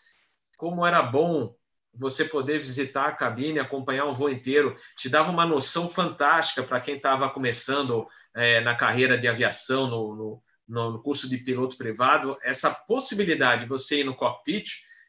Como 0.56 0.86
era 0.86 1.02
bom 1.02 1.54
você 1.94 2.24
poder 2.24 2.58
visitar 2.58 3.06
a 3.06 3.12
cabine, 3.12 3.58
acompanhar 3.58 4.06
um 4.06 4.12
voo 4.12 4.30
inteiro, 4.30 4.76
te 4.96 5.08
dava 5.08 5.30
uma 5.30 5.44
noção 5.44 5.88
fantástica 5.88 6.62
para 6.62 6.80
quem 6.80 6.96
estava 6.96 7.28
começando 7.28 8.06
é, 8.34 8.60
na 8.60 8.74
carreira 8.74 9.18
de 9.18 9.26
aviação, 9.26 9.88
no, 9.88 10.42
no, 10.68 10.92
no, 10.92 11.02
curso 11.02 11.28
de 11.28 11.38
piloto 11.38 11.76
privado. 11.76 12.36
Essa 12.42 12.70
possibilidade 12.70 13.62
de 13.62 13.68
você 13.68 14.00
ir 14.00 14.04
no 14.04 14.14
cockpit 14.14 14.68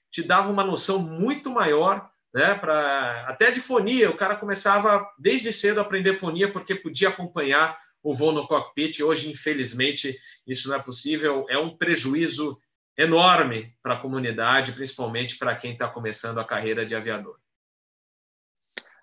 te 0.10 0.24
dava 0.24 0.52
uma 0.52 0.64
noção 0.64 1.00
muito 1.00 1.50
maior, 1.52 2.10
né, 2.34 2.56
pra, 2.56 3.26
até 3.28 3.52
de 3.52 3.62
fonia. 3.62 4.10
O 4.10 4.18
cara 4.18 4.36
começava 4.36 5.08
desde 5.20 5.54
cedo 5.54 5.80
a 5.80 5.82
aprender 5.82 6.14
fonia 6.14 6.52
porque 6.52 6.76
podia 6.76 7.10
acompanhar 7.10 7.78
o 8.04 8.16
voo 8.16 8.32
no 8.32 8.48
cockpit. 8.48 9.02
Hoje, 9.02 9.30
infelizmente, 9.30 10.18
isso 10.48 10.68
não 10.68 10.76
é 10.76 10.80
possível. 10.80 11.46
É 11.50 11.58
um 11.58 11.78
prejuízo 11.78 12.60
enorme 13.02 13.76
para 13.82 13.96
a 13.96 14.00
comunidade, 14.00 14.72
principalmente 14.72 15.38
para 15.38 15.56
quem 15.56 15.74
está 15.74 15.88
começando 15.88 16.40
a 16.40 16.46
carreira 16.46 16.86
de 16.86 16.96
aviador. 16.96 17.38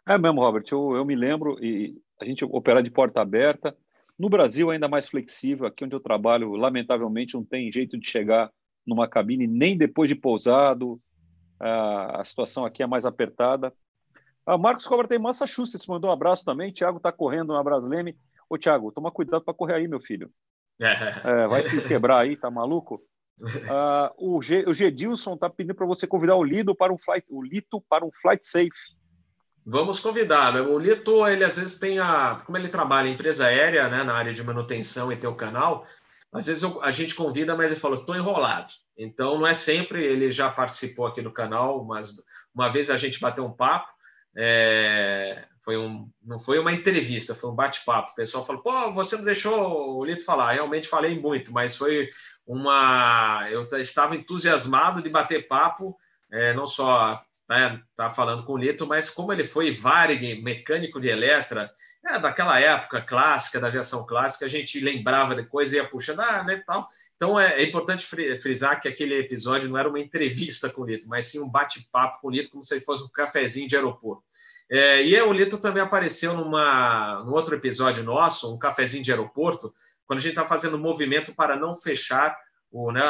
É 0.06 0.16
mesmo, 0.16 0.40
Robert. 0.40 0.64
Eu, 0.70 0.96
eu 0.96 1.04
me 1.04 1.14
lembro, 1.14 1.62
e 1.62 2.00
a 2.20 2.24
gente 2.24 2.44
operar 2.44 2.82
de 2.82 2.90
porta 2.90 3.20
aberta. 3.20 3.76
No 4.18 4.28
Brasil, 4.28 4.70
ainda 4.70 4.88
mais 4.88 5.06
flexível. 5.06 5.66
Aqui 5.66 5.84
onde 5.84 5.94
eu 5.94 6.00
trabalho, 6.00 6.52
lamentavelmente, 6.52 7.34
não 7.34 7.44
tem 7.44 7.70
jeito 7.70 7.98
de 7.98 8.08
chegar 8.08 8.50
numa 8.86 9.06
cabine 9.06 9.46
nem 9.46 9.76
depois 9.76 10.08
de 10.08 10.14
pousado. 10.14 11.00
A, 11.60 12.20
a 12.20 12.24
situação 12.24 12.64
aqui 12.64 12.82
é 12.82 12.86
mais 12.86 13.04
apertada. 13.04 13.72
A 14.46 14.56
Marcos 14.56 14.86
Cobra 14.86 15.06
tem 15.06 15.18
Massachusetts, 15.18 15.86
mandou 15.86 16.08
um 16.08 16.12
abraço 16.12 16.44
também. 16.44 16.72
Tiago 16.72 16.96
está 16.96 17.12
correndo 17.12 17.52
na 17.52 17.62
Brasleme. 17.62 18.16
Ô, 18.48 18.56
Thiago, 18.56 18.90
toma 18.90 19.12
cuidado 19.12 19.44
para 19.44 19.52
correr 19.52 19.74
aí, 19.74 19.88
meu 19.88 20.00
filho. 20.00 20.30
É, 20.80 21.46
vai 21.48 21.64
se 21.64 21.82
quebrar 21.82 22.18
aí, 22.18 22.36
tá 22.36 22.48
maluco? 22.48 23.02
Uh, 23.40 24.10
o, 24.36 24.42
G, 24.42 24.64
o 24.66 24.74
Gedilson 24.74 25.34
está 25.34 25.48
pedindo 25.48 25.74
para 25.74 25.86
você 25.86 26.06
convidar 26.06 26.36
o 26.36 26.44
Lido 26.44 26.74
para 26.74 26.92
um 26.92 26.98
flight, 26.98 27.26
o 27.28 27.42
Lito 27.42 27.80
para 27.88 28.04
um 28.04 28.10
flight 28.22 28.46
safe. 28.46 28.98
Vamos 29.70 30.00
convidar. 30.00 30.54
Né? 30.54 30.62
O 30.62 30.78
Lito, 30.78 31.26
ele 31.26 31.44
às 31.44 31.58
vezes 31.58 31.78
tem 31.78 31.98
a. 31.98 32.40
Como 32.46 32.56
ele 32.56 32.68
trabalha 32.68 33.08
em 33.08 33.12
empresa 33.12 33.46
aérea, 33.46 33.88
né, 33.88 34.02
na 34.02 34.14
área 34.14 34.32
de 34.32 34.42
manutenção 34.42 35.12
e 35.12 35.16
tem 35.16 35.28
o 35.28 35.34
canal, 35.34 35.86
às 36.32 36.46
vezes 36.46 36.62
eu, 36.62 36.82
a 36.82 36.90
gente 36.90 37.14
convida, 37.14 37.54
mas 37.54 37.70
ele 37.70 37.80
falou: 37.80 37.98
estou 37.98 38.16
enrolado. 38.16 38.72
Então 38.96 39.38
não 39.38 39.46
é 39.46 39.52
sempre. 39.52 40.02
Ele 40.04 40.30
já 40.30 40.50
participou 40.50 41.06
aqui 41.06 41.20
no 41.20 41.30
canal, 41.30 41.84
mas 41.84 42.16
uma 42.54 42.70
vez 42.70 42.88
a 42.88 42.96
gente 42.96 43.20
bateu 43.20 43.44
um 43.44 43.52
papo. 43.52 43.88
É, 44.34 45.27
não 46.38 46.44
foi 46.44 46.58
uma 46.60 46.72
entrevista, 46.72 47.34
foi 47.34 47.50
um 47.50 47.54
bate-papo. 47.54 48.12
O 48.12 48.14
pessoal 48.14 48.46
falou: 48.46 48.62
pô, 48.62 48.92
você 48.92 49.16
não 49.16 49.24
deixou 49.24 49.98
o 49.98 50.04
Lito 50.04 50.24
falar. 50.24 50.52
Realmente 50.52 50.86
falei 50.86 51.18
muito, 51.18 51.52
mas 51.52 51.76
foi 51.76 52.08
uma. 52.46 53.46
Eu 53.50 53.66
estava 53.78 54.14
entusiasmado 54.14 55.02
de 55.02 55.10
bater 55.10 55.48
papo, 55.48 55.96
é, 56.30 56.54
não 56.54 56.66
só 56.66 57.20
né, 57.48 57.82
tá 57.96 58.10
falando 58.10 58.44
com 58.44 58.52
o 58.52 58.56
Lito, 58.56 58.86
mas 58.86 59.10
como 59.10 59.32
ele 59.32 59.44
foi 59.44 59.72
Varig, 59.72 60.40
mecânico 60.40 61.00
de 61.00 61.08
Eletra, 61.08 61.70
é, 62.06 62.18
daquela 62.18 62.60
época 62.60 63.00
clássica, 63.00 63.58
da 63.58 63.66
aviação 63.66 64.06
clássica, 64.06 64.44
a 64.44 64.48
gente 64.48 64.78
lembrava 64.78 65.34
de 65.34 65.44
coisa 65.44 65.74
e 65.74 65.78
ia 65.78 65.88
puxando, 65.88 66.20
ah, 66.20 66.44
né, 66.44 66.62
tal. 66.64 66.86
Então 67.16 67.40
é, 67.40 67.60
é, 67.60 67.64
importante 67.64 68.06
frisar 68.06 68.80
que 68.80 68.86
aquele 68.86 69.18
episódio 69.18 69.68
não 69.68 69.76
era 69.76 69.88
uma 69.88 69.98
entrevista 69.98 70.70
com 70.70 70.82
o 70.82 70.86
Lito, 70.86 71.08
mas 71.08 71.26
sim 71.26 71.40
um 71.40 71.50
bate-papo 71.50 72.20
com 72.20 72.28
o 72.28 72.30
Lito, 72.30 72.50
como 72.50 72.62
se 72.62 72.80
fosse 72.80 73.02
um 73.02 73.08
cafezinho 73.08 73.66
de 73.66 73.74
aeroporto. 73.74 74.22
É, 74.70 75.02
e 75.02 75.20
o 75.22 75.32
Lito 75.32 75.58
também 75.58 75.82
apareceu 75.82 76.34
numa, 76.34 77.22
num 77.24 77.32
outro 77.32 77.54
episódio 77.54 78.04
nosso, 78.04 78.52
um 78.52 78.58
cafezinho 78.58 79.02
de 79.02 79.10
aeroporto, 79.10 79.72
quando 80.06 80.18
a 80.18 80.22
gente 80.22 80.32
está 80.32 80.46
fazendo 80.46 80.78
movimento 80.78 81.34
para 81.34 81.56
não 81.56 81.74
fechar 81.74 82.36
o, 82.70 82.92
né, 82.92 83.02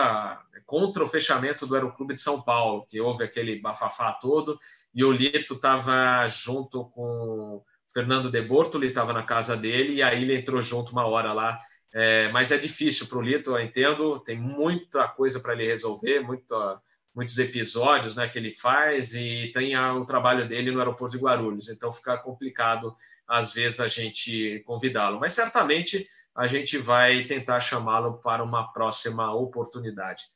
contra 0.64 1.02
o 1.02 1.09
fechamento 1.09 1.66
do 1.66 1.74
Aeroclube 1.74 2.14
de 2.14 2.20
São 2.20 2.40
Paulo, 2.40 2.86
que 2.89 3.01
houve 3.01 3.24
aquele 3.24 3.60
bafafá 3.60 4.12
todo, 4.12 4.59
e 4.94 5.05
o 5.05 5.12
Lito 5.12 5.55
estava 5.55 6.26
junto 6.28 6.85
com 6.90 7.62
Fernando 7.93 8.30
de 8.30 8.40
Bortoli, 8.40 8.86
estava 8.86 9.12
na 9.12 9.22
casa 9.22 9.56
dele, 9.56 9.94
e 9.94 10.02
aí 10.02 10.22
ele 10.22 10.36
entrou 10.36 10.62
junto 10.62 10.93
uma 10.93 11.06
hora 11.06 11.32
lá. 11.32 11.59
É, 11.93 12.28
mas 12.28 12.51
é 12.51 12.59
difícil 12.59 13.06
para 13.06 13.18
o 13.18 13.22
Lito, 13.22 13.51
eu 13.51 13.60
entendo, 13.60 14.20
tem 14.20 14.36
muita 14.36 15.09
coisa 15.09 15.40
para 15.40 15.55
ele 15.55 15.66
resolver, 15.66 16.20
muita, 16.20 16.80
muitos 17.18 17.36
episódios 17.36 18.14
né, 18.14 18.28
que 18.28 18.38
ele 18.38 18.54
faz, 18.54 19.12
e 19.12 19.50
tem 19.52 19.76
o 19.76 20.04
trabalho 20.04 20.46
dele 20.46 20.70
no 20.70 20.78
aeroporto 20.78 21.16
de 21.16 21.22
Guarulhos, 21.24 21.68
então 21.68 21.90
fica 21.90 22.16
complicado 22.16 22.94
às 23.26 23.52
vezes 23.52 23.80
a 23.80 23.88
gente 23.88 24.62
convidá-lo. 24.64 25.18
Mas 25.18 25.34
certamente 25.34 26.08
a 26.32 26.46
gente 26.46 26.78
vai 26.78 27.24
tentar 27.24 27.58
chamá-lo 27.58 28.18
para 28.18 28.44
uma 28.44 28.72
próxima 28.72 29.34
oportunidade. 29.34 30.26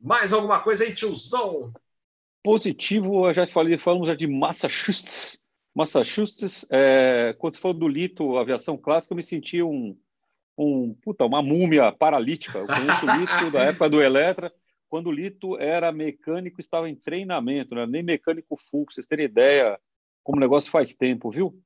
Mais 0.00 0.32
alguma 0.32 0.58
coisa 0.58 0.82
aí, 0.82 0.92
tiozão? 0.92 1.72
Positivo, 2.42 3.28
eu 3.28 3.32
já 3.32 3.46
falei, 3.46 3.78
falamos 3.78 4.08
já 4.08 4.16
de 4.16 4.26
Massachusetts. 4.26 5.40
Massachusetts, 5.72 6.66
é, 6.68 7.32
quando 7.38 7.54
você 7.54 7.60
falou 7.60 7.78
do 7.78 7.86
Lito, 7.86 8.38
aviação 8.38 8.76
clássica, 8.76 9.14
eu 9.14 9.16
me 9.16 9.22
senti 9.22 9.62
um, 9.62 9.96
um 10.58 10.94
puta, 10.94 11.24
uma 11.24 11.40
múmia 11.40 11.92
paralítica. 11.92 12.58
Eu 12.58 12.66
conheço 12.66 13.06
o 13.06 13.10
Lito 13.20 13.52
da 13.52 13.60
época 13.66 13.88
do 13.88 14.02
Eletra, 14.02 14.52
quando 14.94 15.08
o 15.08 15.12
Lito 15.12 15.58
era 15.58 15.90
mecânico, 15.90 16.60
estava 16.60 16.88
em 16.88 16.94
treinamento, 16.94 17.74
né? 17.74 17.84
nem 17.84 18.00
mecânico 18.00 18.56
full, 18.56 18.86
vocês 18.88 19.08
terem 19.08 19.24
ideia 19.24 19.76
como 20.22 20.38
o 20.38 20.40
negócio 20.40 20.70
faz 20.70 20.94
tempo, 20.94 21.32
viu? 21.32 21.60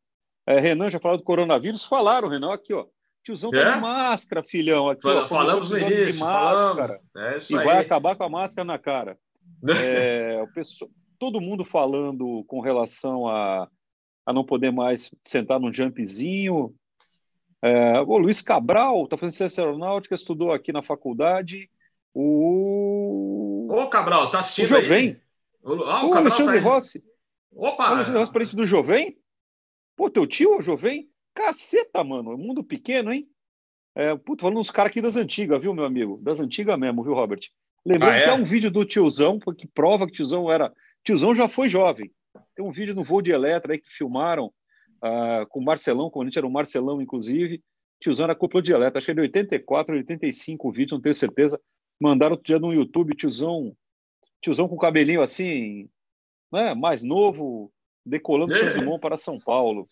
É, 0.46 0.58
Renan 0.58 0.88
já 0.88 0.98
falou 0.98 1.18
do 1.18 1.24
coronavírus, 1.24 1.84
falaram, 1.84 2.30
Renan, 2.30 2.54
aqui, 2.54 2.72
ó. 2.72 2.86
Tiozão 3.22 3.50
tá 3.50 3.58
é? 3.58 3.64
tá 3.64 3.74
de 3.74 3.80
máscara, 3.82 4.42
filhão. 4.42 4.88
Aqui, 4.88 5.06
ó, 5.06 5.28
falamos 5.28 5.68
no 5.68 5.76
início, 5.76 6.12
de 6.12 6.18
máscara. 6.20 6.98
É 7.18 7.36
e 7.50 7.58
aí. 7.58 7.64
vai 7.66 7.76
acabar 7.76 8.16
com 8.16 8.24
a 8.24 8.30
máscara 8.30 8.64
na 8.64 8.78
cara. 8.78 9.18
é, 9.78 10.40
o 10.42 10.50
pessoal, 10.54 10.90
todo 11.18 11.38
mundo 11.38 11.66
falando 11.66 12.42
com 12.44 12.60
relação 12.60 13.28
a, 13.28 13.68
a 14.24 14.32
não 14.32 14.42
poder 14.42 14.72
mais 14.72 15.10
sentar 15.22 15.60
num 15.60 15.70
jumpzinho. 15.70 16.74
É, 17.60 18.00
o 18.00 18.16
Luiz 18.16 18.40
Cabral 18.40 19.04
está 19.04 19.18
fazendo 19.18 19.36
ciência 19.36 19.64
aeronáutica, 19.64 20.14
estudou 20.14 20.50
aqui 20.50 20.72
na 20.72 20.80
faculdade. 20.80 21.68
O. 22.14 23.68
Ô, 23.70 23.88
Cabral, 23.88 24.30
tá 24.30 24.40
assistindo 24.40 24.66
o 24.66 24.82
Jovem. 24.82 24.98
aí? 24.98 25.20
O, 25.62 25.82
ah, 25.84 26.04
o, 26.04 26.10
o 26.10 26.14
Alexandre 26.14 26.58
tá 26.58 26.68
Rossi. 26.68 27.04
Opa! 27.54 27.90
O 27.90 27.94
Alexandre 27.94 28.20
Rossi, 28.20 28.32
parente 28.32 28.56
do 28.56 28.66
Jovem? 28.66 29.18
Pô, 29.96 30.10
teu 30.10 30.26
tio, 30.26 30.58
o 30.58 30.62
Jovem? 30.62 31.10
Caceta, 31.34 32.02
mano. 32.02 32.36
Mundo 32.36 32.64
pequeno, 32.64 33.12
hein? 33.12 33.28
É, 33.94 34.14
puto, 34.16 34.42
falando 34.42 34.60
uns 34.60 34.70
caras 34.70 34.90
aqui 34.90 35.02
das 35.02 35.16
antigas, 35.16 35.60
viu, 35.60 35.74
meu 35.74 35.84
amigo? 35.84 36.20
Das 36.22 36.38
antigas 36.38 36.78
mesmo, 36.78 37.02
viu, 37.02 37.14
Robert? 37.14 37.40
Lembrando 37.84 38.12
ah, 38.12 38.16
é? 38.16 38.24
que 38.24 38.30
é 38.30 38.34
um 38.34 38.44
vídeo 38.44 38.70
do 38.70 38.84
tiozão, 38.84 39.38
que 39.56 39.66
prova 39.66 40.06
que 40.06 40.12
tiozão 40.12 40.50
era. 40.50 40.72
Tiozão 41.02 41.34
já 41.34 41.48
foi 41.48 41.68
jovem. 41.68 42.12
Tem 42.54 42.64
um 42.64 42.70
vídeo 42.70 42.94
no 42.94 43.02
voo 43.02 43.22
de 43.22 43.32
Eletra 43.32 43.72
aí 43.72 43.78
que 43.78 43.90
filmaram 43.90 44.46
uh, 45.02 45.46
com 45.48 45.60
o 45.60 45.64
Marcelão, 45.64 46.10
quando 46.10 46.26
a 46.26 46.28
gente 46.28 46.38
era 46.38 46.46
o 46.46 46.50
Marcelão, 46.50 47.00
inclusive. 47.00 47.62
Tiozão 48.00 48.24
era 48.24 48.34
copiloto 48.34 48.66
de 48.66 48.72
Eletra, 48.72 48.98
acho 48.98 49.06
que 49.06 49.10
é 49.10 49.14
de 49.14 49.20
84, 49.22 49.94
85 49.96 50.68
o 50.68 50.72
vídeo, 50.72 50.94
não 50.94 51.02
tenho 51.02 51.14
certeza. 51.14 51.60
Mandaram 52.00 52.32
outro 52.32 52.46
dia 52.46 52.58
no 52.58 52.72
YouTube, 52.72 53.14
tiozão, 53.14 53.74
tiozão 54.40 54.68
com 54.68 54.76
cabelinho 54.76 55.22
assim, 55.22 55.88
né, 56.52 56.74
mais 56.74 57.02
novo, 57.02 57.72
decolando 58.04 58.54
é. 58.54 58.70
São 58.70 58.98
para 58.98 59.16
São 59.16 59.38
Paulo. 59.38 59.86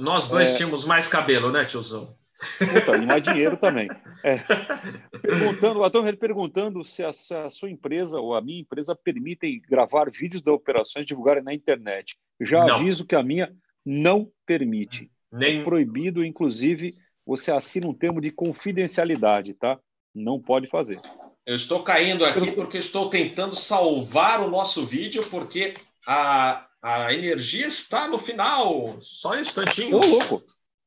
Nós 0.00 0.28
dois 0.28 0.50
é... 0.50 0.56
tínhamos 0.56 0.84
mais 0.84 1.08
cabelo, 1.08 1.50
né, 1.50 1.64
tiozão? 1.64 2.16
Puta, 2.58 2.96
e 2.96 3.04
mais 3.04 3.22
dinheiro 3.22 3.56
também. 3.56 3.88
É. 4.22 4.36
Perguntando, 5.20 5.80
o 5.80 6.16
perguntando 6.16 6.84
se 6.84 7.02
a, 7.02 7.12
se 7.12 7.34
a, 7.34 7.50
sua 7.50 7.68
empresa 7.68 8.20
ou 8.20 8.34
a 8.34 8.40
minha 8.40 8.60
empresa 8.60 8.94
permitem 8.94 9.60
gravar 9.68 10.08
vídeos 10.10 10.40
da 10.40 10.52
operações 10.52 11.02
e 11.02 11.08
divulgarem 11.08 11.42
na 11.42 11.52
internet. 11.52 12.16
Já 12.40 12.64
não. 12.64 12.76
aviso 12.76 13.04
que 13.04 13.16
a 13.16 13.22
minha 13.22 13.52
não 13.84 14.30
permite. 14.46 15.10
Nem... 15.32 15.60
É 15.60 15.64
proibido, 15.64 16.24
inclusive, 16.24 16.94
você 17.26 17.50
assina 17.50 17.88
um 17.88 17.94
termo 17.94 18.20
de 18.20 18.30
confidencialidade, 18.30 19.54
tá? 19.54 19.78
Não 20.14 20.40
pode 20.40 20.68
fazer. 20.68 21.00
Eu 21.48 21.54
estou 21.54 21.82
caindo 21.82 22.26
aqui 22.26 22.52
porque 22.52 22.76
estou 22.76 23.08
tentando 23.08 23.56
salvar 23.56 24.42
o 24.42 24.50
nosso 24.50 24.84
vídeo, 24.84 25.26
porque 25.30 25.72
a, 26.06 26.66
a 26.82 27.14
energia 27.14 27.66
está 27.66 28.06
no 28.06 28.18
final. 28.18 28.98
Só 29.00 29.30
um 29.30 29.40
instantinho. 29.40 29.96
Ô, 29.96 30.06
louco. 30.06 30.42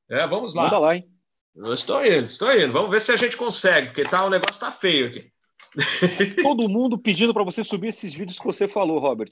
É, 0.07 0.27
vamos 0.27 0.53
lá. 0.53 0.65
Manda 0.65 0.77
lá, 0.77 0.95
hein? 0.95 1.09
Eu 1.55 1.73
estou 1.73 2.05
indo, 2.05 2.25
estou 2.25 2.55
indo. 2.55 2.71
Vamos 2.71 2.91
ver 2.91 3.01
se 3.01 3.11
a 3.11 3.15
gente 3.15 3.35
consegue, 3.35 3.87
porque 3.87 4.05
tá, 4.05 4.23
o 4.23 4.29
negócio 4.29 4.53
está 4.53 4.71
feio 4.71 5.07
aqui. 5.07 5.31
Todo 6.43 6.69
mundo 6.69 6.95
pedindo 6.95 7.33
para 7.33 7.43
você 7.43 7.63
subir 7.63 7.87
esses 7.87 8.13
vídeos 8.13 8.37
que 8.37 8.45
você 8.45 8.67
falou, 8.67 8.99
Robert. 8.99 9.31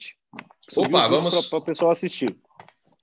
Subir 0.68 0.96
Opa, 0.96 1.06
vamos. 1.06 1.46
Para 1.46 1.58
o 1.58 1.62
pessoal 1.62 1.92
assistir. 1.92 2.36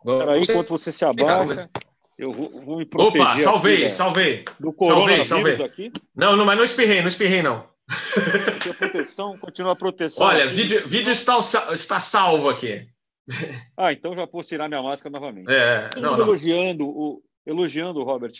Vamos. 0.03 0.27
aí, 0.27 0.41
enquanto 0.41 0.67
você 0.67 0.91
se 0.91 1.05
abaixa, 1.05 1.69
eu 2.17 2.33
vou, 2.33 2.49
vou, 2.49 2.77
me 2.79 2.85
proteger. 2.85 3.21
Opa, 3.21 3.37
salvei, 3.37 3.85
aqui, 3.85 3.89
salvei. 3.89 4.45
Do 4.59 4.73
coronavírus 4.73 5.27
salvei, 5.27 5.55
salvei. 5.55 5.87
aqui. 5.87 6.01
Não, 6.13 6.35
não, 6.35 6.43
mas 6.43 6.57
não 6.57 6.65
espirrei, 6.65 6.99
não 6.99 7.07
espirrei, 7.07 7.41
não. 7.41 7.76
Continua 7.87 8.73
a 8.73 8.77
proteção, 8.77 9.37
continua 9.37 9.71
a 9.71 9.75
proteção. 9.75 10.25
Olha, 10.25 10.47
vídeo, 10.47 10.87
vídeo 10.87 11.11
está, 11.11 11.39
está 11.73 11.99
salvo 11.99 12.49
aqui. 12.49 12.87
Ah, 13.75 13.91
então 13.91 14.15
já 14.15 14.25
posso 14.25 14.49
tirar 14.49 14.67
minha 14.67 14.81
máscara 14.81 15.11
novamente. 15.11 15.51
É, 15.51 15.89
não, 15.95 16.17
não. 16.17 16.21
elogiando 16.21 16.87
o 16.87 17.21
elogiando, 17.45 18.03
Robert, 18.03 18.33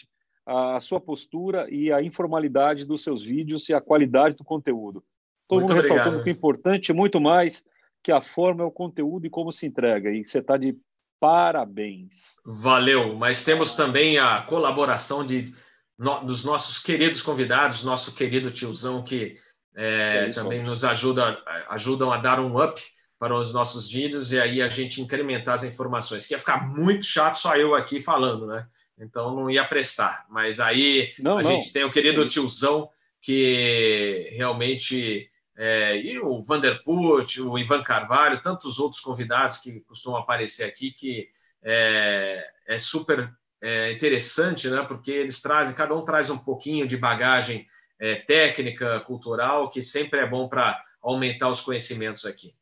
a 0.45 0.79
sua 0.79 0.99
postura 0.99 1.67
e 1.69 1.91
a 1.91 2.01
informalidade 2.01 2.85
dos 2.85 3.01
seus 3.01 3.21
vídeos 3.21 3.67
e 3.69 3.73
a 3.73 3.81
qualidade 3.81 4.35
do 4.35 4.43
conteúdo. 4.43 5.03
Todo 5.47 5.59
muito 5.59 5.69
mundo 5.73 5.79
obrigado. 5.79 5.97
ressaltando 5.97 6.23
que 6.23 6.29
é 6.29 6.33
importante 6.33 6.93
muito 6.93 7.21
mais 7.21 7.65
que 8.03 8.11
a 8.11 8.21
forma 8.21 8.63
é 8.63 8.65
o 8.65 8.71
conteúdo 8.71 9.25
e 9.25 9.29
como 9.29 9.51
se 9.51 9.65
entrega. 9.65 10.11
E 10.11 10.25
você 10.25 10.39
está 10.39 10.57
de 10.57 10.77
parabéns. 11.19 12.39
Valeu, 12.45 13.15
mas 13.15 13.43
temos 13.43 13.75
também 13.75 14.17
a 14.17 14.41
colaboração 14.41 15.25
de, 15.25 15.53
no, 15.97 16.23
dos 16.23 16.43
nossos 16.43 16.79
queridos 16.79 17.21
convidados, 17.21 17.83
nosso 17.83 18.13
querido 18.13 18.51
tiozão 18.51 19.03
que 19.03 19.37
é, 19.75 20.25
é 20.27 20.29
também 20.29 20.61
nos 20.61 20.83
ajuda, 20.83 21.41
ajudam 21.69 22.11
a 22.11 22.17
dar 22.17 22.39
um 22.39 22.61
up 22.61 22.81
para 23.19 23.35
os 23.35 23.51
nossos 23.51 23.89
vídeos 23.89 24.31
e 24.31 24.39
aí 24.39 24.61
a 24.61 24.67
gente 24.67 25.01
incrementar 25.01 25.55
as 25.55 25.63
informações. 25.63 26.25
Que 26.25 26.33
ia 26.33 26.39
ficar 26.39 26.67
muito 26.67 27.05
chato 27.05 27.37
só 27.37 27.55
eu 27.55 27.73
aqui 27.73 28.01
falando, 28.01 28.45
né? 28.45 28.67
Então 28.97 29.35
não 29.35 29.49
ia 29.49 29.65
prestar. 29.65 30.25
Mas 30.29 30.59
aí 30.59 31.13
não, 31.19 31.37
a 31.37 31.43
não. 31.43 31.51
gente 31.51 31.71
tem 31.71 31.83
o 31.83 31.91
querido 31.91 32.23
é 32.23 32.27
tiozão 32.27 32.89
que 33.21 34.29
realmente. 34.33 35.29
É, 35.59 35.97
e 35.97 36.19
o 36.19 36.43
Vanderput, 36.43 37.41
o 37.41 37.57
Ivan 37.57 37.81
Carvalho, 37.81 38.43
tantos 38.43 38.77
outros 38.77 39.01
convidados 39.01 39.57
que 39.57 39.79
costumam 39.81 40.19
aparecer 40.19 40.63
aqui, 40.63 40.91
que 40.91 41.29
é, 41.63 42.47
é 42.67 42.77
super 42.77 43.33
é, 43.61 43.91
interessante, 43.91 44.69
né? 44.69 44.84
Porque 44.84 45.11
eles 45.11 45.41
trazem, 45.41 45.75
cada 45.75 45.95
um 45.95 46.05
traz 46.05 46.29
um 46.29 46.38
pouquinho 46.38 46.88
de 46.88 46.97
bagagem 46.97 47.65
é, 47.99 48.15
técnica, 48.15 48.99
cultural, 49.01 49.69
que 49.69 49.81
sempre 49.81 50.19
é 50.19 50.27
bom 50.27 50.47
para 50.47 50.81
aumentar 51.01 51.49
os 51.49 51.61
conhecimentos 51.61 52.25
aqui. 52.25 52.53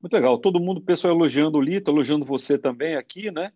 Muito 0.00 0.12
legal. 0.12 0.38
Todo 0.38 0.60
mundo, 0.60 0.80
pessoal 0.80 1.14
elogiando 1.14 1.58
o 1.58 1.60
Lito, 1.60 1.90
elogiando 1.90 2.24
você 2.24 2.56
também 2.56 2.94
aqui, 2.94 3.30
né? 3.30 3.52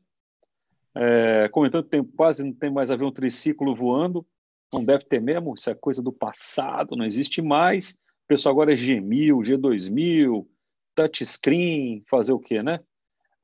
É, 0.95 1.49
comentando 1.49 1.89
que 1.89 2.03
quase 2.17 2.45
não 2.45 2.53
tem 2.53 2.71
mais 2.71 2.91
avião 2.91 3.11
triciclo 3.11 3.75
voando, 3.75 4.27
não 4.73 4.85
deve 4.85 5.05
ter 5.05 5.21
mesmo, 5.21 5.55
isso 5.55 5.71
é 5.71 5.75
coisa 5.75 6.03
do 6.03 6.13
passado, 6.13 6.97
não 6.97 7.05
existe 7.05 7.41
mais. 7.41 7.93
O 8.25 8.29
pessoal 8.29 8.53
agora 8.53 8.73
é 8.73 8.77
G1000, 8.77 9.37
G2000, 9.43 10.47
touchscreen, 10.95 12.05
fazer 12.11 12.33
o 12.33 12.39
quê, 12.39 12.63
né? 12.63 12.81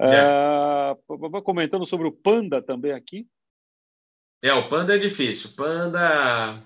É. 0.00 0.92
Uh, 0.92 1.42
comentando 1.42 1.84
sobre 1.84 2.06
o 2.06 2.12
Panda 2.12 2.62
também 2.62 2.92
aqui. 2.92 3.26
É, 4.42 4.52
o 4.52 4.68
Panda 4.68 4.94
é 4.94 4.98
difícil. 4.98 5.50
O 5.50 5.56
Panda 5.56 6.62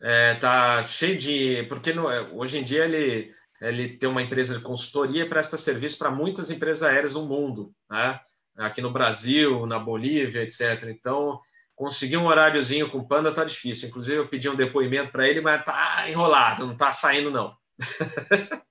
é, 0.00 0.34
tá 0.36 0.86
cheio 0.86 1.16
de. 1.18 1.64
Porque 1.68 1.92
no, 1.92 2.06
hoje 2.34 2.58
em 2.58 2.64
dia 2.64 2.84
ele, 2.84 3.32
ele 3.60 3.98
tem 3.98 4.08
uma 4.08 4.22
empresa 4.22 4.56
de 4.56 4.64
consultoria 4.64 5.24
e 5.24 5.28
presta 5.28 5.58
serviço 5.58 5.98
para 5.98 6.10
muitas 6.10 6.50
empresas 6.50 6.82
aéreas 6.82 7.14
no 7.14 7.26
mundo, 7.26 7.72
né? 7.90 8.18
aqui 8.56 8.80
no 8.80 8.92
Brasil, 8.92 9.66
na 9.66 9.78
Bolívia, 9.78 10.42
etc. 10.42 10.84
Então, 10.88 11.40
conseguir 11.74 12.16
um 12.16 12.26
horáriozinho 12.26 12.90
com 12.90 12.98
o 12.98 13.08
Panda 13.08 13.32
tá 13.32 13.44
difícil. 13.44 13.88
Inclusive, 13.88 14.16
eu 14.16 14.28
pedi 14.28 14.48
um 14.48 14.56
depoimento 14.56 15.12
para 15.12 15.28
ele, 15.28 15.40
mas 15.40 15.64
tá 15.64 16.04
enrolado, 16.08 16.66
não 16.66 16.76
tá 16.76 16.92
saindo, 16.92 17.30
não. 17.30 17.54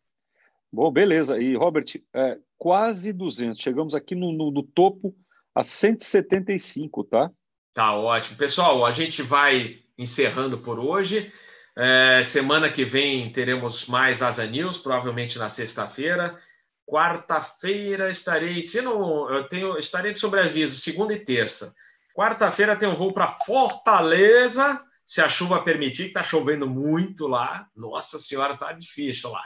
Bom, 0.72 0.92
beleza. 0.92 1.40
E, 1.40 1.56
Robert, 1.56 1.86
é, 2.14 2.38
quase 2.58 3.12
200. 3.12 3.60
Chegamos 3.60 3.96
aqui 3.96 4.14
no, 4.14 4.32
no, 4.32 4.52
no, 4.52 4.64
topo 4.64 5.16
a 5.54 5.64
175, 5.64 7.04
tá? 7.04 7.32
Tá 7.74 7.96
ótimo. 7.96 8.38
Pessoal, 8.38 8.86
a 8.86 8.92
gente 8.92 9.22
vai 9.22 9.80
encerrando 9.98 10.60
por 10.60 10.80
hoje. 10.80 11.32
É, 11.76 12.22
semana 12.24 12.70
que 12.70 12.84
vem 12.84 13.32
teremos 13.32 13.88
mais 13.88 14.22
Asa 14.22 14.46
News, 14.46 14.78
provavelmente 14.78 15.40
na 15.40 15.50
sexta-feira. 15.50 16.38
Quarta-feira 16.86 18.10
estarei, 18.10 18.62
se 18.62 18.82
não, 18.82 19.30
eu 19.30 19.48
tenho, 19.48 19.78
estarei 19.78 20.12
de 20.12 20.20
sobreaviso, 20.20 20.78
segunda 20.78 21.14
e 21.14 21.20
terça. 21.20 21.74
Quarta-feira 22.16 22.76
tem 22.76 22.90
um 22.90 22.96
voo 22.96 23.14
para 23.14 23.28
Fortaleza, 23.28 24.84
se 25.06 25.22
a 25.22 25.30
chuva 25.30 25.64
permitir, 25.64 26.04
que 26.04 26.10
está 26.10 26.24
chovendo 26.24 26.68
muito 26.68 27.28
lá. 27.28 27.68
Nossa 27.76 28.20
Senhora, 28.20 28.58
tá 28.58 28.74
difícil 28.74 29.30
lá. 29.30 29.44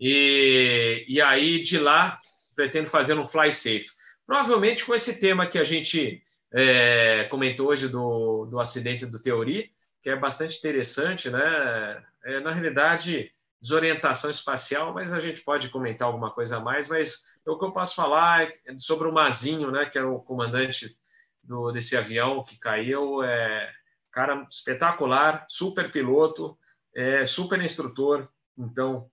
E, 0.00 1.04
e 1.06 1.20
aí, 1.20 1.60
de 1.62 1.78
lá, 1.78 2.18
pretendo 2.54 2.88
fazer 2.88 3.14
um 3.14 3.26
fly 3.26 3.52
safe. 3.52 3.90
Provavelmente 4.26 4.84
com 4.84 4.94
esse 4.94 5.20
tema 5.20 5.46
que 5.46 5.58
a 5.58 5.64
gente 5.64 6.22
é, 6.52 7.24
comentou 7.24 7.68
hoje 7.68 7.88
do, 7.88 8.46
do 8.46 8.58
acidente 8.58 9.04
do 9.04 9.20
Teori, 9.20 9.72
que 10.02 10.08
é 10.08 10.16
bastante 10.16 10.56
interessante, 10.56 11.28
né? 11.28 12.02
É, 12.24 12.40
na 12.40 12.52
realidade, 12.52 13.30
desorientação 13.60 14.30
espacial, 14.30 14.94
mas 14.94 15.12
a 15.12 15.20
gente 15.20 15.42
pode 15.42 15.68
comentar 15.68 16.08
alguma 16.08 16.30
coisa 16.30 16.56
a 16.56 16.60
mais. 16.60 16.88
Mas 16.88 17.28
o 17.46 17.58
que 17.58 17.64
eu 17.64 17.72
posso 17.72 17.94
falar 17.94 18.44
é 18.44 18.54
sobre 18.78 19.06
o 19.06 19.12
Mazinho, 19.12 19.70
né? 19.70 19.84
Que 19.84 19.98
é 19.98 20.02
o 20.02 20.18
comandante 20.18 20.96
do, 21.42 21.70
desse 21.72 21.96
avião 21.96 22.42
que 22.42 22.58
caiu. 22.58 23.22
É, 23.22 23.70
cara 24.10 24.46
espetacular, 24.50 25.44
super 25.48 25.90
piloto, 25.90 26.58
é, 26.94 27.24
super 27.24 27.60
instrutor. 27.60 28.28
Então, 28.58 29.10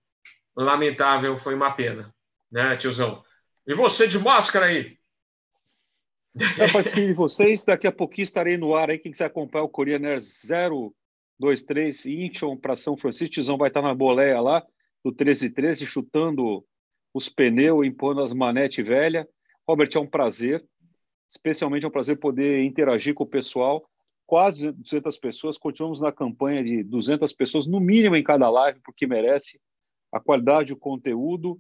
lamentável, 0.58 1.38
foi 1.38 1.54
uma 1.54 1.72
pena, 1.72 2.14
né, 2.52 2.76
tiozão? 2.76 3.24
E 3.66 3.76
você 3.76 4.08
de 4.08 4.18
máscara 4.18 4.66
aí? 4.66 4.98
Eu 6.58 6.72
participo 6.72 7.02
de 7.02 7.14
vocês, 7.14 7.64
daqui 7.64 7.88
a 7.88 7.92
pouquinho 7.92 8.24
estarei 8.24 8.58
no 8.58 8.76
ar 8.76 8.90
aí, 8.90 9.00
quem 9.00 9.12
quiser 9.12 9.26
acompanhar 9.26 9.64
o 9.64 9.70
Korean 9.70 10.00
Air 10.04 10.20
023 11.40 12.06
Incheon 12.06 12.58
para 12.58 12.76
São 12.76 12.98
Francisco, 12.98 13.34
tiozão 13.34 13.58
vai 13.58 13.70
estar 13.70 13.82
na 13.82 13.94
boleia 13.94 14.42
lá, 14.42 14.62
do 15.04 15.12
1313, 15.12 15.86
chutando 15.86 16.66
os 17.14 17.30
pneus, 17.30 17.86
impondo 17.86 18.22
as 18.22 18.34
manetes 18.34 18.86
velha. 18.86 19.28
Robert, 19.68 19.90
é 19.94 20.00
um 20.00 20.08
prazer, 20.08 20.64
especialmente 21.28 21.86
é 21.86 21.88
um 21.88 21.92
prazer 21.92 22.20
poder 22.20 22.64
interagir 22.64 23.14
com 23.14 23.24
o 23.24 23.28
pessoal, 23.28 23.90
quase 24.26 24.72
200 24.72 25.18
pessoas, 25.18 25.58
continuamos 25.58 26.02
na 26.02 26.12
campanha 26.12 26.64
de 26.64 26.84
200 26.84 27.34
pessoas, 27.34 27.66
no 27.66 27.80
mínimo 27.80 28.16
em 28.16 28.24
cada 28.24 28.50
live, 28.50 28.80
porque 28.84 29.08
merece, 29.08 29.60
a 30.12 30.20
qualidade, 30.20 30.74
o 30.74 30.78
conteúdo, 30.78 31.60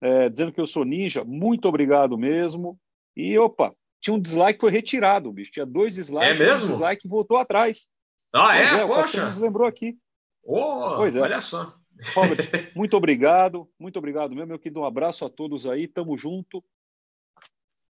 é, 0.00 0.28
dizendo 0.28 0.52
que 0.52 0.60
eu 0.60 0.66
sou 0.66 0.84
ninja, 0.84 1.24
muito 1.24 1.68
obrigado 1.68 2.16
mesmo. 2.16 2.78
E 3.16 3.38
opa, 3.38 3.74
tinha 4.00 4.14
um 4.14 4.20
dislike 4.20 4.54
que 4.54 4.60
foi 4.60 4.70
retirado, 4.70 5.32
bicho. 5.32 5.50
Tinha 5.50 5.66
dois 5.66 5.94
dislikes, 5.94 6.28
é 6.28 6.34
mesmo? 6.34 6.68
um 6.68 6.70
dislike 6.72 7.08
voltou 7.08 7.38
atrás. 7.38 7.88
Ah, 8.32 8.48
pois 8.54 8.72
é? 8.72 8.80
é 8.80 8.86
Poxa! 8.86 9.26
nos 9.26 9.38
lembrou 9.38 9.66
aqui. 9.66 9.96
Oh, 10.44 10.96
pois 10.96 11.16
é. 11.16 11.20
Olha 11.20 11.40
só. 11.40 11.74
Robert, 12.14 12.38
muito 12.76 12.96
obrigado, 12.96 13.68
muito 13.78 13.98
obrigado 13.98 14.34
mesmo, 14.34 14.48
meu 14.48 14.58
querido. 14.58 14.80
Um 14.80 14.84
abraço 14.84 15.24
a 15.24 15.30
todos 15.30 15.66
aí, 15.66 15.88
tamo 15.88 16.16
junto. 16.16 16.62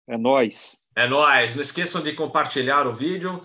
É 0.07 0.17
nós. 0.17 0.79
É 0.95 1.07
nós. 1.07 1.55
Não 1.55 1.61
esqueçam 1.61 2.03
de 2.03 2.13
compartilhar 2.13 2.85
o 2.85 2.93
vídeo. 2.93 3.41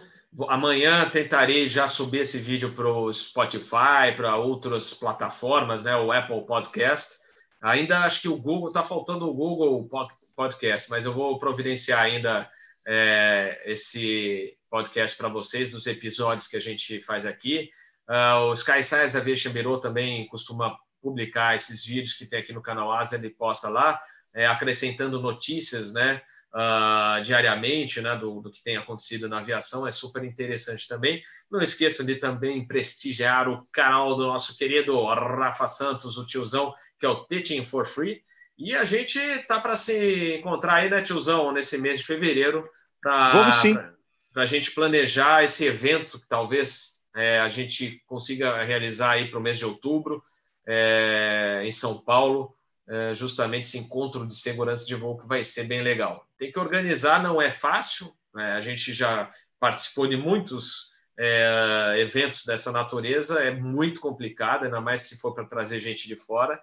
Amanhã 0.48 1.08
tentarei 1.08 1.68
já 1.68 1.88
subir 1.88 2.20
esse 2.20 2.38
vídeo 2.38 2.74
para 2.74 2.88
o 2.88 3.12
Spotify, 3.12 4.12
para 4.14 4.36
outras 4.36 4.92
plataformas, 4.92 5.84
né? 5.84 5.96
O 5.96 6.12
Apple 6.12 6.44
Podcast. 6.44 7.16
Ainda 7.60 8.00
acho 8.00 8.20
que 8.20 8.28
o 8.28 8.36
Google 8.36 8.68
está 8.68 8.84
faltando 8.84 9.28
o 9.28 9.34
Google 9.34 9.88
Podcast, 10.36 10.90
mas 10.90 11.04
eu 11.04 11.12
vou 11.12 11.38
providenciar 11.38 12.00
ainda 12.00 12.48
é, 12.86 13.62
esse 13.64 14.56
podcast 14.70 15.16
para 15.16 15.28
vocês 15.28 15.70
dos 15.70 15.86
episódios 15.86 16.46
que 16.46 16.56
a 16.56 16.60
gente 16.60 17.02
faz 17.02 17.26
aqui. 17.26 17.70
Uh, 18.08 18.46
o 18.46 18.52
Sky 18.54 18.82
Science 18.82 19.16
Aviation 19.16 19.52
Bureau 19.52 19.78
também 19.78 20.26
costuma 20.28 20.76
publicar 21.02 21.54
esses 21.54 21.84
vídeos 21.84 22.14
que 22.14 22.26
tem 22.26 22.38
aqui 22.38 22.52
no 22.52 22.62
canal 22.62 22.92
Asa, 22.92 23.16
ele 23.16 23.30
posta 23.30 23.68
lá, 23.68 24.00
é, 24.34 24.46
acrescentando 24.46 25.20
notícias, 25.20 25.92
né? 25.92 26.22
Uh, 26.54 27.22
diariamente 27.22 28.00
né, 28.00 28.16
do, 28.16 28.40
do, 28.40 28.50
que 28.50 28.62
tem 28.62 28.76
acontecido 28.76 29.28
na 29.28 29.38
aviação, 29.38 29.86
é 29.86 29.90
super 29.90 30.24
interessante 30.24 30.88
também. 30.88 31.22
Não 31.50 31.60
esqueçam 31.60 32.04
de 32.04 32.16
também 32.16 32.66
prestigiar 32.66 33.48
o 33.48 33.66
canal 33.72 34.16
do 34.16 34.26
nosso 34.26 34.56
querido 34.56 35.04
Rafa 35.04 35.66
Santos, 35.66 36.16
o 36.16 36.26
tiozão, 36.26 36.74
que 36.98 37.06
é 37.06 37.08
o 37.08 37.24
Teaching 37.24 37.64
for 37.64 37.86
Free. 37.86 38.22
E 38.56 38.74
a 38.74 38.84
gente 38.84 39.20
tá 39.46 39.60
para 39.60 39.76
se 39.76 40.36
encontrar 40.36 40.74
aí, 40.76 40.90
né, 40.90 41.00
tiozão, 41.00 41.52
nesse 41.52 41.78
mês 41.78 42.00
de 42.00 42.06
fevereiro, 42.06 42.68
para 43.00 43.92
a 44.34 44.46
gente 44.46 44.72
planejar 44.72 45.44
esse 45.44 45.64
evento 45.64 46.20
que 46.20 46.26
talvez 46.26 46.98
é, 47.14 47.38
a 47.40 47.48
gente 47.48 48.02
consiga 48.06 48.62
realizar 48.64 49.12
aí 49.12 49.30
para 49.30 49.38
o 49.38 49.42
mês 49.42 49.58
de 49.58 49.64
outubro, 49.64 50.22
é, 50.66 51.62
em 51.64 51.70
São 51.70 51.98
Paulo. 51.98 52.54
É, 52.90 53.14
justamente 53.14 53.66
esse 53.66 53.76
encontro 53.76 54.26
de 54.26 54.34
segurança 54.34 54.86
de 54.86 54.94
voo 54.94 55.18
que 55.18 55.28
vai 55.28 55.44
ser 55.44 55.64
bem 55.64 55.82
legal. 55.82 56.26
Tem 56.38 56.50
que 56.50 56.58
organizar, 56.58 57.22
não 57.22 57.40
é 57.40 57.50
fácil, 57.50 58.10
né? 58.34 58.52
a 58.52 58.62
gente 58.62 58.94
já 58.94 59.30
participou 59.60 60.06
de 60.06 60.16
muitos 60.16 60.94
é, 61.18 61.96
eventos 61.98 62.44
dessa 62.46 62.72
natureza, 62.72 63.40
é 63.40 63.50
muito 63.50 64.00
complicado, 64.00 64.64
ainda 64.64 64.80
mais 64.80 65.02
se 65.02 65.18
for 65.18 65.34
para 65.34 65.44
trazer 65.44 65.80
gente 65.80 66.08
de 66.08 66.16
fora, 66.16 66.58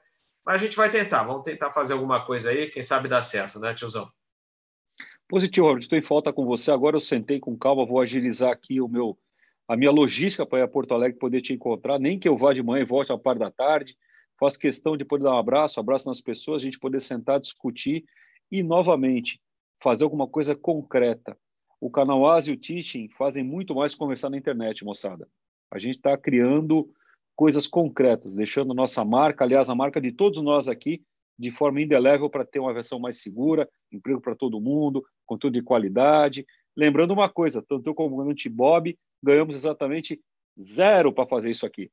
mas 0.46 0.56
a 0.56 0.66
gente 0.66 0.78
vai 0.78 0.90
tentar, 0.90 1.24
vamos 1.24 1.44
tentar 1.44 1.70
fazer 1.72 1.94
alguma 1.94 2.26
coisa 2.26 2.50
aí, 2.50 2.70
quem 2.70 2.82
sabe 2.82 3.08
dá 3.08 3.22
certo, 3.22 3.60
né, 3.60 3.74
tiozão? 3.74 4.10
Positivo, 5.28 5.68
Robert, 5.68 5.82
estou 5.82 5.98
em 5.98 6.04
falta 6.04 6.32
com 6.32 6.46
você, 6.46 6.72
agora 6.72 6.96
eu 6.96 7.02
sentei 7.02 7.40
com 7.40 7.58
calma, 7.58 7.86
vou 7.86 8.00
agilizar 8.00 8.52
aqui 8.52 8.80
o 8.80 8.88
meu, 8.88 9.18
a 9.68 9.76
minha 9.76 9.92
logística 9.92 10.46
para 10.46 10.60
ir 10.60 10.62
a 10.64 10.68
Porto 10.68 10.94
Alegre 10.94 11.20
poder 11.20 11.42
te 11.42 11.52
encontrar, 11.52 12.00
nem 12.00 12.18
que 12.18 12.30
eu 12.30 12.38
vá 12.38 12.54
de 12.54 12.64
manhã 12.64 12.82
e 12.82 12.86
volte 12.86 13.12
à 13.12 13.18
parte 13.18 13.40
da 13.40 13.52
tarde, 13.52 13.98
Faço 14.40 14.60
questão 14.60 14.98
de 14.98 15.06
poder 15.06 15.24
dar 15.24 15.36
um 15.36 15.38
abraço, 15.38 15.80
um 15.80 15.84
abraço 15.84 16.07
nas 16.07 16.22
pessoas, 16.22 16.62
a 16.62 16.66
gente 16.66 16.80
poder 16.80 16.99
sentar, 16.99 17.40
discutir 17.40 18.06
e, 18.52 18.62
novamente, 18.62 19.41
fazer 19.82 20.03
alguma 20.03 20.28
coisa 20.28 20.56
concreta. 20.56 21.38
O 21.80 21.90
canal 21.90 22.28
As 22.28 22.48
e 22.48 22.52
o 22.52 22.57
Teaching 22.57 23.10
fazem 23.10 23.44
muito 23.44 23.76
mais 23.76 23.95
conversar 23.95 24.30
na 24.30 24.38
internet, 24.38 24.84
moçada. 24.84 25.28
A 25.72 25.80
gente 25.80 25.98
está 25.98 26.18
criando 26.18 26.90
coisas 27.36 27.68
concretas, 27.68 28.34
deixando 28.34 28.74
nossa 28.74 29.03
marca, 29.03 29.44
aliás, 29.44 29.70
a 29.70 29.76
marca 29.76 29.99
de 29.99 30.12
todos 30.12 30.41
nós 30.41 30.68
aqui, 30.68 31.03
de 31.38 31.52
forma 31.52 31.82
indelével 31.82 32.30
para 32.30 32.45
ter 32.45 32.60
uma 32.60 32.74
versão 32.74 32.98
mais 32.98 33.22
segura, 33.22 33.70
emprego 33.91 34.22
para 34.22 34.36
todo 34.36 34.62
mundo, 34.62 35.06
conteúdo 35.26 35.56
de 35.56 35.62
qualidade. 35.62 36.45
Lembrando 36.76 37.12
uma 37.12 37.30
coisa, 37.30 37.62
tanto 37.62 37.90
eu 37.90 37.94
como 37.94 38.22
o 38.22 38.36
Bob 38.49 38.98
ganhamos 39.22 39.56
exatamente 39.56 40.22
zero 40.60 41.12
para 41.12 41.28
fazer 41.28 41.52
isso 41.52 41.66
aqui. 41.66 41.91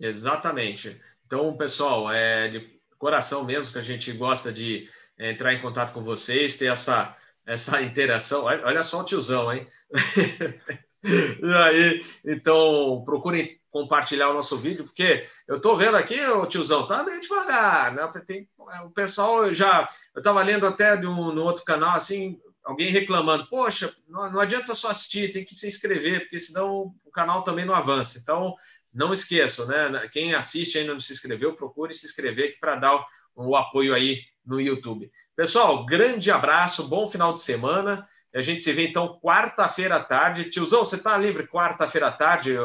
Exatamente. 0.00 1.00
Então, 1.26 1.56
pessoal, 1.56 2.10
é 2.12 2.48
de 2.48 2.80
coração 2.98 3.44
mesmo 3.44 3.72
que 3.72 3.78
a 3.78 3.82
gente 3.82 4.12
gosta 4.12 4.52
de 4.52 4.88
é, 5.18 5.30
entrar 5.30 5.52
em 5.52 5.60
contato 5.60 5.92
com 5.92 6.02
vocês, 6.02 6.56
ter 6.56 6.66
essa, 6.66 7.16
essa 7.46 7.80
interação. 7.82 8.44
Olha 8.44 8.82
só 8.82 9.00
o 9.00 9.04
tiozão, 9.04 9.52
hein? 9.52 9.66
e 11.04 11.54
aí, 11.54 12.04
então, 12.24 13.02
procurem 13.04 13.60
compartilhar 13.70 14.30
o 14.30 14.34
nosso 14.34 14.56
vídeo, 14.56 14.84
porque 14.84 15.26
eu 15.48 15.56
estou 15.56 15.76
vendo 15.76 15.96
aqui, 15.96 16.20
o 16.20 16.46
tiozão, 16.46 16.86
tá 16.86 17.02
meio 17.02 17.20
devagar, 17.20 17.92
né? 17.92 18.08
Tem, 18.24 18.48
o 18.84 18.90
pessoal 18.90 19.52
já. 19.52 19.88
Eu 20.14 20.20
estava 20.20 20.42
lendo 20.42 20.66
até 20.66 20.94
um, 20.94 21.32
no 21.32 21.42
outro 21.42 21.64
canal, 21.64 21.96
assim, 21.96 22.40
alguém 22.62 22.90
reclamando, 22.90 23.46
poxa, 23.48 23.92
não, 24.08 24.30
não 24.30 24.40
adianta 24.40 24.74
só 24.74 24.90
assistir, 24.90 25.32
tem 25.32 25.44
que 25.44 25.54
se 25.56 25.66
inscrever, 25.66 26.20
porque 26.20 26.38
senão 26.38 26.94
o 27.04 27.10
canal 27.10 27.42
também 27.42 27.64
não 27.64 27.74
avança. 27.74 28.16
Então, 28.18 28.54
não 28.94 29.12
esqueçam, 29.12 29.66
né? 29.66 30.08
Quem 30.12 30.34
assiste 30.34 30.78
ainda 30.78 30.92
não 30.92 31.00
se 31.00 31.12
inscreveu, 31.12 31.54
procure 31.54 31.92
se 31.92 32.06
inscrever 32.06 32.58
para 32.60 32.76
dar 32.76 32.96
o, 33.34 33.48
o, 33.48 33.56
apoio 33.56 33.92
aí 33.92 34.20
no 34.46 34.60
YouTube. 34.60 35.10
Pessoal, 35.34 35.84
grande 35.84 36.30
abraço, 36.30 36.86
bom 36.86 37.06
final 37.06 37.32
de 37.32 37.40
semana. 37.40 38.06
A 38.32 38.40
gente 38.40 38.62
se 38.62 38.72
vê 38.72 38.86
então 38.86 39.18
quarta-feira 39.20 39.96
à 39.96 40.04
tarde. 40.04 40.50
Tiozão, 40.50 40.84
você 40.84 40.96
está 40.96 41.18
livre 41.18 41.46
quarta-feira 41.46 42.08
à 42.08 42.12
tarde, 42.12 42.56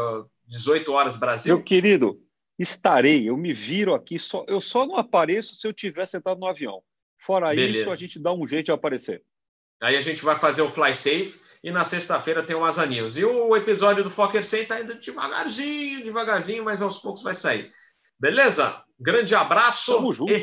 18 0.45 0.91
horas 0.91 1.18
Brasil? 1.18 1.56
Meu 1.56 1.64
querido, 1.64 2.22
estarei. 2.57 3.27
Eu 3.27 3.35
me 3.35 3.53
viro 3.53 3.95
aqui. 3.95 4.19
Só, 4.19 4.45
eu 4.47 4.61
só 4.61 4.85
não 4.85 4.97
apareço 4.97 5.56
se 5.56 5.68
eu 5.68 5.73
tiver 5.73 6.06
sentado 6.06 6.39
no 6.39 6.47
avião. 6.47 6.81
Fora 7.18 7.49
Beleza. 7.49 7.80
isso, 7.80 7.91
a 7.91 7.95
gente 7.95 8.19
dá 8.19 8.34
um 8.34 8.45
jeito 8.45 8.65
de 8.65 8.72
aparecer. 8.72 9.23
Aí 9.81 9.95
a 9.95 10.01
gente 10.01 10.23
vai 10.23 10.35
fazer 10.38 10.61
o 10.61 10.69
Fly 10.69 10.93
Safe 10.93 11.39
e 11.64 11.72
na 11.72 11.84
sexta-feira 11.84 12.44
tem 12.44 12.56
o 12.56 12.64
Asa 12.64 12.86
News. 12.86 13.18
E 13.18 13.26
o 13.26 13.56
episódio 13.56 14.03
do 14.03 14.10
Fokker 14.10 14.44
100 14.44 14.61
está 14.61 14.80
indo 14.80 14.95
devagarzinho, 14.95 16.03
devagarzinho, 16.03 16.64
mas 16.64 16.81
aos 16.81 16.99
poucos 16.99 17.22
vai 17.22 17.36
sair. 17.36 17.72
Beleza? 18.19 18.81
Grande 18.99 19.36
abraço. 19.36 19.95
Tamo 19.95 20.14
junto. 20.14 20.34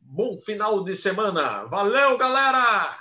bom 0.00 0.36
final 0.38 0.82
de 0.82 0.94
semana. 0.94 1.64
Valeu, 1.64 2.16
galera! 2.16 2.96